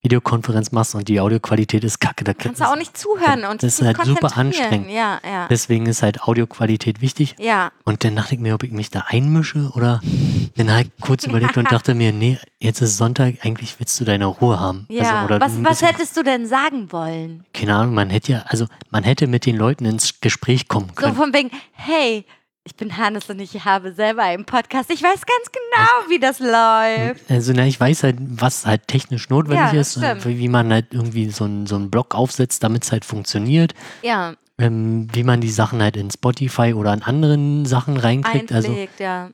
Videokonferenz 0.03 0.71
machst 0.71 0.93
und 0.95 1.07
die 1.09 1.19
Audioqualität 1.19 1.83
ist 1.83 1.99
kacke, 1.99 2.23
da 2.23 2.33
Kannst 2.33 2.61
du 2.61 2.65
auch 2.65 2.77
nicht 2.77 2.95
zuhören 2.95 3.43
und 3.45 3.63
das 3.63 3.79
ist 3.79 3.85
halt 3.85 3.97
super 4.05 4.37
anstrengend. 4.37 4.89
Ja, 4.91 5.19
ja. 5.27 5.47
Deswegen 5.49 5.85
ist 5.87 6.03
halt 6.03 6.21
Audioqualität 6.21 7.01
wichtig. 7.01 7.35
Ja, 7.39 7.71
Und 7.83 8.03
dann 8.03 8.15
dachte 8.15 8.35
ich 8.35 8.39
mir, 8.39 8.53
ob 8.53 8.63
ich 8.63 8.71
mich 8.71 8.89
da 8.91 9.05
einmische 9.07 9.71
oder 9.73 9.99
dann 10.55 10.71
habe 10.71 10.83
ich 10.83 10.91
kurz 11.01 11.25
überlegt 11.25 11.57
und 11.57 11.71
dachte 11.71 11.95
mir, 11.95 12.13
nee, 12.13 12.37
jetzt 12.59 12.81
ist 12.81 12.95
Sonntag, 12.97 13.43
eigentlich 13.43 13.79
willst 13.79 13.99
du 13.99 14.05
deine 14.05 14.27
Ruhe 14.27 14.59
haben. 14.59 14.85
ja. 14.89 15.03
Also, 15.03 15.25
oder 15.25 15.41
was, 15.41 15.63
was 15.63 15.81
hättest 15.81 16.15
du 16.15 16.23
denn 16.23 16.45
sagen 16.45 16.91
wollen? 16.91 17.43
Keine 17.53 17.75
Ahnung, 17.75 17.95
man 17.95 18.09
hätte 18.11 18.31
ja, 18.33 18.43
also 18.47 18.67
man 18.91 19.03
hätte 19.03 19.25
mit 19.27 19.45
den 19.47 19.57
Leuten 19.57 19.83
ins 19.85 20.21
Gespräch 20.21 20.67
kommen 20.67 20.89
So 20.89 20.93
können. 20.93 21.15
von 21.15 21.33
wegen, 21.33 21.49
hey, 21.73 22.23
ich 22.67 22.75
bin 22.75 22.97
Hannes 22.97 23.29
und 23.29 23.39
ich 23.39 23.63
habe 23.65 23.93
selber 23.93 24.23
einen 24.23 24.45
Podcast. 24.45 24.91
Ich 24.91 25.01
weiß 25.01 25.21
ganz 25.25 25.51
genau, 25.51 26.09
wie 26.09 26.19
das 26.19 26.39
läuft. 26.39 27.31
Also, 27.31 27.53
na, 27.55 27.65
ich 27.65 27.79
weiß 27.79 28.03
halt, 28.03 28.17
was 28.19 28.65
halt 28.65 28.87
technisch 28.87 29.29
notwendig 29.29 29.73
Ja, 29.73 29.79
ist, 29.79 29.93
stimmt. 29.97 30.25
wie 30.25 30.37
wie 30.37 30.49
man 30.49 30.71
halt 30.71 30.87
irgendwie 30.91 31.29
so 31.29 31.45
einen 31.45 31.65
so 31.65 31.75
einen 31.75 31.89
Blog 31.89 32.13
aufsetzt, 32.13 32.63
damit 32.63 32.83
es 32.83 32.91
halt 32.91 33.05
funktioniert, 33.05 33.73
Ja, 34.01 34.33
ähm, 34.57 35.07
wie 35.13 35.23
man 35.23 35.39
die 35.39 35.49
Sachen 35.49 35.81
halt 35.81 35.95
in 35.97 36.11
Spotify 36.11 36.73
oder 36.73 36.93
in 36.93 37.03
anderen 37.03 37.65
Sachen 37.65 37.95
reinkriegt. 37.97 38.51
Also 38.51 38.75
ja. 38.99 39.29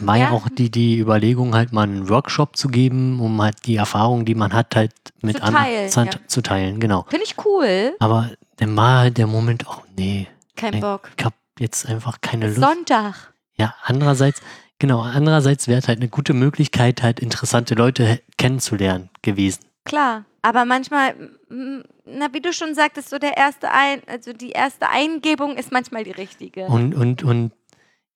war 0.00 0.16
ja. 0.16 0.24
Ja. 0.24 0.30
auch 0.30 0.48
die, 0.48 0.70
die 0.70 0.98
Überlegung, 0.98 1.54
halt 1.54 1.72
mal 1.72 1.82
einen 1.82 2.08
Workshop 2.08 2.56
zu 2.56 2.68
geben, 2.68 3.18
um 3.20 3.42
halt 3.42 3.56
die 3.66 3.76
Erfahrungen, 3.76 4.24
die 4.24 4.34
man 4.36 4.52
hat, 4.52 4.76
halt 4.76 4.92
mit 5.20 5.38
Zu 5.38 5.42
anderen 5.42 5.64
teilen, 5.64 5.90
zu, 5.90 6.00
ja. 6.00 6.10
zu 6.28 6.42
teilen, 6.42 6.80
genau. 6.80 7.06
Finde 7.08 7.24
ich 7.24 7.34
cool. 7.44 7.94
Aber 7.98 8.30
dann 8.56 8.76
war 8.76 9.00
halt 9.00 9.18
der 9.18 9.26
Moment, 9.26 9.64
oh 9.68 9.82
nee, 9.96 10.28
Kein. 10.54 10.80
Bock. 10.80 11.10
ich 11.16 11.24
hab 11.24 11.34
jetzt 11.60 11.86
einfach 11.86 12.20
keine 12.20 12.48
Lust. 12.48 12.60
Sonntag. 12.60 13.32
Ja, 13.54 13.74
andererseits, 13.84 14.40
genau, 14.78 15.00
andererseits 15.02 15.68
wäre 15.68 15.78
es 15.80 15.88
halt 15.88 15.98
eine 16.00 16.08
gute 16.08 16.32
Möglichkeit, 16.32 17.02
halt 17.02 17.20
interessante 17.20 17.74
Leute 17.74 18.20
kennenzulernen 18.38 19.10
gewesen. 19.22 19.60
Klar. 19.84 20.24
Aber 20.42 20.64
manchmal, 20.64 21.14
na, 21.50 22.32
wie 22.32 22.40
du 22.40 22.52
schon 22.54 22.74
sagtest, 22.74 23.10
so 23.10 23.18
der 23.18 23.36
erste 23.36 23.70
Ein, 23.70 24.00
also 24.06 24.32
die 24.32 24.50
erste 24.52 24.88
Eingebung 24.88 25.56
ist 25.58 25.70
manchmal 25.70 26.02
die 26.04 26.12
richtige. 26.12 26.64
Und, 26.64 26.94
und, 26.94 27.22
und 27.22 27.52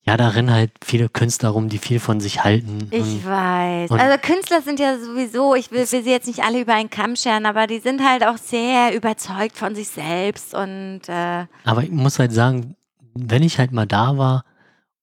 ja, 0.07 0.17
da 0.17 0.29
rennen 0.29 0.51
halt 0.51 0.71
viele 0.83 1.07
Künstler 1.09 1.49
rum, 1.49 1.69
die 1.69 1.77
viel 1.77 1.99
von 1.99 2.19
sich 2.19 2.43
halten. 2.43 2.87
Ich 2.89 3.01
und, 3.01 3.25
weiß. 3.25 3.91
und- 3.91 3.99
also 3.99 4.17
Künstler 4.19 4.61
sind 4.61 4.79
ja 4.79 4.97
sowieso, 4.97 5.53
ich 5.53 5.69
will, 5.71 5.79
will 5.91 6.03
sie 6.03 6.09
jetzt 6.09 6.25
nicht 6.27 6.43
alle 6.43 6.61
über 6.61 6.73
einen 6.73 6.89
Kamm 6.89 7.15
scheren, 7.15 7.45
aber 7.45 7.67
die 7.67 7.79
sind 7.79 8.03
halt 8.03 8.25
auch 8.25 8.37
sehr 8.37 8.95
überzeugt 8.95 9.55
von 9.57 9.75
sich 9.75 9.87
selbst 9.89 10.55
und 10.55 11.01
äh, 11.07 11.45
aber 11.63 11.83
ich 11.83 11.91
muss 11.91 12.17
halt 12.17 12.33
sagen, 12.33 12.75
wenn 13.15 13.43
ich 13.43 13.59
halt 13.59 13.71
mal 13.71 13.87
da 13.87 14.17
war 14.17 14.45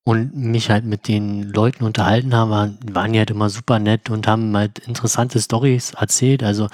und 0.04 0.34
mich 0.36 0.70
halt 0.70 0.84
mit 0.84 1.08
den 1.08 1.42
Leuten 1.44 1.84
unterhalten 1.84 2.34
habe, 2.34 2.50
waren- 2.50 3.12
die 3.12 3.18
halt 3.18 3.30
immer 3.30 3.50
super 3.50 3.78
nett 3.78 4.10
und 4.10 4.26
haben 4.26 4.56
halt 4.56 4.80
interessante 4.80 5.40
Stories 5.40 5.92
erzählt. 5.94 6.42
Also 6.42 6.68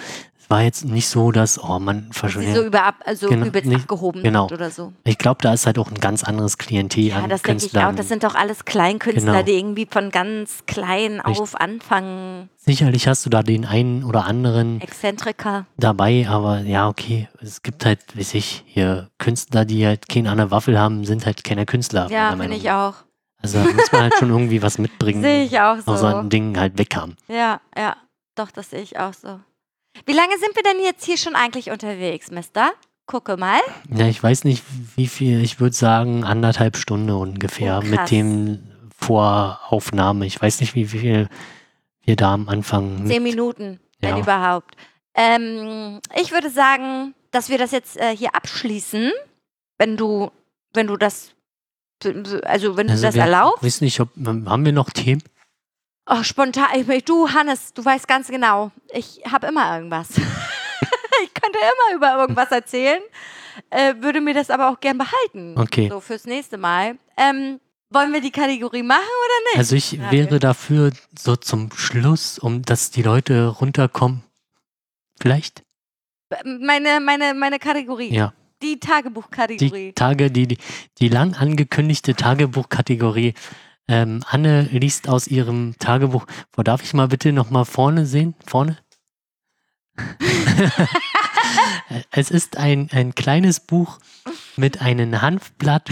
war 0.48 0.62
jetzt 0.62 0.84
nicht 0.84 1.08
so, 1.08 1.30
dass, 1.30 1.62
oh 1.62 1.78
man, 1.78 2.10
verschwindet. 2.12 2.56
so 2.56 2.64
über 2.64 2.94
also 3.04 3.28
Genau, 3.28 3.46
übelst 3.46 3.68
nicht- 3.68 3.82
abgehoben 3.82 4.22
genau. 4.22 4.46
oder 4.46 4.70
so. 4.70 4.92
Ich 5.04 5.18
glaube, 5.18 5.42
da 5.42 5.52
ist 5.52 5.66
halt 5.66 5.78
auch 5.78 5.88
ein 5.90 6.00
ganz 6.00 6.24
anderes 6.24 6.56
Klientel 6.58 7.04
Ja, 7.04 7.16
an 7.16 7.28
das 7.28 7.42
denke 7.42 7.58
ich 7.58 7.62
Künstlern. 7.72 7.92
auch. 7.92 7.96
Das 7.96 8.08
sind 8.08 8.24
doch 8.24 8.34
alles 8.34 8.64
Kleinkünstler, 8.64 9.32
Genau. 9.32 9.44
die 9.44 9.52
irgendwie 9.52 9.86
von 9.90 10.10
ganz 10.10 10.64
klein 10.66 11.20
Richtig. 11.20 11.40
auf 11.42 11.54
anfangen. 11.60 12.48
Sicherlich 12.56 13.06
hast 13.08 13.24
du 13.26 13.30
da 13.30 13.42
den 13.42 13.64
einen 13.66 14.04
oder 14.04 14.24
anderen 14.24 14.80
Exzentriker. 14.80 15.66
dabei, 15.76 16.26
aber 16.28 16.60
ja, 16.60 16.88
okay. 16.88 17.28
Es 17.40 17.62
gibt 17.62 17.84
halt, 17.84 18.16
weiß 18.16 18.34
ich, 18.34 18.64
hier 18.66 19.08
Künstler, 19.18 19.64
die 19.64 19.86
halt 19.86 20.08
keine 20.08 20.30
an 20.30 20.38
der 20.38 20.50
Waffel 20.50 20.78
haben, 20.78 21.04
sind 21.04 21.26
halt 21.26 21.44
keine 21.44 21.66
Künstler. 21.66 22.10
Ja, 22.10 22.34
finde 22.36 22.56
ich 22.56 22.70
auch. 22.70 22.94
Also 23.40 23.58
da 23.62 23.70
muss 23.72 23.92
man 23.92 24.00
halt 24.02 24.14
schon 24.18 24.30
irgendwie 24.30 24.62
was 24.62 24.78
mitbringen, 24.78 25.22
Sehe 25.22 25.44
ich 25.44 25.60
auch 25.60 25.76
so. 25.78 25.92
aus 25.92 26.00
so 26.00 26.06
einem 26.06 26.28
Ding 26.30 26.58
halt 26.58 26.76
weg 26.78 26.96
haben. 26.96 27.16
Ja, 27.28 27.60
ja. 27.76 27.96
Doch, 28.34 28.50
das 28.50 28.70
sehe 28.70 28.80
ich 28.82 28.98
auch 28.98 29.12
so. 29.14 29.40
Wie 30.06 30.12
lange 30.12 30.38
sind 30.38 30.54
wir 30.54 30.62
denn 30.62 30.82
jetzt 30.82 31.04
hier 31.04 31.16
schon 31.18 31.34
eigentlich 31.34 31.70
unterwegs, 31.70 32.30
Mister? 32.30 32.72
Gucke 33.06 33.36
mal. 33.36 33.60
Ja, 33.94 34.06
ich 34.06 34.22
weiß 34.22 34.44
nicht, 34.44 34.62
wie 34.96 35.06
viel, 35.06 35.42
ich 35.42 35.60
würde 35.60 35.74
sagen 35.74 36.24
anderthalb 36.24 36.76
Stunden 36.76 37.10
ungefähr 37.10 37.80
Oh, 37.82 37.86
mit 37.86 38.10
dem 38.10 38.58
Voraufnahme. 38.96 40.26
Ich 40.26 40.40
weiß 40.40 40.60
nicht, 40.60 40.74
wie 40.74 40.84
viel 40.84 41.28
wir 42.02 42.16
da 42.16 42.34
am 42.34 42.48
Anfang 42.48 43.06
Zehn 43.06 43.22
mit, 43.22 43.32
Minuten, 43.34 43.80
wenn 44.00 44.16
Ja. 44.16 44.22
überhaupt. 44.22 44.76
Ähm, 45.14 46.00
ich 46.20 46.32
würde 46.32 46.50
sagen, 46.50 47.14
dass 47.30 47.48
wir 47.48 47.58
das 47.58 47.70
jetzt 47.72 47.96
äh, 47.96 48.14
hier 48.16 48.34
abschließen, 48.34 49.10
wenn 49.78 49.96
du, 49.96 50.30
wenn 50.74 50.86
du 50.86 50.96
das, 50.96 51.32
also 52.44 52.76
wenn 52.76 52.86
du 52.86 52.92
also 52.92 53.06
das 53.06 53.14
wir, 53.14 53.22
erlaubst. 53.22 53.62
Weiß 53.64 53.80
nicht, 53.80 54.00
ob, 54.00 54.10
haben 54.16 54.64
wir 54.64 54.72
noch 54.72 54.90
Themen? 54.90 55.22
Oh, 56.10 56.22
spontan. 56.22 56.66
Ich, 56.74 57.04
du, 57.04 57.28
Hannes, 57.30 57.74
du 57.74 57.84
weißt 57.84 58.08
ganz 58.08 58.28
genau, 58.28 58.70
ich 58.92 59.20
habe 59.30 59.48
immer 59.48 59.76
irgendwas. 59.76 60.08
ich 60.16 61.34
könnte 61.34 61.58
immer 61.58 61.96
über 61.96 62.20
irgendwas 62.20 62.50
erzählen, 62.50 63.02
äh, 63.70 63.94
würde 64.00 64.20
mir 64.20 64.32
das 64.32 64.48
aber 64.48 64.70
auch 64.70 64.80
gern 64.80 64.96
behalten. 64.96 65.54
Okay. 65.58 65.88
So 65.90 66.00
fürs 66.00 66.24
nächste 66.24 66.56
Mal. 66.56 66.96
Ähm, 67.16 67.60
wollen 67.90 68.12
wir 68.12 68.20
die 68.20 68.30
Kategorie 68.30 68.82
machen 68.82 69.00
oder 69.00 69.50
nicht? 69.50 69.58
Also 69.58 69.76
ich 69.76 69.92
Ja, 69.92 70.10
wäre 70.10 70.38
dafür 70.38 70.92
so 71.18 71.36
zum 71.36 71.70
Schluss, 71.72 72.38
um 72.38 72.62
dass 72.62 72.90
die 72.90 73.02
Leute 73.02 73.46
runterkommen. 73.48 74.24
Vielleicht? 75.20 75.62
Meine, 76.44 77.00
meine, 77.00 77.34
meine 77.34 77.58
Kategorie. 77.58 78.14
Ja. 78.14 78.32
Die 78.60 78.74
Die 78.74 78.80
Tagebuchkategorie. 78.80 79.92
Tage, 79.92 80.30
die, 80.30 80.48
die, 80.48 80.58
die 80.98 81.08
lang 81.08 81.34
angekündigte 81.34 82.14
Tagebuchkategorie. 82.14 83.34
Ähm, 83.88 84.22
Anne 84.28 84.62
liest 84.70 85.08
aus 85.08 85.26
ihrem 85.26 85.74
Tagebuch. 85.78 86.26
Wo 86.52 86.62
darf 86.62 86.82
ich 86.82 86.92
mal 86.92 87.08
bitte 87.08 87.32
nochmal 87.32 87.64
vorne 87.64 88.04
sehen? 88.06 88.34
Vorne? 88.46 88.76
es 92.10 92.30
ist 92.30 92.56
ein, 92.56 92.88
ein 92.92 93.14
kleines 93.14 93.60
Buch 93.60 93.98
mit 94.56 94.82
einem 94.82 95.20
Hanfblatt 95.22 95.90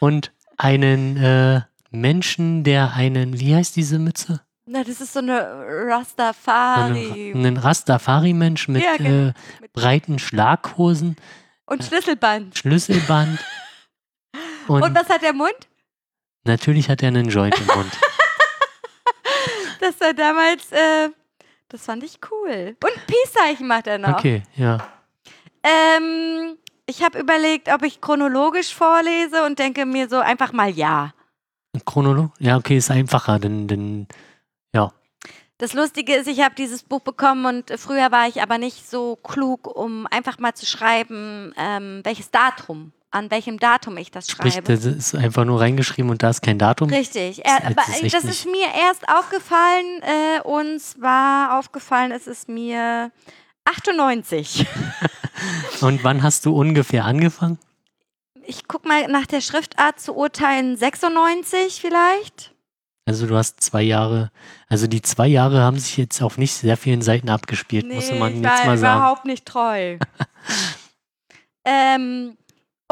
und 0.00 0.32
einen 0.56 1.16
äh, 1.16 1.60
Menschen, 1.90 2.64
der 2.64 2.94
einen, 2.94 3.38
wie 3.38 3.54
heißt 3.54 3.76
diese 3.76 3.98
Mütze? 3.98 4.40
Na, 4.66 4.82
das 4.82 5.00
ist 5.02 5.12
so 5.12 5.18
eine 5.18 5.36
Rastafari. 5.88 7.32
Einen, 7.32 7.46
einen 7.46 7.56
Rastafari-Mensch 7.58 8.68
mit 8.68 8.82
Ja, 8.82 8.96
genau. 8.96 9.28
äh, 9.28 9.32
breiten 9.74 10.18
Schlaghosen, 10.18 11.16
Und 11.66 11.84
Schlüsselband. 11.84 12.56
Schlüsselband. 12.56 13.38
Und, 14.68 14.82
Und 14.82 14.94
was 14.94 15.08
hat 15.10 15.20
der 15.22 15.34
Mund? 15.34 15.52
Natürlich 16.44 16.88
hat 16.88 17.02
er 17.02 17.08
einen 17.08 17.28
Joint 17.28 17.58
im 17.58 17.66
Mund. 17.66 17.92
Das 19.80 20.00
war 20.00 20.14
damals, 20.14 20.72
äh, 20.72 21.10
das 21.68 21.84
fand 21.84 22.04
ich 22.04 22.18
cool. 22.30 22.74
Und 22.82 23.06
Peace-Zeichen 23.06 23.66
macht 23.66 23.86
er 23.86 23.98
noch. 23.98 24.16
Okay, 24.16 24.42
ja. 24.56 24.78
Ähm, 25.62 26.56
ich 26.86 27.02
habe 27.02 27.18
überlegt, 27.18 27.68
ob 27.68 27.82
ich 27.82 28.00
chronologisch 28.00 28.74
vorlese 28.74 29.44
und 29.44 29.58
denke 29.58 29.84
mir 29.84 30.08
so 30.08 30.20
einfach 30.20 30.52
mal 30.52 30.70
ja. 30.70 31.12
Chronolog? 31.84 32.30
Ja, 32.38 32.56
okay, 32.56 32.78
ist 32.78 32.90
einfacher, 32.90 33.38
denn, 33.38 33.68
denn 33.68 34.06
ja. 34.72 34.92
Das 35.58 35.72
Lustige 35.72 36.14
ist, 36.14 36.28
ich 36.28 36.40
habe 36.40 36.54
dieses 36.54 36.82
Buch 36.82 37.00
bekommen 37.00 37.44
und 37.44 37.78
früher 37.78 38.10
war 38.10 38.26
ich 38.26 38.42
aber 38.42 38.58
nicht 38.58 38.88
so 38.88 39.16
klug, 39.16 39.66
um 39.66 40.06
einfach 40.06 40.38
mal 40.38 40.54
zu 40.54 40.66
schreiben, 40.66 41.52
ähm, 41.56 42.00
welches 42.04 42.30
Datum, 42.30 42.92
an 43.14 43.30
welchem 43.30 43.58
Datum 43.58 43.96
ich 43.96 44.10
das 44.10 44.28
Sprich, 44.28 44.54
schreibe. 44.54 44.74
das 44.74 44.84
ist 44.84 45.14
einfach 45.14 45.44
nur 45.44 45.60
reingeschrieben 45.60 46.10
und 46.10 46.22
da 46.22 46.30
ist 46.30 46.42
kein 46.42 46.58
Datum. 46.58 46.90
Richtig. 46.90 47.44
Er, 47.44 47.60
Das 47.60 47.70
aber 47.88 48.04
ist 48.04 48.14
das 48.14 48.24
ist 48.24 48.46
mir 48.46 48.66
erst 48.86 49.08
aufgefallen 49.08 50.02
äh, 50.02 50.40
und 50.42 50.80
zwar 50.80 51.58
aufgefallen 51.58 52.10
ist 52.10 52.26
es 52.26 52.48
mir 52.48 53.12
98. 53.64 54.66
Und 55.80 56.04
wann 56.04 56.22
hast 56.22 56.46
du 56.46 56.54
ungefähr 56.54 57.04
angefangen? 57.04 57.58
Ich 58.46 58.68
guck 58.68 58.84
mal 58.86 59.08
nach 59.08 59.26
der 59.26 59.40
Schriftart 59.40 59.98
zu 60.00 60.14
urteilen 60.14 60.76
96 60.76 61.80
vielleicht. 61.80 62.54
Also 63.06 63.26
du 63.26 63.36
hast 63.36 63.62
zwei 63.62 63.82
Jahre, 63.82 64.30
also 64.68 64.86
die 64.86 65.02
zwei 65.02 65.26
Jahre 65.26 65.60
haben 65.60 65.78
sich 65.78 65.96
jetzt 65.96 66.22
auf 66.22 66.38
nicht 66.38 66.54
sehr 66.54 66.76
vielen 66.76 67.02
Seiten 67.02 67.28
abgespielt, 67.28 67.86
muss 67.86 68.10
man 68.12 68.42
jetzt 68.42 68.66
mal 68.66 68.78
sagen. 68.78 69.00
überhaupt 69.00 69.24
nicht 69.26 69.44
treu. 69.46 69.98
ähm, 71.64 72.36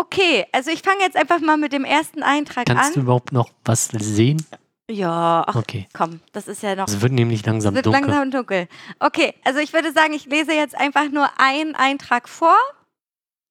okay, 0.02 0.46
also 0.52 0.70
ich 0.70 0.82
fange 0.82 1.00
jetzt 1.02 1.16
einfach 1.16 1.40
mal 1.40 1.56
mit 1.56 1.72
dem 1.72 1.84
ersten 1.84 2.22
Eintrag 2.22 2.66
Kannst 2.66 2.94
du 2.96 3.00
an. 3.00 3.04
überhaupt 3.06 3.32
noch 3.32 3.50
was 3.64 3.86
sehen? 3.86 4.44
Ja, 4.90 5.44
ach 5.46 5.54
Okay. 5.56 5.88
komm, 5.94 6.20
das 6.32 6.48
ist 6.48 6.62
ja 6.62 6.74
noch 6.74 6.88
Es 6.88 7.00
wird 7.00 7.12
nämlich 7.12 7.46
langsam 7.46 7.74
wird 7.74 7.86
dunkel. 7.86 8.02
langsam 8.02 8.30
dunkel. 8.30 8.68
Okay, 8.98 9.34
also 9.44 9.60
ich 9.60 9.72
würde 9.72 9.92
sagen, 9.92 10.12
ich 10.12 10.26
lese 10.26 10.52
jetzt 10.52 10.74
einfach 10.76 11.08
nur 11.10 11.28
einen 11.38 11.74
Eintrag 11.74 12.28
vor, 12.28 12.56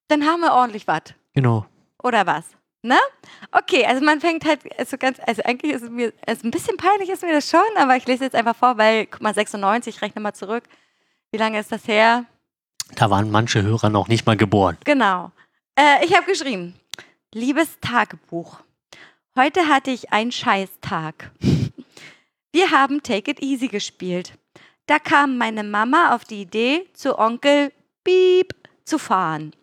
dann 0.10 0.26
haben 0.26 0.42
wir 0.42 0.54
ordentlich 0.54 0.88
was. 0.88 1.02
Genau. 1.34 1.66
Oder 2.04 2.26
was? 2.28 2.46
Ne? 2.84 2.98
Okay, 3.52 3.86
also 3.86 4.04
man 4.04 4.20
fängt 4.20 4.44
halt 4.44 4.62
so 4.90 4.98
ganz, 4.98 5.20
also 5.26 5.42
eigentlich 5.44 5.72
ist 5.74 5.84
es 5.84 5.90
mir, 5.90 6.12
also 6.28 6.48
ein 6.48 6.52
bisschen 6.52 6.78
peinlich 6.78 7.10
ist 7.10 7.22
mir 7.24 7.32
das 7.34 7.50
schon, 7.50 7.62
aber 7.78 7.96
ich 7.96 8.06
lese 8.08 8.24
jetzt 8.26 8.36
einfach 8.36 8.56
vor, 8.56 8.78
weil, 8.78 9.06
guck 9.06 9.22
mal, 9.22 9.34
96, 9.34 9.96
ich 9.96 10.02
rechne 10.02 10.22
mal 10.22 10.34
zurück. 10.34 10.64
Wie 11.32 11.38
lange 11.38 11.60
ist 11.60 11.72
das 11.72 11.88
her? 11.88 12.26
Da 12.96 13.10
waren 13.10 13.32
manche 13.32 13.62
Hörer 13.62 13.90
noch 13.90 14.08
nicht 14.10 14.26
mal 14.26 14.36
geboren. 14.36 14.78
Genau. 14.84 15.32
Äh, 15.76 16.06
ich 16.06 16.16
habe 16.16 16.26
geschrieben, 16.26 16.76
liebes 17.34 17.80
Tagebuch, 17.80 18.60
heute 19.36 19.68
hatte 19.68 19.92
ich 19.92 20.12
einen 20.12 20.32
Scheißtag. 20.32 21.32
Wir 22.52 22.72
haben 22.72 23.02
Take 23.02 23.32
It 23.32 23.42
Easy 23.42 23.70
gespielt. 23.70 24.34
Da 24.86 25.00
kam 25.00 25.38
meine 25.38 25.64
Mama 25.64 26.14
auf 26.14 26.26
die 26.26 26.42
Idee, 26.42 26.90
zu 26.94 27.18
Onkel 27.18 27.72
Piep 28.04 28.54
zu 28.84 29.00
fahren. 29.00 29.56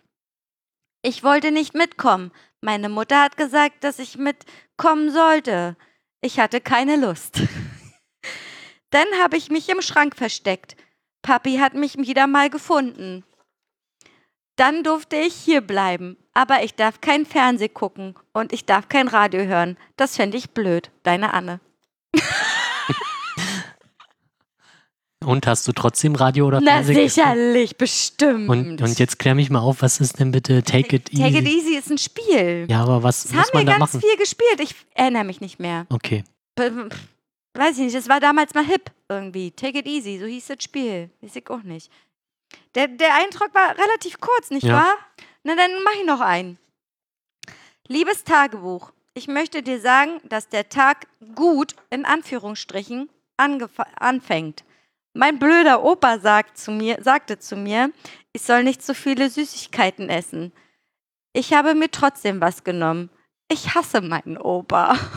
Ich 1.03 1.23
wollte 1.23 1.51
nicht 1.51 1.75
mitkommen. 1.75 2.33
Meine 2.63 2.89
Mutter 2.89 3.21
hat 3.21 3.37
gesagt, 3.37 3.85
dass 3.85 3.99
ich 3.99 4.17
mitkommen 4.17 5.11
sollte. 5.11 5.77
Ich 6.23 6.41
hatte 6.41 6.61
keine 6.61 6.97
Lust. 6.97 7.43
Dann 8.91 9.07
habe 9.21 9.37
ich 9.37 9.51
mich 9.51 9.69
im 9.69 9.83
Schrank 9.83 10.17
versteckt. 10.17 10.77
Papi 11.21 11.59
hat 11.59 11.75
mich 11.75 11.99
wieder 11.99 12.27
mal 12.27 12.49
gefunden. 12.49 13.25
Dann 14.59 14.83
durfte 14.83 15.17
ich 15.17 15.35
hier 15.35 15.61
bleiben. 15.61 16.17
Aber 16.35 16.63
ich 16.65 16.75
darf 16.75 17.01
kein 17.01 17.25
Fernseh 17.25 17.69
gucken 17.69 18.15
und 18.33 18.53
ich 18.53 18.67
darf 18.67 18.89
kein 18.89 19.09
Radio 19.09 19.43
hören. 19.45 19.77
Das 19.97 20.17
fände 20.17 20.37
ich 20.37 20.51
blöd. 20.51 20.91
Deine 21.05 21.33
Anne. 21.33 21.61
Und 25.25 25.47
hast 25.49 25.67
du 25.67 25.73
trotzdem 25.73 26.15
Radio 26.15 26.47
oder 26.47 26.61
Na 26.61 26.75
Fernsehen? 26.75 26.95
geguckt? 26.95 27.13
sicherlich, 27.15 27.77
bestimmt. 27.77 28.49
Und, 28.49 28.81
und 28.81 28.99
jetzt 28.99 29.19
klär 29.19 29.35
mich 29.35 29.51
mal 29.51 29.59
auf, 29.61 29.83
was 29.83 30.01
ist 30.01 30.21
denn 30.21 30.31
bitte 30.31 30.63
Take 30.63 30.95
It 30.97 31.13
Easy? 31.13 31.23
Take 31.23 31.39
It 31.39 31.49
Easy 31.49 31.77
ist 31.77 31.91
ein 31.91 31.99
Spiel. 31.99 32.67
Ja, 32.71 32.83
aber 32.83 33.03
was 33.03 33.25
das 33.25 33.33
muss 33.33 33.41
haben 33.49 33.59
wir 33.59 33.65
da 33.65 33.79
ganz 33.79 33.95
machen? 33.95 34.01
viel 34.01 34.17
gespielt. 34.17 34.61
Ich 34.61 34.75
erinnere 34.95 35.25
mich 35.25 35.41
nicht 35.41 35.59
mehr. 35.59 35.87
Okay. 35.91 36.23
Weiß 36.57 37.73
ich 37.73 37.85
nicht, 37.85 37.97
das 37.97 38.09
war 38.09 38.21
damals 38.21 38.55
mal 38.55 38.65
hip 38.65 38.93
irgendwie. 39.09 39.51
Take 39.51 39.81
it 39.81 39.87
easy, 39.87 40.19
so 40.19 40.27
hieß 40.27 40.47
das 40.47 40.63
Spiel. 40.63 41.11
Weiß 41.21 41.35
ich 41.35 41.51
auch 41.51 41.65
nicht. 41.65 41.91
Der, 42.75 42.89
der 42.89 43.15
Eintrag 43.17 43.55
war 43.55 43.77
relativ 43.77 44.21
kurz, 44.21 44.51
nicht 44.51 44.65
Ja. 44.65 44.75
wahr? 44.75 44.99
Na, 45.43 45.55
dann 45.57 45.71
mach 45.83 45.95
ich 45.95 46.05
noch 46.05 46.21
einen. 46.21 46.59
Liebes 47.87 48.25
Tagebuch, 48.25 48.93
ich 49.15 49.29
möchte 49.29 49.63
dir 49.63 49.81
sagen, 49.81 50.21
dass 50.25 50.49
der 50.49 50.69
Tag 50.69 51.07
gut, 51.35 51.75
in 51.91 52.05
Anführungsstrichen, 52.05 53.09
anfängt. 53.37 54.65
Mein 55.15 55.39
blöder 55.39 55.83
Opa 55.83 56.19
sagt 56.19 56.59
zu 56.59 56.71
mir, 56.71 56.99
sagte 57.03 57.39
zu 57.39 57.57
mir, 57.57 57.93
ich 58.33 58.43
soll 58.43 58.63
nicht 58.63 58.85
so 58.85 58.95
viele 58.95 59.31
Süßigkeiten 59.31 60.11
essen. 60.11 60.53
Ich 61.33 61.53
habe 61.53 61.75
mir 61.75 61.91
trotzdem 61.91 62.41
was 62.41 62.65
genommen. 62.65 63.11
ich 63.51 63.75
hasse 63.75 64.01
meinen 64.03 64.37
Opa. 64.37 64.97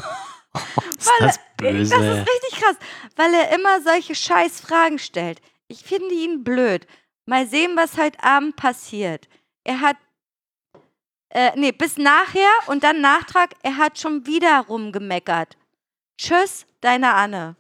Ist 0.98 1.12
das 1.20 1.40
böse. 1.58 1.96
Das 1.96 2.04
ist 2.04 2.28
richtig 2.30 2.62
krass, 2.62 2.76
weil 3.16 3.34
er 3.34 3.56
immer 3.56 3.82
solche 3.82 4.16
scheiß 4.16 4.62
Fragen 4.62 5.00
stellt. 5.00 5.42
Ich 5.68 5.84
finde 5.84 6.14
ihn 6.14 6.44
blöd. 6.44 6.86
Mal 7.26 7.48
sehen, 7.48 7.76
was 7.76 7.98
heute 7.98 8.22
Abend 8.24 8.56
passiert. 8.56 9.28
Er 9.64 9.80
hat, 9.82 9.98
äh, 11.30 11.52
nee, 11.56 11.72
bis 11.72 11.98
nachher 11.98 12.50
und 12.68 12.84
dann 12.84 13.02
Nachtrag, 13.02 13.52
er 13.62 13.78
hat 13.78 14.00
schon 14.00 14.26
wieder 14.26 14.62
rumgemeckert. 14.68 15.56
Tschüss, 16.18 16.66
deine 16.82 17.14
Anne. 17.14 17.56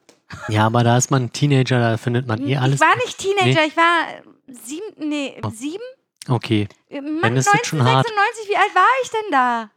ja, 0.49 0.65
aber 0.65 0.83
da 0.83 0.97
ist 0.97 1.11
man 1.11 1.31
Teenager, 1.31 1.79
da 1.79 1.97
findet 1.97 2.27
man 2.27 2.45
eh 2.47 2.57
alles. 2.57 2.75
Ich 2.75 2.81
war 2.81 2.95
nicht 2.95 3.17
Teenager, 3.17 3.65
ich 3.65 3.77
war 3.77 4.07
sieben, 4.47 5.09
nee, 5.09 5.39
Oh. 5.43 5.49
sieben? 5.49 5.83
Okay. 6.27 6.67
Äh, 6.89 7.01
Mann, 7.01 7.21
Dann 7.21 7.37
ist 7.37 7.47
das 7.51 7.67
schon 7.67 7.83
hart. 7.83 8.05
1996, 8.07 8.49
wie 8.49 8.57
alt 8.57 8.75
war 8.75 8.85
ich 9.03 9.09
denn 9.09 9.31
da? 9.31 9.69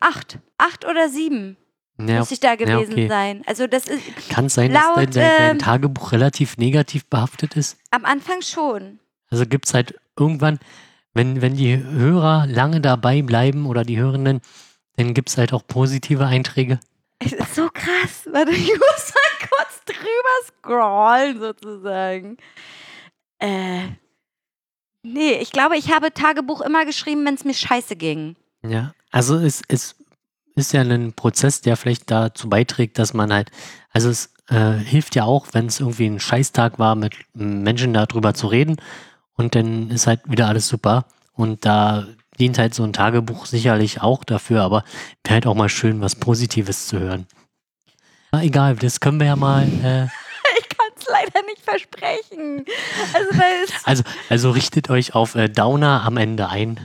Acht. 0.00 0.38
Acht 0.58 0.84
oder 0.84 1.08
sieben 1.08 1.56
Ja, 2.08 2.18
müsste 2.18 2.34
ich 2.34 2.40
da 2.40 2.54
gewesen 2.54 2.92
okay. 2.92 3.08
sein. 3.08 3.42
Also 3.46 3.66
das 3.66 3.86
ist 3.86 4.02
kann 4.28 4.46
es 4.46 4.54
sein, 4.54 4.72
dass 4.72 4.82
laut, 4.82 4.96
dein, 4.96 5.10
dein, 5.10 5.36
dein 5.38 5.50
ähm, 5.52 5.58
Tagebuch 5.58 6.12
relativ 6.12 6.56
negativ 6.58 7.06
behaftet 7.06 7.56
ist? 7.56 7.78
am 7.90 8.04
Anfang 8.04 8.42
schon. 8.42 8.98
Also 9.30 9.46
gibt 9.46 9.66
es 9.66 9.74
halt 9.74 9.94
irgendwann, 10.18 10.58
wenn, 11.14 11.40
wenn 11.42 11.56
die 11.56 11.76
Hörer 11.76 12.46
lange 12.46 12.80
dabei 12.80 13.22
bleiben 13.22 13.66
oder 13.66 13.84
die 13.84 13.98
Hörenden, 13.98 14.40
dann 14.96 15.14
gibt 15.14 15.30
es 15.30 15.38
halt 15.38 15.52
auch 15.52 15.66
positive 15.66 16.26
Einträge. 16.26 16.80
Es 17.18 17.32
ist 17.32 17.54
so 17.54 17.68
krass. 17.72 18.28
Warte, 18.30 18.50
ich 18.50 18.68
muss 18.68 19.14
mal 19.14 19.48
kurz 19.48 19.84
drüber 19.86 20.46
scrollen, 20.48 21.40
sozusagen. 21.40 22.36
Äh. 23.38 23.88
Nee, 25.04 25.34
ich 25.40 25.50
glaube, 25.50 25.76
ich 25.76 25.92
habe 25.92 26.12
Tagebuch 26.12 26.60
immer 26.60 26.84
geschrieben, 26.84 27.24
wenn 27.26 27.34
es 27.34 27.44
mir 27.44 27.54
scheiße 27.54 27.96
ging. 27.96 28.36
Ja, 28.64 28.94
also 29.10 29.36
es, 29.36 29.62
es 29.66 29.96
ist 30.54 30.72
ja 30.72 30.82
ein 30.82 31.12
Prozess, 31.12 31.60
der 31.60 31.76
vielleicht 31.76 32.10
dazu 32.10 32.48
beiträgt, 32.48 32.98
dass 32.98 33.14
man 33.14 33.32
halt, 33.32 33.50
also 33.90 34.10
es 34.10 34.32
äh, 34.48 34.72
hilft 34.72 35.14
ja 35.14 35.24
auch, 35.24 35.46
wenn 35.52 35.66
es 35.66 35.80
irgendwie 35.80 36.06
ein 36.06 36.20
Scheißtag 36.20 36.78
war, 36.78 36.94
mit 36.94 37.14
Menschen 37.34 37.92
darüber 37.92 38.34
zu 38.34 38.46
reden 38.46 38.76
und 39.34 39.54
dann 39.54 39.90
ist 39.90 40.06
halt 40.06 40.20
wieder 40.26 40.48
alles 40.48 40.68
super 40.68 41.06
und 41.34 41.64
da 41.64 42.06
dient 42.38 42.58
halt 42.58 42.74
so 42.74 42.82
ein 42.82 42.92
Tagebuch 42.92 43.46
sicherlich 43.46 44.00
auch 44.02 44.24
dafür, 44.24 44.62
aber 44.62 44.84
wäre 45.24 45.34
halt 45.34 45.46
auch 45.46 45.54
mal 45.54 45.68
schön, 45.68 46.00
was 46.00 46.16
Positives 46.16 46.86
zu 46.86 46.98
hören. 46.98 47.26
Na, 48.32 48.42
egal, 48.42 48.76
das 48.76 49.00
können 49.00 49.20
wir 49.20 49.26
ja 49.26 49.36
mal, 49.36 49.64
äh, 49.64 50.06
Ich 50.58 50.68
kann 50.68 50.88
es 50.98 51.06
leider 51.06 51.42
nicht 51.46 51.62
versprechen. 51.62 52.64
Also, 53.14 53.74
also, 53.84 54.02
also 54.28 54.50
richtet 54.50 54.90
euch 54.90 55.14
auf 55.14 55.34
äh, 55.34 55.48
Downer 55.48 56.02
am 56.04 56.16
Ende 56.16 56.48
ein. 56.48 56.80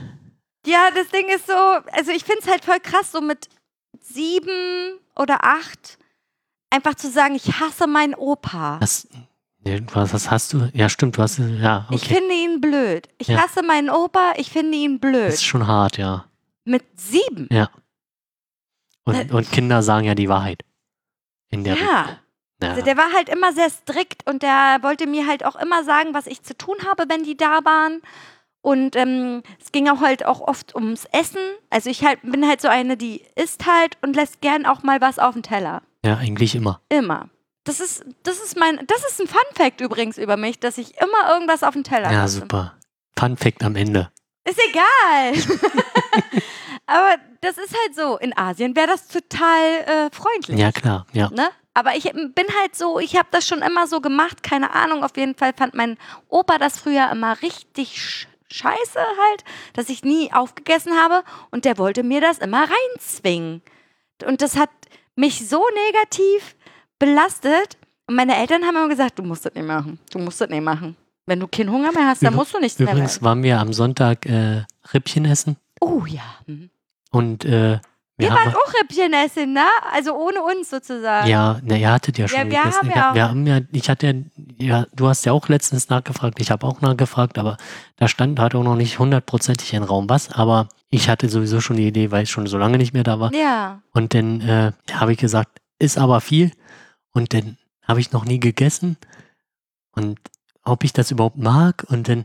Ja, 0.66 0.88
das 0.94 1.08
Ding 1.08 1.28
ist 1.28 1.46
so, 1.46 1.52
also 1.92 2.10
ich 2.12 2.24
finde 2.24 2.40
es 2.42 2.48
halt 2.48 2.64
voll 2.64 2.80
krass, 2.80 3.12
so 3.12 3.20
mit 3.20 3.48
sieben 4.12 4.98
oder 5.16 5.44
acht 5.44 5.98
einfach 6.70 6.94
zu 6.94 7.10
sagen, 7.10 7.34
ich 7.34 7.60
hasse 7.60 7.86
meinen 7.86 8.14
Opa. 8.14 8.78
Das, 8.80 9.08
nee, 9.60 9.80
was, 9.92 10.30
hast 10.30 10.52
du? 10.52 10.70
Ja, 10.74 10.88
stimmt, 10.88 11.16
du 11.16 11.22
hast, 11.22 11.38
ja, 11.38 11.86
Ich 11.90 12.02
okay. 12.04 12.14
finde 12.16 12.34
ihn 12.34 12.60
blöd. 12.60 13.08
Ich 13.18 13.28
Ja. 13.28 13.42
hasse 13.42 13.62
meinen 13.62 13.90
Opa, 13.90 14.34
ich 14.36 14.50
finde 14.50 14.76
ihn 14.76 15.00
Das 15.00 15.10
blöd. 15.10 15.28
ist 15.32 15.44
schon 15.44 15.66
hart, 15.66 15.96
ja. 15.98 16.26
Mit 16.64 16.84
sieben. 16.98 17.48
Und, 19.04 19.14
Äh, 19.14 19.28
und 19.32 19.50
Kinder 19.50 19.82
sagen 19.82 20.04
ja 20.06 20.14
die 20.14 20.28
Wahrheit. 20.28 20.62
In 21.50 21.64
der. 21.64 21.76
Ja. 21.76 22.18
Ja. 22.60 22.70
Also 22.70 22.82
der 22.82 22.96
war 22.96 23.12
halt 23.12 23.28
immer 23.28 23.52
sehr 23.52 23.70
strikt 23.70 24.28
und 24.28 24.42
der 24.42 24.78
wollte 24.82 25.06
mir 25.06 25.26
halt 25.28 25.44
auch 25.44 25.54
immer 25.56 25.84
sagen, 25.84 26.12
was 26.12 26.26
ich 26.26 26.42
zu 26.42 26.56
tun 26.58 26.74
habe, 26.86 27.04
wenn 27.08 27.22
die 27.22 27.36
da 27.36 27.64
waren. 27.64 28.02
Und 28.68 28.96
ähm, 28.96 29.42
es 29.64 29.72
ging 29.72 29.88
auch 29.88 30.02
halt 30.02 30.26
auch 30.26 30.42
oft 30.42 30.74
ums 30.74 31.06
Essen. 31.12 31.40
Also 31.70 31.88
ich 31.88 32.04
halt, 32.04 32.20
bin 32.20 32.46
halt 32.46 32.60
so 32.60 32.68
eine, 32.68 32.98
die 32.98 33.24
isst 33.34 33.64
halt 33.64 33.96
und 34.02 34.14
lässt 34.14 34.42
gern 34.42 34.66
auch 34.66 34.82
mal 34.82 35.00
was 35.00 35.18
auf 35.18 35.32
den 35.32 35.42
Teller. 35.42 35.80
ja, 36.04 36.18
eigentlich 36.18 36.54
immer. 36.54 36.82
Immer. 36.90 37.30
Das 37.64 37.80
ist, 37.80 38.04
das 38.24 38.40
ist 38.40 38.58
mein, 38.58 38.78
das 38.86 38.98
ist 39.08 39.22
ein 39.22 39.26
Fun 39.26 39.40
Fact 39.54 39.80
übrigens 39.80 40.18
über 40.18 40.36
mich, 40.36 40.60
dass 40.60 40.76
ich 40.76 40.98
immer 41.00 41.32
irgendwas 41.32 41.62
auf 41.62 41.72
den 41.72 41.82
Teller 41.82 42.12
Ja, 42.12 42.20
lasse. 42.20 42.40
super. 42.40 42.74
Fun 43.18 43.38
Fact 43.38 43.62
am 43.64 43.74
Ende. 43.74 44.10
Ist 44.44 44.60
egal. 44.68 45.60
Aber 46.86 47.16
das 47.40 47.56
ist 47.56 47.74
halt 47.74 47.96
so. 47.96 48.18
In 48.18 48.36
Asien 48.36 48.76
wäre 48.76 48.88
das 48.88 49.08
total 49.08 49.62
äh, 49.86 50.10
freundlich. 50.14 50.58
Ja, 50.58 50.72
klar. 50.72 51.06
Ja. 51.14 51.30
Ne? 51.30 51.48
Aber 51.72 51.96
ich 51.96 52.02
bin 52.04 52.46
halt 52.60 52.76
so, 52.76 52.98
ich 52.98 53.16
habe 53.16 53.28
das 53.30 53.46
schon 53.46 53.62
immer 53.62 53.86
so 53.86 54.02
gemacht, 54.02 54.42
keine 54.42 54.74
Ahnung. 54.74 55.04
Auf 55.04 55.16
jeden 55.16 55.36
Fall 55.36 55.54
fand 55.56 55.74
mein 55.74 55.96
Opa 56.28 56.58
das 56.58 56.78
früher 56.78 57.10
immer 57.10 57.40
richtig 57.40 58.26
scheiße 58.50 58.98
halt, 58.98 59.44
dass 59.74 59.88
ich 59.88 60.04
nie 60.04 60.32
aufgegessen 60.32 60.92
habe 60.92 61.22
und 61.50 61.64
der 61.64 61.78
wollte 61.78 62.02
mir 62.02 62.20
das 62.20 62.38
immer 62.38 62.66
reinzwingen. 62.68 63.62
Und 64.26 64.42
das 64.42 64.56
hat 64.56 64.70
mich 65.16 65.48
so 65.48 65.62
negativ 65.86 66.56
belastet. 66.98 67.76
Und 68.06 68.14
meine 68.14 68.36
Eltern 68.36 68.64
haben 68.64 68.76
immer 68.76 68.88
gesagt, 68.88 69.18
du 69.18 69.22
musst 69.22 69.44
das 69.44 69.54
nicht 69.54 69.66
machen, 69.66 69.98
du 70.12 70.18
musst 70.18 70.40
das 70.40 70.48
nicht 70.48 70.62
machen. 70.62 70.96
Wenn 71.26 71.40
du 71.40 71.46
keinen 71.46 71.70
Hunger 71.70 71.92
mehr 71.92 72.06
hast, 72.06 72.22
dann 72.22 72.34
musst 72.34 72.54
du 72.54 72.58
nichts 72.58 72.78
mehr 72.78 72.88
Übrigens 72.88 73.20
waren 73.20 73.42
wir 73.42 73.60
am 73.60 73.74
Sonntag 73.74 74.24
äh, 74.24 74.62
Rippchen 74.94 75.26
essen 75.26 75.56
Oh 75.80 76.04
ja. 76.06 76.22
Hm. 76.46 76.70
und 77.10 77.44
äh, 77.44 77.78
wir 78.18 78.28
Ihr 78.28 78.34
wart 78.34 78.54
auch 78.54 78.74
Rippchen 78.80 79.12
essen, 79.12 79.52
ne? 79.52 79.64
Also 79.92 80.12
ohne 80.14 80.42
uns 80.42 80.68
sozusagen. 80.70 81.28
Ja, 81.28 81.60
na, 81.62 81.76
ihr 81.76 81.90
hattet 81.92 82.18
ja 82.18 82.26
schon 82.28 82.38
wir 82.38 82.44
gegessen. 82.46 82.72
haben 82.80 82.88
Ich 82.88 82.94
ja 82.96 83.14
wir 83.14 83.28
haben 83.28 83.46
ja, 83.46 83.60
ich 83.72 83.88
hatte 83.88 84.06
ja, 84.08 84.12
ja, 84.80 84.86
du 84.94 85.08
hast 85.08 85.24
ja 85.24 85.32
auch 85.32 85.48
letztens 85.48 85.88
nachgefragt, 85.88 86.40
ich 86.40 86.50
habe 86.50 86.66
auch 86.66 86.80
nachgefragt, 86.80 87.38
aber 87.38 87.56
da 87.96 88.08
stand 88.08 88.38
halt 88.40 88.54
auch 88.54 88.64
noch 88.64 88.74
nicht 88.76 88.98
hundertprozentig 88.98 89.72
im 89.74 89.84
Raum 89.84 90.08
was, 90.08 90.30
aber 90.32 90.68
ich 90.90 91.08
hatte 91.08 91.28
sowieso 91.28 91.60
schon 91.60 91.76
die 91.76 91.86
Idee, 91.86 92.10
weil 92.10 92.24
es 92.24 92.30
schon 92.30 92.46
so 92.48 92.58
lange 92.58 92.76
nicht 92.78 92.92
mehr 92.92 93.04
da 93.04 93.20
war. 93.20 93.32
Ja. 93.32 93.82
Und 93.92 94.14
dann 94.14 94.40
äh, 94.40 94.72
habe 94.92 95.12
ich 95.12 95.18
gesagt, 95.18 95.60
ist 95.78 95.96
aber 95.98 96.20
viel. 96.20 96.50
Und 97.12 97.34
dann 97.34 97.56
habe 97.86 98.00
ich 98.00 98.10
noch 98.12 98.24
nie 98.24 98.40
gegessen. 98.40 98.96
Und 99.92 100.18
ob 100.64 100.84
ich 100.84 100.92
das 100.92 101.10
überhaupt 101.10 101.36
mag. 101.38 101.84
Und 101.88 102.08
dann, 102.08 102.24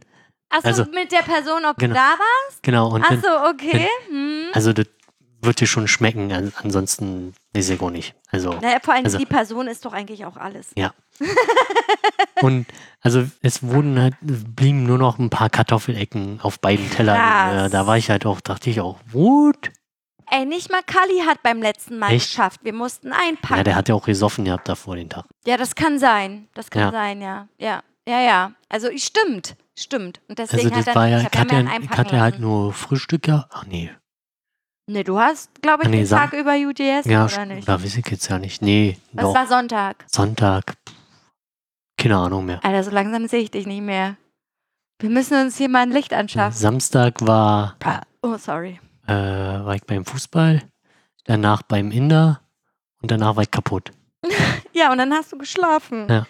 Achso, 0.49 0.68
Also- 0.68 0.86
mit 0.94 1.11
der 1.11 1.20
Person, 1.24 1.65
ob 1.65 1.78
Genau. 1.78 1.94
du 1.95 1.99
da 1.99 2.10
warst? 2.18 2.61
genau, 2.64 2.90
und 2.94 3.03
dann, 3.10 3.18
Achso, 3.18 3.49
okay. 3.49 3.88
Hm. 4.10 4.45
also 4.53 4.72
das 4.74 4.86
wird 5.45 5.60
dir 5.60 5.68
schon 5.68 5.88
schmecken. 5.88 6.32
An, 6.32 6.53
ansonsten 6.61 7.34
auch 7.80 7.90
nicht. 7.90 8.15
Also, 8.30 8.53
Naja, 8.61 8.80
vor 8.82 8.94
allem 8.94 9.06
also- 9.06 9.18
die 9.18 9.26
Person 9.26 9.68
ist 9.68 9.86
doch 9.86 9.94
eigentlich 9.94 10.26
auch 10.26 10.38
alles. 10.38 10.72
Ja. 10.76 10.94
und 12.41 12.65
also 13.02 13.26
es 13.41 13.64
wurden 13.64 13.99
halt, 13.99 14.15
blieben 14.22 14.86
nur 14.86 14.98
noch 14.98 15.20
ein 15.20 15.30
paar 15.30 15.49
Kartoffelecken 15.49 16.40
auf 16.41 16.60
beiden 16.60 16.90
Tellern. 16.90 17.65
Äh, 17.65 17.70
da 17.70 17.86
war 17.88 17.98
ich 17.98 18.10
halt 18.10 18.26
auch, 18.26 18.41
dachte 18.41 18.70
ich 18.70 18.82
auch, 18.82 18.98
what? 19.11 19.72
Ey, 20.32 20.45
nicht 20.45 20.72
mal 20.72 20.82
Kali 20.84 21.20
hat 21.28 21.44
beim 21.44 21.61
letzten 21.61 21.99
Mal 21.99 22.11
Echt? 22.11 22.30
geschafft. 22.30 22.61
Wir 22.64 22.74
mussten 22.74 23.10
Ja, 23.10 23.18
einpacken. 23.28 23.64
der 23.65 23.76
hat 23.76 23.90
ja 23.90 23.95
auch 23.95 24.06
gesoffen 24.06 24.45
gehabt 24.45 24.68
davor 24.68 24.95
den 24.95 25.10
Tag. 25.10 25.26
Ja, 25.45 25.57
das 25.57 25.76
kann 25.76 25.99
sein. 25.99 26.48
Das 26.56 26.70
kann 26.72 26.82
Ja. 26.84 26.91
sein, 26.91 27.22
ja. 27.22 27.48
Ja, 27.60 27.84
ja, 28.07 28.22
ja. 28.22 28.52
Also 28.70 28.90
stimmt, 28.95 29.56
stimmt. 29.78 30.22
Und 30.28 30.40
deswegen 30.40 30.72
Also 30.74 30.76
das 30.76 30.88
hat 30.88 30.88
er, 30.88 30.95
war 30.95 31.07
ja, 31.07 31.18
ich 31.18 31.24
ja 31.24 31.30
ja, 31.91 31.98
hatte 31.98 32.20
halt 32.22 32.40
nur 32.40 32.74
Frühstück, 32.74 33.28
ja. 33.28 33.48
Ach 33.52 33.65
nee. 33.68 33.91
Nee, 34.85 35.03
du 35.03 35.18
hast, 35.18 35.61
glaube 35.61 35.84
ich, 35.84 35.89
nee, 35.89 35.97
den 35.97 36.05
Sam- 36.05 36.19
Tag 36.30 36.34
über 36.34 36.53
UDS 36.55 37.05
Ja, 37.05 37.26
oder 37.26 37.45
nicht? 37.45 37.68
da 37.68 37.81
weiß 37.81 37.95
ich 37.97 38.05
jetzt 38.07 38.30
ja 38.30 38.38
nicht. 38.38 38.61
Nee, 38.61 38.97
Das 39.14 39.26
doch. 39.26 39.35
war 39.35 39.47
Sonntag. 39.47 40.03
Sonntag. 40.07 40.76
Keine 41.97 42.18
Ahnung 42.18 42.45
mehr. 42.45 42.60
Alter, 42.64 42.84
so 42.84 42.91
langsam 42.91 43.27
sehe 43.27 43.39
ich 43.41 43.51
dich 43.51 43.65
nicht 43.65 43.81
mehr. 43.81 44.18
Wir 44.99 45.10
müssen 45.10 45.39
uns 45.39 45.57
hier 45.57 45.69
mal 45.69 45.84
ein 45.84 45.91
Licht 45.91 46.14
anschaffen. 46.14 46.57
Samstag 46.57 47.26
war, 47.26 47.77
Oh, 48.22 48.35
sorry. 48.38 48.80
äh, 49.07 49.14
war 49.14 49.76
ich 49.76 49.84
beim 49.85 50.05
Fußball, 50.05 50.61
danach 51.26 51.61
beim 51.64 51.91
Inder 51.91 52.41
und 53.01 53.10
danach 53.11 53.35
war 53.35 53.43
ich 53.43 53.51
kaputt. 53.51 53.91
Ja, 54.76 54.91
und 54.91 54.97
dann 54.97 55.14
hast 55.14 55.31
du 55.31 55.38
geschlafen. 55.38 56.07
Ja. 56.10 56.26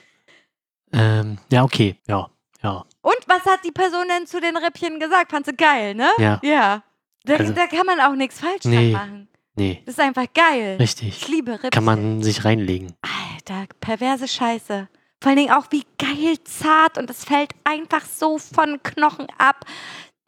Ähm, 0.91 1.38
ja, 1.49 1.63
okay. 1.63 1.95
Ja, 2.09 2.30
ja, 2.61 2.84
Und 3.01 3.15
was 3.25 3.45
hat 3.45 3.63
die 3.63 3.71
Person 3.71 4.05
denn 4.09 4.27
zu 4.27 4.41
den 4.41 4.57
Rippchen 4.57 4.99
gesagt? 4.99 5.31
Fand 5.31 5.45
sie 5.45 5.53
geil, 5.55 5.95
ne? 5.95 6.09
ja. 6.17 6.39
Ja. 6.43 6.84
Da, 7.25 7.35
Also- 7.35 7.53
da 7.53 7.67
kann 7.67 7.85
man 7.85 7.99
auch 7.99 8.15
nichts 8.15 8.39
falsch 8.39 8.65
Nee. 8.65 8.91
machen. 8.91 9.27
Nee, 9.55 9.81
Das 9.85 9.95
ist 9.95 9.99
einfach 9.99 10.25
geil. 10.33 10.75
Ich 10.75 10.81
richtig. 10.81 11.27
liebe 11.27 11.51
Rippchen. 11.53 11.69
Kann 11.69 11.83
man 11.83 12.23
sich 12.23 12.43
reinlegen. 12.43 12.93
Alter, 13.35 13.67
perverse 13.79 14.27
Scheiße. 14.27 14.87
Vor 15.21 15.29
allen 15.29 15.37
Dingen 15.37 15.51
auch 15.53 15.67
wie 15.69 15.83
geil 15.99 16.35
zart 16.43 16.97
und 16.97 17.09
es 17.09 17.23
fällt 17.23 17.51
einfach 17.63 18.03
so 18.03 18.39
von 18.39 18.81
Knochen 18.83 19.27
ab. 19.37 19.65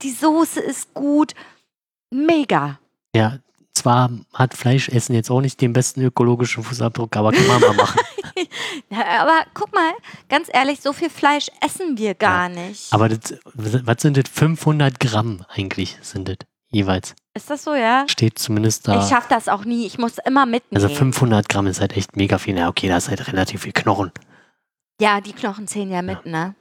Die 0.03 0.11
Soße 0.11 0.59
ist 0.61 0.93
gut. 0.93 1.33
Mega. 2.11 2.79
Ja, 3.15 3.39
zwar 3.73 4.11
hat 4.33 4.53
Fleischessen 4.53 5.15
jetzt 5.15 5.29
auch 5.31 5.41
nicht 5.41 5.59
den 5.59 5.73
besten 5.73 6.01
ökologischen 6.01 6.63
Fußabdruck, 6.63 7.15
aber 7.17 7.31
kann 7.31 7.47
man 7.47 7.59
mal 7.61 7.73
machen. 7.75 7.99
Ja, 8.89 9.21
aber 9.21 9.45
guck 9.53 9.73
mal, 9.73 9.91
ganz 10.29 10.49
ehrlich, 10.53 10.81
so 10.81 10.93
viel 10.93 11.09
Fleisch 11.09 11.49
essen 11.65 11.97
wir 11.97 12.13
gar 12.13 12.47
nicht. 12.49 12.93
Aber 12.93 13.09
das, 13.09 13.33
was 13.53 14.01
sind 14.01 14.17
das? 14.17 14.25
500 14.31 14.99
Gramm 14.99 15.43
eigentlich 15.49 15.97
sind 16.01 16.27
das 16.29 16.37
jeweils. 16.69 17.15
ist 17.33 17.49
das 17.49 17.63
so, 17.63 17.73
ja? 17.75 18.05
Steht 18.07 18.39
zumindest 18.39 18.87
da. 18.87 19.01
Ich 19.01 19.09
schaff 19.09 19.27
das 19.27 19.47
auch 19.47 19.65
nie. 19.65 19.85
Ich 19.85 19.97
muss 19.97 20.17
immer 20.25 20.45
mitnehmen. 20.45 20.83
Also 20.83 20.93
500 20.93 21.47
Gramm 21.49 21.67
ist 21.67 21.81
halt 21.81 21.95
echt 21.97 22.15
mega 22.15 22.37
viel. 22.37 22.57
Ja, 22.57 22.69
okay, 22.69 22.87
da 22.87 22.97
ist 22.97 23.09
halt 23.09 23.27
relativ 23.27 23.61
viel 23.63 23.73
Knochen. 23.73 24.11
Ja, 25.01 25.19
die 25.21 25.33
Knochen 25.33 25.67
zählen 25.67 25.91
ja 25.91 26.01
mit, 26.01 26.25
ne? 26.25 26.55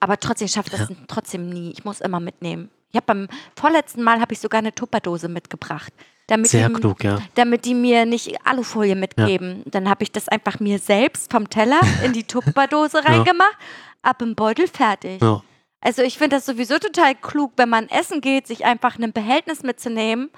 Aber 0.00 0.18
trotzdem 0.20 0.48
schafft 0.48 0.72
das 0.72 0.88
Ja. 0.88 0.96
trotzdem 1.08 1.48
nie. 1.48 1.70
Ich 1.72 1.84
muss 1.84 2.00
immer 2.00 2.20
mitnehmen. 2.20 2.70
Ich 2.90 2.96
habe 2.96 3.06
beim 3.06 3.28
vorletzten 3.58 4.02
Mal 4.02 4.20
habe 4.20 4.32
ich 4.34 4.38
sogar 4.40 4.60
eine 4.60 4.74
Tupperdose 4.74 5.28
mitgebracht. 5.28 5.92
Damit 6.28 6.48
Sehr 6.48 6.68
die, 6.68 6.74
klug, 6.74 7.02
ja. 7.04 7.18
damit 7.34 7.64
die 7.66 7.74
mir 7.74 8.06
nicht 8.06 8.46
Alufolie 8.46 8.94
mitgeben. 8.96 9.62
Dann 9.66 9.90
habe 9.90 10.04
ich 10.04 10.12
das 10.12 10.28
einfach 10.28 10.58
mir 10.60 10.78
selbst 10.78 11.30
vom 11.30 11.50
Teller 11.50 11.80
in 12.02 12.12
die 12.12 12.22
Tupperdose 12.26 13.04
reingemacht, 13.04 13.56
ab 14.02 14.22
im 14.22 14.34
Beutel 14.34 14.68
fertig. 14.68 15.20
ja. 15.20 15.42
Also 15.84 16.02
ich 16.02 16.18
finde 16.18 16.36
das 16.36 16.46
sowieso 16.46 16.78
total 16.78 17.14
klug, 17.14 17.52
wenn 17.56 17.68
man 17.68 17.88
essen 17.88 18.20
geht, 18.20 18.46
sich 18.48 18.64
einfach 18.64 18.98
ein 18.98 19.12
Behältnis 19.12 19.62
mitzunehmen, 19.62 20.30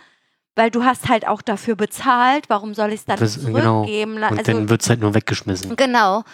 weil 0.56 0.70
du 0.70 0.84
hast 0.84 1.08
halt 1.08 1.26
auch 1.28 1.40
dafür 1.40 1.76
bezahlt. 1.76 2.46
Warum 2.48 2.74
soll 2.74 2.88
ich 2.92 3.00
es 3.00 3.04
dann 3.06 3.18
Das- 3.18 3.42
genau. 3.44 3.84
zurückgeben? 3.84 4.16
Und 4.16 4.24
Also, 4.24 4.42
dann 4.42 4.68
wird 4.68 4.82
es 4.82 4.88
halt 4.90 5.00
nur 5.00 5.14
weggeschmissen. 5.14 5.76
genau, 5.76 6.24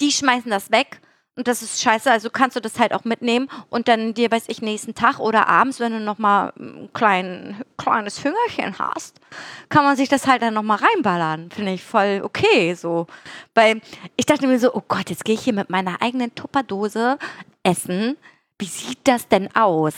die 0.00 0.12
schmeißen 0.12 0.50
das 0.50 0.70
weg. 0.70 1.00
Und 1.34 1.48
das 1.48 1.62
ist 1.62 1.80
scheiße, 1.80 2.10
also 2.10 2.28
kannst 2.28 2.56
du 2.56 2.60
das 2.60 2.78
halt 2.78 2.92
auch 2.92 3.04
mitnehmen 3.04 3.48
und 3.70 3.88
dann 3.88 4.12
dir, 4.12 4.30
weiß 4.30 4.44
ich, 4.48 4.60
nächsten 4.60 4.94
Tag 4.94 5.18
oder 5.18 5.48
abends, 5.48 5.80
wenn 5.80 5.92
du 5.92 5.98
nochmal 5.98 6.52
ein 6.60 6.90
klein, 6.92 7.62
kleines 7.78 8.22
Hüngerchen 8.22 8.78
hast, 8.78 9.18
kann 9.70 9.82
man 9.82 9.96
sich 9.96 10.10
das 10.10 10.26
halt 10.26 10.42
dann 10.42 10.52
nochmal 10.52 10.78
reinballern. 10.78 11.50
Finde 11.50 11.72
ich 11.72 11.82
voll 11.82 12.20
okay 12.22 12.74
so. 12.74 13.06
Weil 13.54 13.80
ich 14.16 14.26
dachte 14.26 14.46
mir 14.46 14.58
so, 14.58 14.74
oh 14.74 14.82
Gott, 14.86 15.08
jetzt 15.08 15.24
gehe 15.24 15.34
ich 15.34 15.40
hier 15.40 15.54
mit 15.54 15.70
meiner 15.70 16.02
eigenen 16.02 16.34
Tupperdose 16.34 17.18
essen. 17.62 18.18
Wie 18.62 18.66
sieht 18.66 19.00
das 19.08 19.26
denn 19.26 19.52
aus? 19.56 19.92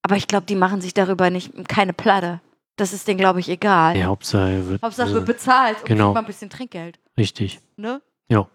Aber 0.00 0.16
ich 0.16 0.26
glaube, 0.26 0.46
die 0.46 0.54
machen 0.54 0.80
sich 0.80 0.94
darüber 0.94 1.28
nicht 1.28 1.68
keine 1.68 1.92
Platte. 1.92 2.40
Das 2.76 2.94
ist 2.94 3.06
denen, 3.06 3.18
glaube 3.18 3.40
ich, 3.40 3.48
egal. 3.50 3.94
Ja, 3.94 4.06
Hauptsache 4.06 4.66
wird. 4.66 4.82
Hauptsache 4.82 5.10
äh, 5.10 5.12
wird 5.12 5.26
bezahlt 5.26 5.80
und 5.80 5.84
genau. 5.84 6.04
kriegt 6.04 6.14
mal 6.14 6.20
ein 6.20 6.26
bisschen 6.26 6.48
Trinkgeld. 6.48 6.98
richtig. 7.18 7.60
Ne? 7.76 8.00
Ja. 8.30 8.48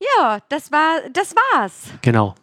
Ja, 0.00 0.40
das 0.48 0.72
war, 0.72 1.08
das 1.12 1.36
war's. 1.36 1.84
Genau. 2.02 2.34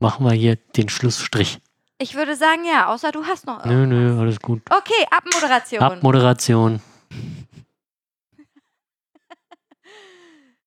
Machen 0.00 0.26
wir 0.26 0.34
hier 0.34 0.56
den 0.76 0.90
Schlussstrich. 0.90 1.60
Ich 1.96 2.14
würde 2.14 2.36
sagen, 2.36 2.66
ja, 2.66 2.88
außer 2.92 3.10
du 3.10 3.24
hast 3.24 3.46
noch. 3.46 3.64
Nö, 3.64 3.86
nö, 3.86 4.20
alles 4.20 4.38
gut. 4.38 4.60
Okay, 4.68 5.06
Abmoderation. 5.10 5.80
Abmoderation. 5.80 6.82